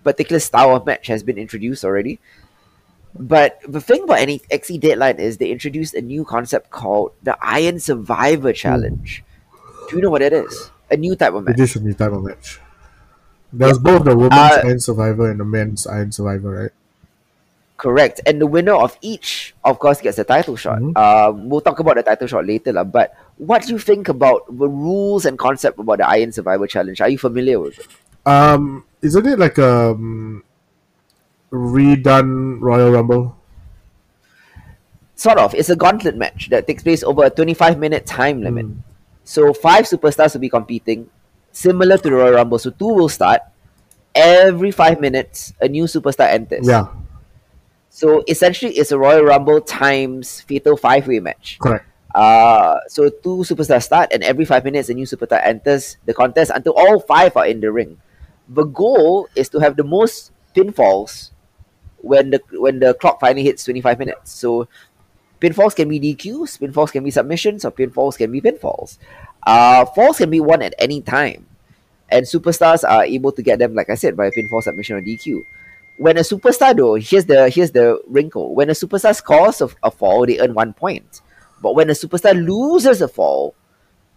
particular 0.03 0.41
style 0.41 0.77
of 0.77 0.87
match 0.87 1.07
has 1.07 1.23
been 1.23 1.39
introduced 1.39 1.85
already. 1.85 2.21
But 3.17 3.61
the 3.67 3.81
thing 3.81 4.03
about 4.05 4.19
NXT 4.19 4.81
Deadline 4.81 5.19
is 5.19 5.39
they 5.39 5.51
introduced 5.51 5.95
a 5.95 6.03
new 6.03 6.25
concept 6.25 6.71
called 6.71 7.13
the 7.23 7.39
Iron 7.41 7.79
Survivor 7.79 8.53
Challenge. 8.53 9.23
Do 9.89 9.97
you 9.97 10.03
know 10.03 10.11
what 10.11 10.23
it 10.23 10.33
is? 10.33 10.71
A 10.91 10.97
new 10.97 11.15
type 11.15 11.33
of 11.35 11.45
match. 11.45 11.55
It 11.55 11.63
is 11.63 11.77
a 11.77 11.81
new 11.81 11.95
type 11.95 12.13
of 12.13 12.25
match. 12.25 12.61
There's 13.53 13.79
both 13.79 14.05
the 14.05 14.17
women's 14.17 14.33
Uh, 14.35 14.63
Iron 14.65 14.81
Survivor 14.81 15.31
and 15.31 15.39
the 15.39 15.45
men's 15.45 15.87
Iron 15.87 16.11
Survivor, 16.11 16.51
right? 16.63 16.73
Correct. 17.85 18.23
And 18.25 18.41
the 18.41 18.47
winner 18.47 18.73
of 18.73 18.97
each, 19.03 19.55
of 19.63 19.79
course, 19.79 20.01
gets 20.01 20.17
the 20.17 20.25
title 20.25 20.57
shot. 20.57 20.81
Mhm. 20.81 20.97
Um, 20.97 21.51
we'll 21.51 21.61
talk 21.61 21.81
about 21.85 22.01
the 22.01 22.03
title 22.03 22.27
shot 22.27 22.47
later. 22.49 22.73
lah. 22.73 22.81
But 22.83 23.13
what 23.37 23.61
do 23.69 23.77
you 23.77 23.79
think 23.79 24.09
about 24.09 24.49
the 24.49 24.65
rules 24.65 25.29
and 25.29 25.37
concept 25.37 25.77
about 25.79 26.01
the 26.01 26.09
Iron 26.09 26.33
Survivor 26.33 26.65
Challenge? 26.67 26.97
Are 27.05 27.11
you 27.13 27.21
familiar 27.21 27.61
with 27.61 27.77
it? 27.77 27.85
Um, 28.25 28.89
isn't 29.05 29.27
it 29.29 29.37
like 29.39 29.61
a 29.61 29.93
um, 29.93 30.41
redone 31.53 32.57
Royal 32.57 32.89
Rumble? 32.89 33.37
Sort 35.13 35.37
of. 35.37 35.53
It's 35.53 35.69
a 35.69 35.77
gauntlet 35.77 36.17
match 36.17 36.49
that 36.49 36.65
takes 36.67 36.83
place 36.83 37.05
over 37.05 37.29
a 37.29 37.29
25 37.29 37.77
minute 37.77 38.09
time 38.09 38.41
limit. 38.41 38.65
Mm. 38.65 38.81
So 39.29 39.53
five 39.53 39.85
superstars 39.85 40.33
will 40.33 40.41
be 40.41 40.49
competing, 40.49 41.13
similar 41.53 42.01
to 42.01 42.09
the 42.09 42.17
Royal 42.17 42.41
Rumble. 42.41 42.57
So 42.57 42.71
two 42.73 42.97
will 42.97 43.13
start. 43.13 43.43
Every 44.15 44.71
five 44.73 45.05
minutes, 45.05 45.53
a 45.61 45.69
new 45.69 45.85
superstar 45.85 46.33
enters. 46.33 46.65
Yeah, 46.65 46.89
So 47.95 48.25
essentially, 48.27 48.75
it's 48.75 48.91
a 48.91 48.99
Royal 48.99 49.23
Rumble 49.23 49.61
times 49.61 50.41
Fatal 50.41 50.77
Five 50.77 51.07
Way 51.07 51.21
match. 51.21 51.59
correct. 51.63 51.87
Uh, 52.13 52.83
so 52.89 53.09
two 53.09 53.47
superstars 53.47 53.85
start, 53.85 54.11
and 54.13 54.25
every 54.25 54.45
five 54.45 54.65
minutes, 54.65 54.89
a 54.89 54.95
new 54.95 55.07
superstar 55.07 55.39
enters 55.47 55.97
the 56.05 56.13
contest 56.13 56.51
until 56.53 56.75
all 56.75 56.99
five 56.99 57.37
are 57.37 57.47
in 57.47 57.61
the 57.61 57.71
ring. 57.71 58.03
The 58.49 58.65
goal 58.65 59.29
is 59.37 59.49
to 59.51 59.61
have 59.61 59.77
the 59.77 59.85
most 59.85 60.33
pinfalls 60.57 61.31
when 62.03 62.31
the 62.31 62.43
when 62.59 62.81
the 62.81 62.95
clock 62.95 63.21
finally 63.21 63.45
hits 63.45 63.63
twenty 63.63 63.81
five 63.81 64.01
minutes. 64.01 64.33
So 64.33 64.67
pinfalls 65.41 65.77
can 65.79 65.89
be 65.89 66.03
DQs, 66.03 66.59
pinfalls 66.59 66.91
can 66.91 67.05
be 67.05 67.13
submissions, 67.13 67.65
or 67.65 67.71
pinfalls 67.71 68.19
can 68.19 68.33
be 68.33 68.41
pinfalls. 68.41 68.99
Uh, 69.47 69.87
falls 69.87 70.19
can 70.19 70.31
be 70.31 70.41
won 70.41 70.63
at 70.63 70.75
any 70.81 71.01
time, 71.01 71.47
and 72.11 72.27
superstars 72.27 72.83
are 72.83 73.05
able 73.05 73.31
to 73.31 73.43
get 73.43 73.61
them, 73.61 73.73
like 73.77 73.89
I 73.89 73.95
said, 73.95 74.17
by 74.17 74.27
a 74.27 74.33
pinfall, 74.33 74.65
submission, 74.65 74.97
or 74.97 75.01
DQ. 75.01 75.47
When 75.97 76.17
a 76.17 76.21
superstar, 76.21 76.77
though, 76.77 76.95
here's 76.95 77.27
the 77.27 77.49
here's 77.49 77.71
the 77.71 78.01
wrinkle: 78.07 78.55
when 78.55 78.69
a 78.69 78.73
superstar 78.73 79.15
scores 79.15 79.61
a, 79.61 79.69
a 79.83 79.91
fall, 79.91 80.27
they 80.27 80.41
earn 80.41 80.55
one 80.55 80.73
point. 80.73 81.21
But 81.63 81.75
when 81.75 81.89
a 81.89 81.95
superstar 81.95 82.35
loses 82.35 83.01
a 83.01 83.09
fall, 83.09 83.55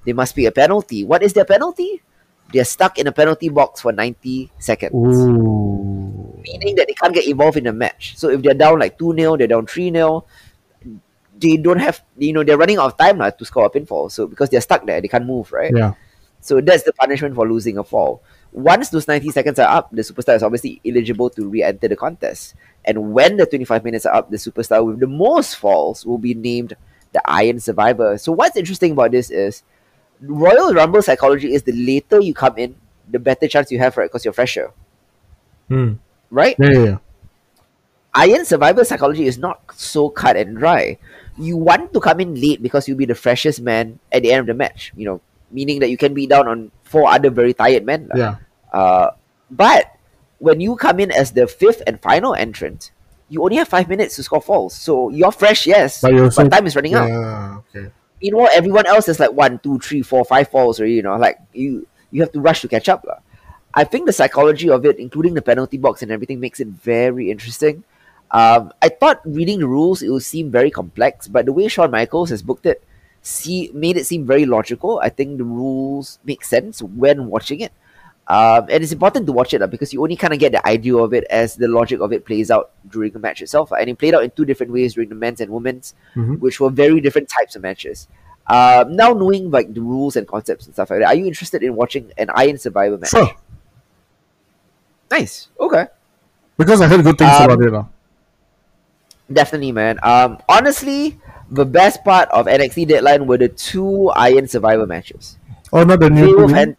there 0.06 0.16
must 0.16 0.36
be 0.36 0.46
a 0.46 0.52
penalty. 0.52 1.04
What 1.04 1.24
is 1.24 1.34
their 1.34 1.46
penalty? 1.46 2.02
They're 2.52 2.66
stuck 2.66 2.98
in 2.98 3.08
a 3.08 3.12
penalty 3.12 3.50
box 3.50 3.82
for 3.82 3.92
90 3.92 4.52
seconds. 4.58 5.18
Ooh. 5.18 6.42
Meaning 6.44 6.76
that 6.76 6.88
they 6.88 6.94
can't 6.94 7.14
get 7.14 7.28
involved 7.28 7.58
in 7.58 7.66
the 7.66 7.74
match. 7.74 8.18
So 8.18 8.30
if 8.30 8.42
they're 8.42 8.54
down 8.54 8.80
like 8.80 8.98
2 8.98 9.14
0, 9.14 9.38
they're 9.38 9.48
down 9.48 9.66
3 9.66 9.92
0, 9.92 10.26
they 11.38 11.58
don't 11.58 11.80
have, 11.80 12.02
you 12.18 12.34
know, 12.34 12.44
they're 12.44 12.58
running 12.58 12.78
out 12.78 12.94
of 12.94 12.98
time 12.98 13.18
now 13.18 13.30
to 13.30 13.46
score 13.46 13.66
a 13.66 13.70
pinfall. 13.70 14.12
So 14.12 14.28
because 14.28 14.50
they're 14.50 14.62
stuck 14.62 14.86
there, 14.86 15.02
they 15.02 15.08
can't 15.08 15.26
move, 15.26 15.52
right? 15.52 15.72
Yeah. 15.76 15.94
So 16.40 16.62
that's 16.62 16.84
the 16.84 16.94
punishment 16.94 17.36
for 17.36 17.48
losing 17.48 17.78
a 17.78 17.84
fall. 17.84 18.24
Once 18.58 18.90
those 18.90 19.08
90 19.08 19.30
seconds 19.30 19.60
are 19.60 19.70
up, 19.70 19.92
the 19.92 20.02
superstar 20.02 20.36
is 20.36 20.42
obviously 20.42 20.82
eligible 20.84 21.30
to 21.30 21.48
re 21.48 21.62
enter 21.62 21.88
the 21.88 21.96
contest. 21.96 22.56
And 22.86 23.14
when 23.14 23.38
the 23.38 23.46
25 23.46 23.84
minutes 23.84 24.06
are 24.06 24.16
up, 24.16 24.32
the 24.32 24.38
superstar 24.38 24.84
with 24.84 25.00
the 25.00 25.06
most 25.06 25.56
falls 25.58 26.06
will 26.06 26.18
be 26.18 26.34
named 26.34 26.74
the 27.14 27.22
Iron 27.30 27.60
Survivor. 27.60 28.18
So, 28.18 28.32
what's 28.32 28.58
interesting 28.58 28.94
about 28.94 29.12
this 29.12 29.30
is 29.30 29.62
Royal 30.22 30.74
Rumble 30.74 31.04
psychology 31.04 31.54
is 31.54 31.62
the 31.64 31.74
later 31.74 32.20
you 32.20 32.34
come 32.34 32.58
in, 32.58 32.76
the 33.08 33.20
better 33.20 33.48
chance 33.48 33.72
you 33.72 33.78
have 33.78 33.94
for 33.94 34.02
it 34.02 34.10
because 34.10 34.26
you're 34.26 34.34
fresher, 34.34 34.72
Hmm. 35.70 36.02
right? 36.32 36.56
Yeah, 36.58 36.70
yeah, 36.72 36.84
yeah. 36.84 36.98
Iron 38.16 38.46
Survivor 38.46 38.84
psychology 38.84 39.28
is 39.28 39.38
not 39.38 39.62
so 39.76 40.10
cut 40.10 40.36
and 40.36 40.58
dry. 40.58 40.98
You 41.38 41.58
want 41.58 41.94
to 41.94 42.00
come 42.00 42.20
in 42.20 42.34
late 42.34 42.64
because 42.64 42.88
you'll 42.88 42.98
be 42.98 43.06
the 43.06 43.14
freshest 43.14 43.62
man 43.62 44.00
at 44.12 44.24
the 44.24 44.32
end 44.32 44.42
of 44.42 44.48
the 44.48 44.56
match, 44.58 44.92
you 44.98 45.06
know, 45.06 45.22
meaning 45.52 45.80
that 45.82 45.92
you 45.92 45.98
can 45.98 46.16
be 46.16 46.26
down 46.26 46.48
on 46.48 46.72
four 46.84 47.08
other 47.08 47.30
very 47.30 47.54
tired 47.54 47.86
men. 47.86 48.10
Yeah. 48.16 48.38
Uh, 48.78 49.10
but 49.50 49.84
when 50.40 50.62
you 50.62 50.76
come 50.78 51.00
in 51.02 51.10
as 51.12 51.32
the 51.34 51.48
fifth 51.50 51.82
and 51.88 51.98
final 52.00 52.36
entrant, 52.38 52.92
you 53.30 53.42
only 53.44 53.58
have 53.58 53.68
five 53.68 53.90
minutes 53.90 54.16
to 54.18 54.24
score 54.24 54.42
falls. 54.42 54.74
So 54.78 55.10
you're 55.10 55.34
fresh, 55.34 55.66
yes, 55.66 56.02
But 56.02 56.14
but, 56.14 56.22
also- 56.30 56.48
time 56.50 56.68
is 56.70 56.76
running 56.78 56.94
out. 56.94 57.10
Yeah, 57.10 57.58
okay. 57.66 57.90
Meanwhile, 58.22 58.50
everyone 58.54 58.86
else 58.86 59.10
is 59.10 59.20
like 59.20 59.34
one, 59.34 59.60
two, 59.66 59.78
three, 59.80 60.02
four, 60.02 60.26
five 60.26 60.48
falls 60.54 60.80
or 60.82 60.86
You 60.86 61.02
know, 61.06 61.18
like 61.18 61.38
you 61.54 61.86
you 62.14 62.22
have 62.24 62.32
to 62.38 62.42
rush 62.42 62.62
to 62.62 62.70
catch 62.70 62.88
up. 62.90 63.02
lah. 63.06 63.20
I 63.78 63.84
think 63.84 64.06
the 64.10 64.14
psychology 64.16 64.70
of 64.74 64.86
it, 64.90 64.98
including 64.98 65.34
the 65.38 65.42
penalty 65.46 65.78
box 65.78 66.02
and 66.02 66.10
everything, 66.10 66.40
makes 66.42 66.60
it 66.60 66.70
very 66.70 67.30
interesting. 67.30 67.84
Um, 68.32 68.74
I 68.82 68.90
thought 68.90 69.22
reading 69.24 69.60
the 69.62 69.68
rules 69.70 70.02
it 70.02 70.10
would 70.10 70.24
seem 70.26 70.50
very 70.52 70.72
complex, 70.72 71.28
but 71.30 71.46
the 71.46 71.54
way 71.54 71.68
Shawn 71.70 71.92
Michaels 71.92 72.30
has 72.34 72.42
booked 72.42 72.66
it, 72.66 72.82
see 73.22 73.70
made 73.74 73.96
it 74.02 74.06
seem 74.10 74.26
very 74.26 74.46
logical. 74.50 75.00
I 75.04 75.10
think 75.14 75.38
the 75.38 75.46
rules 75.48 76.18
make 76.26 76.44
sense 76.44 76.82
when 76.82 77.28
watching 77.30 77.60
it. 77.62 77.72
Um, 78.30 78.68
and 78.70 78.84
it's 78.84 78.92
important 78.92 79.26
to 79.28 79.32
watch 79.32 79.54
it 79.54 79.62
uh, 79.62 79.68
because 79.68 79.94
you 79.94 80.04
only 80.04 80.18
kind 80.18 80.34
of 80.34 80.40
get 80.40 80.52
the 80.52 80.66
idea 80.68 80.96
of 80.98 81.14
it 81.14 81.24
as 81.30 81.56
the 81.56 81.68
logic 81.70 82.02
of 82.02 82.12
it 82.12 82.26
plays 82.26 82.52
out 82.52 82.72
during 82.90 83.14
the 83.14 83.20
match 83.20 83.42
itself. 83.42 83.72
And 83.72 83.90
it 83.90 83.98
played 83.98 84.14
out 84.16 84.24
in 84.24 84.32
two 84.32 84.44
different 84.44 84.74
ways 84.74 84.96
during 84.96 85.08
the 85.10 85.16
men's 85.16 85.40
and 85.40 85.50
women's, 85.50 85.94
Mhm. 86.16 86.40
which 86.40 86.60
were 86.60 86.70
very 86.70 87.00
different 87.00 87.30
types 87.30 87.56
of 87.56 87.62
matches. 87.62 88.08
Um, 88.48 88.96
now 88.96 89.14
knowing 89.14 89.50
like 89.52 89.74
the 89.74 89.80
rules 89.82 90.16
and 90.18 90.28
concepts 90.28 90.66
and 90.66 90.76
stuff 90.76 90.90
like 90.90 91.00
that, 91.00 91.08
are 91.08 91.16
you 91.16 91.26
interested 91.26 91.64
in 91.64 91.76
watching 91.76 92.12
an 92.18 92.30
Iron 92.36 92.58
Survivor 92.58 92.98
match? 92.98 93.12
Sure. 93.12 93.30
Nice. 95.12 95.48
Okay. 95.60 95.88
Because 96.58 96.82
I 96.82 96.88
heard 96.88 97.04
good 97.04 97.18
things 97.18 97.32
Um, 97.40 97.50
about 97.52 97.62
it. 97.64 97.72
lah. 97.72 97.86
Definitely, 99.32 99.72
man. 99.72 100.00
Um, 100.04 100.40
honestly, 100.50 101.20
the 101.52 101.66
best 101.66 102.04
part 102.04 102.30
of 102.32 102.48
NXT 102.48 102.86
Deadline 102.88 103.28
were 103.28 103.38
the 103.38 103.48
two 103.50 104.10
Iron 104.16 104.48
Survivor 104.48 104.86
matches. 104.88 105.38
Oh, 105.72 105.84
not 105.84 106.00
the 106.00 106.10
new. 106.10 106.48
And 106.56 106.76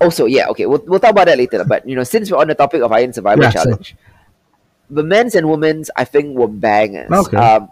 also, 0.00 0.26
yeah, 0.26 0.48
okay, 0.48 0.66
we'll, 0.66 0.82
we'll 0.86 1.00
talk 1.00 1.10
about 1.10 1.26
that 1.26 1.38
later. 1.38 1.64
But 1.64 1.88
you 1.88 1.96
know, 1.96 2.04
since 2.04 2.30
we're 2.30 2.38
on 2.38 2.48
the 2.48 2.54
topic 2.54 2.82
of 2.82 2.92
Iron 2.92 3.12
Survivor 3.12 3.42
Yeah. 3.42 3.50
Challenge, 3.50 3.96
the 4.90 5.02
men's 5.02 5.34
and 5.34 5.48
women's, 5.48 5.90
I 5.96 6.04
think, 6.04 6.36
were 6.36 6.48
bangers. 6.48 7.10
Okay. 7.10 7.36
Um, 7.36 7.70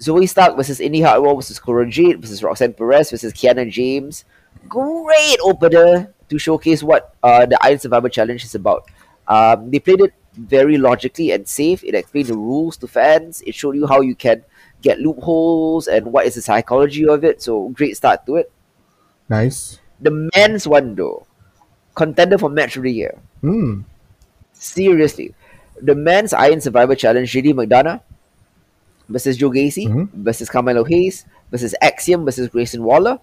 Zoey 0.00 0.28
Stark 0.28 0.56
versus 0.56 0.80
Indi 0.80 1.00
Hartwell 1.00 1.36
versus 1.36 1.60
Jade 1.88 2.20
versus 2.20 2.42
Roxanne 2.42 2.74
Perez 2.74 3.10
versus 3.10 3.32
Kiana 3.32 3.70
James. 3.70 4.24
Great 4.68 5.38
opener 5.42 6.12
to 6.28 6.38
showcase 6.38 6.82
what 6.82 7.14
uh, 7.22 7.46
the 7.46 7.58
Iron 7.62 7.78
Survivor 7.78 8.08
Challenge 8.08 8.44
is 8.44 8.54
about. 8.54 8.90
Um, 9.28 9.70
they 9.70 9.78
played 9.78 10.00
it 10.00 10.12
very 10.34 10.76
logically 10.76 11.30
and 11.30 11.48
safe. 11.48 11.82
It 11.82 11.94
explained 11.94 12.28
the 12.28 12.36
rules 12.36 12.76
to 12.78 12.86
fans. 12.86 13.42
It 13.46 13.54
showed 13.54 13.74
you 13.76 13.86
how 13.86 14.00
you 14.00 14.14
can 14.14 14.44
get 14.82 15.00
loopholes 15.00 15.88
and 15.88 16.12
what 16.12 16.26
is 16.26 16.34
the 16.34 16.42
psychology 16.42 17.08
of 17.08 17.24
it. 17.24 17.42
So 17.42 17.70
great 17.70 17.96
start 17.96 18.26
to 18.26 18.36
it. 18.36 18.52
Nice. 19.28 19.80
The 20.00 20.28
men's 20.36 20.68
one 20.68 20.94
though, 20.94 21.25
contender 21.96 22.38
for 22.38 22.48
match 22.48 22.76
of 22.76 22.84
the 22.84 22.92
year. 22.92 23.18
Hmm. 23.40 23.80
Seriously, 24.52 25.34
the 25.82 25.94
men's 25.94 26.32
Iron 26.32 26.60
Survivor 26.60 26.94
Challenge: 26.94 27.26
JD 27.30 27.52
McDonagh 27.54 28.00
versus 29.08 29.36
Joe 29.36 29.50
Gacy 29.50 29.86
Mhm. 29.88 30.08
versus 30.12 30.48
Carmelo 30.48 30.84
Hayes 30.84 31.24
versus 31.50 31.74
Axiom 31.82 32.24
versus 32.24 32.48
Grayson 32.48 32.82
Waller. 32.84 33.18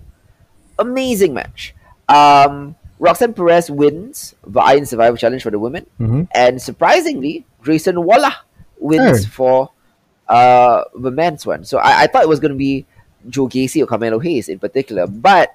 Amazing 0.79 1.33
match. 1.33 1.73
Um, 2.09 2.75
Roxanne 2.99 3.33
Perez 3.33 3.69
wins 3.69 4.35
the 4.45 4.59
Iron 4.61 4.85
Survivor 4.85 5.17
Challenge 5.17 5.41
for 5.43 5.51
the 5.51 5.59
women, 5.59 5.85
Mhm. 5.99 6.27
and 6.33 6.61
surprisingly, 6.61 7.45
Grayson 7.61 8.01
Waller 8.03 8.31
wins 8.79 9.23
Hey. 9.23 9.29
for 9.29 9.69
uh, 10.29 10.85
the 10.97 11.11
men's 11.11 11.45
one. 11.45 11.65
So 11.65 11.77
I, 11.79 12.03
I 12.03 12.07
thought 12.07 12.23
it 12.23 12.29
was 12.29 12.39
going 12.39 12.53
to 12.53 12.57
be 12.57 12.85
Joe 13.29 13.47
Gacy 13.47 13.83
or 13.83 13.85
Carmelo 13.85 14.19
Hayes 14.19 14.47
in 14.47 14.57
particular, 14.57 15.05
but 15.05 15.51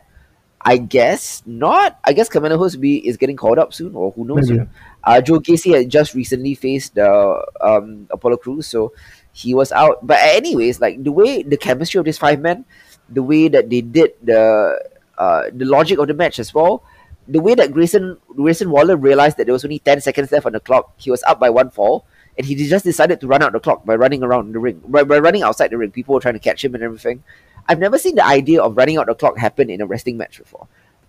I 0.61 0.77
guess 0.77 1.43
not. 1.47 1.99
I 2.05 2.13
guess 2.13 2.33
Hayes 2.33 2.77
be 2.77 3.07
is 3.07 3.17
getting 3.17 3.37
called 3.37 3.59
up 3.59 3.73
soon, 3.73 3.95
or 3.95 4.11
who 4.13 4.25
knows? 4.25 4.51
Maybe. 4.51 4.69
Uh, 5.05 5.21
Joe 5.21 5.41
Gacy 5.41 5.75
had 5.75 5.89
just 5.89 6.15
recently 6.15 6.55
faced 6.55 6.95
the 6.95 7.47
um, 7.61 8.09
Apollo 8.11 8.39
Crews, 8.39 8.67
so 8.67 8.93
he 9.33 9.55
was 9.55 9.71
out. 9.73 10.05
But 10.07 10.19
anyways, 10.21 10.81
like 10.81 11.03
the 11.03 11.13
way 11.13 11.43
the 11.43 11.57
chemistry 11.57 11.99
of 11.99 12.05
these 12.05 12.19
five 12.19 12.41
men, 12.41 12.65
the 13.09 13.23
way 13.23 13.49
that 13.49 13.71
they 13.71 13.81
did 13.81 14.15
the 14.23 14.79
uh, 15.17 15.45
the 15.53 15.65
logic 15.65 15.99
of 15.99 16.09
the 16.09 16.15
match 16.15 16.39
as 16.39 16.53
well, 16.53 16.83
the 17.29 17.41
way 17.41 17.55
that 17.55 17.73
Grayson 17.73 18.19
Grayson 18.35 18.71
Waller 18.71 18.97
realized 18.97 19.37
that 19.37 19.47
there 19.47 19.53
was 19.55 19.65
only 19.65 19.79
ten 19.79 20.01
seconds 20.01 20.33
left 20.33 20.47
on 20.47 20.53
the 20.53 20.61
clock, 20.61 20.93
he 20.97 21.11
was 21.11 21.23
up 21.23 21.39
by 21.39 21.51
one 21.51 21.71
fall, 21.71 22.05
and 22.37 22.45
he 22.45 22.57
just 22.57 22.85
decided 22.85 23.21
to 23.21 23.27
run 23.29 23.43
out 23.43 23.53
the 23.53 23.61
clock 23.61 23.87
by 23.87 23.95
running 23.95 24.23
around 24.25 24.53
the 24.53 24.59
ring, 24.59 24.83
by, 24.89 25.05
by 25.05 25.19
running 25.19 25.43
outside 25.43 25.71
the 25.71 25.79
ring. 25.79 25.93
People 25.93 26.15
were 26.15 26.21
trying 26.21 26.35
to 26.35 26.41
catch 26.41 26.65
him 26.65 26.75
and 26.75 26.83
everything. 26.83 27.23
I've 27.69 27.79
never 27.79 27.99
seen 27.99 28.15
the 28.15 28.25
idea 28.25 28.63
of 28.63 28.77
running 28.77 28.97
out 28.97 29.07
the 29.07 29.15
clock 29.15 29.37
happen 29.39 29.69
in 29.71 29.81
a 29.81 29.87
wrestling 29.87 30.17
match 30.17 30.39
before, 30.39 30.67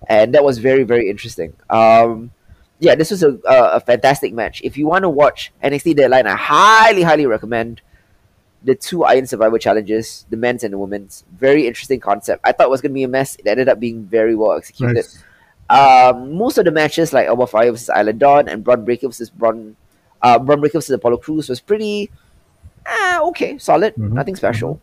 and 0.08 0.34
that 0.36 0.44
was 0.44 0.58
very 0.58 0.84
very 0.84 1.10
interesting. 1.10 1.54
Um, 1.70 2.32
yeah, 2.80 2.96
this 2.96 3.12
was 3.12 3.24
a, 3.24 3.32
a, 3.46 3.64
a 3.74 3.80
fantastic 3.80 4.34
match. 4.34 4.62
If 4.64 4.78
you 4.78 4.88
want 4.88 5.04
to 5.04 5.10
watch 5.10 5.52
NXT 5.64 5.96
Deadline, 5.98 6.28
I 6.28 6.36
highly 6.36 7.04
highly 7.04 7.26
recommend 7.26 7.82
the 8.64 8.76
two 8.76 9.04
Iron 9.06 9.26
Survivor 9.26 9.58
challenges, 9.58 10.26
the 10.30 10.38
men's 10.38 10.64
and 10.64 10.74
the 10.74 10.78
women's. 10.78 11.24
Very 11.38 11.66
interesting 11.68 12.00
concept. 12.02 12.42
I 12.44 12.52
thought 12.52 12.68
it 12.68 12.70
was 12.70 12.82
going 12.82 12.92
to 12.92 12.96
be 12.96 13.04
a 13.04 13.08
mess. 13.08 13.36
It 13.36 13.48
ended 13.48 13.70
up 13.70 13.80
being 13.80 14.04
very 14.04 14.36
well 14.36 14.54
executed. 14.58 14.96
Nice. 14.96 15.24
Um, 15.70 16.34
most 16.34 16.58
of 16.58 16.66
the 16.66 16.72
matches, 16.72 17.14
like 17.14 17.28
Alba 17.28 17.48
Fyre 17.48 17.72
versus 17.72 17.90
Isla 17.96 18.12
Dawn 18.14 18.50
and 18.50 18.64
Bron 18.64 18.84
Breakker 18.84 19.08
versus 19.08 19.30
Bron, 19.30 19.76
uh, 20.22 20.40
Bron 20.40 20.60
Breakker 20.60 20.80
versus 20.80 20.90
Apollo 20.96 21.18
Crews, 21.18 21.48
was 21.48 21.60
pretty, 21.62 22.10
ah, 22.86 23.22
okay, 23.28 23.58
solid, 23.60 23.94
Mhm. 23.96 24.12
nothing 24.14 24.36
special. 24.36 24.82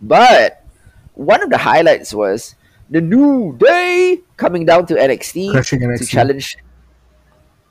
But 0.00 0.64
one 1.14 1.42
of 1.42 1.50
the 1.50 1.58
highlights 1.58 2.14
was 2.14 2.54
the 2.88 3.00
New 3.00 3.56
Day 3.58 4.20
coming 4.36 4.64
down 4.64 4.86
to 4.86 4.94
NXT 4.94 5.52
Crashing 5.52 5.80
to 5.80 6.04
challenge 6.06 6.56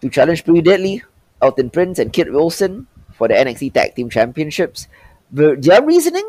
to 0.02 0.10
challenge 0.10 0.46
Pretty 0.46 0.62
Deadly, 0.62 1.04
Elton 1.42 1.70
Prince, 1.70 2.00
and 2.00 2.14
Kit 2.14 2.32
Wilson 2.32 2.88
for 3.14 3.28
the 3.28 3.34
NXT 3.34 3.74
Tag 3.74 3.96
Team 3.96 4.10
Championships. 4.10 4.88
The, 5.32 5.56
their 5.60 5.84
reasoning, 5.84 6.26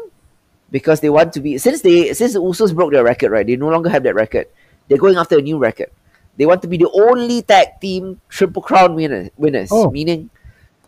because 0.71 1.01
they 1.01 1.09
want 1.11 1.33
to 1.35 1.41
be 1.41 1.57
since 1.59 1.83
they 1.83 2.13
since 2.13 2.33
the 2.33 2.41
Usos 2.41 2.75
broke 2.75 2.93
their 2.93 3.05
record, 3.05 3.31
right? 3.31 3.47
They 3.47 3.57
no 3.57 3.69
longer 3.69 3.89
have 3.91 4.03
that 4.05 4.15
record. 4.15 4.47
They're 4.89 4.99
going 4.99 5.17
after 5.17 5.39
a 5.39 5.43
new 5.43 5.59
record. 5.59 5.91
They 6.37 6.47
want 6.47 6.63
to 6.63 6.69
be 6.69 6.79
the 6.79 6.91
only 6.91 7.43
tag 7.43 7.81
team 7.81 8.21
Triple 8.29 8.63
Crown 8.63 8.95
winner, 8.95 9.31
winners, 9.37 9.69
Oh. 9.71 9.91
meaning 9.91 10.31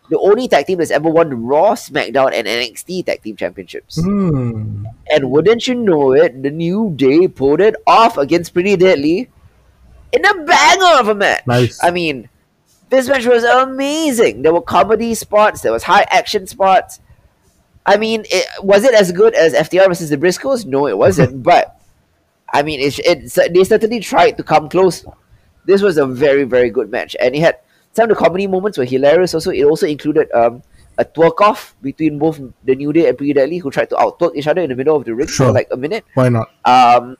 the 0.09 0.19
only 0.19 0.49
tag 0.49 0.67
team 0.67 0.79
that's 0.79 0.91
ever 0.91 1.09
won 1.09 1.45
Raw, 1.47 1.73
SmackDown, 1.73 2.33
and 2.35 2.47
NXT 2.47 3.07
Tag 3.07 3.23
Team 3.23 3.37
Championships. 3.37 4.03
Hmm. 4.03 4.85
And 5.11 5.31
wouldn't 5.31 5.67
you 5.67 5.75
know 5.75 6.13
it, 6.13 6.43
the 6.43 6.51
New 6.51 6.93
Day 6.97 7.29
pulled 7.29 7.61
it 7.61 7.77
off 7.87 8.19
against 8.19 8.53
Pretty 8.53 8.77
Deadly 8.77 9.31
in 10.13 10.25
a 10.25 10.45
banger 10.45 11.01
of 11.01 11.09
a 11.09 11.15
match. 11.15 11.47
Nice. 11.47 11.83
I 11.83 11.91
mean, 11.91 12.29
this 12.91 13.09
match 13.09 13.27
was 13.27 13.45
amazing. 13.45 14.43
There 14.43 14.53
were 14.53 14.61
comedy 14.61 15.15
spots, 15.15 15.63
there 15.63 15.73
was 15.73 15.83
high 15.83 16.07
action 16.11 16.47
spots. 16.47 17.01
I 17.85 17.97
mean, 17.97 18.25
it, 18.31 18.47
was 18.63 18.85
it 18.85 18.95
as 18.95 19.11
good 19.13 19.35
as 19.35 19.55
FTR 19.55 19.89
versus 19.89 20.11
the 20.11 20.17
Briscoes? 20.17 20.65
No, 20.67 20.87
it 20.87 20.97
wasn't. 20.97 21.43
but 21.45 21.81
I 22.53 22.63
mean, 22.63 22.81
it, 22.81 22.99
it, 23.01 23.55
they 23.55 23.65
certainly 23.65 24.01
tried 24.01 24.33
to 24.33 24.43
come 24.43 24.69
close. 24.69 25.05
This 25.65 25.81
was 25.81 25.97
a 25.97 26.07
very, 26.07 26.45
very 26.45 26.71
good 26.71 26.91
match, 26.91 27.17
and 27.19 27.35
it 27.35 27.41
had 27.41 27.59
some 27.93 28.11
of 28.11 28.17
the 28.17 28.23
comedy 28.25 28.47
moments 28.47 28.79
were 28.79 28.85
hilarious. 28.85 29.35
Also, 29.35 29.51
it 29.51 29.65
also 29.65 29.87
included 29.87 30.31
um, 30.33 30.63
a 30.99 31.05
twerk 31.05 31.41
off 31.41 31.75
between 31.83 32.19
both 32.19 32.41
the 32.65 32.75
New 32.75 32.93
Day 32.93 33.09
and 33.09 33.17
Pretty 33.17 33.33
Deadly, 33.33 33.59
who 33.59 33.71
tried 33.71 33.91
to 33.91 33.99
out 33.99 34.19
twerk 34.19 34.35
each 34.37 34.47
other 34.47 34.61
in 34.63 34.71
the 34.71 34.77
middle 34.77 34.97
of 34.97 35.05
the 35.05 35.15
ring 35.15 35.27
Sure. 35.27 35.47
for 35.49 35.53
like 35.53 35.69
a 35.71 35.77
minute. 35.77 36.05
Why 36.15 36.29
not? 36.29 36.49
Um, 36.65 37.17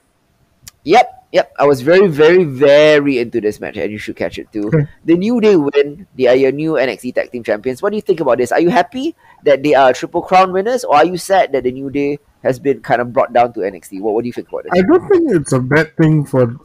yep, 0.83 1.25
yep. 1.31 1.53
I 1.59 1.65
was 1.65 1.81
very, 1.81 2.07
very, 2.07 2.43
very 2.43 3.19
into 3.19 3.41
this 3.41 3.59
match, 3.59 3.77
and 3.77 3.91
you 3.91 3.97
should 3.97 4.15
catch 4.15 4.37
it 4.37 4.51
too. 4.51 4.67
Okay. 4.67 4.87
The 5.05 5.15
New 5.17 5.41
Day 5.41 5.55
win. 5.55 6.07
They 6.17 6.27
are 6.27 6.35
your 6.35 6.51
new 6.51 6.73
NXT 6.73 7.15
Tag 7.15 7.31
Team 7.31 7.43
Champions. 7.43 7.81
What 7.81 7.91
do 7.91 7.95
you 7.95 8.01
think 8.01 8.19
about 8.19 8.37
this? 8.37 8.51
Are 8.51 8.59
you 8.61 8.69
happy 8.69 9.15
that 9.43 9.63
they 9.63 9.73
are 9.75 9.93
Triple 9.93 10.21
Crown 10.21 10.51
winners, 10.53 10.83
or 10.83 10.95
are 10.95 11.05
you 11.05 11.17
sad 11.17 11.51
that 11.53 11.63
the 11.63 11.71
New 11.71 11.89
Day 11.89 12.19
has 12.43 12.59
been 12.59 12.81
kind 12.81 13.01
of 13.01 13.13
brought 13.13 13.31
down 13.31 13.53
to 13.53 13.61
NXT? 13.61 14.01
What, 14.01 14.13
what 14.15 14.21
do 14.23 14.27
you 14.27 14.33
think 14.33 14.49
about 14.49 14.63
this? 14.63 14.71
I 14.75 14.81
don't 14.85 15.07
think 15.09 15.31
it's 15.31 15.53
a 15.53 15.59
bad 15.59 15.95
thing 15.97 16.25
for 16.25 16.55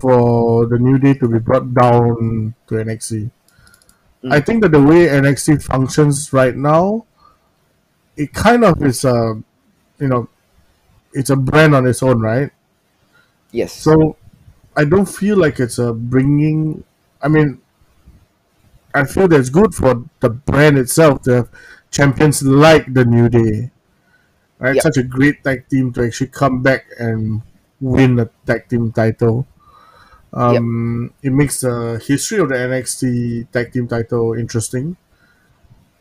for 0.00 0.66
the 0.66 0.78
New 0.78 0.98
Day 0.98 1.14
to 1.14 1.28
be 1.28 1.38
brought 1.38 1.72
down 1.74 2.54
to 2.68 2.74
NXT. 2.74 3.30
Mm. 4.24 4.32
I 4.32 4.40
think 4.40 4.62
that 4.62 4.70
the 4.72 4.82
way 4.82 5.06
NXT 5.08 5.62
functions 5.62 6.32
right 6.32 6.56
now, 6.56 7.04
it 8.16 8.32
kind 8.32 8.64
of 8.64 8.82
is 8.82 9.04
a, 9.04 9.40
you 9.98 10.08
know, 10.08 10.28
it's 11.12 11.30
a 11.30 11.36
brand 11.36 11.74
on 11.74 11.86
its 11.86 12.02
own, 12.02 12.20
right? 12.20 12.50
Yes. 13.50 13.72
So 13.72 14.16
I 14.76 14.84
don't 14.84 15.06
feel 15.08 15.36
like 15.36 15.60
it's 15.60 15.78
a 15.78 15.92
bringing. 15.92 16.84
I 17.20 17.28
mean, 17.28 17.60
I 18.94 19.04
feel 19.04 19.28
that 19.28 19.40
it's 19.40 19.48
good 19.48 19.74
for 19.74 20.04
the 20.20 20.30
brand 20.30 20.78
itself 20.78 21.22
to 21.22 21.30
have 21.34 21.48
champions 21.90 22.42
like 22.42 22.92
the 22.92 23.04
New 23.04 23.28
Day. 23.28 23.70
Right, 24.58 24.76
Yep. 24.76 24.82
such 24.82 24.96
a 24.98 25.02
great 25.02 25.42
tag 25.44 25.68
team 25.68 25.92
to 25.94 26.04
actually 26.06 26.28
come 26.28 26.62
back 26.62 26.86
and 26.98 27.42
win 27.80 28.18
a 28.20 28.30
tag 28.46 28.68
team 28.68 28.92
title. 28.92 29.46
Um, 30.32 31.12
It 31.22 31.32
makes 31.32 31.60
the 31.60 32.00
history 32.06 32.38
of 32.38 32.48
the 32.48 32.56
NXT 32.56 33.44
tag 33.52 33.72
team 33.72 33.86
title 33.88 34.32
interesting 34.34 34.96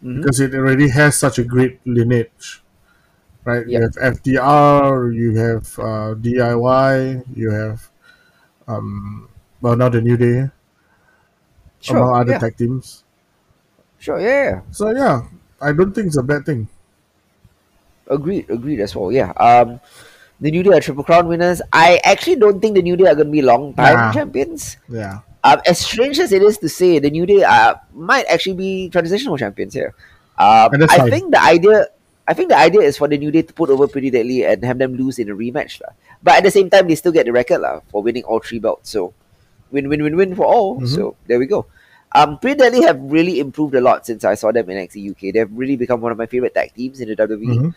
Mhm. 0.04 0.22
because 0.22 0.40
it 0.40 0.54
already 0.56 0.90
has 0.90 1.18
such 1.18 1.40
a 1.40 1.44
great 1.44 1.80
lineage. 1.86 2.64
Right, 3.44 3.66
you 3.68 3.82
have 3.82 3.98
FTR, 3.98 5.10
you 5.12 5.36
have 5.38 5.66
uh, 5.80 6.14
DIY, 6.16 7.24
you 7.36 7.50
have 7.52 7.90
um, 8.68 9.30
well 9.62 9.76
now 9.78 9.90
the 9.90 10.02
New 10.02 10.18
Day, 10.18 10.50
Sure. 11.80 11.98
among 11.98 12.16
other 12.22 12.32
yeah. 12.34 12.40
tag 12.40 12.58
teams. 12.58 13.04
Sure. 14.00 14.20
Yeah, 14.20 14.44
yeah. 14.44 14.62
So 14.72 14.92
yeah, 14.92 15.24
I 15.62 15.74
don't 15.74 15.94
think 15.94 16.08
it's 16.08 16.18
a 16.18 16.24
bad 16.24 16.46
thing. 16.46 16.68
Agreed. 18.08 18.50
Agreed 18.50 18.80
as 18.82 18.96
well. 18.96 19.12
Yeah. 19.12 19.32
Um, 19.38 19.80
the 20.42 20.52
New 20.52 20.64
Day 20.64 20.72
are 20.74 20.82
Triple 20.82 21.04
Crown 21.04 21.28
winners. 21.28 21.62
I 21.72 22.00
actually 22.04 22.36
don't 22.38 22.60
think 22.60 22.76
the 22.76 22.82
New 22.82 22.98
Day 22.98 23.06
are 23.06 23.16
going 23.16 23.28
to 23.28 23.32
be 23.32 23.42
long 23.42 23.74
time 23.74 23.96
Nah. 23.96 24.12
champions. 24.12 24.78
Yeah, 24.90 25.20
Um, 25.44 25.62
as 25.66 25.80
strange 25.80 26.20
as 26.20 26.32
it 26.34 26.42
is 26.42 26.58
to 26.60 26.70
say, 26.70 26.98
the 27.00 27.10
New 27.10 27.26
Day 27.26 27.44
uh, 27.44 27.76
might 27.94 28.26
actually 28.28 28.56
be 28.58 28.90
transitional 28.90 29.38
champions 29.38 29.74
here. 29.74 29.94
Um, 30.38 30.70
I 30.90 30.98
fine. 30.98 31.10
think 31.10 31.32
the 31.32 31.42
idea, 31.42 31.88
I 32.28 32.34
think 32.34 32.50
the 32.50 32.58
idea 32.58 32.82
is 32.82 32.98
for 32.98 33.08
the 33.08 33.18
New 33.18 33.30
Day 33.32 33.42
to 33.44 33.54
put 33.54 33.70
over 33.70 33.88
Pretty 33.88 34.10
Deadly 34.10 34.44
and 34.46 34.64
have 34.66 34.78
them 34.80 34.96
lose 34.98 35.20
in 35.20 35.30
a 35.30 35.36
rematch, 35.36 35.80
lah. 35.82 35.94
But 36.24 36.36
at 36.38 36.44
the 36.44 36.52
same 36.52 36.70
time, 36.70 36.88
they 36.88 36.96
still 36.96 37.12
get 37.12 37.26
the 37.26 37.32
record, 37.34 37.62
lah, 37.62 37.82
for 37.94 38.02
winning 38.02 38.24
all 38.24 38.40
three 38.40 38.58
belts. 38.60 38.90
So, 38.90 39.14
win, 39.72 39.90
win, 39.90 40.02
win, 40.02 40.16
win 40.18 40.34
for 40.36 40.46
all. 40.46 40.80
Mhm. 40.82 40.88
So 40.90 41.16
there 41.28 41.38
we 41.38 41.46
go. 41.46 41.66
Um, 42.14 42.38
Pretty 42.40 42.58
Deadly 42.60 42.82
have 42.84 43.00
really 43.00 43.40
improved 43.40 43.74
a 43.76 43.82
lot 43.82 44.06
since 44.06 44.26
I 44.26 44.34
saw 44.36 44.52
them 44.52 44.70
in 44.70 44.78
NXT 44.78 45.02
UK. 45.14 45.32
They've 45.32 45.50
really 45.54 45.78
become 45.78 46.02
one 46.02 46.12
of 46.12 46.18
my 46.18 46.26
favorite 46.26 46.54
tag 46.54 46.74
teams 46.76 47.00
in 47.00 47.08
the 47.10 47.16
WWE. 47.16 47.58
Mhm. 47.58 47.76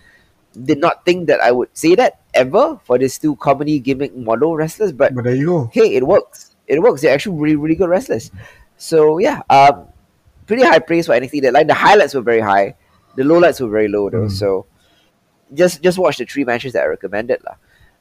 Did 0.62 0.78
not 0.78 1.04
think 1.04 1.26
that 1.26 1.40
I 1.40 1.50
would 1.50 1.68
say 1.72 1.94
that 1.96 2.20
ever 2.32 2.78
for 2.84 2.98
these 2.98 3.18
two 3.18 3.36
comedy 3.36 3.78
gimmick 3.78 4.14
model 4.16 4.56
wrestlers, 4.56 4.92
but 4.92 5.14
but 5.14 5.24
there 5.24 5.34
you 5.34 5.46
go. 5.46 5.70
hey, 5.72 5.96
it 5.96 6.06
works. 6.06 6.54
It 6.66 6.80
works. 6.80 7.02
They're 7.02 7.12
actually 7.12 7.38
really, 7.38 7.56
really 7.56 7.74
good 7.74 7.88
wrestlers. 7.88 8.30
So 8.76 9.18
yeah, 9.18 9.42
um, 9.50 9.86
pretty 10.46 10.62
high 10.62 10.78
praise 10.78 11.06
for 11.06 11.12
NXT 11.12 11.42
Deadline. 11.42 11.66
The 11.66 11.74
highlights 11.74 12.14
were 12.14 12.22
very 12.22 12.40
high. 12.40 12.76
The 13.16 13.22
lowlights 13.22 13.60
were 13.60 13.68
very 13.68 13.88
low 13.88 14.10
though. 14.10 14.26
Mm. 14.26 14.30
So 14.30 14.66
just 15.52 15.82
just 15.82 15.98
watch 15.98 16.18
the 16.18 16.24
three 16.24 16.44
matches 16.44 16.72
that 16.72 16.84
I 16.84 16.86
recommended 16.86 17.42
lah. 17.44 17.56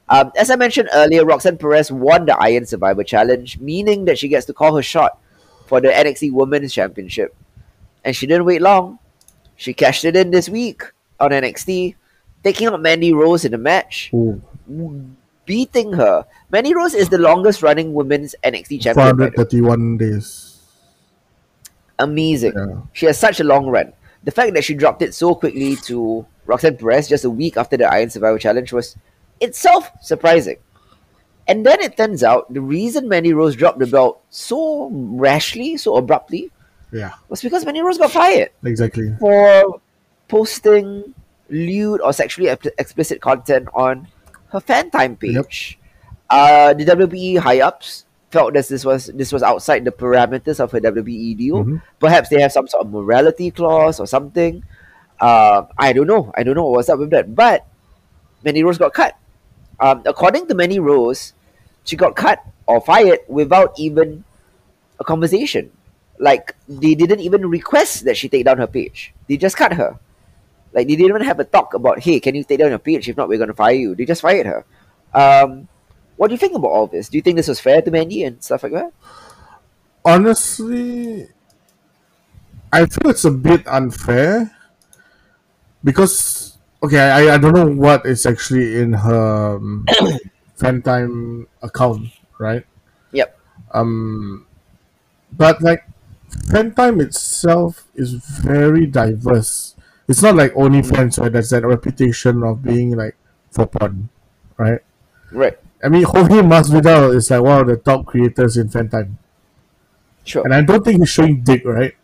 Um, 0.08 0.32
as 0.36 0.50
I 0.50 0.56
mentioned 0.56 0.90
earlier, 0.92 1.24
Roxanne 1.24 1.56
Perez 1.56 1.90
won 1.90 2.26
the 2.26 2.36
Iron 2.36 2.66
Survivor 2.66 3.04
Challenge, 3.04 3.58
meaning 3.58 4.04
that 4.04 4.18
she 4.18 4.28
gets 4.28 4.46
to 4.46 4.52
call 4.52 4.76
her 4.76 4.82
shot 4.82 5.18
for 5.66 5.80
the 5.80 5.88
NXT 5.88 6.32
Women's 6.32 6.74
Championship. 6.74 7.34
And 8.04 8.14
she 8.14 8.26
didn't 8.26 8.44
wait 8.44 8.60
long. 8.60 8.98
She 9.56 9.72
cashed 9.72 10.04
it 10.04 10.14
in 10.14 10.30
this 10.30 10.48
week 10.48 10.82
on 11.20 11.30
NXT, 11.30 11.94
taking 12.44 12.68
out 12.68 12.80
Mandy 12.80 13.12
Rose 13.12 13.44
in 13.44 13.52
the 13.52 13.58
match 13.58 14.10
Ooh, 14.14 14.40
beating 15.46 15.92
her. 15.94 16.24
Mandy 16.50 16.74
Rose 16.74 16.94
is 16.94 17.08
the 17.08 17.18
longest 17.18 17.62
running 17.62 17.92
women's 17.94 18.34
NXT 18.44 18.80
champion. 18.82 18.94
by 18.94 19.12
the 19.12 19.16
way. 19.24 19.30
431 19.34 19.98
days. 19.98 20.60
Amazing. 21.98 22.52
Yeah. 22.56 22.80
She 22.92 23.06
has 23.06 23.18
such 23.18 23.40
a 23.40 23.44
long 23.44 23.66
run. 23.66 23.92
The 24.24 24.30
fact 24.30 24.54
that 24.54 24.64
she 24.64 24.74
dropped 24.74 25.02
it 25.02 25.14
so 25.14 25.34
quickly 25.34 25.76
to 25.88 26.26
Roxanne 26.46 26.76
Perez 26.76 27.08
just 27.08 27.24
a 27.24 27.30
week 27.30 27.56
after 27.56 27.76
the 27.76 27.84
Iron 27.90 28.10
Survivor 28.10 28.38
Challenge 28.38 28.72
was 28.72 28.96
itself 29.40 29.90
surprising. 30.02 30.56
And 31.46 31.64
then 31.64 31.80
it 31.80 31.96
turns 31.96 32.24
out 32.24 32.52
the 32.52 32.60
reason 32.62 33.08
Mandy 33.08 33.34
Rose 33.34 33.54
dropped 33.54 33.78
the 33.78 33.86
belt 33.86 34.22
so 34.30 34.88
rashly, 34.92 35.76
so 35.76 35.96
abruptly, 35.96 36.50
Yeah, 36.90 37.12
was 37.28 37.42
because 37.42 37.64
Mandy 37.66 37.82
Rose 37.82 37.98
got 37.98 38.12
fired 38.12 38.48
exactly. 38.64 39.14
for 39.20 39.78
posting 40.28 41.14
lewd 41.54 42.00
or 42.02 42.12
sexually 42.12 42.50
ex- 42.50 42.66
explicit 42.78 43.20
content 43.22 43.68
on 43.74 44.08
her 44.50 44.58
FanTime 44.60 45.14
Yep. 45.14 45.20
page. 45.22 45.78
Uh, 46.28 46.74
the 46.74 46.84
WWE 46.84 47.36
high 47.38 47.60
ups 47.60 48.04
felt 48.34 48.54
that 48.54 48.66
this 48.66 48.82
was 48.84 49.06
this 49.14 49.30
was 49.32 49.42
outside 49.46 49.84
the 49.86 49.92
parameters 49.94 50.58
of 50.58 50.72
her 50.74 50.80
WWE 50.80 51.34
deal. 51.38 51.62
Mhm. 51.64 51.78
Perhaps 52.00 52.28
they 52.28 52.40
have 52.42 52.50
some 52.50 52.66
sort 52.66 52.82
of 52.84 52.90
morality 52.90 53.50
clause 53.54 54.00
or 54.02 54.06
something. 54.10 54.64
Uh, 55.20 55.62
I 55.78 55.92
don't 55.94 56.08
know. 56.10 56.32
I 56.34 56.42
don't 56.42 56.56
know 56.58 56.66
what's 56.66 56.88
up 56.90 56.98
with 56.98 57.10
that. 57.14 57.34
But 57.34 57.62
Mandy 58.42 58.64
Rose 58.66 58.78
got 58.78 58.92
cut. 58.92 59.14
Um, 59.78 60.02
according 60.06 60.48
to 60.48 60.54
Mandy 60.54 60.80
Rose, 60.80 61.32
she 61.84 61.94
got 61.94 62.16
cut 62.16 62.42
or 62.66 62.80
fired 62.80 63.20
without 63.28 63.72
even 63.78 64.24
a 64.98 65.04
conversation. 65.04 65.70
Like 66.18 66.54
they 66.68 66.94
didn't 66.94 67.20
even 67.20 67.46
request 67.46 68.04
that 68.06 68.16
she 68.16 68.28
take 68.28 68.44
down 68.46 68.58
her 68.58 68.66
page. 68.66 69.14
They 69.28 69.36
just 69.36 69.56
cut 69.56 69.72
her. 69.74 69.98
Like 70.74 70.88
they 70.88 70.96
didn't 70.96 71.08
even 71.10 71.22
have 71.22 71.40
a 71.40 71.44
talk 71.44 71.72
about, 71.72 72.00
hey, 72.00 72.20
can 72.20 72.34
you 72.34 72.44
take 72.44 72.58
down 72.58 72.70
your 72.70 72.78
page? 72.78 73.08
If 73.08 73.16
not, 73.16 73.28
we're 73.28 73.38
gonna 73.38 73.54
fire 73.54 73.72
you. 73.72 73.94
They 73.94 74.04
just 74.04 74.22
fired 74.22 74.46
her. 74.46 74.66
Um, 75.14 75.68
what 76.16 76.28
do 76.28 76.34
you 76.34 76.38
think 76.38 76.54
about 76.54 76.68
all 76.68 76.86
this? 76.86 77.08
Do 77.08 77.16
you 77.16 77.22
think 77.22 77.36
this 77.36 77.48
was 77.48 77.60
fair 77.60 77.80
to 77.80 77.90
Mandy 77.90 78.24
and 78.24 78.42
stuff 78.42 78.64
like 78.64 78.72
that? 78.72 78.92
honestly, 80.04 81.28
I 82.72 82.86
feel 82.86 83.10
it's 83.10 83.24
a 83.24 83.30
bit 83.30 83.66
unfair 83.66 84.54
because 85.82 86.58
okay, 86.82 87.00
I, 87.00 87.34
I 87.34 87.38
don't 87.38 87.54
know 87.54 87.66
what 87.66 88.04
is 88.04 88.26
actually 88.26 88.80
in 88.80 88.92
her 88.92 89.56
um, 89.56 89.86
FanTime 90.58 91.46
account, 91.62 92.08
right? 92.38 92.64
Yep. 93.12 93.38
Um, 93.72 94.46
but 95.32 95.62
like 95.62 95.88
FanTime 96.50 97.00
itself 97.00 97.86
is 97.94 98.14
very 98.14 98.86
diverse. 98.86 99.73
It's 100.08 100.22
not 100.22 100.36
like 100.36 100.52
OnlyFans 100.54 101.18
where 101.18 101.30
there's 101.30 101.50
that 101.50 101.64
reputation 101.64 102.42
of 102.42 102.62
being 102.62 102.94
like 102.96 103.16
for 103.50 103.66
porn, 103.66 104.08
right? 104.56 104.80
Right. 105.32 105.58
I 105.82 105.88
mean, 105.88 106.02
Jorge 106.08 106.40
Masvidal 106.42 107.14
is 107.14 107.30
like 107.30 107.42
one 107.42 107.60
of 107.62 107.66
the 107.68 107.76
top 107.76 108.06
creators 108.06 108.56
in 108.56 108.68
FanTime. 108.68 109.14
Sure. 110.24 110.44
And 110.44 110.54
I 110.54 110.62
don't 110.62 110.84
think 110.84 111.00
he's 111.00 111.08
showing 111.10 111.42
dick, 111.42 111.62
right? 111.64 111.94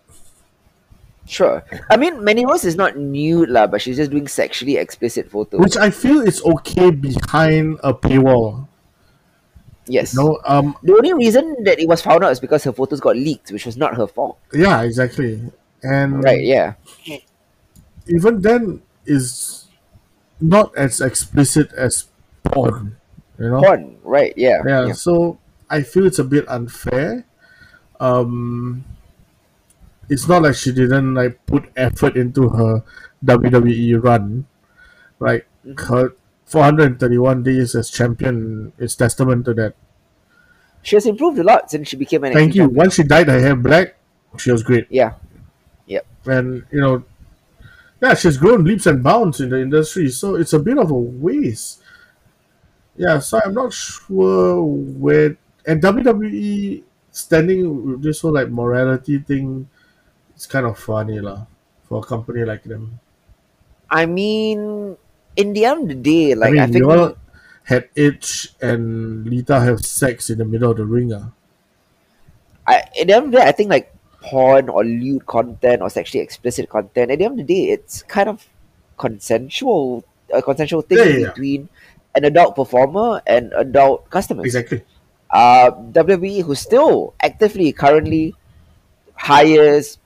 Sure. 1.27 1.63
I 1.89 1.97
mean, 1.97 2.15
Rose 2.45 2.65
is 2.65 2.75
not 2.75 2.97
nude, 2.97 3.51
lah, 3.51 3.67
but 3.69 3.81
she's 3.81 3.97
just 3.97 4.11
doing 4.11 4.27
sexually 4.27 4.77
explicit 4.77 5.31
photos. 5.31 5.61
Which 5.61 5.77
I 5.77 5.91
feel 5.91 6.21
is 6.21 6.43
okay 6.43 6.91
behind 6.91 7.79
a 7.85 7.95
paywall. 7.95 8.67
yes. 9.87 10.13
No, 10.15 10.41
um, 10.45 10.77
The 10.83 10.93
only 10.95 11.13
reason 11.15 11.63
that 11.65 11.79
it 11.79 11.87
was 11.89 12.03
found 12.03 12.25
out 12.25 12.33
is 12.33 12.41
because 12.41 12.65
her 12.65 12.73
photos 12.73 13.01
got 13.01 13.15
leaked, 13.17 13.53
which 13.53 13.65
was 13.65 13.77
not 13.77 13.95
her 13.97 14.09
fault. 14.09 14.39
yeah, 14.53 14.83
exactly. 14.83 15.41
And 15.85 16.23
Right, 16.25 16.43
yeah. 16.43 16.75
Even 18.11 18.43
then 18.43 18.83
is 19.07 19.67
not 20.41 20.75
as 20.77 21.01
explicit 21.01 21.73
as 21.73 22.07
porn. 22.43 22.97
You 23.39 23.51
know? 23.51 23.61
Porn, 23.61 23.97
right, 24.03 24.35
yeah. 24.37 24.63
Yeah, 24.67 24.93
so 24.93 25.39
I 25.69 25.83
feel 25.83 26.07
it's 26.07 26.19
a 26.19 26.25
bit 26.25 26.49
unfair. 26.49 27.25
Um, 27.99 28.85
it's 30.09 30.27
not 30.27 30.43
like 30.43 30.57
she 30.57 30.73
didn't 30.73 31.15
like 31.15 31.45
put 31.47 31.71
effort 31.77 32.17
into 32.17 32.49
her 32.51 32.83
WWE 33.25 34.03
run. 34.03 34.47
Like 35.19 35.47
her 35.87 36.15
431 36.47 37.43
days 37.45 37.75
as 37.75 37.91
champion 37.91 38.73
is 38.79 38.97
testament 38.97 39.45
to 39.45 39.55
that. 39.55 39.75
She 40.83 40.97
has 40.97 41.07
improved 41.07 41.39
a 41.39 41.45
lot 41.45 41.71
since 41.71 41.89
she 41.89 41.97
became 41.97 42.25
an 42.25 42.33
Thank 42.33 42.55
you. 42.55 42.69
Once 42.69 42.95
she 42.95 43.05
dyed 43.05 43.29
her 43.29 43.39
hair 43.39 43.55
black, 43.55 43.97
she 44.39 44.51
was 44.51 44.63
great. 44.63 44.87
Yeah. 44.91 45.15
Yep. 45.87 46.07
And 46.27 46.65
you 46.73 46.81
know, 46.81 47.05
yeah, 48.01 48.15
she's 48.15 48.37
grown 48.37 48.65
leaps 48.65 48.87
and 48.87 49.03
bounds 49.03 49.41
in 49.41 49.51
the 49.51 49.61
industry. 49.61 50.09
So 50.09 50.37
it's 50.37 50.53
a 50.53 50.59
bit 50.59 50.79
of 50.79 50.91
a 50.91 50.95
waste. 50.95 51.83
Yeah, 52.97 53.19
so 53.21 53.41
I'm 53.45 53.55
not 53.55 53.73
sure 53.73 54.63
where 54.65 55.37
and 55.67 55.83
WWE 55.83 56.83
standing 57.11 57.87
with 57.87 58.03
this 58.03 58.21
whole 58.21 58.33
like 58.33 58.49
morality 58.49 59.19
thing. 59.19 59.69
It's 60.35 60.47
kind 60.47 60.65
of 60.65 60.79
funny 60.79 61.21
lah 61.21 61.45
for 61.85 62.01
a 62.01 62.03
company 62.03 62.45
like 62.45 62.65
them. 62.65 63.01
I 63.91 64.07
mean, 64.07 64.97
in 65.37 65.53
the 65.53 65.65
end 65.65 65.83
of 65.83 65.89
the 65.89 66.01
day, 66.01 66.35
like 66.35 66.51
I 66.51 66.53
mean, 66.53 66.63
I, 66.63 66.67
think 66.69 66.85
all 66.87 67.17
had 67.65 67.89
Edge 67.97 68.55
and 68.61 69.27
Lita 69.27 69.61
have 69.61 69.85
sex 69.85 70.31
in 70.31 70.39
the 70.39 70.45
middle 70.45 70.71
of 70.71 70.79
the 70.79 70.87
ring. 70.87 71.13
Ah. 71.13 71.29
I, 72.67 72.85
in 72.97 73.09
the 73.09 73.15
end 73.15 73.25
of 73.27 73.31
the 73.33 73.39
day, 73.39 73.45
I 73.45 73.53
think 73.53 73.69
like 73.69 73.93
porn 74.23 74.69
or 74.69 74.85
lewd 74.85 75.27
content 75.27 75.83
or 75.83 75.91
sexually 75.91 76.23
explicit 76.23 76.69
content. 76.69 77.11
At 77.11 77.19
the 77.19 77.25
end 77.25 77.41
of 77.41 77.47
the 77.47 77.55
day, 77.55 77.71
it's 77.73 78.03
kind 78.03 78.29
of 78.29 78.47
consensual, 78.99 80.05
a 80.33 80.43
consensual 80.43 80.83
thing 80.83 80.99
Yeah, 80.99 81.05
yeah, 81.05 81.29
between 81.29 81.69
an 82.15 82.25
adult 82.25 82.57
performer 82.57 83.23
and 83.27 83.53
adult 83.55 84.11
customers. 84.11 84.47
Exactly. 84.47 84.83
uh, 85.31 85.71
WWE, 85.71 86.43
who 86.43 86.55
still 86.55 87.15
actively 87.23 87.73
currently 87.73 88.35
hires 89.15 89.99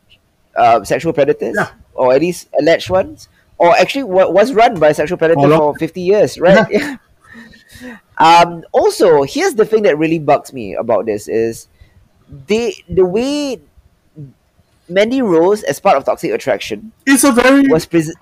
uh, 0.57 0.85
sexual 0.85 1.13
predators, 1.13 1.55
Yeah. 1.57 1.71
or 1.95 2.13
at 2.15 2.21
least 2.21 2.49
alleged 2.61 2.91
ones, 2.91 3.29
or 3.59 3.77
actually 3.77 4.05
wa- 4.05 4.29
was 4.29 4.53
run 4.53 4.79
by 4.79 4.91
a 4.91 4.95
sexual 4.95 5.19
predator 5.19 5.41
All 5.41 5.73
for 5.73 5.79
50 5.79 6.01
years, 6.01 6.39
right? 6.39 6.67
Yeah. 6.71 6.97
um, 8.19 8.65
also, 8.73 9.23
here's 9.23 9.55
the 9.55 9.65
thing 9.65 9.83
that 9.85 9.99
really 9.99 10.19
bugs 10.19 10.53
me 10.53 10.75
about 10.75 11.07
this 11.07 11.27
is 11.29 11.69
they 12.47 12.75
the 12.89 13.05
way 13.05 13.61
Mandy 14.89 15.23
Rose, 15.23 15.63
as 15.65 15.81
part 15.81 15.97
of 15.97 16.05
Toxic 16.05 16.31
Attraction, 16.33 16.93
It's 17.07 17.25
a 17.25 17.33
very 17.33 17.67
was 17.69 17.87
pres 17.87 18.15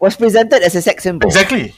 was 0.00 0.16
presented 0.16 0.62
as 0.62 0.74
a 0.74 0.82
sex 0.82 1.02
symbol. 1.02 1.26
exactly. 1.28 1.74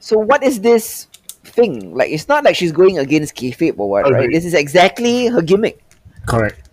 So 0.00 0.18
what 0.18 0.42
is 0.42 0.60
this 0.60 1.06
thing? 1.44 1.94
Like, 1.94 2.10
it's 2.10 2.28
not 2.28 2.44
like 2.44 2.56
she's 2.56 2.72
going 2.72 2.98
against 2.98 3.34
kayfabe 3.36 3.78
or 3.78 3.88
what, 3.88 4.10
right? 4.10 4.28
This 4.30 4.44
is 4.44 4.54
exactly 4.54 5.26
her 5.28 5.42
gimmick. 5.42 5.80
Correct. 6.26 6.68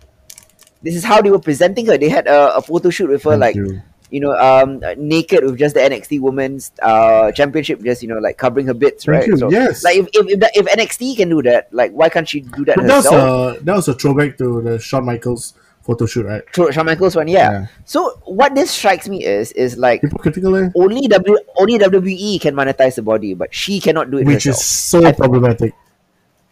This 0.82 0.94
is 0.94 1.04
how 1.04 1.20
they 1.22 1.30
were 1.30 1.38
presenting 1.38 1.86
her. 1.86 1.98
They 1.98 2.08
had 2.08 2.26
a, 2.26 2.56
a 2.56 2.62
photo 2.62 2.90
shoot 2.90 3.08
with 3.10 3.22
her, 3.24 3.30
Thank 3.30 3.40
like 3.40 3.56
you. 3.56 3.82
you 4.10 4.20
know, 4.20 4.32
um, 4.36 4.80
naked 4.96 5.44
with 5.44 5.58
just 5.58 5.74
the 5.74 5.80
NXT 5.80 6.20
Women's 6.20 6.72
uh 6.82 7.32
Championship, 7.32 7.82
just 7.82 8.02
you 8.02 8.08
know, 8.08 8.18
like 8.18 8.38
covering 8.38 8.66
her 8.66 8.74
bits, 8.74 9.04
Thank 9.04 9.18
right? 9.20 9.26
you. 9.28 9.36
So, 9.36 9.50
yes. 9.50 9.82
like 9.84 9.96
if 9.96 10.08
if 10.12 10.26
if, 10.30 10.50
if 10.54 10.66
NXT 10.66 11.16
can 11.16 11.28
do 11.30 11.42
that, 11.42 11.72
like 11.72 11.92
why 11.92 12.08
can't 12.08 12.28
she 12.28 12.40
do 12.40 12.64
that 12.66 12.76
But 12.76 12.86
that 12.86 12.96
was 12.96 13.06
a 13.06 13.58
that 13.64 13.74
was 13.76 13.88
a 13.88 13.94
throwback 13.94 14.38
to 14.38 14.62
the 14.62 14.78
Shawn 14.78 15.04
Michaels 15.04 15.54
photo 15.88 16.04
shoot, 16.04 16.26
right? 16.28 16.44
True, 16.52 16.70
Shawn 16.70 16.84
Michaels 16.84 17.16
one, 17.16 17.28
yeah. 17.32 17.50
Yeah. 17.50 17.66
So 17.88 18.20
what 18.28 18.54
this 18.54 18.70
strikes 18.70 19.08
me 19.08 19.24
is 19.24 19.52
is 19.52 19.80
like 19.80 20.04
Hypocritical, 20.04 20.54
eh? 20.60 20.68
only 20.76 21.08
W 21.08 21.38
only 21.56 21.78
WWE 21.80 22.40
can 22.44 22.54
monetize 22.54 23.00
the 23.00 23.02
body, 23.02 23.32
but 23.32 23.54
she 23.56 23.80
cannot 23.80 24.10
do 24.12 24.18
it 24.20 24.26
Which 24.28 24.44
herself. 24.44 24.60
is 24.60 24.64
so 24.68 25.12
problematic. 25.16 25.72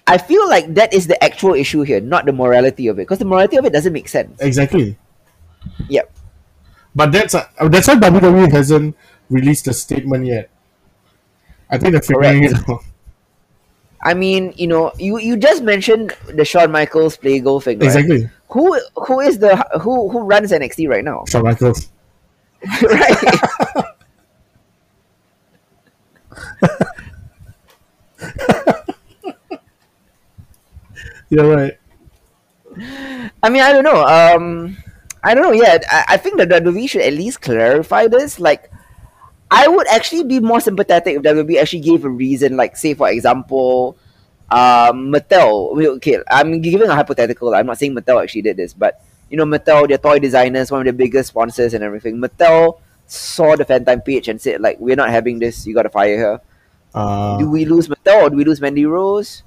I 0.07 0.17
feel 0.17 0.49
like 0.49 0.73
that 0.75 0.95
is 0.95 1.07
the 1.07 1.23
actual 1.23 1.53
issue 1.53 1.83
here, 1.83 2.01
not 2.01 2.25
the 2.25 2.33
morality 2.33 2.89
of 2.89 2.97
it, 2.99 3.05
because 3.05 3.19
the 3.19 3.29
morality 3.29 3.59
of 3.59 3.67
it 3.67 3.73
doesn't 3.77 3.93
make 3.93 4.09
sense. 4.09 4.41
Exactly. 4.41 4.97
Yep. 5.91 6.11
But 6.95 7.13
that's 7.13 7.35
uh, 7.35 7.45
that's 7.69 7.89
why 7.89 7.97
WWE 8.01 8.51
hasn't 8.51 8.97
released 9.29 9.69
a 9.69 9.75
statement 9.75 10.25
yet. 10.25 10.49
I 11.69 11.77
think 11.77 11.93
they're 11.93 12.01
figuring 12.01 12.45
it 12.45 12.55
out. 12.69 12.81
I 14.07 14.15
mean, 14.15 14.55
you 14.57 14.69
know, 14.69 14.93
you, 15.01 15.19
you 15.19 15.37
just 15.37 15.65
mentioned 15.65 16.15
the 16.33 16.45
Shawn 16.45 16.71
Michaels 16.71 17.17
Playgirl 17.17 17.61
thing, 17.61 17.81
right? 17.81 17.87
Exactly. 17.87 18.31
Who 18.51 18.81
who 18.95 19.19
is 19.19 19.41
the 19.41 19.57
who 19.81 20.09
who 20.09 20.21
runs 20.21 20.53
NXT 20.53 20.89
right 20.89 21.03
now? 21.03 21.25
Shawn 21.29 21.43
Michaels. 21.43 21.89
right. 22.83 23.17
You're 31.29 31.57
right. 31.57 31.77
I 33.43 33.49
mean, 33.49 33.63
I 33.63 33.73
don't 33.73 33.83
know. 33.83 34.05
Um, 34.07 34.77
I 35.25 35.35
don't 35.35 35.43
know. 35.43 35.51
yet. 35.53 35.83
I, 35.91 36.05
I 36.11 36.17
think 36.17 36.37
that 36.39 36.49
WWE 36.49 36.89
should 36.89 37.03
at 37.03 37.15
least 37.15 37.41
clarify 37.41 38.07
this. 38.07 38.39
Like, 38.39 38.71
I 39.51 39.69
would 39.69 39.87
actually 39.89 40.25
be 40.25 40.41
more 40.41 40.61
sympathetic 40.61 41.17
if 41.17 41.23
WWE 41.23 41.61
actually 41.61 41.81
gave 41.81 42.05
a 42.05 42.11
reason. 42.11 42.57
Like, 42.57 42.77
say 42.77 42.95
for 42.95 43.09
example, 43.09 43.97
um, 44.51 45.13
Mattel. 45.13 45.77
Okay, 45.97 46.19
I'm 46.31 46.61
giving 46.61 46.89
a 46.89 46.95
hypothetical. 46.95 47.55
I'm 47.55 47.67
not 47.67 47.79
saying 47.79 47.95
Mattel 47.95 48.23
actually 48.23 48.43
did 48.43 48.57
this, 48.57 48.75
but 48.75 49.03
you 49.31 49.37
know, 49.37 49.45
Mattel, 49.45 49.89
their 49.89 49.99
toy 49.99 50.19
designers, 50.19 50.71
one 50.71 50.81
of 50.81 50.85
their 50.85 50.93
biggest 50.93 51.31
sponsors 51.31 51.75
and 51.75 51.83
everything. 51.83 52.19
Mattel 52.19 52.81
saw 53.07 53.57
the 53.57 53.65
FanTime 53.65 54.05
page 54.05 54.29
and 54.29 54.41
said, 54.41 54.61
like, 54.61 54.79
we're 54.81 54.97
not 54.97 55.11
having 55.11 55.39
this. 55.39 55.67
You 55.67 55.75
got 55.75 55.83
to 55.83 55.91
fire 55.91 56.19
her. 56.19 56.41
Uh, 56.95 57.39
do 57.39 57.51
we 57.51 57.65
lose 57.65 57.89
Mattel 57.89 58.23
or 58.23 58.31
do 58.31 58.37
we 58.37 58.45
lose 58.45 58.61
Mandy 58.61 58.87
Rose? 58.87 59.43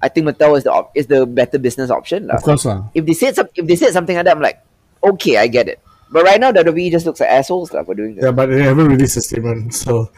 I 0.00 0.08
think 0.08 0.26
Mattel 0.26 0.56
is 0.56 0.64
the 0.64 0.72
op- 0.72 0.92
is 0.94 1.06
the 1.06 1.26
better 1.26 1.58
business 1.58 1.90
option. 1.90 2.28
lah 2.28 2.36
of 2.36 2.42
course, 2.42 2.64
lah. 2.64 2.84
if 2.94 3.06
they 3.06 3.14
said 3.14 3.34
some, 3.34 3.48
if 3.54 3.66
they 3.66 3.76
said 3.76 3.92
something 3.92 4.14
like 4.14 4.26
that, 4.26 4.36
I'm 4.36 4.42
like, 4.42 4.60
okay, 5.02 5.38
I 5.38 5.48
get 5.48 5.68
it. 5.68 5.80
But 6.10 6.24
right 6.24 6.40
now, 6.40 6.52
WWE 6.52 6.90
just 6.90 7.06
looks 7.06 7.20
like 7.20 7.30
assholes 7.30 7.72
lah 7.72 7.82
for 7.82 7.94
doing 7.94 8.14
this. 8.14 8.24
Yeah, 8.24 8.30
but 8.30 8.46
they 8.46 8.62
haven't 8.62 8.86
released 8.86 9.16
a 9.16 9.22
statement, 9.22 9.74
so 9.74 10.10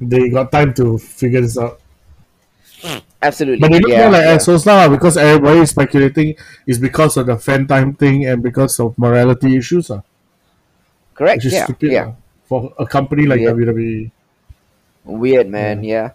they 0.00 0.28
got 0.30 0.50
time 0.50 0.74
to 0.74 0.98
figure 0.98 1.40
this 1.40 1.58
out. 1.58 1.80
Absolutely. 3.22 3.60
But 3.60 3.72
they 3.72 3.80
look 3.80 3.90
yeah, 3.90 4.02
more 4.04 4.12
like 4.12 4.24
yeah. 4.24 4.32
assholes 4.32 4.64
now 4.64 4.88
because 4.88 5.16
everybody 5.16 5.60
is 5.60 5.70
speculating 5.70 6.36
is 6.66 6.78
because 6.78 7.16
of 7.16 7.26
the 7.26 7.36
FanTime 7.36 7.98
thing 7.98 8.24
and 8.24 8.42
because 8.42 8.80
of 8.80 8.96
morality 8.96 9.56
issues, 9.56 9.90
uh, 9.90 10.00
Correct. 11.14 11.38
which 11.38 11.46
is 11.46 11.52
Yeah. 11.52 11.64
stupid 11.64 11.92
yeah. 11.92 12.04
lah, 12.04 12.14
for 12.44 12.72
a 12.78 12.86
company 12.86 13.26
like. 13.26 13.40
Yeah. 13.40 13.52
WWE. 13.52 14.10
Weird, 15.04 15.48
man. 15.48 15.84
Yeah. 15.84 16.12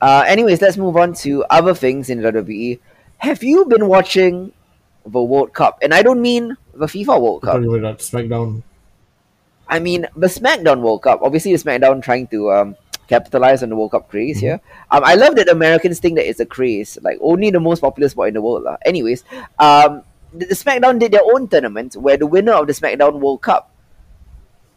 Uh, 0.00 0.24
anyways, 0.26 0.62
let's 0.62 0.76
move 0.76 0.96
on 0.96 1.12
to 1.26 1.44
other 1.50 1.74
things 1.74 2.10
in 2.10 2.20
WWE. 2.20 2.78
Have 3.18 3.42
you 3.42 3.64
been 3.66 3.86
watching 3.86 4.52
the 5.06 5.22
World 5.22 5.52
Cup? 5.52 5.78
And 5.82 5.94
I 5.94 6.02
don't 6.02 6.22
mean 6.22 6.56
the 6.78 6.86
FIFA 6.86 7.20
World 7.20 7.42
Cup. 7.42 7.56
About 7.62 7.82
that 7.82 7.98
SmackDown. 7.98 8.62
I 9.68 9.78
mean 9.78 10.06
the 10.16 10.28
SmackDown 10.28 10.80
World 10.80 11.02
Cup. 11.02 11.20
Obviously, 11.22 11.54
the 11.54 11.62
SmackDown 11.62 12.02
trying 12.02 12.26
to 12.28 12.50
um, 12.52 12.76
capitalize 13.08 13.62
on 13.62 13.68
the 13.68 13.76
World 13.76 13.90
Cup 13.90 14.08
craze 14.08 14.38
here. 14.38 14.60
Um, 14.90 15.02
I 15.04 15.14
love 15.14 15.36
that 15.36 15.48
Americans 15.48 15.98
think 15.98 16.16
that 16.16 16.28
it's 16.28 16.40
a 16.40 16.46
craze, 16.46 16.98
like 17.02 17.18
only 17.20 17.50
the 17.50 17.60
most 17.60 17.80
popular 17.80 18.08
sport 18.08 18.28
in 18.28 18.34
the 18.34 18.42
world. 18.42 18.62
lah. 18.64 18.76
Anyways, 18.84 19.24
um, 19.58 20.02
the, 20.32 20.46
the 20.46 20.54
SmackDown 20.54 20.98
did 20.98 21.12
their 21.12 21.24
own 21.24 21.48
tournament 21.48 21.96
where 21.96 22.16
the 22.16 22.26
winner 22.26 22.52
of 22.52 22.66
the 22.66 22.72
SmackDown 22.72 23.20
World 23.20 23.42
Cup 23.42 23.70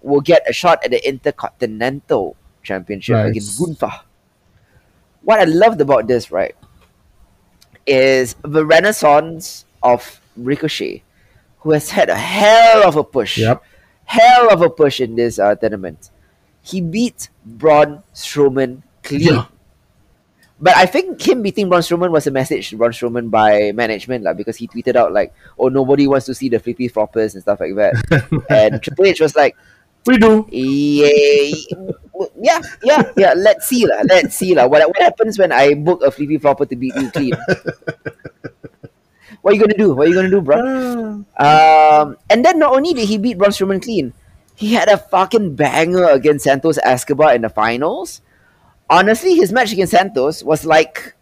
will 0.02 0.22
get 0.22 0.44
a 0.50 0.54
shot 0.54 0.84
at 0.84 0.92
the 0.92 1.08
Intercontinental 1.08 2.36
Championship 2.64 3.16
Nice. 3.16 3.30
against 3.32 3.60
Gunther. 3.60 4.02
What 5.24 5.40
I 5.40 5.44
loved 5.44 5.80
about 5.82 6.08
this, 6.08 6.32
right, 6.32 6.56
is 7.86 8.36
the 8.42 8.66
renaissance 8.66 9.66
of 9.84 10.20
Ricochet, 10.36 11.04
who 11.62 11.72
has 11.72 11.90
had 11.90 12.10
a 12.10 12.16
hell 12.16 12.88
of 12.88 12.96
a 12.96 13.04
push. 13.04 13.38
Yep. 13.38 13.64
Hell 14.06 14.52
of 14.52 14.62
a 14.62 14.70
push 14.70 15.00
in 15.00 15.16
this 15.16 15.40
uh, 15.40 15.56
tournament. 15.56 16.10
He 16.62 16.82
beat 16.82 17.30
Braun 17.46 18.04
Strowman 18.14 18.84
clean. 19.04 19.22
Yeah. 19.22 19.46
But 20.60 20.78
I 20.78 20.86
think 20.86 21.20
him 21.26 21.42
beating 21.42 21.70
Braun 21.70 21.82
Strowman 21.82 22.12
was 22.12 22.28
a 22.28 22.32
message 22.32 22.70
to 22.70 22.78
Braun 22.78 22.92
Strowman 22.92 23.32
by 23.32 23.72
management, 23.72 24.24
like, 24.24 24.38
because 24.38 24.58
he 24.58 24.68
tweeted 24.68 24.96
out 24.96 25.12
like, 25.12 25.34
"Oh, 25.58 25.70
nobody 25.70 26.08
wants 26.08 26.28
to 26.28 26.36
see 26.36 26.50
the 26.50 26.60
flippy 26.60 26.88
floppers 26.88 27.34
and 27.34 27.42
stuff 27.42 27.60
like 27.60 27.74
that." 27.76 28.46
and 28.50 28.82
Triple 28.82 29.06
H 29.06 29.22
was 29.22 29.36
like, 29.36 29.56
We 30.06 30.18
do. 30.18 30.46
"Yeah, 30.50 31.54
yeah, 32.42 32.62
yeah, 32.84 33.04
yeah. 33.18 33.34
Let's 33.38 33.68
see 33.68 33.86
lah. 33.86 34.02
Let's 34.10 34.36
see 34.36 34.54
lah. 34.54 34.66
What 34.66 34.82
what 34.90 35.02
happens 35.02 35.38
when 35.38 35.52
I 35.52 35.74
book 35.74 36.02
a 36.02 36.10
flippy 36.10 36.38
flopper 36.38 36.66
to 36.66 36.76
beat 36.76 36.96
you 36.96 37.10
clean? 37.12 37.34
what 39.42 39.52
are 39.52 39.56
you 39.56 39.62
gonna 39.62 39.78
do? 39.78 39.94
What 39.94 40.08
are 40.08 40.10
you 40.10 40.16
gonna 40.16 40.30
do, 40.30 40.42
bro?" 40.42 40.58
Um, 41.38 42.18
and 42.30 42.46
then 42.46 42.60
not 42.60 42.74
only 42.74 42.94
did 42.94 43.08
he 43.08 43.18
beat 43.18 43.38
Braun 43.38 43.52
Strowman 43.52 43.82
clean, 43.82 44.14
he 44.56 44.74
had 44.74 44.90
a 44.90 44.98
fucking 44.98 45.56
banger 45.56 46.06
against 46.10 46.46
Santos 46.46 46.78
Escobar 46.84 47.34
in 47.34 47.42
the 47.42 47.50
finals. 47.50 48.22
Honestly, 48.90 49.36
his 49.36 49.52
match 49.52 49.72
against 49.72 49.92
Santos 49.92 50.44
was 50.44 50.66
like. 50.66 51.16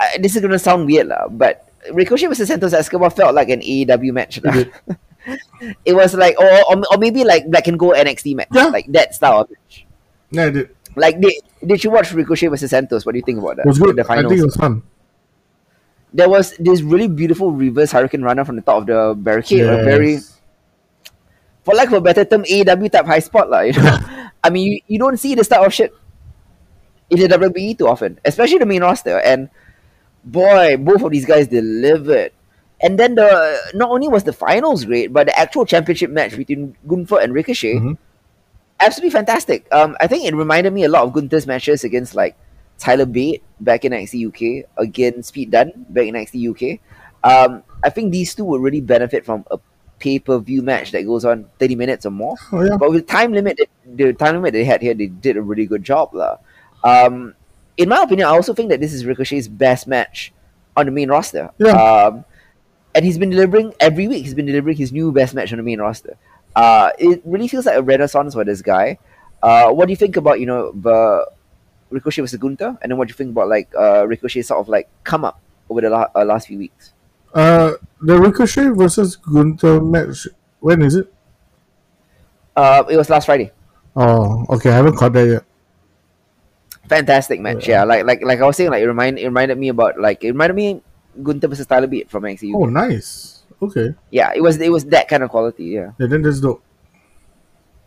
Uh, 0.00 0.18
this 0.20 0.34
is 0.34 0.42
gonna 0.42 0.58
sound 0.58 0.86
weird, 0.86 1.06
lah, 1.06 1.28
but 1.28 1.68
Ricochet 1.92 2.26
versus 2.26 2.48
Santos 2.48 2.72
Escobar 2.72 3.10
felt 3.10 3.34
like 3.34 3.48
an 3.50 3.60
AEW 3.60 4.12
match. 4.12 4.40
it 5.84 5.94
was 5.94 6.14
like, 6.14 6.34
or, 6.40 6.50
or, 6.68 6.82
or 6.90 6.98
maybe 6.98 7.22
like 7.22 7.46
Black 7.48 7.68
and 7.68 7.78
Gold 7.78 7.94
NXT 7.94 8.34
match, 8.34 8.48
Yeah. 8.52 8.66
like 8.66 8.90
that 8.90 9.14
style 9.14 9.42
of 9.42 9.50
match. 9.50 9.86
Yeah, 10.32 10.46
it 10.46 10.50
did. 10.52 10.76
Like, 10.96 11.20
did, 11.20 11.34
did 11.64 11.84
you 11.84 11.90
watch 11.90 12.12
Ricochet 12.12 12.48
versus 12.48 12.70
Santos? 12.70 13.06
What 13.06 13.12
do 13.12 13.18
you 13.18 13.24
think 13.24 13.38
about 13.38 13.56
that? 13.56 13.66
was 13.66 13.78
good. 13.78 13.94
The 13.96 14.02
I 14.02 14.06
finals. 14.06 14.30
think 14.30 14.40
it 14.42 14.44
was 14.44 14.56
fun. 14.56 14.82
There 16.12 16.28
was 16.28 16.56
this 16.58 16.82
really 16.82 17.08
beautiful 17.08 17.52
reverse 17.52 17.92
hurricane 17.92 18.22
runner 18.22 18.44
from 18.44 18.56
the 18.56 18.62
top 18.62 18.82
of 18.82 18.86
the 18.86 19.14
barricade. 19.16 19.64
a 19.64 19.82
Very, 19.84 20.18
for 21.64 21.74
lack 21.74 21.88
of 21.88 21.94
a 21.94 22.00
better 22.00 22.24
term, 22.24 22.42
AW 22.44 22.88
type 22.88 23.06
high 23.06 23.20
spot. 23.20 23.50
lah. 23.50 23.60
you 23.60 23.72
know? 23.72 23.98
I 24.44 24.50
mean, 24.50 24.72
you, 24.72 24.80
you 24.88 24.98
don't 24.98 25.16
see 25.18 25.34
this 25.34 25.48
type 25.48 25.64
of 25.64 25.72
shit 25.72 25.94
in 27.10 27.20
the 27.20 27.28
WWE 27.28 27.78
too 27.78 27.88
often, 27.88 28.18
especially 28.24 28.58
the 28.58 28.66
main 28.66 28.82
roster. 28.82 29.18
And 29.20 29.48
boy, 30.24 30.76
both 30.76 31.02
of 31.02 31.10
these 31.12 31.24
guys 31.24 31.46
delivered. 31.46 32.32
And 32.82 32.98
then 32.98 33.14
the 33.14 33.58
not 33.74 33.90
only 33.90 34.08
was 34.08 34.24
the 34.24 34.32
finals 34.32 34.84
great, 34.84 35.12
but 35.12 35.28
the 35.28 35.38
actual 35.38 35.64
championship 35.64 36.10
match 36.10 36.36
between 36.36 36.74
Gunther 36.88 37.20
and 37.20 37.32
Ricochet, 37.32 37.74
Mhm. 37.78 37.96
absolutely 38.80 39.10
fantastic. 39.10 39.66
Um, 39.70 39.96
I 40.00 40.08
think 40.08 40.24
it 40.26 40.34
reminded 40.34 40.72
me 40.72 40.82
a 40.82 40.88
lot 40.88 41.04
of 41.04 41.12
Gunther's 41.12 41.46
matches 41.46 41.84
against 41.84 42.16
like 42.16 42.34
Tyler 42.82 43.06
Bate 43.06 43.42
back 43.60 43.84
in 43.84 43.92
NXT 43.92 44.26
UK, 44.26 44.68
against 44.76 45.32
Pete 45.32 45.50
Dunne 45.50 45.86
back 45.88 46.06
in 46.06 46.14
NXT 46.14 46.50
UK. 46.50 46.80
Um, 47.22 47.62
I 47.84 47.90
think 47.90 48.10
these 48.10 48.34
two 48.34 48.44
would 48.44 48.60
really 48.60 48.80
benefit 48.80 49.24
from 49.24 49.44
a 49.52 49.58
pay 50.00 50.18
per 50.18 50.40
view 50.40 50.62
match 50.62 50.90
that 50.90 51.06
goes 51.06 51.24
on 51.24 51.46
thirty 51.60 51.76
minutes 51.76 52.04
or 52.04 52.10
more. 52.10 52.36
Oh 52.50 52.64
yeah. 52.64 52.76
But 52.76 52.90
with 52.90 53.06
time 53.06 53.32
limit, 53.32 53.60
the 53.86 54.12
time 54.12 54.34
limit 54.34 54.52
they 54.52 54.64
had 54.64 54.82
here, 54.82 54.94
they 54.94 55.06
did 55.06 55.36
a 55.36 55.42
really 55.42 55.64
good 55.64 55.84
job, 55.84 56.12
lah. 56.12 56.38
Um, 56.82 57.34
in 57.76 57.88
my 57.88 58.02
opinion, 58.02 58.26
I 58.26 58.32
also 58.32 58.52
think 58.52 58.70
that 58.70 58.80
this 58.80 58.92
is 58.92 59.06
Ricochet's 59.06 59.46
best 59.46 59.86
match 59.86 60.32
on 60.76 60.86
the 60.86 60.92
main 60.92 61.08
roster. 61.08 61.50
Yeah. 61.58 61.70
Um, 61.70 62.24
and 62.96 63.04
he's 63.04 63.16
been 63.16 63.30
delivering 63.30 63.72
every 63.78 64.08
week. 64.08 64.24
He's 64.24 64.34
been 64.34 64.46
delivering 64.46 64.76
his 64.76 64.90
new 64.90 65.12
best 65.12 65.34
match 65.34 65.52
on 65.52 65.58
the 65.58 65.62
main 65.62 65.80
roster. 65.80 66.16
Uh, 66.56 66.90
it 66.98 67.22
really 67.24 67.46
feels 67.46 67.64
like 67.64 67.76
a 67.76 67.82
renaissance 67.82 68.34
for 68.34 68.44
this 68.44 68.60
guy. 68.60 68.98
Uh, 69.40 69.70
what 69.70 69.86
do 69.86 69.92
you 69.92 69.96
think 69.96 70.16
about 70.16 70.40
you 70.40 70.46
know 70.46 70.72
the 70.72 71.30
Ricochet 71.92 72.22
versus 72.22 72.38
Gunther, 72.40 72.78
and 72.80 72.90
then 72.90 72.96
what 72.98 73.08
do 73.08 73.12
you 73.12 73.16
think 73.16 73.30
about 73.30 73.48
like 73.48 73.68
uh, 73.78 74.06
Ricochet 74.06 74.42
sort 74.42 74.60
of 74.60 74.68
like 74.68 74.88
come 75.04 75.24
up 75.24 75.40
over 75.68 75.80
the 75.80 75.90
la- 75.90 76.08
uh, 76.14 76.24
last 76.24 76.48
few 76.48 76.58
weeks? 76.58 76.92
Uh, 77.34 77.72
the 78.00 78.18
Ricochet 78.18 78.68
versus 78.70 79.16
Gunther 79.16 79.80
match. 79.80 80.26
When 80.60 80.82
is 80.82 80.96
it? 80.96 81.12
Uh, 82.56 82.84
it 82.90 82.96
was 82.96 83.08
last 83.10 83.26
Friday. 83.26 83.50
Oh, 83.96 84.44
okay. 84.48 84.70
I 84.70 84.76
haven't 84.76 84.96
caught 84.96 85.12
that 85.14 85.26
yet. 85.26 85.44
Fantastic 86.88 87.40
match, 87.40 87.68
yeah. 87.68 87.84
Like 87.84 88.04
like 88.04 88.22
like 88.22 88.40
I 88.40 88.46
was 88.46 88.56
saying, 88.56 88.70
like 88.70 88.82
it 88.82 88.86
remind 88.86 89.18
it 89.18 89.24
reminded 89.24 89.56
me 89.56 89.68
about 89.68 89.98
like 89.98 90.24
it 90.24 90.28
reminded 90.32 90.56
me 90.56 90.82
Gunther 91.22 91.48
versus 91.48 91.66
Tyler 91.66 91.86
Bate 91.86 92.10
from 92.10 92.24
NXT. 92.24 92.52
Oh, 92.54 92.64
nice. 92.66 93.42
Okay. 93.62 93.94
Yeah, 94.10 94.32
it 94.34 94.40
was 94.42 94.60
it 94.60 94.70
was 94.72 94.84
that 94.86 95.08
kind 95.08 95.22
of 95.22 95.30
quality. 95.30 95.64
Yeah, 95.66 95.92
Yeah, 95.98 96.06
then 96.08 96.22
that's 96.22 96.40
dope. 96.40 96.62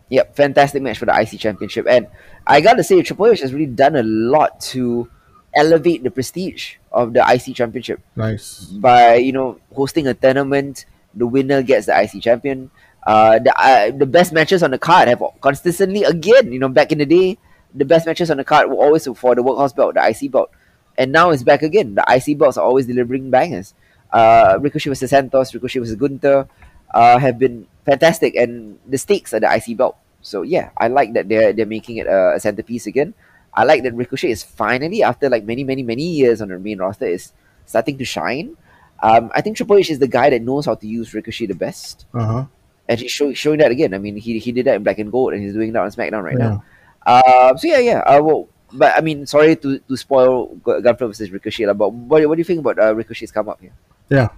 Yep, 0.10 0.36
fantastic 0.36 0.82
match 0.82 0.98
for 0.98 1.06
the 1.06 1.20
IC 1.20 1.40
Championship, 1.40 1.86
and 1.90 2.08
I 2.46 2.62
gotta 2.62 2.84
say 2.84 3.02
Triple 3.02 3.28
H 3.28 3.42
has 3.42 3.54
really 3.54 3.66
done 3.66 3.96
a 3.96 4.04
lot 4.04 4.60
to 4.76 5.10
elevate 5.56 6.04
the 6.04 6.12
prestige 6.12 6.76
of 6.92 7.14
the 7.14 7.24
IC 7.26 7.56
Championship 7.56 8.02
Nice. 8.16 8.66
by 8.66 9.16
you 9.16 9.32
know 9.32 9.60
hosting 9.74 10.08
a 10.08 10.14
tournament. 10.14 10.86
The 11.14 11.26
winner 11.26 11.62
gets 11.64 11.86
the 11.86 11.96
IC 11.98 12.22
champion. 12.22 12.70
Uh, 13.08 13.40
the 13.40 13.54
uh, 13.58 13.92
the 13.92 14.06
best 14.06 14.34
matches 14.34 14.64
on 14.64 14.72
the 14.72 14.78
card 14.80 15.08
have 15.08 15.24
consistently 15.42 16.04
again. 16.04 16.52
You 16.52 16.60
know, 16.60 16.68
back 16.70 16.92
in 16.92 16.98
the 16.98 17.06
day, 17.06 17.38
the 17.74 17.86
best 17.86 18.06
matches 18.06 18.30
on 18.32 18.38
the 18.38 18.44
card 18.44 18.70
were 18.70 18.76
always 18.76 19.06
for 19.06 19.36
the 19.36 19.44
workhorse 19.44 19.76
belt, 19.76 19.96
the 19.96 20.06
IC 20.06 20.32
belt, 20.32 20.50
and 20.98 21.12
now 21.12 21.30
it's 21.30 21.44
back 21.44 21.62
again. 21.62 21.96
The 21.96 22.04
IC 22.08 22.38
belts 22.38 22.58
are 22.58 22.66
always 22.66 22.86
delivering 22.86 23.30
bangers. 23.30 23.74
Uh, 24.12 24.58
Ricochet 24.60 24.90
versus 24.90 25.10
Santos, 25.10 25.54
Ricochet 25.54 25.80
versus 25.80 25.96
Gunther, 25.96 26.48
uh, 26.94 27.18
have 27.18 27.38
been 27.38 27.68
fantastic, 27.86 28.36
and 28.36 28.80
the 28.88 28.98
stakes 28.98 29.34
are 29.34 29.40
the 29.40 29.50
IC 29.54 29.78
belt. 29.78 29.98
So 30.22 30.42
yeah, 30.42 30.70
I 30.78 30.88
like 30.88 31.14
that 31.14 31.30
they're 31.30 31.54
they're 31.54 31.66
making 31.70 31.98
it 31.98 32.08
a, 32.08 32.34
a 32.36 32.40
centerpiece 32.40 32.88
again. 32.88 33.14
I 33.54 33.64
like 33.64 33.84
that 33.84 33.94
Ricochet 33.94 34.32
is 34.32 34.44
finally, 34.44 35.04
after 35.04 35.30
like 35.30 35.46
many 35.46 35.64
many 35.64 35.84
many 35.84 36.04
years 36.04 36.42
on 36.42 36.50
the 36.50 36.60
main 36.60 36.80
roster, 36.80 37.06
is 37.06 37.32
starting 37.66 37.98
to 38.00 38.06
shine. 38.06 38.58
Um, 39.04 39.30
I 39.36 39.42
think 39.42 39.58
Triple 39.58 39.78
H 39.78 39.90
is 39.92 40.00
the 40.00 40.08
guy 40.08 40.30
that 40.30 40.42
knows 40.42 40.66
how 40.66 40.76
to 40.76 40.88
use 40.88 41.14
Ricochet 41.14 41.48
the 41.48 41.54
best, 41.56 42.06
Uh 42.14 42.26
huh. 42.26 42.46
and 42.88 43.00
he's 43.00 43.12
show, 43.12 43.34
showing 43.34 43.60
that 43.60 43.72
again. 43.72 43.94
I 43.94 43.98
mean, 44.00 44.16
he, 44.16 44.40
he 44.40 44.52
did 44.52 44.66
that 44.66 44.76
in 44.76 44.84
Black 44.84 45.00
and 45.00 45.12
Gold, 45.12 45.34
and 45.34 45.44
he's 45.44 45.54
doing 45.54 45.74
that 45.74 45.82
on 45.84 45.92
SmackDown 45.92 46.24
right 46.24 46.38
Yeah. 46.40 46.60
now. 46.60 46.64
Uh, 47.06 47.56
so 47.58 47.68
yeah, 47.68 47.80
yeah. 47.80 48.00
Uh, 48.00 48.22
well, 48.24 48.48
but 48.74 48.96
I 48.98 49.02
mean, 49.02 49.26
sorry 49.28 49.56
to, 49.58 49.80
to 49.80 49.98
spoil 49.98 50.48
Gu- 50.64 50.82
Gunther 50.82 51.08
versus 51.08 51.30
Ricochet, 51.30 51.66
but 51.74 51.90
what, 51.94 52.28
what 52.28 52.36
do 52.36 52.40
you 52.40 52.44
think 52.48 52.60
about 52.60 52.80
uh, 52.80 52.96
Ricochet's 52.96 53.32
come 53.32 53.48
up 53.50 53.60
here? 53.62 53.74
Yeah. 54.10 54.30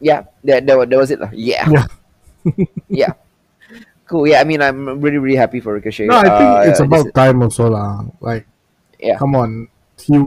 Yeah, 0.00 0.24
that, 0.44 0.66
that, 0.66 0.88
that 0.90 0.96
was 0.98 1.10
it. 1.10 1.20
Yeah, 1.32 1.68
Yeah. 1.68 1.86
yeah. 2.88 3.12
Cool. 4.08 4.26
Yeah, 4.26 4.40
I 4.40 4.44
mean, 4.44 4.60
I'm 4.62 5.00
really, 5.00 5.18
really 5.18 5.36
happy 5.36 5.60
for 5.60 5.74
Ricochet. 5.74 6.06
No, 6.08 6.16
I 6.18 6.22
think 6.24 6.50
Uh, 6.50 6.64
it's 6.66 6.80
about 6.80 7.06
time 7.14 7.42
also 7.44 7.68
lah. 7.70 8.02
Like, 8.20 8.46
Yeah. 8.98 9.16
come 9.20 9.36
on, 9.36 9.68
he 10.00 10.24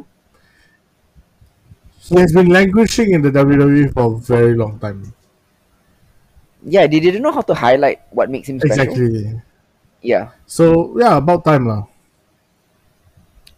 he 2.04 2.16
has 2.20 2.32
been 2.34 2.48
languishing 2.50 3.12
in 3.14 3.22
the 3.22 3.32
WWE 3.32 3.92
for 3.94 4.14
a 4.14 4.18
very 4.18 4.56
long 4.56 4.78
time. 4.80 5.14
yeah, 6.64 6.88
they 6.88 7.00
didn't 7.04 7.20
know 7.22 7.32
how 7.32 7.42
to 7.44 7.54
highlight 7.54 8.00
what 8.16 8.30
makes 8.32 8.48
him 8.48 8.56
special. 8.60 8.88
Exactly. 8.88 9.36
Yeah. 10.00 10.32
So 10.48 10.96
yeah, 10.96 11.18
about 11.20 11.44
time 11.44 11.68
lah. 11.68 11.84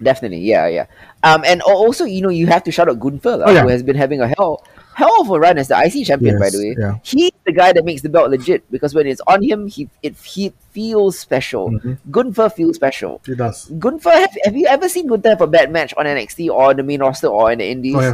Definitely, 0.02 0.42
yeah, 0.42 0.68
yeah. 0.68 0.86
Um, 1.24 1.44
and 1.46 1.62
also, 1.62 2.04
you 2.04 2.22
know, 2.22 2.30
you 2.34 2.48
have 2.48 2.64
to 2.66 2.72
shout 2.72 2.90
out 2.90 3.00
Gunther, 3.00 3.44
Oh, 3.46 3.52
yeah. 3.54 3.62
who 3.62 3.70
has 3.70 3.82
been 3.84 3.96
having 3.96 4.20
a 4.22 4.28
hell, 4.28 4.66
hell 4.96 5.22
of 5.22 5.30
a 5.30 5.38
run 5.40 5.58
as 5.60 5.68
the 5.68 5.76
IC 5.78 6.08
champion. 6.08 6.40
by 6.40 6.50
the 6.50 6.58
way, 6.58 6.76
yeah. 6.80 6.96
he's 7.04 7.32
the 7.46 7.52
guy 7.52 7.72
that 7.74 7.84
makes 7.84 8.02
the 8.02 8.10
belt 8.10 8.32
legit 8.32 8.64
because 8.72 8.96
when 8.96 9.06
it's 9.06 9.22
on 9.28 9.44
him, 9.44 9.68
he 9.68 9.90
it 10.02 10.16
he 10.24 10.54
feels 10.72 11.20
special. 11.20 11.70
Mhm. 11.72 11.98
Gunther 12.10 12.50
feels 12.50 12.76
special. 12.78 13.22
He 13.26 13.36
does. 13.36 13.66
Gunther, 13.78 14.10
have, 14.12 14.36
have 14.46 14.56
you 14.56 14.68
ever 14.68 14.88
seen 14.90 15.08
Gunther 15.08 15.30
have 15.30 15.42
a 15.42 15.48
bad 15.48 15.72
match 15.72 15.94
on 15.98 16.06
NXT 16.06 16.50
or 16.50 16.74
the 16.74 16.84
main 16.84 17.02
roster 17.02 17.28
or 17.28 17.52
in 17.52 17.60
the 17.60 17.68
Indies? 17.70 17.96
Oh 17.96 18.02
yeah. 18.02 18.14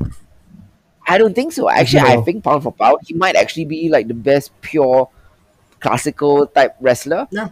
I 1.07 1.17
don't 1.17 1.33
think 1.35 1.51
so. 1.53 1.69
Actually, 1.69 2.01
I 2.01 2.17
think 2.21 2.43
pound 2.43 2.63
for 2.63 2.71
pound, 2.71 2.99
he 3.05 3.13
might 3.13 3.35
actually 3.35 3.65
be 3.65 3.89
like 3.89 4.07
the 4.07 4.13
best 4.13 4.51
pure 4.61 5.09
classical 5.79 6.45
type 6.47 6.75
wrestler 6.79 7.27
Yeah. 7.31 7.49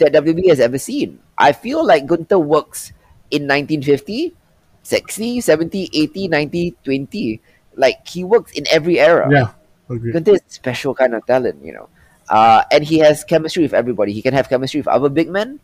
that 0.00 0.12
WWE 0.12 0.48
has 0.48 0.60
ever 0.60 0.78
seen. 0.78 1.18
I 1.38 1.52
feel 1.52 1.84
like 1.84 2.06
Gunther 2.06 2.38
works 2.38 2.92
in 3.30 3.46
1950, 3.46 4.34
60, 4.82 5.40
70, 5.40 5.90
80, 5.92 6.28
90, 6.28 6.74
20. 6.84 7.40
Like 7.76 8.06
he 8.08 8.24
works 8.24 8.52
in 8.52 8.64
every 8.70 8.98
era. 8.98 9.28
Yeah. 9.30 9.52
Agree. 9.88 10.12
Gunther 10.12 10.32
is 10.34 10.40
special 10.48 10.94
kind 10.94 11.14
of 11.14 11.24
talent, 11.26 11.64
you 11.64 11.72
know. 11.72 11.88
Uh, 12.28 12.62
and 12.72 12.82
he 12.82 12.98
has 12.98 13.22
chemistry 13.22 13.62
with 13.62 13.72
everybody. 13.74 14.12
He 14.12 14.22
can 14.22 14.34
have 14.34 14.48
chemistry 14.48 14.80
with 14.80 14.88
other 14.88 15.08
big 15.08 15.28
men. 15.28 15.60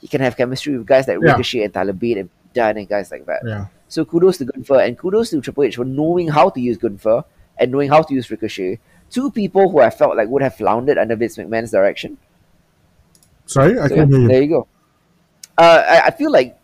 He 0.00 0.06
can 0.06 0.20
have 0.20 0.36
chemistry 0.36 0.76
with 0.78 0.86
guys 0.86 1.08
like 1.08 1.18
Yeah. 1.22 1.32
Ricochet 1.32 1.64
and 1.64 1.74
Tyler 1.74 1.92
Bate 1.92 2.18
and 2.18 2.30
Dunne 2.52 2.76
and 2.76 2.88
guys 2.88 3.10
like 3.10 3.26
that. 3.26 3.40
Yeah. 3.44 3.66
So 3.88 4.04
kudos 4.04 4.38
to 4.38 4.44
Gunther 4.44 4.80
and 4.80 4.96
kudos 4.98 5.30
to 5.30 5.40
Triple 5.40 5.64
H 5.64 5.76
for 5.76 5.84
knowing 5.84 6.28
how 6.28 6.50
to 6.50 6.60
use 6.60 6.76
Gunther 6.78 7.24
and 7.58 7.72
knowing 7.72 7.88
how 7.90 8.02
to 8.02 8.14
use 8.14 8.30
Ricochet. 8.30 8.78
Two 9.10 9.30
people 9.30 9.70
who 9.70 9.80
I 9.80 9.90
felt 9.90 10.16
like 10.16 10.28
would 10.28 10.42
have 10.42 10.54
floundered 10.56 10.98
under 10.98 11.16
Vince 11.16 11.36
McMahon's 11.36 11.70
direction. 11.72 12.18
Sorry, 13.46 13.78
I 13.78 13.88
So, 13.88 13.94
can't 13.96 14.10
yeah, 14.10 14.16
hear 14.16 14.22
you. 14.22 14.28
there 14.28 14.42
you 14.42 14.48
go. 14.48 14.66
Uh, 15.58 15.82
I, 15.86 16.00
I 16.06 16.10
feel 16.10 16.30
like 16.32 16.58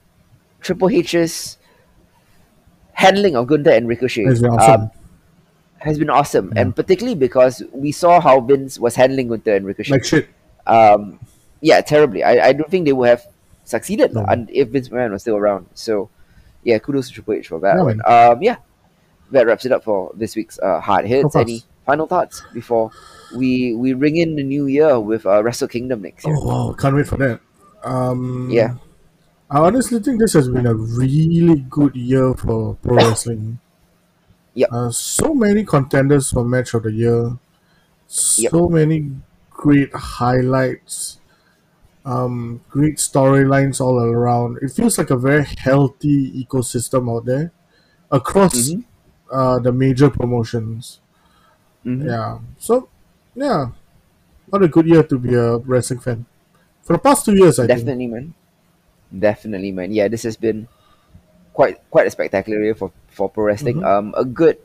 Triple 0.60 0.89
H's 0.90 1.59
handling 3.01 3.35
of 3.36 3.47
Gunther 3.47 3.70
and 3.72 3.89
Ricochet 3.89 4.24
It's 4.24 4.40
been 4.40 4.51
awesome. 4.51 4.81
um, 4.82 4.90
has 5.78 5.98
been 5.98 6.10
awesome, 6.10 6.52
and 6.56 6.77
particularly 6.77 7.16
because 7.16 7.62
we 7.72 7.90
saw 7.93 8.20
how 8.20 8.40
Vince 8.40 8.78
was 8.78 8.94
handling 8.94 9.28
Gunther 9.28 9.56
and 9.56 9.64
Ricochet. 9.66 9.93
Like 9.93 10.05
shit. 10.05 10.28
um, 10.66 11.18
yeah, 11.62 11.81
terribly. 11.81 12.22
I, 12.22 12.48
I 12.48 12.52
don't 12.52 12.70
think 12.70 12.85
they 12.85 12.93
would 12.93 13.09
have 13.09 13.24
succeeded 13.64 14.12
No. 14.12 14.24
and 14.28 14.51
if 14.51 14.68
Vince 14.68 14.89
McMahon 14.90 15.12
was 15.12 15.22
still 15.22 15.36
around. 15.36 15.66
So, 15.74 16.10
yeah, 16.64 16.78
kudos 16.78 17.09
to 17.09 17.14
Triple 17.14 17.35
H 17.35 17.48
for 17.48 17.60
that 17.60 17.77
Yeah, 17.77 17.82
one. 17.82 18.01
Um, 18.05 18.43
yeah, 18.43 18.56
that 19.31 19.47
wraps 19.47 19.64
it 19.64 19.72
up 19.72 19.82
for 19.85 20.12
this 20.14 20.36
week's 20.36 20.59
uh, 20.59 20.81
hard 20.81 21.06
hits. 21.06 21.35
Any 21.36 21.62
final 21.86 22.06
thoughts 22.06 22.43
before 22.52 22.90
we 23.35 23.74
we 23.74 23.94
ring 23.94 24.16
in 24.18 24.36
the 24.36 24.43
new 24.44 24.66
year 24.66 25.01
with 25.01 25.24
uh, 25.24 25.43
Wrestle 25.43 25.68
Kingdom 25.68 26.02
next 26.02 26.27
year? 26.27 26.36
Oh 26.36 26.44
wow, 26.44 26.74
can't 26.77 26.94
wait 26.94 27.06
for 27.09 27.16
that. 27.16 27.40
Um, 27.82 28.51
Yeah. 28.52 28.74
I 29.51 29.59
honestly 29.59 29.98
think 30.01 30.20
this 30.20 30.32
has 30.35 30.48
been 30.48 30.66
a 30.66 30.74
really 30.74 31.60
good 31.68 31.97
year 31.97 32.35
for 32.35 32.77
pro 32.77 32.97
wrestling. 32.97 33.59
Yep. 34.55 34.68
Uh, 34.72 34.90
so 34.90 35.35
many 35.35 35.64
contenders 35.64 36.31
for 36.31 36.44
match 36.44 36.74
of 36.74 36.85
the 36.85 36.93
year. 36.93 37.39
Yep. 38.36 38.51
So 38.51 38.68
many 38.68 39.12
great 39.51 39.94
highlights. 39.94 41.18
Um, 42.05 42.62
great 42.70 42.97
storylines 42.97 43.81
all 43.81 43.98
around. 44.01 44.59
It 44.62 44.72
feels 44.72 44.98
like 44.98 45.10
a 45.10 45.16
very 45.16 45.44
healthy 45.44 46.32
ecosystem 46.44 47.14
out 47.14 47.27
there 47.27 47.52
across 48.10 48.55
Mhm. 48.70 48.85
uh, 49.31 49.59
the 49.60 49.72
major 49.72 50.10
promotions. 50.10 51.01
Mhm. 51.85 52.06
Yeah. 52.06 52.39
So, 52.59 52.89
yeah, 53.35 53.70
what 54.48 54.62
a 54.62 54.68
good 54.68 54.86
year 54.86 55.02
to 55.05 55.18
be 55.18 55.35
a 55.35 55.59
wrestling 55.59 56.01
fan. 56.01 56.27
For 56.82 56.94
the 56.94 57.01
past 57.01 57.24
two 57.27 57.35
years, 57.36 57.59
I 57.59 57.66
think. 57.66 57.81
Definitely, 57.81 58.06
man. 58.09 58.35
Definitely, 59.16 59.73
man. 59.73 59.93
Yeah, 59.93 60.09
this 60.09 60.23
has 60.23 60.37
been 60.37 60.69
quite 61.53 61.78
quite 61.91 62.07
a 62.07 62.11
spectacular 62.11 62.62
year 62.62 62.74
for 62.74 62.93
for 63.09 63.28
pro 63.28 63.45
wrestling. 63.45 63.82
Mm-hmm. 63.82 64.12
Um, 64.12 64.15
a 64.16 64.24
good 64.24 64.59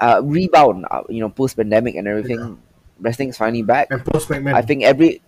uh, 0.00 0.20
rebound. 0.22 0.86
Uh, 0.90 1.02
you 1.08 1.20
know, 1.20 1.30
post 1.30 1.56
pandemic 1.56 1.94
and 1.96 2.06
everything. 2.06 2.60
Wrestling's 3.00 3.36
finally 3.38 3.62
back. 3.62 3.88
And 3.90 4.04
post 4.04 4.28
McMahon. 4.28 4.54
I 4.54 4.62
think 4.62 4.82
every. 4.82 5.22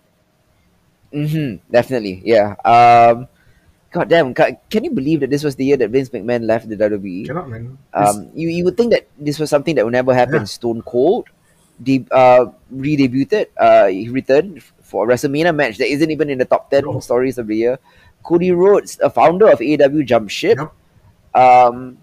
hmm 1.11 1.55
definitely, 1.71 2.21
yeah. 2.23 2.55
Um, 2.63 3.27
God 3.91 4.07
damn, 4.07 4.33
ca- 4.33 4.55
can 4.69 4.85
you 4.85 4.91
believe 4.91 5.19
that 5.19 5.29
this 5.29 5.43
was 5.43 5.55
the 5.57 5.65
year 5.65 5.75
that 5.77 5.89
Vince 5.89 6.07
McMahon 6.09 6.45
left 6.47 6.69
the 6.69 6.77
WWE? 6.77 7.25
cannot, 7.27 7.49
man. 7.49 7.77
Um, 7.93 8.29
you, 8.33 8.47
you 8.47 8.63
would 8.63 8.77
think 8.77 8.91
that 8.93 9.07
this 9.19 9.37
was 9.37 9.49
something 9.49 9.75
that 9.75 9.83
would 9.83 9.91
never 9.91 10.13
happen. 10.13 10.35
Yeah. 10.35 10.43
Stone 10.45 10.83
Cold, 10.83 11.27
de- 11.83 12.07
uh, 12.11 12.45
re-debuted. 12.71 13.47
Uh, 13.57 13.87
he 13.87 14.07
returned 14.07 14.63
for 14.81 15.03
a 15.03 15.13
WrestleMania 15.13 15.53
match 15.53 15.77
that 15.77 15.87
isn't 15.91 16.09
even 16.09 16.29
in 16.29 16.37
the 16.37 16.45
top 16.45 16.69
ten 16.69 16.85
No. 16.85 17.01
stories 17.01 17.37
of 17.37 17.47
the 17.47 17.55
year. 17.57 17.79
Cody 18.23 18.51
Rhodes, 18.51 18.99
a 19.01 19.09
founder 19.09 19.49
of 19.49 19.61
AW 19.61 20.01
Jump 20.03 20.29
ship. 20.29 20.57
Yep. 20.59 21.41
Um, 21.43 21.97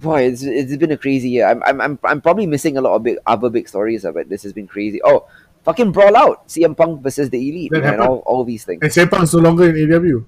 boy, 0.00 0.22
it's, 0.22 0.42
it's 0.42 0.76
been 0.76 0.90
a 0.92 0.96
crazy 0.96 1.30
year. 1.30 1.46
I'm, 1.46 1.62
I'm, 1.62 1.80
I'm, 1.80 1.98
I'm 2.04 2.20
probably 2.20 2.46
missing 2.46 2.76
a 2.76 2.80
lot 2.80 2.94
of 2.94 3.02
big 3.02 3.18
other 3.26 3.48
big 3.50 3.68
stories, 3.68 4.04
uh, 4.04 4.12
but 4.12 4.28
this 4.28 4.42
has 4.42 4.52
been 4.52 4.66
crazy. 4.66 5.00
Oh, 5.04 5.26
fucking 5.64 5.92
brawl 5.92 6.16
out! 6.16 6.48
CM 6.48 6.76
Punk 6.76 7.02
versus 7.02 7.30
the 7.30 7.38
Elite, 7.38 7.70
That 7.70 7.82
man, 7.82 7.92
happened. 7.94 8.08
all, 8.08 8.16
all 8.26 8.44
these 8.44 8.64
things. 8.64 8.80
And 8.82 8.90
CM 8.90 9.10
Punk's 9.10 9.32
no 9.34 9.40
longer 9.40 9.74
in 9.74 9.92
AW. 9.92 10.24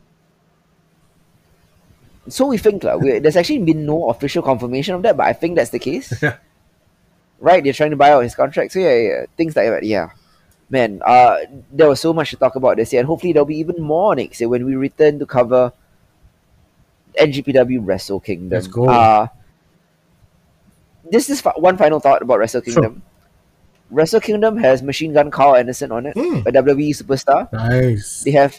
So 2.28 2.46
we 2.46 2.56
think, 2.58 2.84
like, 2.84 3.00
we, 3.00 3.18
there's 3.18 3.36
actually 3.36 3.58
been 3.64 3.84
no 3.84 4.08
official 4.10 4.42
confirmation 4.42 4.94
of 4.94 5.02
that, 5.02 5.16
but 5.16 5.26
I 5.26 5.32
think 5.32 5.56
that's 5.56 5.70
the 5.70 5.78
case. 5.78 6.12
Yeah. 6.22 6.36
right? 7.40 7.64
They're 7.64 7.72
trying 7.72 7.90
to 7.90 7.96
buy 7.96 8.12
out 8.12 8.20
his 8.22 8.36
contract. 8.36 8.70
So 8.72 8.78
yeah, 8.78 8.94
yeah, 8.94 9.26
things 9.36 9.56
like 9.56 9.66
that. 9.68 9.82
Yeah, 9.82 10.10
man. 10.72 11.00
Uh, 11.04 11.36
there 11.70 11.88
was 11.88 12.00
so 12.00 12.12
much 12.12 12.30
to 12.30 12.36
talk 12.36 12.56
about 12.56 12.76
this 12.78 12.92
year, 12.92 13.00
and 13.00 13.06
hopefully 13.06 13.32
there'll 13.32 13.46
be 13.46 13.58
even 13.60 13.80
more 13.80 14.16
next 14.16 14.40
year 14.40 14.48
when 14.48 14.64
we 14.64 14.74
return 14.74 15.18
to 15.20 15.26
cover 15.26 15.72
NJPW 17.20 17.78
Wrestle 17.84 18.20
Kingdom. 18.20 18.48
Let's 18.50 18.66
go. 18.66 18.88
Uh, 18.88 19.28
this 21.10 21.28
is 21.28 21.40
one 21.56 21.76
final 21.76 22.00
thought 22.00 22.22
about 22.22 22.38
Wrestle 22.38 22.62
Sure. 22.62 22.72
Kingdom. 22.72 23.02
Wrestle 23.90 24.20
Kingdom 24.20 24.56
has 24.56 24.82
Machine 24.82 25.12
Gun 25.12 25.30
Karl 25.30 25.54
Anderson 25.56 25.92
on 25.92 26.06
it, 26.06 26.16
Hmm. 26.16 26.40
a 26.48 26.52
WWE 26.52 26.96
superstar. 26.96 27.52
Nice. 27.52 28.22
They 28.24 28.30
have 28.32 28.58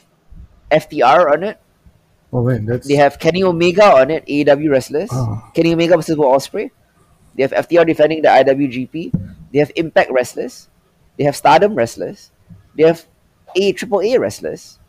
FTR 0.69 1.31
on 1.34 1.44
it. 1.44 1.57
Oh 2.31 2.44
man, 2.45 2.65
that's 2.65 2.88
They 2.88 2.95
have 2.95 3.18
Kenny 3.19 3.44
Omega 3.44 3.98
on 3.98 4.11
it, 4.11 4.23
AEW 4.27 4.69
wrestlers. 4.69 5.10
Oh. 5.11 5.41
Kenny 5.53 5.73
Omega 5.73 5.95
versus 5.98 6.18
Will 6.18 6.30
Ospreay. 6.30 6.69
They 7.35 7.41
have 7.44 7.52
FTR 7.53 7.85
defending 7.85 8.22
the 8.22 8.30
IWGP. 8.30 9.11
They 9.52 9.60
have 9.60 9.72
Impact 9.76 10.11
wrestlers. 10.11 10.68
They 11.18 11.23
have 11.26 11.35
Stardom 11.35 11.76
wrestlers. 11.76 12.31
They 12.76 12.84
have 12.84 13.06
A 13.56 13.72
Triple 13.73 14.02
A 14.02 14.18
wrestlers. 14.18 14.80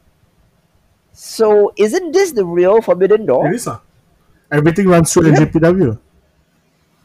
So 1.12 1.72
isn't 1.76 2.12
this 2.12 2.32
the 2.32 2.44
real 2.44 2.80
Forbidden 2.80 3.26
Door? 3.26 3.48
it 3.48 3.54
is. 3.56 3.68
Everything 4.50 4.88
runs 4.88 5.12
through 5.12 5.28
Yeah. 5.30 5.36
NJPW. 5.46 5.98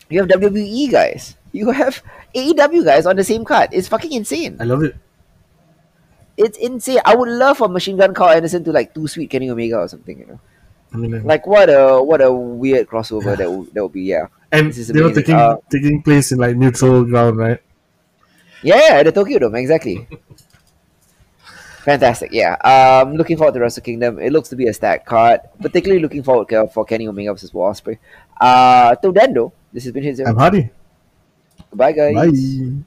You 0.09 0.19
have 0.21 0.29
WWE 0.29 0.91
guys. 0.91 1.35
You 1.51 1.71
have 1.71 2.01
AEW 2.35 2.83
guys 2.85 3.05
on 3.05 3.15
the 3.15 3.23
same 3.23 3.45
card. 3.45 3.69
It's 3.71 3.87
fucking 3.87 4.11
insane. 4.11 4.57
I 4.59 4.63
love 4.63 4.83
it. 4.83 4.95
It's 6.37 6.57
insane. 6.57 6.99
I 7.05 7.15
would 7.15 7.29
love 7.29 7.57
for 7.57 7.67
Machine 7.67 7.97
Gun 7.97 8.13
Karl 8.13 8.31
Anderson 8.31 8.63
to 8.63 8.71
like 8.71 8.93
too 8.93 9.07
sweet 9.07 9.29
Kenny 9.29 9.49
Omega 9.49 9.77
or 9.77 9.87
something. 9.87 10.17
You 10.19 10.25
know, 10.25 10.39
I 10.93 10.97
mean, 10.97 11.23
like 11.25 11.45
what 11.45 11.69
a 11.69 12.01
what 12.01 12.21
a 12.21 12.31
weird 12.31 12.87
crossover 12.87 13.35
that 13.37 13.51
would, 13.51 13.73
that 13.73 13.83
would 13.83 13.91
be. 13.93 14.03
Yeah. 14.03 14.27
and 14.51 14.69
this 14.69 14.77
is 14.77 14.87
they 14.87 15.01
were 15.01 15.13
taking 15.13 15.35
Uh, 15.35 15.57
taking 15.69 16.01
place 16.01 16.31
in 16.31 16.37
like 16.39 16.55
neutral 16.55 17.03
ground, 17.03 17.37
right? 17.37 17.59
Yeah, 18.63 19.03
the 19.03 19.11
Tokyo 19.11 19.39
Dome, 19.39 19.55
exactly. 19.55 20.07
Fantastic, 21.83 22.31
yeah. 22.31 22.55
Um, 22.55 23.15
looking 23.15 23.37
forward 23.37 23.53
to 23.53 23.59
Wrestle 23.61 23.83
Kingdom. 23.83 24.19
It 24.19 24.31
looks 24.31 24.49
to 24.49 24.55
be 24.55 24.67
a 24.67 24.73
stacked 24.73 25.05
card. 25.05 25.41
Particularly 25.61 26.01
looking 26.01 26.23
forward 26.23 26.49
to, 26.49 26.67
for 26.67 26.83
Kenny 26.85 27.07
Omega 27.07 27.33
versus 27.33 27.53
Will 27.53 27.63
Ospreay. 27.63 27.97
Uh, 28.39 28.95
till 28.95 29.13
then, 29.13 29.33
though, 29.33 29.53
this 29.71 29.85
has 29.85 29.93
been 29.93 30.03
Hit 30.03 30.17
Zero. 30.17 30.29
I'm 30.29 30.35
Hardy. 30.35 30.69
Goodbye, 31.69 31.93
guys. 31.93 32.15
Bye. 32.15 32.83